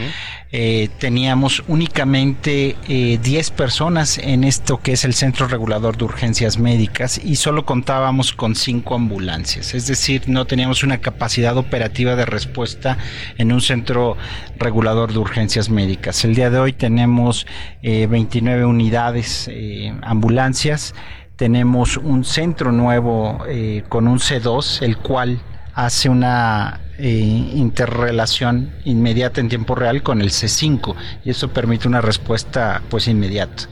eh, 0.51 0.89
teníamos 0.99 1.63
únicamente 1.69 2.75
eh, 2.89 3.17
10 3.23 3.51
personas 3.51 4.17
en 4.17 4.43
esto 4.43 4.81
que 4.81 4.91
es 4.91 5.05
el 5.05 5.13
Centro 5.13 5.47
Regulador 5.47 5.95
de 5.95 6.03
Urgencias 6.03 6.59
Médicas 6.59 7.19
y 7.23 7.37
solo 7.37 7.65
contábamos 7.65 8.33
con 8.33 8.55
5 8.55 8.93
ambulancias. 8.93 9.73
Es 9.73 9.87
decir, 9.87 10.23
no 10.27 10.45
teníamos 10.45 10.83
una 10.83 10.97
capacidad 10.97 11.55
operativa 11.55 12.17
de 12.17 12.25
respuesta 12.25 12.97
en 13.37 13.53
un 13.53 13.61
Centro 13.61 14.17
Regulador 14.57 15.13
de 15.13 15.19
Urgencias 15.19 15.69
Médicas. 15.69 16.25
El 16.25 16.35
día 16.35 16.49
de 16.49 16.59
hoy 16.59 16.73
tenemos 16.73 17.47
eh, 17.83 18.05
29 18.07 18.65
unidades 18.65 19.47
eh, 19.49 19.93
ambulancias. 20.01 20.93
Tenemos 21.37 21.97
un 21.97 22.25
centro 22.25 22.71
nuevo 22.71 23.45
eh, 23.47 23.83
con 23.89 24.07
un 24.07 24.17
C2, 24.17 24.81
el 24.81 24.97
cual 24.97 25.39
hace 25.75 26.09
una 26.09 26.81
eh, 26.97 27.09
interrelación 27.53 28.73
inmediata 28.85 29.39
en 29.39 29.47
tiempo 29.47 29.75
real 29.75 30.01
con 30.01 30.21
el 30.21 30.31
C5 30.31 30.95
y 31.23 31.29
eso 31.29 31.49
permite 31.49 31.87
una 31.87 32.01
respuesta 32.01 32.81
pues 32.89 33.07
inmediata. 33.07 33.69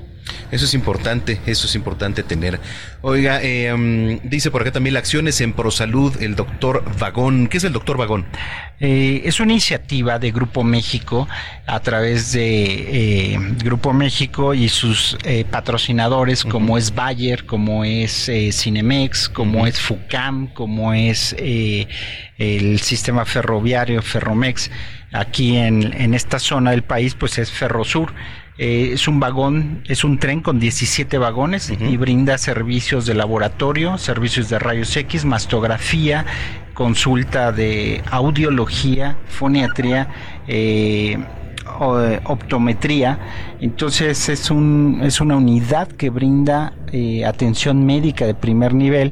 Eso 0.51 0.65
es 0.65 0.73
importante, 0.73 1.39
eso 1.45 1.67
es 1.67 1.75
importante 1.75 2.23
tener. 2.23 2.59
Oiga, 3.01 3.41
eh, 3.41 3.71
um, 3.73 4.19
dice 4.23 4.51
por 4.51 4.61
acá 4.61 4.71
también 4.71 4.93
la 4.93 4.99
acciones 5.05 5.39
en 5.41 5.53
Prosalud, 5.53 6.19
el 6.19 6.35
doctor 6.35 6.83
Vagón. 6.97 7.47
¿Qué 7.47 7.57
es 7.57 7.63
el 7.63 7.73
doctor 7.73 7.95
Vagón? 7.95 8.25
Eh, 8.79 9.21
es 9.23 9.39
una 9.39 9.51
iniciativa 9.51 10.17
de 10.17 10.31
Grupo 10.31 10.63
México 10.63 11.27
a 11.67 11.79
través 11.79 12.31
de 12.31 13.33
eh, 13.33 13.39
Grupo 13.63 13.93
México 13.93 14.55
y 14.55 14.67
sus 14.67 15.15
eh, 15.23 15.45
patrocinadores 15.47 16.43
como 16.43 16.75
es 16.75 16.95
Bayer, 16.95 17.45
como 17.45 17.85
es 17.85 18.27
eh, 18.29 18.51
Cinemex, 18.51 19.29
como 19.29 19.67
es 19.67 19.79
FUCAM, 19.79 20.47
como 20.47 20.91
es 20.91 21.35
el 21.37 22.79
sistema 22.79 23.25
ferroviario 23.25 24.01
Ferromex. 24.01 24.71
Aquí 25.13 25.55
en, 25.55 25.93
en 25.93 26.15
esta 26.15 26.39
zona 26.39 26.71
del 26.71 26.81
país 26.81 27.13
pues 27.13 27.37
es 27.37 27.51
Ferrosur. 27.51 28.11
Eh, 28.57 28.91
es 28.93 29.07
un 29.09 29.19
vagón, 29.19 29.83
es 29.87 30.03
un 30.05 30.17
tren 30.17 30.39
con 30.41 30.59
17 30.59 31.17
vagones 31.17 31.71
y 31.77 31.97
brinda 31.97 32.37
servicios 32.37 33.05
de 33.05 33.13
laboratorio, 33.13 33.97
servicios 33.97 34.47
de 34.49 34.59
rayos 34.59 34.95
X, 34.95 35.25
mastografía, 35.25 36.25
consulta 36.73 37.51
de 37.51 38.01
audiología, 38.11 39.17
foniatría, 39.27 40.07
eh, 40.47 41.17
o- 41.79 41.99
optometría. 42.25 43.19
Entonces 43.59 44.29
es, 44.29 44.49
un, 44.49 45.01
es 45.03 45.19
una 45.19 45.35
unidad 45.35 45.89
que 45.89 46.09
brinda 46.09 46.71
eh, 46.93 47.25
atención 47.25 47.85
médica 47.85 48.25
de 48.25 48.35
primer 48.35 48.73
nivel 48.73 49.11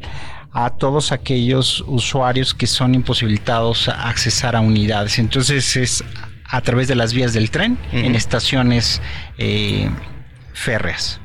a 0.53 0.69
todos 0.69 1.11
aquellos 1.11 1.83
usuarios 1.87 2.53
que 2.53 2.67
son 2.67 2.95
imposibilitados 2.95 3.89
a 3.89 4.07
accesar 4.07 4.55
a 4.55 4.61
unidades. 4.61 5.19
Entonces 5.19 5.75
es 5.75 6.03
a 6.53 6.61
través 6.61 6.87
de 6.87 6.93
las 6.93 7.13
vías 7.15 7.33
del 7.33 7.49
tren 7.49 7.79
en 7.91 8.13
estaciones 8.13 9.01
eh, 9.39 9.89
férreas. 10.53 11.19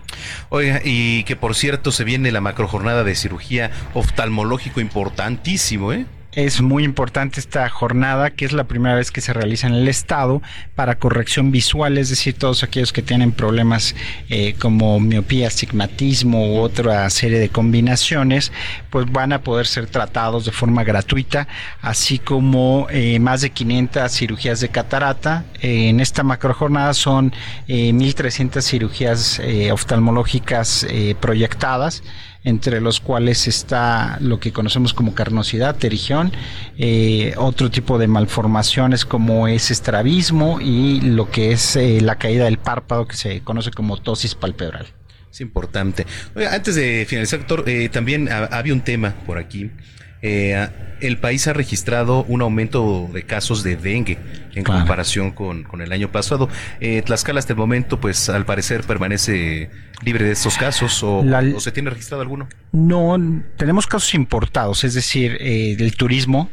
Oiga, 0.48 0.80
y 0.82 1.22
que 1.24 1.36
por 1.36 1.54
cierto 1.54 1.92
se 1.92 2.02
viene 2.02 2.32
la 2.32 2.40
macrojornada 2.40 3.04
de 3.04 3.14
cirugía 3.14 3.70
oftalmológico 3.92 4.80
importantísimo, 4.80 5.92
¿eh? 5.92 6.06
Es 6.38 6.60
muy 6.60 6.84
importante 6.84 7.40
esta 7.40 7.68
jornada, 7.68 8.30
que 8.30 8.44
es 8.44 8.52
la 8.52 8.62
primera 8.62 8.94
vez 8.94 9.10
que 9.10 9.20
se 9.20 9.32
realiza 9.32 9.66
en 9.66 9.74
el 9.74 9.88
Estado 9.88 10.40
para 10.76 10.96
corrección 10.96 11.50
visual, 11.50 11.98
es 11.98 12.10
decir, 12.10 12.34
todos 12.34 12.62
aquellos 12.62 12.92
que 12.92 13.02
tienen 13.02 13.32
problemas 13.32 13.96
eh, 14.28 14.54
como 14.60 15.00
miopía, 15.00 15.48
astigmatismo 15.48 16.54
u 16.54 16.58
otra 16.60 17.10
serie 17.10 17.40
de 17.40 17.48
combinaciones, 17.48 18.52
pues 18.88 19.10
van 19.10 19.32
a 19.32 19.42
poder 19.42 19.66
ser 19.66 19.88
tratados 19.88 20.44
de 20.44 20.52
forma 20.52 20.84
gratuita, 20.84 21.48
así 21.82 22.20
como 22.20 22.86
eh, 22.88 23.18
más 23.18 23.40
de 23.40 23.50
500 23.50 24.12
cirugías 24.12 24.60
de 24.60 24.68
catarata. 24.68 25.44
Eh, 25.60 25.88
en 25.88 25.98
esta 25.98 26.22
macrojornada 26.22 26.94
son 26.94 27.32
eh, 27.66 27.90
1.300 27.90 28.62
cirugías 28.62 29.40
oftalmológicas 29.72 30.86
proyectadas 31.18 32.04
entre 32.44 32.80
los 32.80 33.00
cuales 33.00 33.46
está 33.48 34.16
lo 34.20 34.38
que 34.40 34.52
conocemos 34.52 34.94
como 34.94 35.14
carnosidad, 35.14 35.76
terigión, 35.76 36.32
eh, 36.78 37.34
otro 37.36 37.70
tipo 37.70 37.98
de 37.98 38.06
malformaciones 38.08 39.04
como 39.04 39.48
es 39.48 39.70
estrabismo 39.70 40.60
y 40.60 41.00
lo 41.00 41.30
que 41.30 41.52
es 41.52 41.76
eh, 41.76 42.00
la 42.00 42.16
caída 42.16 42.44
del 42.44 42.58
párpado 42.58 43.06
que 43.06 43.16
se 43.16 43.40
conoce 43.40 43.70
como 43.70 43.96
tosis 43.96 44.34
palpebral. 44.34 44.86
Es 45.30 45.40
importante. 45.42 46.06
Antes 46.50 46.74
de 46.74 47.04
finalizar, 47.08 47.40
doctor, 47.40 47.64
eh, 47.68 47.88
también 47.90 48.30
ha- 48.32 48.44
había 48.46 48.72
un 48.72 48.80
tema 48.80 49.14
por 49.26 49.36
aquí. 49.38 49.70
Eh, 50.22 50.68
el 51.00 51.18
país 51.18 51.46
ha 51.46 51.52
registrado 51.52 52.24
un 52.24 52.42
aumento 52.42 53.08
de 53.12 53.22
casos 53.22 53.62
de 53.62 53.76
dengue 53.76 54.18
en 54.54 54.64
Claro. 54.64 54.80
comparación 54.80 55.30
con, 55.30 55.62
con 55.62 55.80
el 55.80 55.92
año 55.92 56.10
pasado. 56.10 56.48
Eh, 56.80 57.02
Tlaxcala 57.02 57.38
hasta 57.38 57.52
el 57.52 57.56
momento, 57.58 58.00
pues 58.00 58.28
al 58.28 58.44
parecer 58.44 58.82
permanece 58.82 59.70
libre 60.02 60.24
de 60.24 60.32
estos 60.32 60.56
casos 60.58 61.00
o, 61.04 61.22
La- 61.24 61.44
o 61.54 61.60
se 61.60 61.70
tiene 61.70 61.90
registrado 61.90 62.22
alguno. 62.22 62.48
No, 62.72 63.16
tenemos 63.56 63.86
casos 63.86 64.12
importados, 64.14 64.82
es 64.82 64.94
decir, 64.94 65.36
eh, 65.40 65.76
el 65.78 65.96
turismo, 65.96 66.50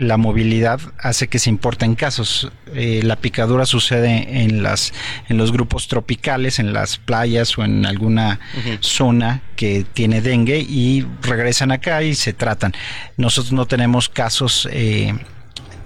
la 0.00 0.16
movilidad 0.16 0.80
hace 0.98 1.28
que 1.28 1.38
se 1.38 1.50
importen 1.50 1.94
casos. 1.94 2.50
Eh, 2.74 3.02
la 3.04 3.16
picadura 3.16 3.66
sucede 3.66 4.42
en 4.42 4.62
las 4.62 4.94
en 5.28 5.36
los 5.36 5.52
grupos 5.52 5.88
tropicales, 5.88 6.58
en 6.58 6.72
las 6.72 6.96
playas 6.96 7.58
o 7.58 7.64
en 7.64 7.84
alguna 7.84 8.40
zona 8.80 9.42
que 9.56 9.84
tiene 9.92 10.22
dengue 10.22 10.58
y 10.58 11.06
regresan 11.20 11.70
acá 11.70 12.02
y 12.02 12.14
se 12.14 12.32
tratan. 12.32 12.72
Nosotros 13.18 13.52
no 13.52 13.66
tenemos 13.66 14.08
casos 14.08 14.66
eh, 14.72 15.14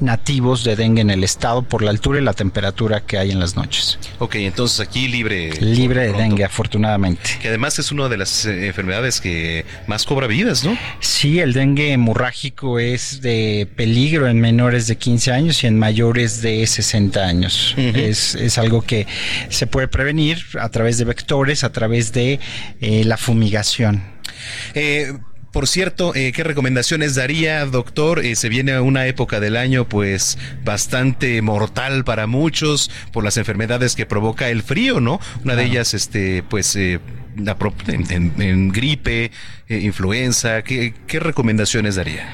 nativos 0.00 0.64
de 0.64 0.76
dengue 0.76 1.02
en 1.02 1.10
el 1.10 1.24
estado 1.24 1.62
por 1.62 1.82
la 1.82 1.90
altura 1.90 2.20
y 2.20 2.22
la 2.22 2.32
temperatura 2.32 3.00
que 3.00 3.18
hay 3.18 3.30
en 3.30 3.40
las 3.40 3.56
noches. 3.56 3.98
Ok, 4.18 4.36
entonces 4.36 4.80
aquí 4.80 5.08
libre. 5.08 5.52
Libre 5.60 6.02
de 6.02 6.08
pronto. 6.08 6.22
dengue, 6.22 6.44
afortunadamente. 6.44 7.38
Que 7.40 7.48
además 7.48 7.78
es 7.78 7.92
una 7.92 8.08
de 8.08 8.16
las 8.16 8.46
eh, 8.46 8.66
enfermedades 8.66 9.20
que 9.20 9.64
más 9.86 10.04
cobra 10.04 10.26
vidas, 10.26 10.64
¿no? 10.64 10.76
Sí, 11.00 11.40
el 11.40 11.52
dengue 11.52 11.92
hemorrágico 11.92 12.78
es 12.78 13.20
de 13.20 13.68
peligro 13.76 14.28
en 14.28 14.40
menores 14.40 14.86
de 14.86 14.96
15 14.96 15.32
años 15.32 15.64
y 15.64 15.66
en 15.66 15.78
mayores 15.78 16.42
de 16.42 16.66
60 16.66 17.20
años. 17.24 17.74
es, 17.76 18.34
es 18.34 18.58
algo 18.58 18.82
que 18.82 19.06
se 19.48 19.66
puede 19.66 19.88
prevenir 19.88 20.44
a 20.60 20.68
través 20.68 20.98
de 20.98 21.04
vectores, 21.04 21.64
a 21.64 21.72
través 21.72 22.12
de 22.12 22.40
eh, 22.80 23.04
la 23.04 23.16
fumigación. 23.16 24.02
Eh, 24.74 25.12
por 25.54 25.66
cierto, 25.68 26.14
eh, 26.14 26.32
¿qué 26.32 26.44
recomendaciones 26.44 27.14
daría, 27.14 27.64
doctor? 27.64 28.18
Eh, 28.22 28.36
se 28.36 28.50
viene 28.50 28.78
una 28.80 29.06
época 29.06 29.40
del 29.40 29.56
año, 29.56 29.88
pues, 29.88 30.36
bastante 30.64 31.40
mortal 31.40 32.04
para 32.04 32.26
muchos 32.26 32.90
por 33.12 33.24
las 33.24 33.38
enfermedades 33.38 33.94
que 33.96 34.04
provoca 34.04 34.50
el 34.50 34.62
frío, 34.62 35.00
¿no? 35.00 35.18
Una 35.44 35.54
de 35.56 35.64
ellas, 35.64 35.94
este, 35.94 36.42
pues, 36.42 36.76
eh, 36.76 37.00
en, 37.86 38.10
en- 38.12 38.42
en 38.42 38.68
gripe, 38.70 39.30
eh, 39.68 39.78
influenza. 39.78 40.62
¿Qué, 40.62 40.92
¿Qué 41.06 41.20
recomendaciones 41.20 41.94
daría? 41.94 42.28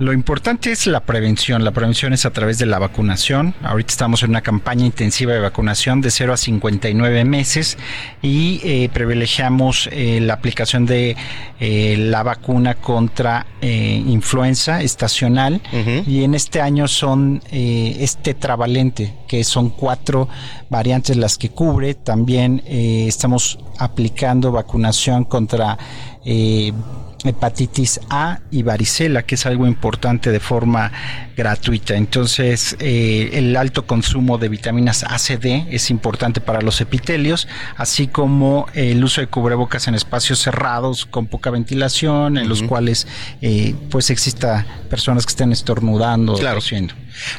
Lo 0.00 0.14
importante 0.14 0.72
es 0.72 0.86
la 0.86 1.00
prevención. 1.00 1.62
La 1.62 1.72
prevención 1.72 2.14
es 2.14 2.24
a 2.24 2.30
través 2.30 2.58
de 2.58 2.64
la 2.64 2.78
vacunación. 2.78 3.54
Ahorita 3.62 3.90
estamos 3.90 4.22
en 4.22 4.30
una 4.30 4.40
campaña 4.40 4.86
intensiva 4.86 5.34
de 5.34 5.40
vacunación 5.40 6.00
de 6.00 6.10
0 6.10 6.32
a 6.32 6.36
59 6.38 7.26
meses 7.26 7.76
y 8.22 8.62
eh, 8.64 8.88
privilegiamos 8.90 9.90
eh, 9.92 10.20
la 10.22 10.32
aplicación 10.32 10.86
de 10.86 11.16
eh, 11.60 11.96
la 11.98 12.22
vacuna 12.22 12.76
contra 12.76 13.46
influenza 13.60 14.80
estacional 14.80 15.60
y 16.06 16.24
en 16.24 16.34
este 16.34 16.62
año 16.62 16.88
son 16.88 17.42
eh, 17.52 17.98
es 18.00 18.16
tetravalente, 18.22 19.12
que 19.28 19.44
son 19.44 19.68
cuatro 19.68 20.30
variantes 20.70 21.18
las 21.18 21.36
que 21.36 21.50
cubre. 21.50 21.92
También 21.92 22.62
estamos 22.66 23.58
aplicando 23.78 24.50
vacunación 24.50 25.24
contra 25.24 25.76
eh, 26.24 26.72
hepatitis 27.24 28.00
A 28.08 28.40
y 28.50 28.62
varicela, 28.62 29.22
que 29.22 29.34
es 29.34 29.46
algo 29.46 29.66
importante 29.66 30.30
de 30.30 30.40
forma 30.40 30.90
gratuita. 31.36 31.94
Entonces, 31.96 32.76
eh, 32.80 33.30
el 33.34 33.56
alto 33.56 33.86
consumo 33.86 34.38
de 34.38 34.48
vitaminas 34.48 35.04
A, 35.04 35.18
C, 35.18 35.36
D 35.36 35.66
es 35.70 35.90
importante 35.90 36.40
para 36.40 36.60
los 36.60 36.80
epitelios, 36.80 37.48
así 37.76 38.08
como 38.08 38.66
el 38.74 39.02
uso 39.02 39.20
de 39.20 39.26
cubrebocas 39.26 39.88
en 39.88 39.94
espacios 39.94 40.38
cerrados 40.38 41.06
con 41.06 41.26
poca 41.26 41.50
ventilación, 41.50 42.38
en 42.38 42.48
los 42.48 42.62
cuales 42.62 43.06
eh, 43.42 43.74
pues 43.90 44.10
exista 44.10 44.66
personas 44.88 45.26
que 45.26 45.30
estén 45.30 45.52
estornudando, 45.52 46.34
Claro. 46.34 46.60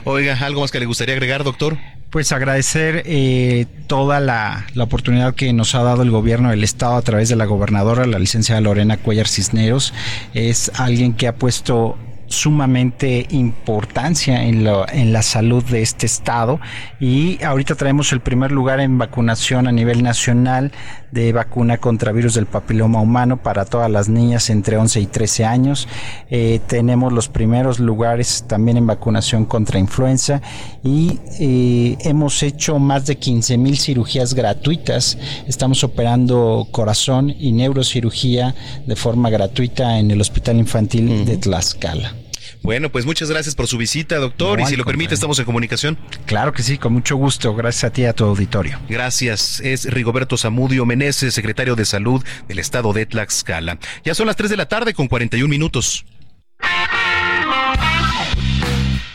Oiga, 0.04 0.38
¿algo 0.42 0.62
más 0.62 0.72
que 0.72 0.80
le 0.80 0.86
gustaría 0.86 1.14
agregar, 1.14 1.44
doctor? 1.44 1.78
Pues 2.12 2.34
agradecer 2.34 3.04
eh, 3.06 3.68
toda 3.88 4.20
la, 4.20 4.66
la 4.74 4.84
oportunidad 4.84 5.34
que 5.34 5.54
nos 5.54 5.76
ha 5.76 5.84
dado 5.84 6.04
el 6.04 6.12
gobierno 6.12 6.50
del 6.50 6.62
estado 6.62 6.96
a 6.96 7.02
través 7.02 7.30
de 7.30 7.38
la 7.38 7.46
gobernadora, 7.46 8.06
la 8.06 8.20
licenciada 8.20 8.60
Lorena 8.60 8.98
Cuellar 8.98 9.30
Cisneros. 9.30 9.94
Es 10.34 10.74
alguien 10.76 11.14
que 11.14 11.30
ha 11.30 11.36
puesto 11.36 11.98
sumamente 12.28 13.28
importancia 13.30 14.44
en, 14.44 14.68
en 14.68 15.14
la 15.14 15.22
salud 15.22 15.64
de 15.64 15.82
este 15.82 16.06
estado 16.06 16.60
y 17.00 17.42
ahorita 17.44 17.76
traemos 17.76 18.12
el 18.12 18.22
primer 18.22 18.52
lugar 18.52 18.80
en 18.80 18.98
vacunación 18.98 19.68
a 19.68 19.72
nivel 19.72 20.04
nacional 20.04 20.72
de 21.12 21.34
vacuna 21.34 21.78
contra 21.78 22.12
virus 22.12 22.34
del 22.36 22.46
papiloma 22.46 23.02
humano 23.02 23.38
para 23.38 23.66
todas 23.66 23.90
las 23.90 24.10
niñas 24.10 24.50
entre 24.50 24.78
11 24.78 25.02
y 25.02 25.06
13 25.08 25.46
años. 25.46 25.88
Eh, 26.30 26.60
tenemos 26.68 27.12
los 27.14 27.28
primeros 27.28 27.80
lugares 27.80 28.46
también 28.48 28.78
en 28.78 28.88
vacunación 28.88 29.46
contra 29.46 29.80
influenza 29.80 30.42
y 30.84 31.20
eh, 31.40 31.98
hemos 32.02 32.44
hecho 32.44 32.80
más 32.80 33.06
de 33.06 33.18
15 33.18 33.58
mil 33.58 33.78
cirugías 33.78 34.34
gratuitas. 34.34 35.18
Estamos 35.48 35.84
operando 35.84 36.68
corazón 36.72 37.34
y 37.38 37.52
neurocirugía 37.52 38.56
de 38.86 38.96
forma 38.96 39.30
gratuita 39.30 40.00
en 40.00 40.12
el 40.12 40.22
Hospital 40.22 40.58
Infantil 40.58 41.26
de 41.26 41.38
Tlaxcala. 41.38 42.21
Bueno, 42.64 42.90
pues 42.90 43.06
muchas 43.06 43.30
gracias 43.30 43.56
por 43.56 43.68
su 43.68 43.78
visita, 43.78 44.18
doctor. 44.18 44.60
y 44.60 44.66
si 44.66 44.76
lo 44.76 44.86
permite, 44.86 45.14
estamos 45.14 45.40
en 45.40 45.46
comunicación. 45.46 45.98
Claro 46.26 46.54
que 46.54 46.62
sí, 46.62 46.78
con 46.78 46.94
mucho 46.94 47.16
gusto. 47.16 47.56
Gracias 47.56 47.86
a 47.86 47.90
ti 47.92 48.04
y 48.04 48.06
a 48.06 48.14
tu 48.14 48.24
auditorio. 48.26 48.80
Gracias. 48.88 49.60
Es 49.62 49.86
Rigoberto 49.92 50.38
Zamudio 50.38 50.86
Meneses, 50.86 51.34
secretario 51.34 51.76
de 51.76 51.86
Salud 51.86 52.24
del 52.48 52.60
Estado 52.60 52.94
de 52.94 53.06
Tlaxcala. 53.06 53.80
Ya 54.04 54.14
son 54.14 54.28
las 54.28 54.36
3 54.36 54.50
de 54.52 54.58
la 54.58 54.68
tarde 54.68 54.94
con 54.94 55.08
41 55.08 55.48
minutos. 55.50 56.06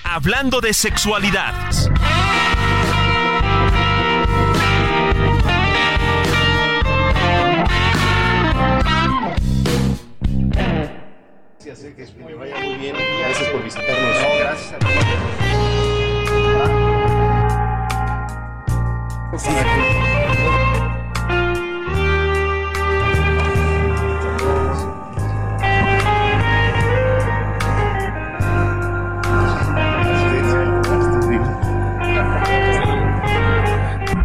Hablando 0.02 0.60
de 0.60 0.72
sexualidad. 0.72 1.52
Gracias, 11.78 12.10
que 12.12 12.24
me 12.24 12.34
vaya 12.34 12.56
muy 12.56 12.76
bien. 12.76 12.96
Gracias 12.96 13.48
por 13.50 13.62
visitarnos. 13.62 14.16
gracias 19.30 19.54
a 19.54 20.15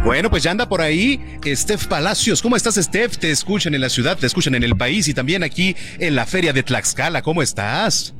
Bueno, 0.04 0.30
pues 0.30 0.42
ya 0.42 0.50
anda 0.50 0.68
por 0.68 0.80
ahí 0.80 1.38
Steph 1.46 1.86
Palacios. 1.86 2.42
¿Cómo 2.42 2.56
estás, 2.56 2.74
Steph? 2.74 3.18
Te 3.18 3.30
escuchan 3.30 3.72
en 3.72 3.80
la 3.80 3.88
ciudad, 3.88 4.18
te 4.18 4.26
escuchan 4.26 4.56
en 4.56 4.64
el 4.64 4.76
país 4.76 5.06
y 5.06 5.14
también 5.14 5.44
aquí 5.44 5.76
en 6.00 6.16
la 6.16 6.26
feria 6.26 6.52
de 6.52 6.64
Tlaxcala. 6.64 7.22
¿Cómo 7.22 7.40
estás? 7.40 8.12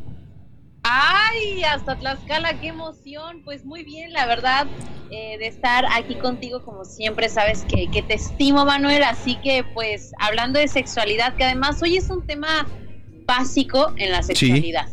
Ay, 0.85 1.65
hasta 1.65 1.97
Tlaxcala, 1.97 2.61
qué 2.61 2.69
emoción. 2.69 3.43
Pues 3.45 3.65
muy 3.65 3.83
bien, 3.83 4.13
la 4.13 4.27
verdad, 4.27 4.69
eh, 5.11 5.37
de 5.39 5.49
estar 5.49 5.85
aquí 5.93 6.15
contigo 6.15 6.65
como 6.65 6.85
siempre, 6.85 7.29
sabes 7.29 7.65
que, 7.69 7.91
que, 7.91 8.03
te 8.03 8.15
estimo, 8.15 8.65
Manuel. 8.65 9.03
Así 9.03 9.35
que, 9.43 9.65
pues, 9.75 10.13
hablando 10.21 10.61
de 10.61 10.69
sexualidad, 10.69 11.35
que 11.35 11.43
además 11.43 11.83
hoy 11.83 11.97
es 11.97 12.09
un 12.11 12.25
tema 12.25 12.65
básico 13.27 13.93
en 13.97 14.13
la 14.13 14.23
sexualidad. 14.23 14.89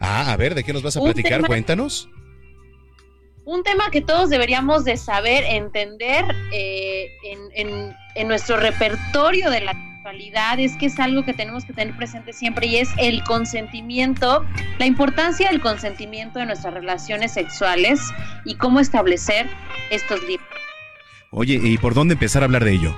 Ah, 0.00 0.32
a 0.32 0.36
ver, 0.38 0.54
¿de 0.54 0.64
qué 0.64 0.72
nos 0.72 0.82
vas 0.82 0.96
a 0.96 1.02
platicar? 1.02 1.46
Cuéntanos 1.46 2.08
un 3.46 3.62
tema 3.62 3.90
que 3.92 4.00
todos 4.00 4.28
deberíamos 4.28 4.84
de 4.84 4.96
saber, 4.96 5.44
entender 5.44 6.24
eh, 6.52 7.06
en, 7.54 8.28
nuestro 8.28 8.56
repertorio 8.56 9.50
de 9.50 9.60
la 9.60 9.72
sexualidad, 9.72 10.58
es 10.58 10.76
que 10.76 10.86
es 10.86 10.98
algo 10.98 11.24
que 11.24 11.32
tenemos 11.32 11.64
que 11.64 11.72
tener 11.72 11.96
presente 11.96 12.32
siempre 12.32 12.66
y 12.66 12.76
es 12.78 12.88
el 12.98 13.22
consentimiento, 13.22 14.44
la 14.78 14.86
importancia 14.86 15.48
del 15.48 15.60
consentimiento 15.60 16.40
de 16.40 16.46
nuestras 16.46 16.74
relaciones 16.74 17.32
sexuales 17.32 18.00
y 18.44 18.56
cómo 18.56 18.80
establecer 18.80 19.46
estos 19.90 20.20
límites. 20.22 20.46
Oye, 21.30 21.60
¿y 21.62 21.78
por 21.78 21.94
dónde 21.94 22.14
empezar 22.14 22.42
a 22.42 22.46
hablar 22.46 22.64
de 22.64 22.72
ello? 22.72 22.96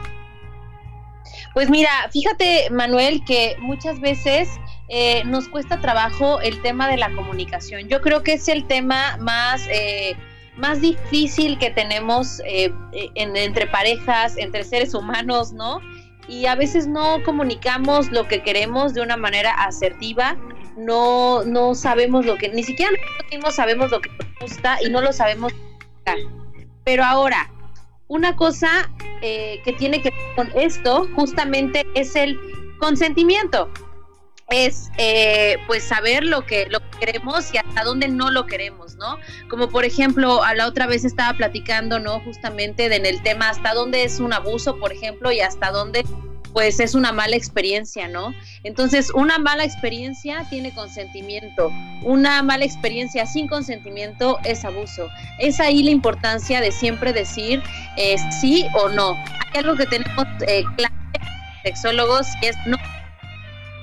Pues 1.53 1.69
mira, 1.69 1.91
fíjate 2.11 2.70
Manuel 2.70 3.23
que 3.27 3.57
muchas 3.61 4.01
veces 4.01 4.49
eh, 4.89 5.25
nos 5.27 5.49
cuesta 5.49 5.83
trabajo 5.83 6.41
el 6.41 6.62
tema 6.62 6.89
de 6.89 6.97
la 6.97 7.11
comunicación. 7.11 7.89
Yo 7.89 8.01
creo 8.01 8.23
que 8.23 8.33
es 8.33 8.49
el 8.49 8.66
tema 8.66 9.19
más... 9.19 9.61
Eh, 9.70 10.16
más 10.59 10.81
difícil 10.81 11.59
que 11.59 11.71
tenemos 11.71 12.41
eh, 12.41 12.73
eh, 12.93 13.11
entre 13.15 13.67
parejas, 13.67 14.37
entre 14.37 14.65
seres 14.65 14.95
humanos, 14.95 15.53
¿no? 15.53 15.81
Y 16.29 16.47
a 16.47 16.55
veces 16.55 16.87
no 16.87 17.23
comunicamos 17.25 18.11
lo 18.11 18.29
que 18.29 18.43
queremos 18.43 18.93
de 18.93 19.01
una 19.01 19.17
manera 19.17 19.53
asertiva, 19.53 20.37
no, 20.77 21.43
no 21.45 21.75
sabemos 21.75 22.27
lo 22.27 22.37
que, 22.37 22.51
ni 22.51 22.63
siquiera 22.63 22.93
nosotros 23.33 23.55
sabemos 23.55 23.91
lo 23.91 24.01
que 24.01 24.11
nos 24.11 24.51
gusta 24.51 24.79
y 24.83 24.91
no 24.91 25.01
lo 25.01 25.13
sabemos. 25.13 25.53
Pero 26.85 27.05
ahora, 27.05 27.51
una 28.09 28.37
cosa 28.37 28.91
eh, 29.23 29.61
que 29.65 29.73
tiene 29.75 30.01
que 30.01 30.11
ver 30.11 30.35
con 30.37 30.51
esto 30.59 31.09
justamente 31.15 31.85
es 31.95 32.17
el 32.17 32.39
consentimiento 32.79 33.71
es 34.51 34.91
eh, 34.97 35.57
pues 35.66 35.85
saber 35.85 36.25
lo 36.25 36.47
que 36.47 36.66
lo 36.66 36.81
queremos 36.99 37.53
y 37.53 37.59
hasta 37.59 37.85
dónde 37.85 38.09
no 38.09 38.31
lo 38.31 38.47
queremos, 38.47 38.97
¿no? 38.97 39.19
Como 39.49 39.69
por 39.69 39.85
ejemplo, 39.85 40.43
a 40.43 40.55
la 40.55 40.66
otra 40.66 40.87
vez 40.87 41.05
estaba 41.05 41.37
platicando, 41.37 41.99
¿no? 41.99 42.20
Justamente 42.20 42.95
en 42.95 43.05
el 43.05 43.23
tema 43.23 43.51
hasta 43.51 43.75
dónde 43.75 44.05
es 44.05 44.20
un 44.20 44.33
abuso, 44.33 44.79
por 44.79 44.93
ejemplo, 44.93 45.31
y 45.33 45.41
hasta 45.41 45.70
dónde 45.70 46.05
pues 46.55 46.81
es 46.81 46.95
una 46.95 47.12
mala 47.12 47.37
experiencia, 47.37 48.09
¿no? 48.09 48.35
Entonces, 48.65 49.12
una 49.15 49.39
mala 49.39 49.65
experiencia 49.65 50.47
tiene 50.49 50.75
consentimiento, 50.75 51.70
una 52.03 52.43
mala 52.43 52.65
experiencia 52.65 53.27
sin 53.27 53.49
consentimiento 53.49 54.39
es 54.45 54.65
abuso. 54.65 55.09
Es 55.39 55.61
ahí 55.61 55.83
la 55.83 55.91
importancia 55.91 56.61
de 56.62 56.73
siempre 56.73 57.12
decir 57.12 57.62
eh, 57.97 58.16
sí 58.41 58.66
o 58.75 58.89
no. 58.89 59.12
Hay 59.12 59.61
algo 59.61 59.77
que 59.77 59.87
tenemos 59.87 60.25
eh, 60.47 60.65
claro, 60.77 60.95
sexólogos, 61.65 62.27
y 62.41 62.47
es 62.47 62.57
no 62.66 62.79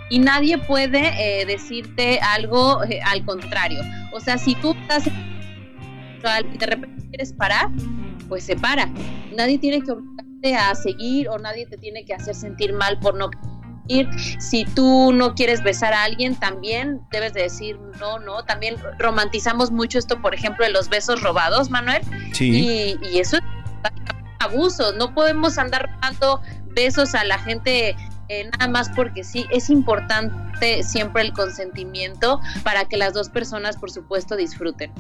y 0.09 0.19
nadie 0.19 0.57
puede 0.57 1.41
eh, 1.41 1.45
decirte 1.45 2.19
algo 2.19 2.83
eh, 2.83 3.01
al 3.03 3.25
contrario. 3.25 3.81
O 4.11 4.19
sea, 4.19 4.37
si 4.37 4.55
tú 4.55 4.75
estás 4.81 5.07
y 6.53 6.57
de 6.57 6.65
repente 6.65 7.07
quieres 7.09 7.33
parar, 7.33 7.69
pues 8.27 8.43
se 8.43 8.55
para. 8.55 8.89
Nadie 9.35 9.59
tiene 9.59 9.81
que 9.81 9.91
obligarte 9.91 10.55
a 10.55 10.73
seguir 10.75 11.29
o 11.29 11.37
nadie 11.37 11.67
te 11.67 11.77
tiene 11.77 12.03
que 12.05 12.13
hacer 12.13 12.33
sentir 12.33 12.73
mal 12.73 12.99
por 12.99 13.15
no 13.15 13.29
ir. 13.87 14.07
Si 14.39 14.65
tú 14.65 15.11
no 15.13 15.35
quieres 15.35 15.63
besar 15.63 15.93
a 15.93 16.03
alguien, 16.03 16.35
también 16.35 17.01
debes 17.11 17.33
de 17.33 17.43
decir 17.43 17.79
no, 17.99 18.19
no. 18.19 18.43
También 18.43 18.75
romantizamos 18.97 19.71
mucho 19.71 19.99
esto, 19.99 20.21
por 20.21 20.33
ejemplo, 20.33 20.65
de 20.65 20.71
los 20.71 20.89
besos 20.89 21.21
robados, 21.21 21.69
Manuel. 21.69 22.01
Sí. 22.33 22.97
Y, 23.01 23.07
y 23.07 23.19
eso 23.19 23.37
es 23.37 23.43
abuso. 24.39 24.93
No 24.93 25.13
podemos 25.13 25.57
andar 25.57 25.89
robando 25.93 26.41
besos 26.73 27.15
a 27.15 27.23
la 27.23 27.37
gente 27.39 27.95
eh, 28.29 28.49
nada 28.51 28.67
más 28.67 28.89
porque 28.95 29.23
sí, 29.23 29.45
es 29.51 29.69
importante 29.69 30.83
siempre 30.83 31.21
el 31.21 31.33
consentimiento 31.33 32.39
para 32.63 32.85
que 32.85 32.97
las 32.97 33.13
dos 33.13 33.29
personas, 33.29 33.77
por 33.77 33.91
supuesto, 33.91 34.35
disfruten. 34.35 34.91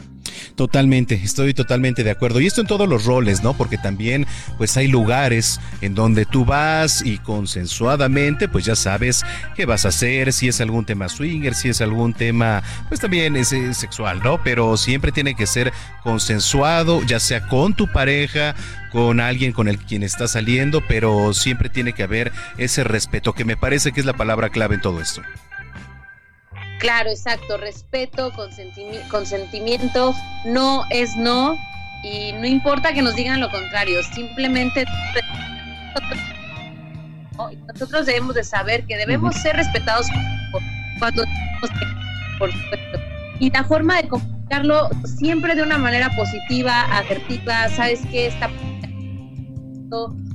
Totalmente, 0.55 1.15
estoy 1.15 1.53
totalmente 1.53 2.03
de 2.03 2.11
acuerdo. 2.11 2.39
Y 2.39 2.47
esto 2.47 2.61
en 2.61 2.67
todos 2.67 2.87
los 2.87 3.05
roles, 3.05 3.43
¿no? 3.43 3.53
Porque 3.55 3.77
también, 3.77 4.25
pues 4.57 4.77
hay 4.77 4.87
lugares 4.87 5.59
en 5.81 5.95
donde 5.95 6.25
tú 6.25 6.45
vas 6.45 7.05
y 7.05 7.17
consensuadamente, 7.17 8.47
pues 8.47 8.65
ya 8.65 8.75
sabes 8.75 9.23
qué 9.55 9.65
vas 9.65 9.85
a 9.85 9.89
hacer, 9.89 10.31
si 10.31 10.47
es 10.47 10.61
algún 10.61 10.85
tema 10.85 11.09
swinger, 11.09 11.55
si 11.55 11.69
es 11.69 11.81
algún 11.81 12.13
tema, 12.13 12.63
pues 12.87 12.99
también 12.99 13.35
es, 13.35 13.53
sexual, 13.73 14.21
¿no? 14.23 14.41
Pero 14.43 14.77
siempre 14.77 15.11
tiene 15.11 15.35
que 15.35 15.47
ser 15.47 15.73
consensuado, 16.03 17.03
ya 17.03 17.19
sea 17.19 17.47
con 17.47 17.73
tu 17.73 17.87
pareja, 17.91 18.55
con 18.95 19.19
alguien 19.19 19.51
con 19.51 19.67
el 19.67 19.77
quien 19.77 20.03
está 20.03 20.25
saliendo, 20.25 20.79
pero 20.87 21.33
siempre 21.33 21.67
tiene 21.67 21.91
que 21.91 22.01
haber 22.01 22.31
ese 22.57 22.85
respeto, 22.85 23.33
que 23.33 23.43
me 23.43 23.57
parece 23.57 23.91
que 23.91 23.99
es 23.99 24.05
la 24.05 24.13
palabra 24.13 24.47
clave 24.47 24.75
en 24.75 24.81
todo 24.81 25.01
esto. 25.01 25.21
Claro, 26.79 27.09
exacto, 27.09 27.57
respeto, 27.57 28.31
consentimiento, 29.09 30.15
no 30.45 30.85
es 30.91 31.13
no 31.17 31.57
y 32.05 32.31
no 32.39 32.47
importa 32.47 32.93
que 32.93 33.01
nos 33.01 33.17
digan 33.17 33.41
lo 33.41 33.49
contrario, 33.51 34.01
simplemente 34.01 34.85
nosotros 37.73 38.05
debemos 38.05 38.33
de 38.33 38.45
saber 38.45 38.85
que 38.85 38.95
debemos 38.95 39.35
ser 39.35 39.57
respetados 39.57 40.07
cuando 40.99 41.25
por 42.39 42.49
supuesto. 42.49 42.97
Y 43.41 43.51
la 43.51 43.65
forma 43.65 43.97
de 43.97 44.07
comunicarlo 44.07 44.87
siempre 45.03 45.53
de 45.53 45.63
una 45.63 45.77
manera 45.77 46.09
positiva, 46.15 46.83
asertiva, 46.97 47.67
sabes 47.67 47.99
que 48.09 48.27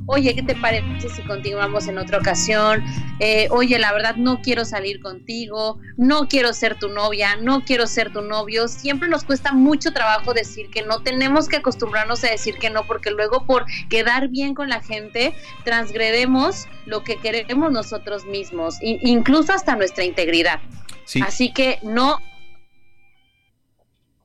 oye, 0.06 0.34
¿qué 0.34 0.42
te 0.42 0.54
parece 0.54 1.08
si 1.08 1.22
continuamos 1.22 1.86
en 1.88 1.98
otra 1.98 2.18
ocasión? 2.18 2.82
Eh, 3.20 3.48
oye, 3.50 3.78
la 3.78 3.92
verdad 3.92 4.16
no 4.16 4.40
quiero 4.42 4.64
salir 4.64 5.00
contigo, 5.00 5.78
no 5.96 6.28
quiero 6.28 6.52
ser 6.52 6.78
tu 6.78 6.88
novia, 6.88 7.36
no 7.36 7.64
quiero 7.64 7.86
ser 7.86 8.12
tu 8.12 8.22
novio. 8.22 8.68
Siempre 8.68 9.08
nos 9.08 9.24
cuesta 9.24 9.52
mucho 9.52 9.92
trabajo 9.92 10.34
decir 10.34 10.70
que 10.70 10.82
no, 10.82 11.02
tenemos 11.02 11.48
que 11.48 11.56
acostumbrarnos 11.56 12.24
a 12.24 12.30
decir 12.30 12.56
que 12.58 12.70
no, 12.70 12.86
porque 12.86 13.10
luego 13.10 13.46
por 13.46 13.66
quedar 13.88 14.28
bien 14.28 14.54
con 14.54 14.68
la 14.68 14.82
gente, 14.82 15.34
transgredemos 15.64 16.66
lo 16.86 17.04
que 17.04 17.16
queremos 17.16 17.72
nosotros 17.72 18.24
mismos, 18.24 18.76
incluso 18.80 19.52
hasta 19.52 19.76
nuestra 19.76 20.04
integridad. 20.04 20.60
Así 21.22 21.52
que 21.52 21.78
no 21.82 22.18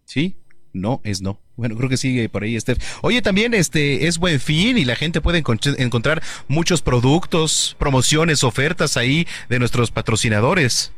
¿Sí? 0.05 0.37
No, 0.71 1.01
es 1.03 1.21
no. 1.21 1.39
Bueno, 1.55 1.75
creo 1.77 1.89
que 1.89 1.97
sigue 1.97 2.27
por 2.27 2.43
ahí, 2.43 2.59
Steph. 2.59 2.79
Oye, 3.01 3.21
también 3.21 3.53
este 3.53 4.07
es 4.07 4.17
buen 4.17 4.39
fin 4.39 4.77
y 4.77 4.85
la 4.85 4.95
gente 4.95 5.21
puede 5.21 5.37
encontrar 5.77 6.21
muchos 6.47 6.81
productos, 6.81 7.75
promociones, 7.79 8.43
ofertas 8.43 8.97
ahí 8.97 9.25
de 9.47 9.59
nuestros 9.59 9.91
patrocinadores. 9.91 10.91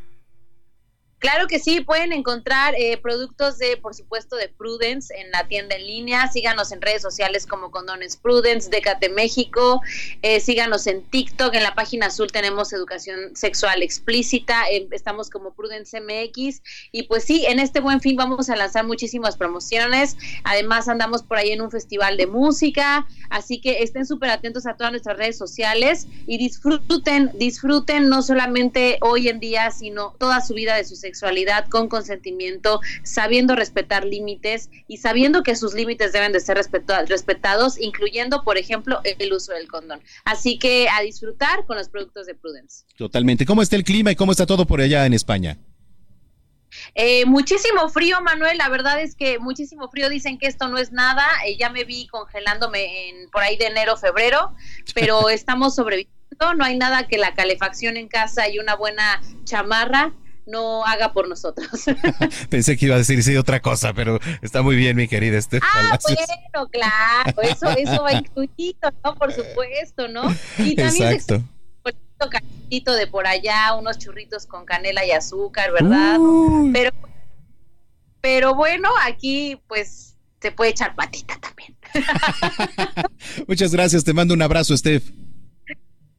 Claro 1.19 1.47
que 1.47 1.57
sí, 1.57 1.81
pueden 1.81 2.13
encontrar 2.13 2.75
eh, 2.77 2.95
productos 2.97 3.57
de, 3.57 3.75
por 3.77 3.95
supuesto, 3.95 4.35
de 4.35 4.49
Prudence 4.49 5.11
en 5.15 5.31
la 5.31 5.47
tienda 5.47 5.75
en 5.75 5.87
línea. 5.87 6.27
Síganos 6.27 6.71
en 6.71 6.79
redes 6.79 7.01
sociales 7.01 7.47
como 7.47 7.71
Condones 7.71 8.17
Prudence, 8.17 8.69
Decate 8.69 9.09
México. 9.09 9.81
Eh, 10.21 10.39
síganos 10.39 10.85
en 10.85 11.01
TikTok. 11.01 11.55
En 11.55 11.63
la 11.63 11.73
página 11.73 12.07
azul 12.07 12.31
tenemos 12.31 12.71
educación 12.71 13.35
sexual 13.35 13.81
explícita. 13.81 14.69
Eh, 14.69 14.87
estamos 14.91 15.31
como 15.31 15.55
Prudence 15.55 15.99
MX. 15.99 16.61
Y 16.91 17.03
pues 17.03 17.23
sí, 17.23 17.47
en 17.47 17.57
este 17.57 17.79
buen 17.79 17.99
fin 17.99 18.15
vamos 18.15 18.51
a 18.51 18.55
lanzar 18.55 18.85
muchísimas 18.85 19.37
promociones. 19.37 20.17
Además, 20.43 20.87
andamos 20.87 21.23
por 21.23 21.39
ahí 21.39 21.51
en 21.51 21.61
un 21.61 21.71
festival 21.71 22.17
de 22.17 22.27
música. 22.27 23.07
Así 23.31 23.59
que 23.59 23.81
estén 23.81 24.05
súper 24.05 24.29
atentos 24.29 24.67
a 24.67 24.75
todas 24.75 24.91
nuestras 24.91 25.17
redes 25.17 25.37
sociales 25.37 26.05
y 26.27 26.37
disfruten, 26.37 27.31
disfruten 27.33 28.07
no 28.07 28.21
solamente 28.21 28.99
hoy 29.01 29.29
en 29.29 29.39
día, 29.39 29.71
sino 29.71 30.15
toda 30.19 30.41
su 30.41 30.53
vida 30.53 30.75
de 30.75 30.85
sus 30.85 31.06
sexualidad 31.07 31.67
con 31.69 31.87
consentimiento, 31.87 32.81
sabiendo 33.03 33.55
respetar 33.55 34.05
límites 34.05 34.69
y 34.87 34.97
sabiendo 34.97 35.41
que 35.41 35.55
sus 35.55 35.73
límites 35.73 36.11
deben 36.11 36.33
de 36.33 36.39
ser 36.41 36.57
respetados, 36.57 37.79
incluyendo, 37.79 38.43
por 38.43 38.57
ejemplo, 38.57 38.99
el 39.03 39.33
uso 39.33 39.53
del 39.53 39.67
condón. 39.67 40.01
Así 40.25 40.59
que 40.59 40.87
a 40.89 41.01
disfrutar 41.01 41.65
con 41.65 41.77
los 41.77 41.89
productos 41.89 42.27
de 42.27 42.35
Prudence. 42.35 42.85
Totalmente. 42.97 43.45
¿Cómo 43.45 43.61
está 43.61 43.75
el 43.75 43.83
clima 43.83 44.11
y 44.11 44.15
cómo 44.15 44.31
está 44.31 44.45
todo 44.45 44.65
por 44.67 44.81
allá 44.81 45.05
en 45.05 45.13
España? 45.13 45.57
Eh, 46.95 47.25
muchísimo 47.25 47.87
frío, 47.89 48.21
Manuel. 48.21 48.57
La 48.57 48.69
verdad 48.69 49.01
es 49.01 49.15
que 49.15 49.39
muchísimo 49.39 49.89
frío. 49.89 50.09
Dicen 50.09 50.37
que 50.37 50.47
esto 50.47 50.67
no 50.67 50.77
es 50.77 50.91
nada. 50.91 51.25
Eh, 51.45 51.57
ya 51.57 51.69
me 51.69 51.85
vi 51.85 52.07
congelándome 52.07 53.09
en, 53.09 53.29
por 53.29 53.43
ahí 53.43 53.57
de 53.57 53.67
enero, 53.67 53.95
febrero, 53.97 54.53
pero 54.93 55.29
estamos 55.29 55.75
sobreviviendo. 55.75 56.13
No 56.57 56.65
hay 56.65 56.77
nada 56.77 57.07
que 57.07 57.17
la 57.17 57.33
calefacción 57.33 57.97
en 57.97 58.07
casa 58.07 58.47
y 58.49 58.59
una 58.59 58.75
buena 58.75 59.21
chamarra 59.45 60.13
no 60.47 60.85
haga 60.85 61.13
por 61.13 61.27
nosotros. 61.27 61.67
Pensé 62.49 62.77
que 62.77 62.85
iba 62.85 62.95
a 62.95 62.99
decir 62.99 63.21
sí, 63.21 63.35
otra 63.35 63.61
cosa, 63.61 63.93
pero 63.93 64.19
está 64.41 64.61
muy 64.61 64.75
bien, 64.75 64.95
mi 64.95 65.07
querida 65.07 65.37
Esther. 65.37 65.61
Ah, 65.63 65.99
bueno, 66.01 66.69
claro, 66.71 67.41
eso, 67.43 67.69
eso 67.69 68.03
va 68.03 68.13
incluido, 68.13 68.91
¿no? 69.03 69.15
Por 69.15 69.31
supuesto, 69.33 70.07
¿no? 70.07 70.23
Y 70.57 70.75
también 70.75 71.13
Exacto. 71.13 71.43
Un 72.19 72.29
cachito 72.29 72.95
de 72.95 73.05
por 73.05 73.27
allá, 73.27 73.75
unos 73.75 73.99
churritos 73.99 74.47
con 74.47 74.65
canela 74.65 75.05
y 75.05 75.11
azúcar, 75.11 75.71
¿verdad? 75.71 76.17
Pero, 76.73 76.91
pero 78.21 78.55
bueno, 78.55 78.89
aquí 79.05 79.61
pues 79.67 80.15
se 80.41 80.51
puede 80.51 80.71
echar 80.71 80.95
patita 80.95 81.39
también. 81.39 81.77
Muchas 83.47 83.71
gracias, 83.71 84.03
te 84.03 84.13
mando 84.13 84.33
un 84.33 84.41
abrazo, 84.41 84.75
Steph. 84.75 85.03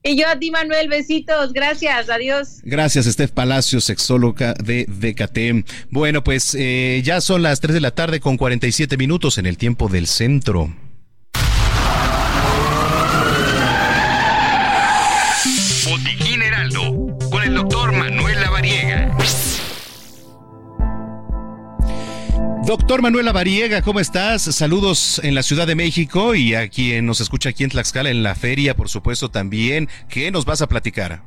Y 0.09 0.17
yo 0.17 0.27
a 0.27 0.39
ti, 0.39 0.51
Manuel, 0.51 0.89
besitos, 0.89 1.53
gracias, 1.53 2.09
adiós. 2.09 2.61
Gracias, 2.63 3.05
Steph 3.05 3.31
Palacio, 3.31 3.79
sexóloga 3.83 4.55
de 4.55 4.87
DKT. 4.87 5.69
Bueno, 5.91 6.25
pues 6.25 6.57
eh, 6.59 7.03
ya 7.05 7.21
son 7.21 7.43
las 7.43 7.61
3 7.61 7.75
de 7.75 7.81
la 7.83 7.91
tarde 7.91 8.19
con 8.19 8.39
47 8.39 8.97
minutos 8.97 9.37
en 9.37 9.45
el 9.45 9.59
tiempo 9.59 9.91
del 9.91 10.07
centro. 10.07 10.73
Doctor 22.69 23.01
Manuel 23.01 23.25
Lavariega, 23.25 23.81
¿cómo 23.81 23.99
estás? 23.99 24.43
Saludos 24.43 25.23
en 25.25 25.35
la 25.35 25.43
Ciudad 25.43 25.67
de 25.67 25.75
México 25.75 26.35
y 26.35 26.55
a 26.55 26.69
quien 26.69 27.07
nos 27.07 27.23
escucha 27.23 27.49
aquí 27.49 27.65
en 27.65 27.71
Tlaxcala 27.71 28.11
en 28.11 28.23
la 28.23 28.35
feria, 28.35 28.77
por 28.77 28.91
supuesto 28.91 29.31
también. 29.31 29.89
¿Qué 30.07 30.31
nos 30.31 30.45
vas 30.45 30.61
a 30.61 30.67
platicar? 30.67 31.23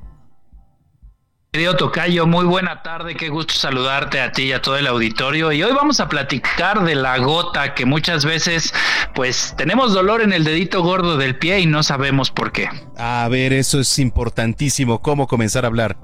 Querido 1.52 1.76
Tocayo, 1.76 2.28
muy 2.28 2.46
buena 2.46 2.84
tarde, 2.84 3.16
qué 3.16 3.30
gusto 3.30 3.56
saludarte 3.56 4.22
a 4.22 4.32
ti 4.32 4.44
y 4.44 4.52
a 4.52 4.62
todo 4.62 4.78
el 4.78 4.86
auditorio. 4.86 5.52
Y 5.52 5.64
hoy 5.64 5.74
vamos 5.74 6.00
a 6.00 6.08
platicar 6.08 6.84
de 6.84 6.94
la 6.94 7.18
gota, 7.18 7.74
que 7.74 7.88
muchas 7.88 8.24
veces 8.24 8.72
pues 9.16 9.56
tenemos 9.58 9.96
dolor 9.96 10.22
en 10.22 10.34
el 10.34 10.44
dedito 10.44 10.84
gordo 10.84 11.18
del 11.18 11.40
pie 11.40 11.60
y 11.62 11.66
no 11.66 11.82
sabemos 11.82 12.30
por 12.30 12.52
qué. 12.52 12.70
A 13.00 13.28
ver, 13.32 13.52
eso 13.52 13.80
es 13.80 13.98
importantísimo, 13.98 15.02
¿cómo 15.02 15.26
comenzar 15.26 15.64
a 15.64 15.70
hablar? 15.70 15.98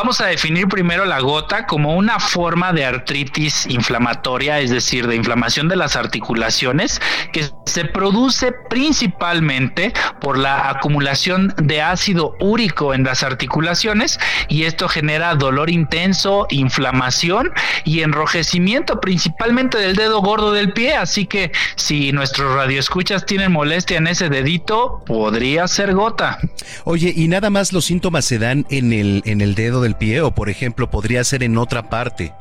Vamos 0.00 0.20
a 0.20 0.26
definir 0.26 0.68
primero 0.68 1.04
la 1.06 1.18
gota 1.18 1.66
como 1.66 1.96
una 1.96 2.20
forma 2.20 2.72
de 2.72 2.84
artritis 2.84 3.66
inflamatoria, 3.66 4.60
es 4.60 4.70
decir, 4.70 5.08
de 5.08 5.16
inflamación 5.16 5.68
de 5.68 5.74
las 5.74 5.96
articulaciones, 5.96 7.00
que 7.32 7.50
se 7.66 7.84
produce 7.84 8.52
principalmente 8.70 9.92
por 10.20 10.38
la 10.38 10.70
acumulación 10.70 11.52
de 11.60 11.82
ácido 11.82 12.36
úrico 12.38 12.94
en 12.94 13.02
las 13.02 13.24
articulaciones 13.24 14.20
y 14.48 14.62
esto 14.62 14.88
genera 14.88 15.34
dolor 15.34 15.68
intenso, 15.68 16.46
inflamación 16.50 17.50
y 17.84 18.02
enrojecimiento 18.02 19.00
principalmente 19.00 19.78
del 19.78 19.96
dedo 19.96 20.20
gordo 20.22 20.52
del 20.52 20.72
pie, 20.72 20.94
así 20.94 21.26
que 21.26 21.50
si 21.74 22.12
nuestros 22.12 22.54
radioescuchas 22.54 23.26
tienen 23.26 23.50
molestia 23.50 23.98
en 23.98 24.06
ese 24.06 24.28
dedito, 24.28 25.02
podría 25.04 25.66
ser 25.66 25.92
gota. 25.92 26.38
Oye, 26.84 27.12
¿y 27.14 27.26
nada 27.26 27.50
más 27.50 27.72
los 27.72 27.86
síntomas 27.86 28.24
se 28.24 28.38
dan 28.38 28.64
en 28.70 28.92
el, 28.92 29.22
en 29.24 29.40
el 29.40 29.56
dedo 29.56 29.87
del 29.88 29.96
pie 29.96 30.20
o 30.20 30.34
por 30.34 30.50
ejemplo 30.50 30.90
podría 30.90 31.24
ser 31.24 31.42
en 31.42 31.56
otra 31.56 31.88
parte? 31.88 32.32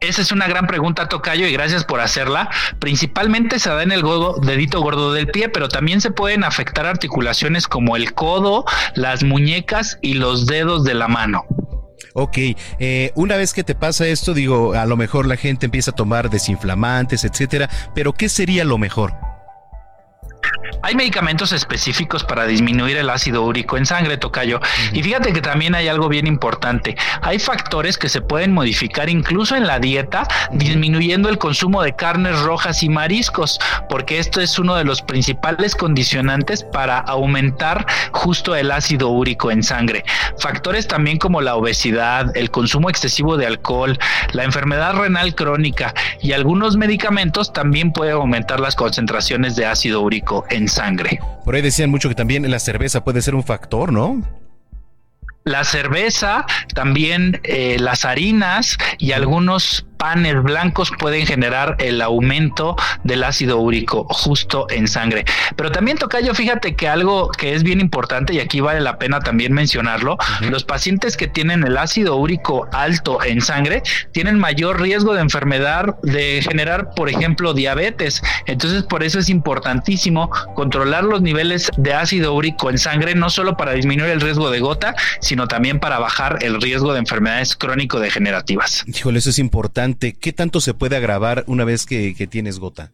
Esa 0.00 0.22
es 0.22 0.30
una 0.30 0.46
gran 0.46 0.66
pregunta, 0.66 1.08
Tocayo, 1.08 1.46
y 1.46 1.52
gracias 1.52 1.84
por 1.84 2.00
hacerla. 2.00 2.50
Principalmente 2.78 3.58
se 3.58 3.70
da 3.70 3.82
en 3.82 3.92
el 3.92 4.02
dedito 4.42 4.80
gordo 4.80 5.12
del 5.12 5.26
pie, 5.28 5.48
pero 5.48 5.68
también 5.68 6.00
se 6.00 6.10
pueden 6.10 6.44
afectar 6.44 6.86
articulaciones 6.86 7.66
como 7.66 7.96
el 7.96 8.12
codo, 8.12 8.66
las 8.94 9.24
muñecas 9.24 9.98
y 10.02 10.14
los 10.14 10.46
dedos 10.46 10.84
de 10.84 10.94
la 10.94 11.08
mano. 11.08 11.44
Ok, 12.12 12.38
eh, 12.78 13.10
una 13.14 13.36
vez 13.36 13.52
que 13.52 13.64
te 13.64 13.74
pasa 13.74 14.06
esto, 14.06 14.34
digo, 14.34 14.74
a 14.74 14.86
lo 14.86 14.96
mejor 14.96 15.26
la 15.26 15.36
gente 15.36 15.66
empieza 15.66 15.90
a 15.90 15.94
tomar 15.94 16.30
desinflamantes, 16.30 17.24
etcétera, 17.24 17.68
pero 17.94 18.12
¿qué 18.12 18.28
sería 18.28 18.64
lo 18.64 18.78
mejor? 18.78 19.14
Hay 20.82 20.94
medicamentos 20.94 21.52
específicos 21.52 22.24
para 22.24 22.46
disminuir 22.46 22.96
el 22.96 23.10
ácido 23.10 23.42
úrico 23.42 23.76
en 23.76 23.86
sangre, 23.86 24.16
Tocayo. 24.18 24.60
Y 24.92 25.02
fíjate 25.02 25.32
que 25.32 25.40
también 25.40 25.74
hay 25.74 25.88
algo 25.88 26.08
bien 26.08 26.26
importante. 26.26 26.96
Hay 27.22 27.38
factores 27.38 27.98
que 27.98 28.08
se 28.08 28.20
pueden 28.20 28.52
modificar 28.52 29.08
incluso 29.08 29.56
en 29.56 29.66
la 29.66 29.78
dieta, 29.78 30.28
disminuyendo 30.52 31.28
el 31.28 31.38
consumo 31.38 31.82
de 31.82 31.94
carnes 31.94 32.38
rojas 32.40 32.82
y 32.82 32.88
mariscos, 32.88 33.58
porque 33.88 34.18
esto 34.18 34.40
es 34.40 34.58
uno 34.58 34.76
de 34.76 34.84
los 34.84 35.02
principales 35.02 35.74
condicionantes 35.74 36.64
para 36.64 36.98
aumentar 36.98 37.86
justo 38.12 38.54
el 38.54 38.70
ácido 38.70 39.08
úrico 39.08 39.50
en 39.50 39.62
sangre. 39.62 40.04
Factores 40.38 40.86
también 40.86 41.18
como 41.18 41.40
la 41.40 41.56
obesidad, 41.56 42.36
el 42.36 42.50
consumo 42.50 42.90
excesivo 42.90 43.36
de 43.36 43.46
alcohol, 43.46 43.98
la 44.32 44.44
enfermedad 44.44 44.94
renal 44.94 45.34
crónica 45.34 45.94
y 46.20 46.32
algunos 46.32 46.76
medicamentos 46.76 47.52
también 47.52 47.92
pueden 47.92 48.14
aumentar 48.14 48.60
las 48.60 48.74
concentraciones 48.74 49.56
de 49.56 49.66
ácido 49.66 50.00
úrico 50.00 50.35
en 50.50 50.68
sangre. 50.68 51.18
Por 51.44 51.54
ahí 51.54 51.62
decían 51.62 51.90
mucho 51.90 52.08
que 52.08 52.14
también 52.14 52.50
la 52.50 52.58
cerveza 52.58 53.04
puede 53.04 53.22
ser 53.22 53.34
un 53.34 53.44
factor, 53.44 53.92
¿no? 53.92 54.22
La 55.44 55.62
cerveza, 55.62 56.44
también 56.74 57.40
eh, 57.44 57.76
las 57.78 58.04
harinas 58.04 58.78
y 58.98 59.12
algunos 59.12 59.86
panes 59.96 60.42
blancos 60.42 60.92
pueden 60.98 61.26
generar 61.26 61.76
el 61.78 62.00
aumento 62.00 62.76
del 63.04 63.24
ácido 63.24 63.58
úrico 63.58 64.06
justo 64.08 64.66
en 64.70 64.88
sangre. 64.88 65.24
Pero 65.56 65.70
también 65.70 65.98
Tocayo, 65.98 66.34
fíjate 66.34 66.74
que 66.74 66.88
algo 66.88 67.30
que 67.30 67.54
es 67.54 67.62
bien 67.62 67.80
importante 67.80 68.34
y 68.34 68.40
aquí 68.40 68.60
vale 68.60 68.80
la 68.80 68.98
pena 68.98 69.20
también 69.20 69.52
mencionarlo, 69.52 70.18
los 70.50 70.64
pacientes 70.64 71.16
que 71.16 71.26
tienen 71.26 71.64
el 71.64 71.76
ácido 71.76 72.16
úrico 72.16 72.68
alto 72.72 73.22
en 73.24 73.40
sangre 73.40 73.82
tienen 74.12 74.38
mayor 74.38 74.80
riesgo 74.80 75.14
de 75.14 75.20
enfermedad, 75.20 75.96
de 76.02 76.42
generar, 76.42 76.90
por 76.94 77.08
ejemplo, 77.08 77.54
diabetes. 77.54 78.22
Entonces, 78.46 78.82
por 78.82 79.02
eso 79.02 79.18
es 79.18 79.28
importantísimo 79.28 80.30
controlar 80.54 81.04
los 81.04 81.22
niveles 81.22 81.70
de 81.76 81.94
ácido 81.94 82.34
úrico 82.34 82.70
en 82.70 82.78
sangre, 82.78 83.14
no 83.14 83.30
solo 83.30 83.56
para 83.56 83.72
disminuir 83.72 84.10
el 84.10 84.20
riesgo 84.20 84.50
de 84.50 84.60
gota, 84.60 84.94
sino 85.20 85.46
también 85.48 85.80
para 85.80 85.98
bajar 85.98 86.38
el 86.42 86.60
riesgo 86.60 86.92
de 86.92 87.00
enfermedades 87.00 87.56
crónico-degenerativas. 87.56 88.84
Híjole, 88.86 89.18
eso 89.18 89.30
es 89.30 89.38
importante 89.38 89.85
¿qué 89.94 90.32
tanto 90.32 90.60
se 90.60 90.74
puede 90.74 90.96
agravar 90.96 91.44
una 91.46 91.64
vez 91.64 91.86
que, 91.86 92.26
tienes 92.30 92.58
gota? 92.58 92.92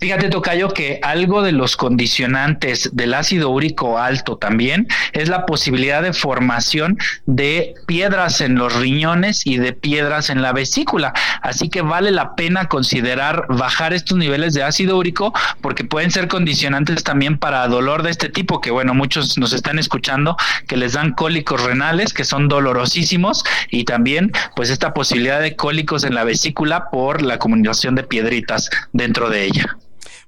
Fíjate, 0.00 0.28
Tocayo, 0.28 0.68
que 0.68 1.00
algo 1.02 1.42
de 1.42 1.52
los 1.52 1.76
condicionantes 1.76 2.90
del 2.92 3.14
ácido 3.14 3.50
úrico 3.50 3.98
alto 3.98 4.36
también 4.36 4.86
es 5.12 5.28
la 5.28 5.46
posibilidad 5.46 6.02
de 6.02 6.12
formación 6.12 6.98
de 7.24 7.74
piedras 7.86 8.40
en 8.40 8.56
los 8.56 8.74
riñones 8.74 9.46
y 9.46 9.58
de 9.58 9.72
piedras 9.72 10.30
en 10.30 10.42
la 10.42 10.52
vesícula. 10.52 11.12
Así 11.42 11.68
que 11.68 11.82
vale 11.82 12.10
la 12.10 12.34
pena 12.34 12.66
considerar 12.66 13.46
bajar 13.48 13.92
estos 13.92 14.18
niveles 14.18 14.54
de 14.54 14.62
ácido 14.62 14.98
úrico 14.98 15.32
porque 15.60 15.84
pueden 15.84 16.10
ser 16.10 16.28
condicionantes 16.28 17.02
también 17.04 17.38
para 17.38 17.66
dolor 17.68 18.02
de 18.02 18.10
este 18.10 18.28
tipo, 18.28 18.60
que 18.60 18.70
bueno, 18.70 18.94
muchos 18.94 19.38
nos 19.38 19.52
están 19.52 19.78
escuchando 19.78 20.36
que 20.66 20.76
les 20.76 20.92
dan 20.92 21.12
cólicos 21.12 21.62
renales, 21.62 22.12
que 22.12 22.24
son 22.24 22.48
dolorosísimos, 22.48 23.44
y 23.70 23.84
también 23.84 24.32
pues 24.54 24.70
esta 24.70 24.92
posibilidad 24.92 25.40
de 25.40 25.56
cólicos 25.56 26.04
en 26.04 26.14
la 26.14 26.24
vesícula 26.24 26.90
por 26.90 27.22
la 27.22 27.34
acumulación 27.34 27.94
de 27.94 28.02
piedritas 28.02 28.70
dentro 28.92 29.30
de 29.30 29.45
ella. 29.46 29.78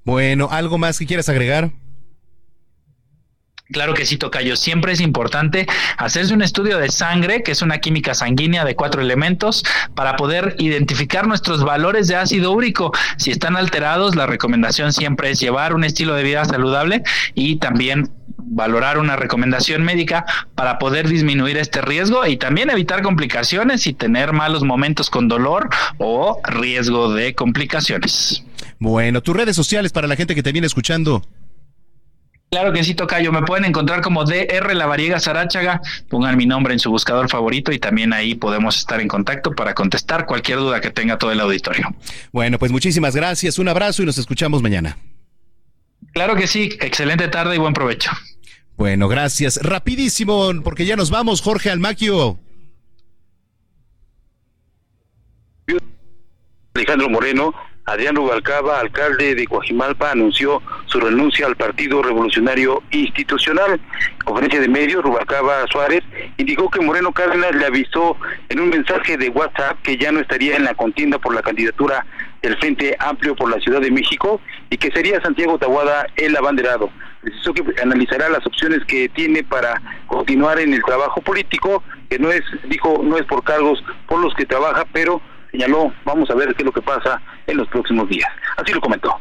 Bueno, 0.03 0.49
¿algo 0.51 0.77
más 0.77 0.97
que 0.97 1.05
quieras 1.05 1.29
agregar? 1.29 1.71
Claro 3.71 3.93
que 3.93 4.05
sí, 4.05 4.17
Tocayo. 4.17 4.55
Siempre 4.55 4.93
es 4.93 4.99
importante 4.99 5.67
hacerse 5.97 6.33
un 6.33 6.41
estudio 6.41 6.79
de 6.79 6.89
sangre, 6.89 7.43
que 7.43 7.51
es 7.51 7.61
una 7.61 7.77
química 7.77 8.15
sanguínea 8.15 8.65
de 8.65 8.75
cuatro 8.75 9.01
elementos, 9.01 9.63
para 9.93 10.15
poder 10.15 10.55
identificar 10.57 11.27
nuestros 11.27 11.63
valores 11.63 12.07
de 12.07 12.15
ácido 12.15 12.51
úrico. 12.51 12.91
Si 13.17 13.29
están 13.29 13.55
alterados, 13.55 14.15
la 14.15 14.25
recomendación 14.25 14.91
siempre 14.91 15.29
es 15.29 15.39
llevar 15.39 15.75
un 15.75 15.83
estilo 15.83 16.15
de 16.15 16.23
vida 16.23 16.45
saludable 16.45 17.03
y 17.35 17.57
también 17.57 18.09
valorar 18.49 18.97
una 18.97 19.15
recomendación 19.15 19.83
médica 19.83 20.25
para 20.55 20.79
poder 20.79 21.07
disminuir 21.07 21.57
este 21.57 21.81
riesgo 21.81 22.25
y 22.25 22.37
también 22.37 22.71
evitar 22.71 23.03
complicaciones 23.03 23.85
y 23.85 23.93
tener 23.93 24.33
malos 24.33 24.63
momentos 24.63 25.11
con 25.11 25.27
dolor 25.27 25.69
o 25.99 26.41
riesgo 26.43 27.13
de 27.13 27.35
complicaciones. 27.35 28.43
Bueno, 28.79 29.21
tus 29.21 29.35
redes 29.35 29.55
sociales 29.55 29.91
para 29.91 30.07
la 30.07 30.15
gente 30.15 30.33
que 30.33 30.43
te 30.43 30.51
viene 30.51 30.67
escuchando. 30.67 31.21
Claro 32.49 32.73
que 32.73 32.83
sí, 32.83 32.95
Tocayo. 32.95 33.31
Me 33.31 33.43
pueden 33.43 33.65
encontrar 33.65 34.01
como 34.01 34.25
DR 34.25 34.73
La 34.73 34.87
Variega 34.87 35.19
Sarachaga. 35.19 35.81
Pongan 36.09 36.35
mi 36.35 36.47
nombre 36.47 36.73
en 36.73 36.79
su 36.79 36.89
buscador 36.89 37.29
favorito 37.29 37.71
y 37.71 37.77
también 37.77 38.11
ahí 38.11 38.33
podemos 38.33 38.77
estar 38.77 38.99
en 39.01 39.07
contacto 39.07 39.53
para 39.53 39.75
contestar 39.75 40.25
cualquier 40.25 40.57
duda 40.57 40.81
que 40.81 40.89
tenga 40.89 41.17
todo 41.19 41.31
el 41.31 41.39
auditorio. 41.41 41.93
Bueno, 42.31 42.57
pues 42.57 42.71
muchísimas 42.71 43.15
gracias. 43.15 43.59
Un 43.59 43.67
abrazo 43.67 44.01
y 44.01 44.07
nos 44.07 44.17
escuchamos 44.17 44.63
mañana. 44.63 44.97
Claro 46.13 46.35
que 46.35 46.47
sí. 46.47 46.69
Excelente 46.81 47.27
tarde 47.27 47.55
y 47.55 47.59
buen 47.59 47.73
provecho. 47.73 48.09
Bueno, 48.77 49.07
gracias. 49.07 49.59
Rapidísimo, 49.61 50.51
porque 50.63 50.85
ya 50.85 50.95
nos 50.95 51.11
vamos, 51.11 51.41
Jorge 51.41 51.69
Almaquio. 51.69 52.39
Alejandro 56.73 57.09
Moreno 57.09 57.53
Adrián 57.89 58.15
Rubalcaba, 58.15 58.79
alcalde 58.79 59.33
de 59.33 59.47
Coajimalpa, 59.47 60.11
anunció 60.11 60.61
su 60.85 60.99
renuncia 60.99 61.47
al 61.47 61.55
Partido 61.55 62.03
Revolucionario 62.03 62.83
Institucional. 62.91 63.79
En 64.11 64.25
conferencia 64.25 64.61
de 64.61 64.67
medios, 64.67 65.01
Rubalcaba 65.01 65.65
Suárez 65.71 66.03
indicó 66.37 66.69
que 66.69 66.81
Moreno 66.81 67.11
Cárdenas 67.11 67.55
le 67.55 67.65
avisó 67.65 68.15
en 68.49 68.59
un 68.59 68.69
mensaje 68.69 69.17
de 69.17 69.29
WhatsApp 69.29 69.81
que 69.81 69.97
ya 69.97 70.11
no 70.11 70.19
estaría 70.19 70.55
en 70.55 70.65
la 70.65 70.75
contienda 70.75 71.17
por 71.17 71.33
la 71.33 71.41
candidatura 71.41 72.05
del 72.43 72.57
Frente 72.57 72.95
Amplio 72.99 73.35
por 73.35 73.49
la 73.49 73.59
Ciudad 73.59 73.81
de 73.81 73.89
México 73.89 74.39
y 74.69 74.77
que 74.77 74.91
sería 74.91 75.19
Santiago 75.21 75.57
Tahuada 75.57 76.05
el 76.15 76.37
abanderado. 76.37 76.91
Precisó 77.21 77.55
que 77.55 77.63
analizará 77.81 78.29
las 78.29 78.45
opciones 78.45 78.85
que 78.85 79.09
tiene 79.09 79.43
para 79.43 79.81
continuar 80.05 80.59
en 80.59 80.75
el 80.75 80.83
trabajo 80.83 81.21
político, 81.21 81.83
que 82.07 82.19
no 82.19 82.31
es, 82.31 82.43
dijo, 82.65 83.01
no 83.03 83.17
es 83.17 83.25
por 83.25 83.43
cargos 83.43 83.83
por 84.07 84.19
los 84.19 84.33
que 84.35 84.45
trabaja, 84.45 84.85
pero 84.93 85.21
señaló, 85.51 85.93
vamos 86.05 86.29
a 86.29 86.35
ver 86.35 86.53
qué 86.55 86.63
es 86.63 86.65
lo 86.65 86.71
que 86.71 86.81
pasa 86.81 87.21
en 87.47 87.57
los 87.57 87.67
próximos 87.67 88.07
días. 88.09 88.29
Así 88.57 88.73
lo 88.73 88.81
comentó 88.81 89.19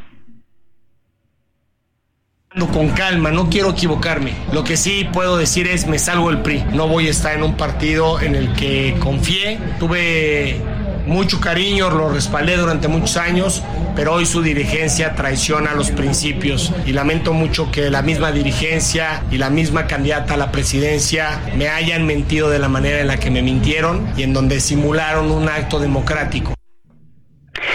con 2.67 2.89
calma, 2.91 3.31
no 3.31 3.49
quiero 3.49 3.71
equivocarme. 3.71 4.33
Lo 4.53 4.65
que 4.65 4.77
sí 4.77 5.09
puedo 5.13 5.37
decir 5.37 5.67
es 5.69 5.87
me 5.87 5.99
salgo 5.99 6.31
del 6.31 6.43
PRI. 6.43 6.65
No 6.73 6.89
voy 6.89 7.07
a 7.07 7.11
estar 7.11 7.37
en 7.37 7.43
un 7.43 7.57
partido 7.57 8.21
en 8.21 8.35
el 8.35 8.53
que 8.55 8.97
confié. 9.01 9.59
Tuve 9.79 10.61
mucho 11.09 11.41
cariño, 11.41 11.91
lo 11.91 12.13
respaldé 12.13 12.57
durante 12.57 12.87
muchos 12.87 13.17
años, 13.17 13.65
pero 13.97 14.13
hoy 14.13 14.27
su 14.27 14.43
dirigencia 14.43 15.15
traiciona 15.15 15.75
los 15.75 15.91
principios 15.91 16.73
y 16.85 16.93
lamento 16.93 17.33
mucho 17.33 17.73
que 17.73 17.91
la 17.91 18.03
misma 18.03 18.31
dirigencia 18.31 19.25
y 19.31 19.39
la 19.39 19.49
misma 19.49 19.87
candidata 19.87 20.35
a 20.35 20.37
la 20.37 20.53
presidencia 20.53 21.41
me 21.57 21.69
hayan 21.69 22.07
mentido 22.07 22.51
de 22.51 22.59
la 22.59 22.69
manera 22.69 23.01
en 23.01 23.07
la 23.07 23.19
que 23.19 23.31
me 23.31 23.43
mintieron 23.43 24.07
y 24.17 24.23
en 24.23 24.35
donde 24.35 24.61
simularon 24.61 25.31
un 25.31 25.49
acto 25.49 25.79
democrático. 25.79 26.53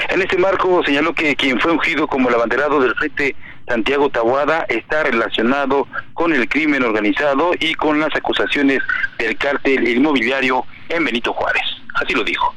En 0.09 0.21
este 0.21 0.37
marco 0.37 0.83
señaló 0.85 1.13
que 1.13 1.35
quien 1.35 1.59
fue 1.59 1.71
ungido 1.71 2.07
como 2.07 2.29
el 2.29 2.35
abanderado 2.35 2.79
del 2.79 2.93
Frente 2.93 3.35
Santiago 3.67 4.09
Tabuada 4.09 4.65
está 4.69 5.03
relacionado 5.03 5.87
con 6.13 6.33
el 6.33 6.47
crimen 6.47 6.83
organizado 6.83 7.53
y 7.59 7.73
con 7.73 7.99
las 7.99 8.15
acusaciones 8.15 8.79
del 9.17 9.35
cártel 9.37 9.87
inmobiliario 9.87 10.65
en 10.89 11.03
Benito 11.03 11.33
Juárez. 11.33 11.63
Así 11.95 12.13
lo 12.13 12.23
dijo. 12.23 12.53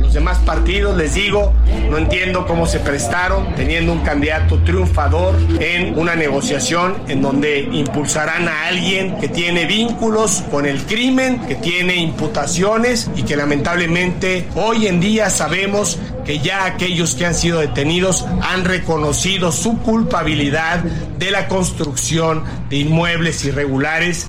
Los 0.00 0.14
demás 0.14 0.38
partidos 0.38 0.96
les 0.96 1.14
digo, 1.14 1.52
no 1.90 1.98
entiendo 1.98 2.46
cómo 2.46 2.66
se 2.66 2.80
prestaron 2.80 3.54
teniendo 3.54 3.92
un 3.92 4.00
candidato 4.00 4.58
triunfador 4.64 5.36
en 5.60 5.98
una 5.98 6.16
negociación 6.16 6.96
en 7.08 7.22
donde 7.22 7.60
impulsarán 7.60 8.48
a 8.48 8.66
alguien 8.66 9.18
que 9.18 9.28
tiene 9.28 9.66
vínculos 9.66 10.42
con 10.50 10.66
el 10.66 10.82
crimen, 10.84 11.40
que 11.46 11.54
tiene 11.54 11.96
imputaciones 11.96 13.10
y 13.16 13.22
que 13.22 13.36
lamentablemente 13.36 14.48
hoy 14.54 14.86
en 14.86 15.00
día 15.00 15.30
sabemos 15.30 15.98
que 16.24 16.38
ya 16.38 16.64
aquellos 16.64 17.14
que 17.14 17.26
han 17.26 17.34
sido 17.34 17.60
detenidos 17.60 18.26
han 18.42 18.64
reconocido 18.64 19.52
su 19.52 19.78
culpabilidad 19.78 20.82
de 21.18 21.30
la 21.30 21.48
construcción 21.48 22.44
de 22.68 22.76
inmuebles 22.78 23.44
irregulares 23.44 24.26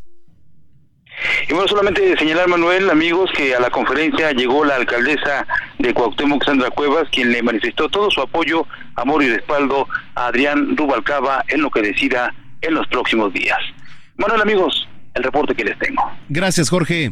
y 1.47 1.53
bueno, 1.53 1.67
solamente 1.67 2.17
señalar, 2.17 2.47
Manuel, 2.47 2.89
amigos, 2.89 3.29
que 3.35 3.55
a 3.55 3.59
la 3.59 3.69
conferencia 3.69 4.31
llegó 4.31 4.65
la 4.65 4.75
alcaldesa 4.75 5.45
de 5.79 5.93
Cuauhtémoc, 5.93 6.43
Sandra 6.43 6.69
Cuevas, 6.69 7.07
quien 7.11 7.31
le 7.31 7.43
manifestó 7.43 7.89
todo 7.89 8.09
su 8.09 8.21
apoyo, 8.21 8.65
amor 8.95 9.23
y 9.23 9.29
respaldo 9.29 9.87
a 10.15 10.27
Adrián 10.27 10.75
Rubalcaba 10.75 11.43
en 11.47 11.61
lo 11.61 11.69
que 11.69 11.81
decida 11.81 12.33
en 12.61 12.73
los 12.73 12.87
próximos 12.87 13.33
días. 13.33 13.59
Manuel, 14.17 14.41
amigos, 14.41 14.87
el 15.13 15.23
reporte 15.23 15.55
que 15.55 15.63
les 15.63 15.77
tengo. 15.79 16.03
Gracias, 16.29 16.69
Jorge. 16.69 17.11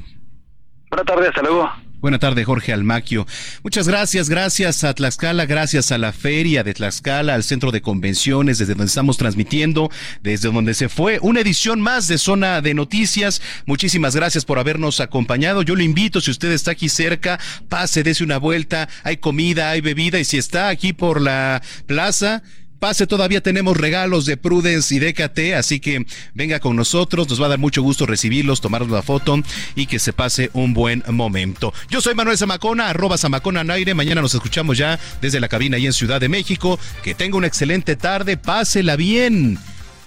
Buenas 0.90 1.06
tardes, 1.06 1.30
hasta 1.30 1.42
luego. 1.42 1.70
Buenas 2.02 2.22
tardes, 2.22 2.46
Jorge 2.46 2.72
Almaquio. 2.72 3.28
Muchas 3.62 3.86
gracias, 3.86 4.30
gracias 4.30 4.86
a 4.86 4.94
Tlaxcala, 4.94 5.46
gracias 5.46 5.92
a 5.92 5.98
la 5.98 6.14
feria 6.14 6.64
de 6.64 6.74
Tlaxcala, 6.74 7.36
al 7.36 7.44
centro 7.44 7.72
de 7.72 7.82
convenciones, 7.82 8.58
desde 8.58 8.74
donde 8.74 8.88
estamos 8.88 9.18
transmitiendo, 9.18 9.92
desde 10.24 10.50
donde 10.50 10.76
se 10.76 10.88
fue 10.88 11.20
una 11.22 11.42
edición 11.42 11.82
más 11.82 12.08
de 12.08 12.18
Zona 12.18 12.62
de 12.62 12.74
Noticias. 12.74 13.42
Muchísimas 13.66 14.16
gracias 14.16 14.46
por 14.46 14.60
habernos 14.60 15.02
acompañado. 15.02 15.62
Yo 15.62 15.76
lo 15.76 15.84
invito, 15.84 16.22
si 16.22 16.32
usted 16.32 16.54
está 16.54 16.72
aquí 16.72 16.88
cerca, 16.88 17.38
pase, 17.68 18.02
dése 18.02 18.24
una 18.24 18.38
vuelta. 18.38 18.88
Hay 19.04 19.18
comida, 19.18 19.72
hay 19.72 19.82
bebida, 19.82 20.22
y 20.22 20.24
si 20.24 20.38
está 20.38 20.70
aquí 20.70 20.94
por 20.94 21.20
la 21.20 21.62
plaza, 21.86 22.44
Pase, 22.80 23.08
todavía 23.08 23.42
tenemos 23.42 23.76
regalos 23.76 24.26
de 24.26 24.38
Prudence 24.38 24.96
y 24.96 25.00
DKT, 25.00 25.56
así 25.58 25.82
que 25.82 26.06
venga 26.34 26.62
con 26.62 26.78
nosotros, 26.78 27.30
nos 27.30 27.42
va 27.42 27.48
a 27.48 27.50
dar 27.50 27.60
mucho 27.60 27.82
gusto 27.82 28.06
recibirlos, 28.06 28.62
tomarnos 28.62 28.90
la 28.90 29.02
foto 29.02 29.38
y 29.76 29.86
que 29.86 30.00
se 30.00 30.14
pase 30.14 30.50
un 30.54 30.74
buen 30.74 31.04
momento. 31.10 31.74
Yo 31.90 32.00
soy 32.00 32.16
Manuel 32.16 32.38
Zamacona, 32.38 32.90
arroba 32.90 33.18
Zamacona 33.18 33.62
en 33.62 33.72
aire, 33.72 33.94
mañana 33.94 34.22
nos 34.22 34.34
escuchamos 34.34 34.78
ya 34.78 34.98
desde 35.22 35.42
la 35.42 35.50
cabina 35.50 35.76
ahí 35.76 35.88
en 35.88 35.94
Ciudad 35.94 36.22
de 36.22 36.30
México, 36.30 36.80
que 37.04 37.14
tenga 37.14 37.38
una 37.38 37.48
excelente 37.48 37.98
tarde, 37.98 38.38
pásela 38.38 38.96
bien 38.96 39.60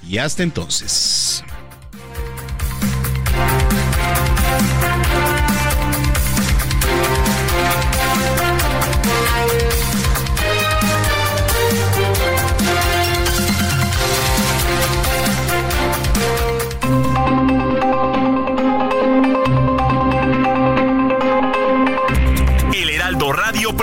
y 0.09 0.16
hasta 0.19 0.43
entonces. 0.43 1.44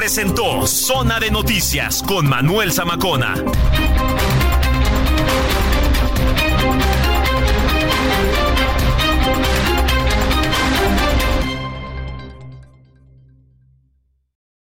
Presentó 0.10 0.66
Zona 0.66 1.20
de 1.20 1.30
Noticias 1.30 2.02
con 2.02 2.28
Manuel 2.28 2.72
Zamacona. 2.72 3.36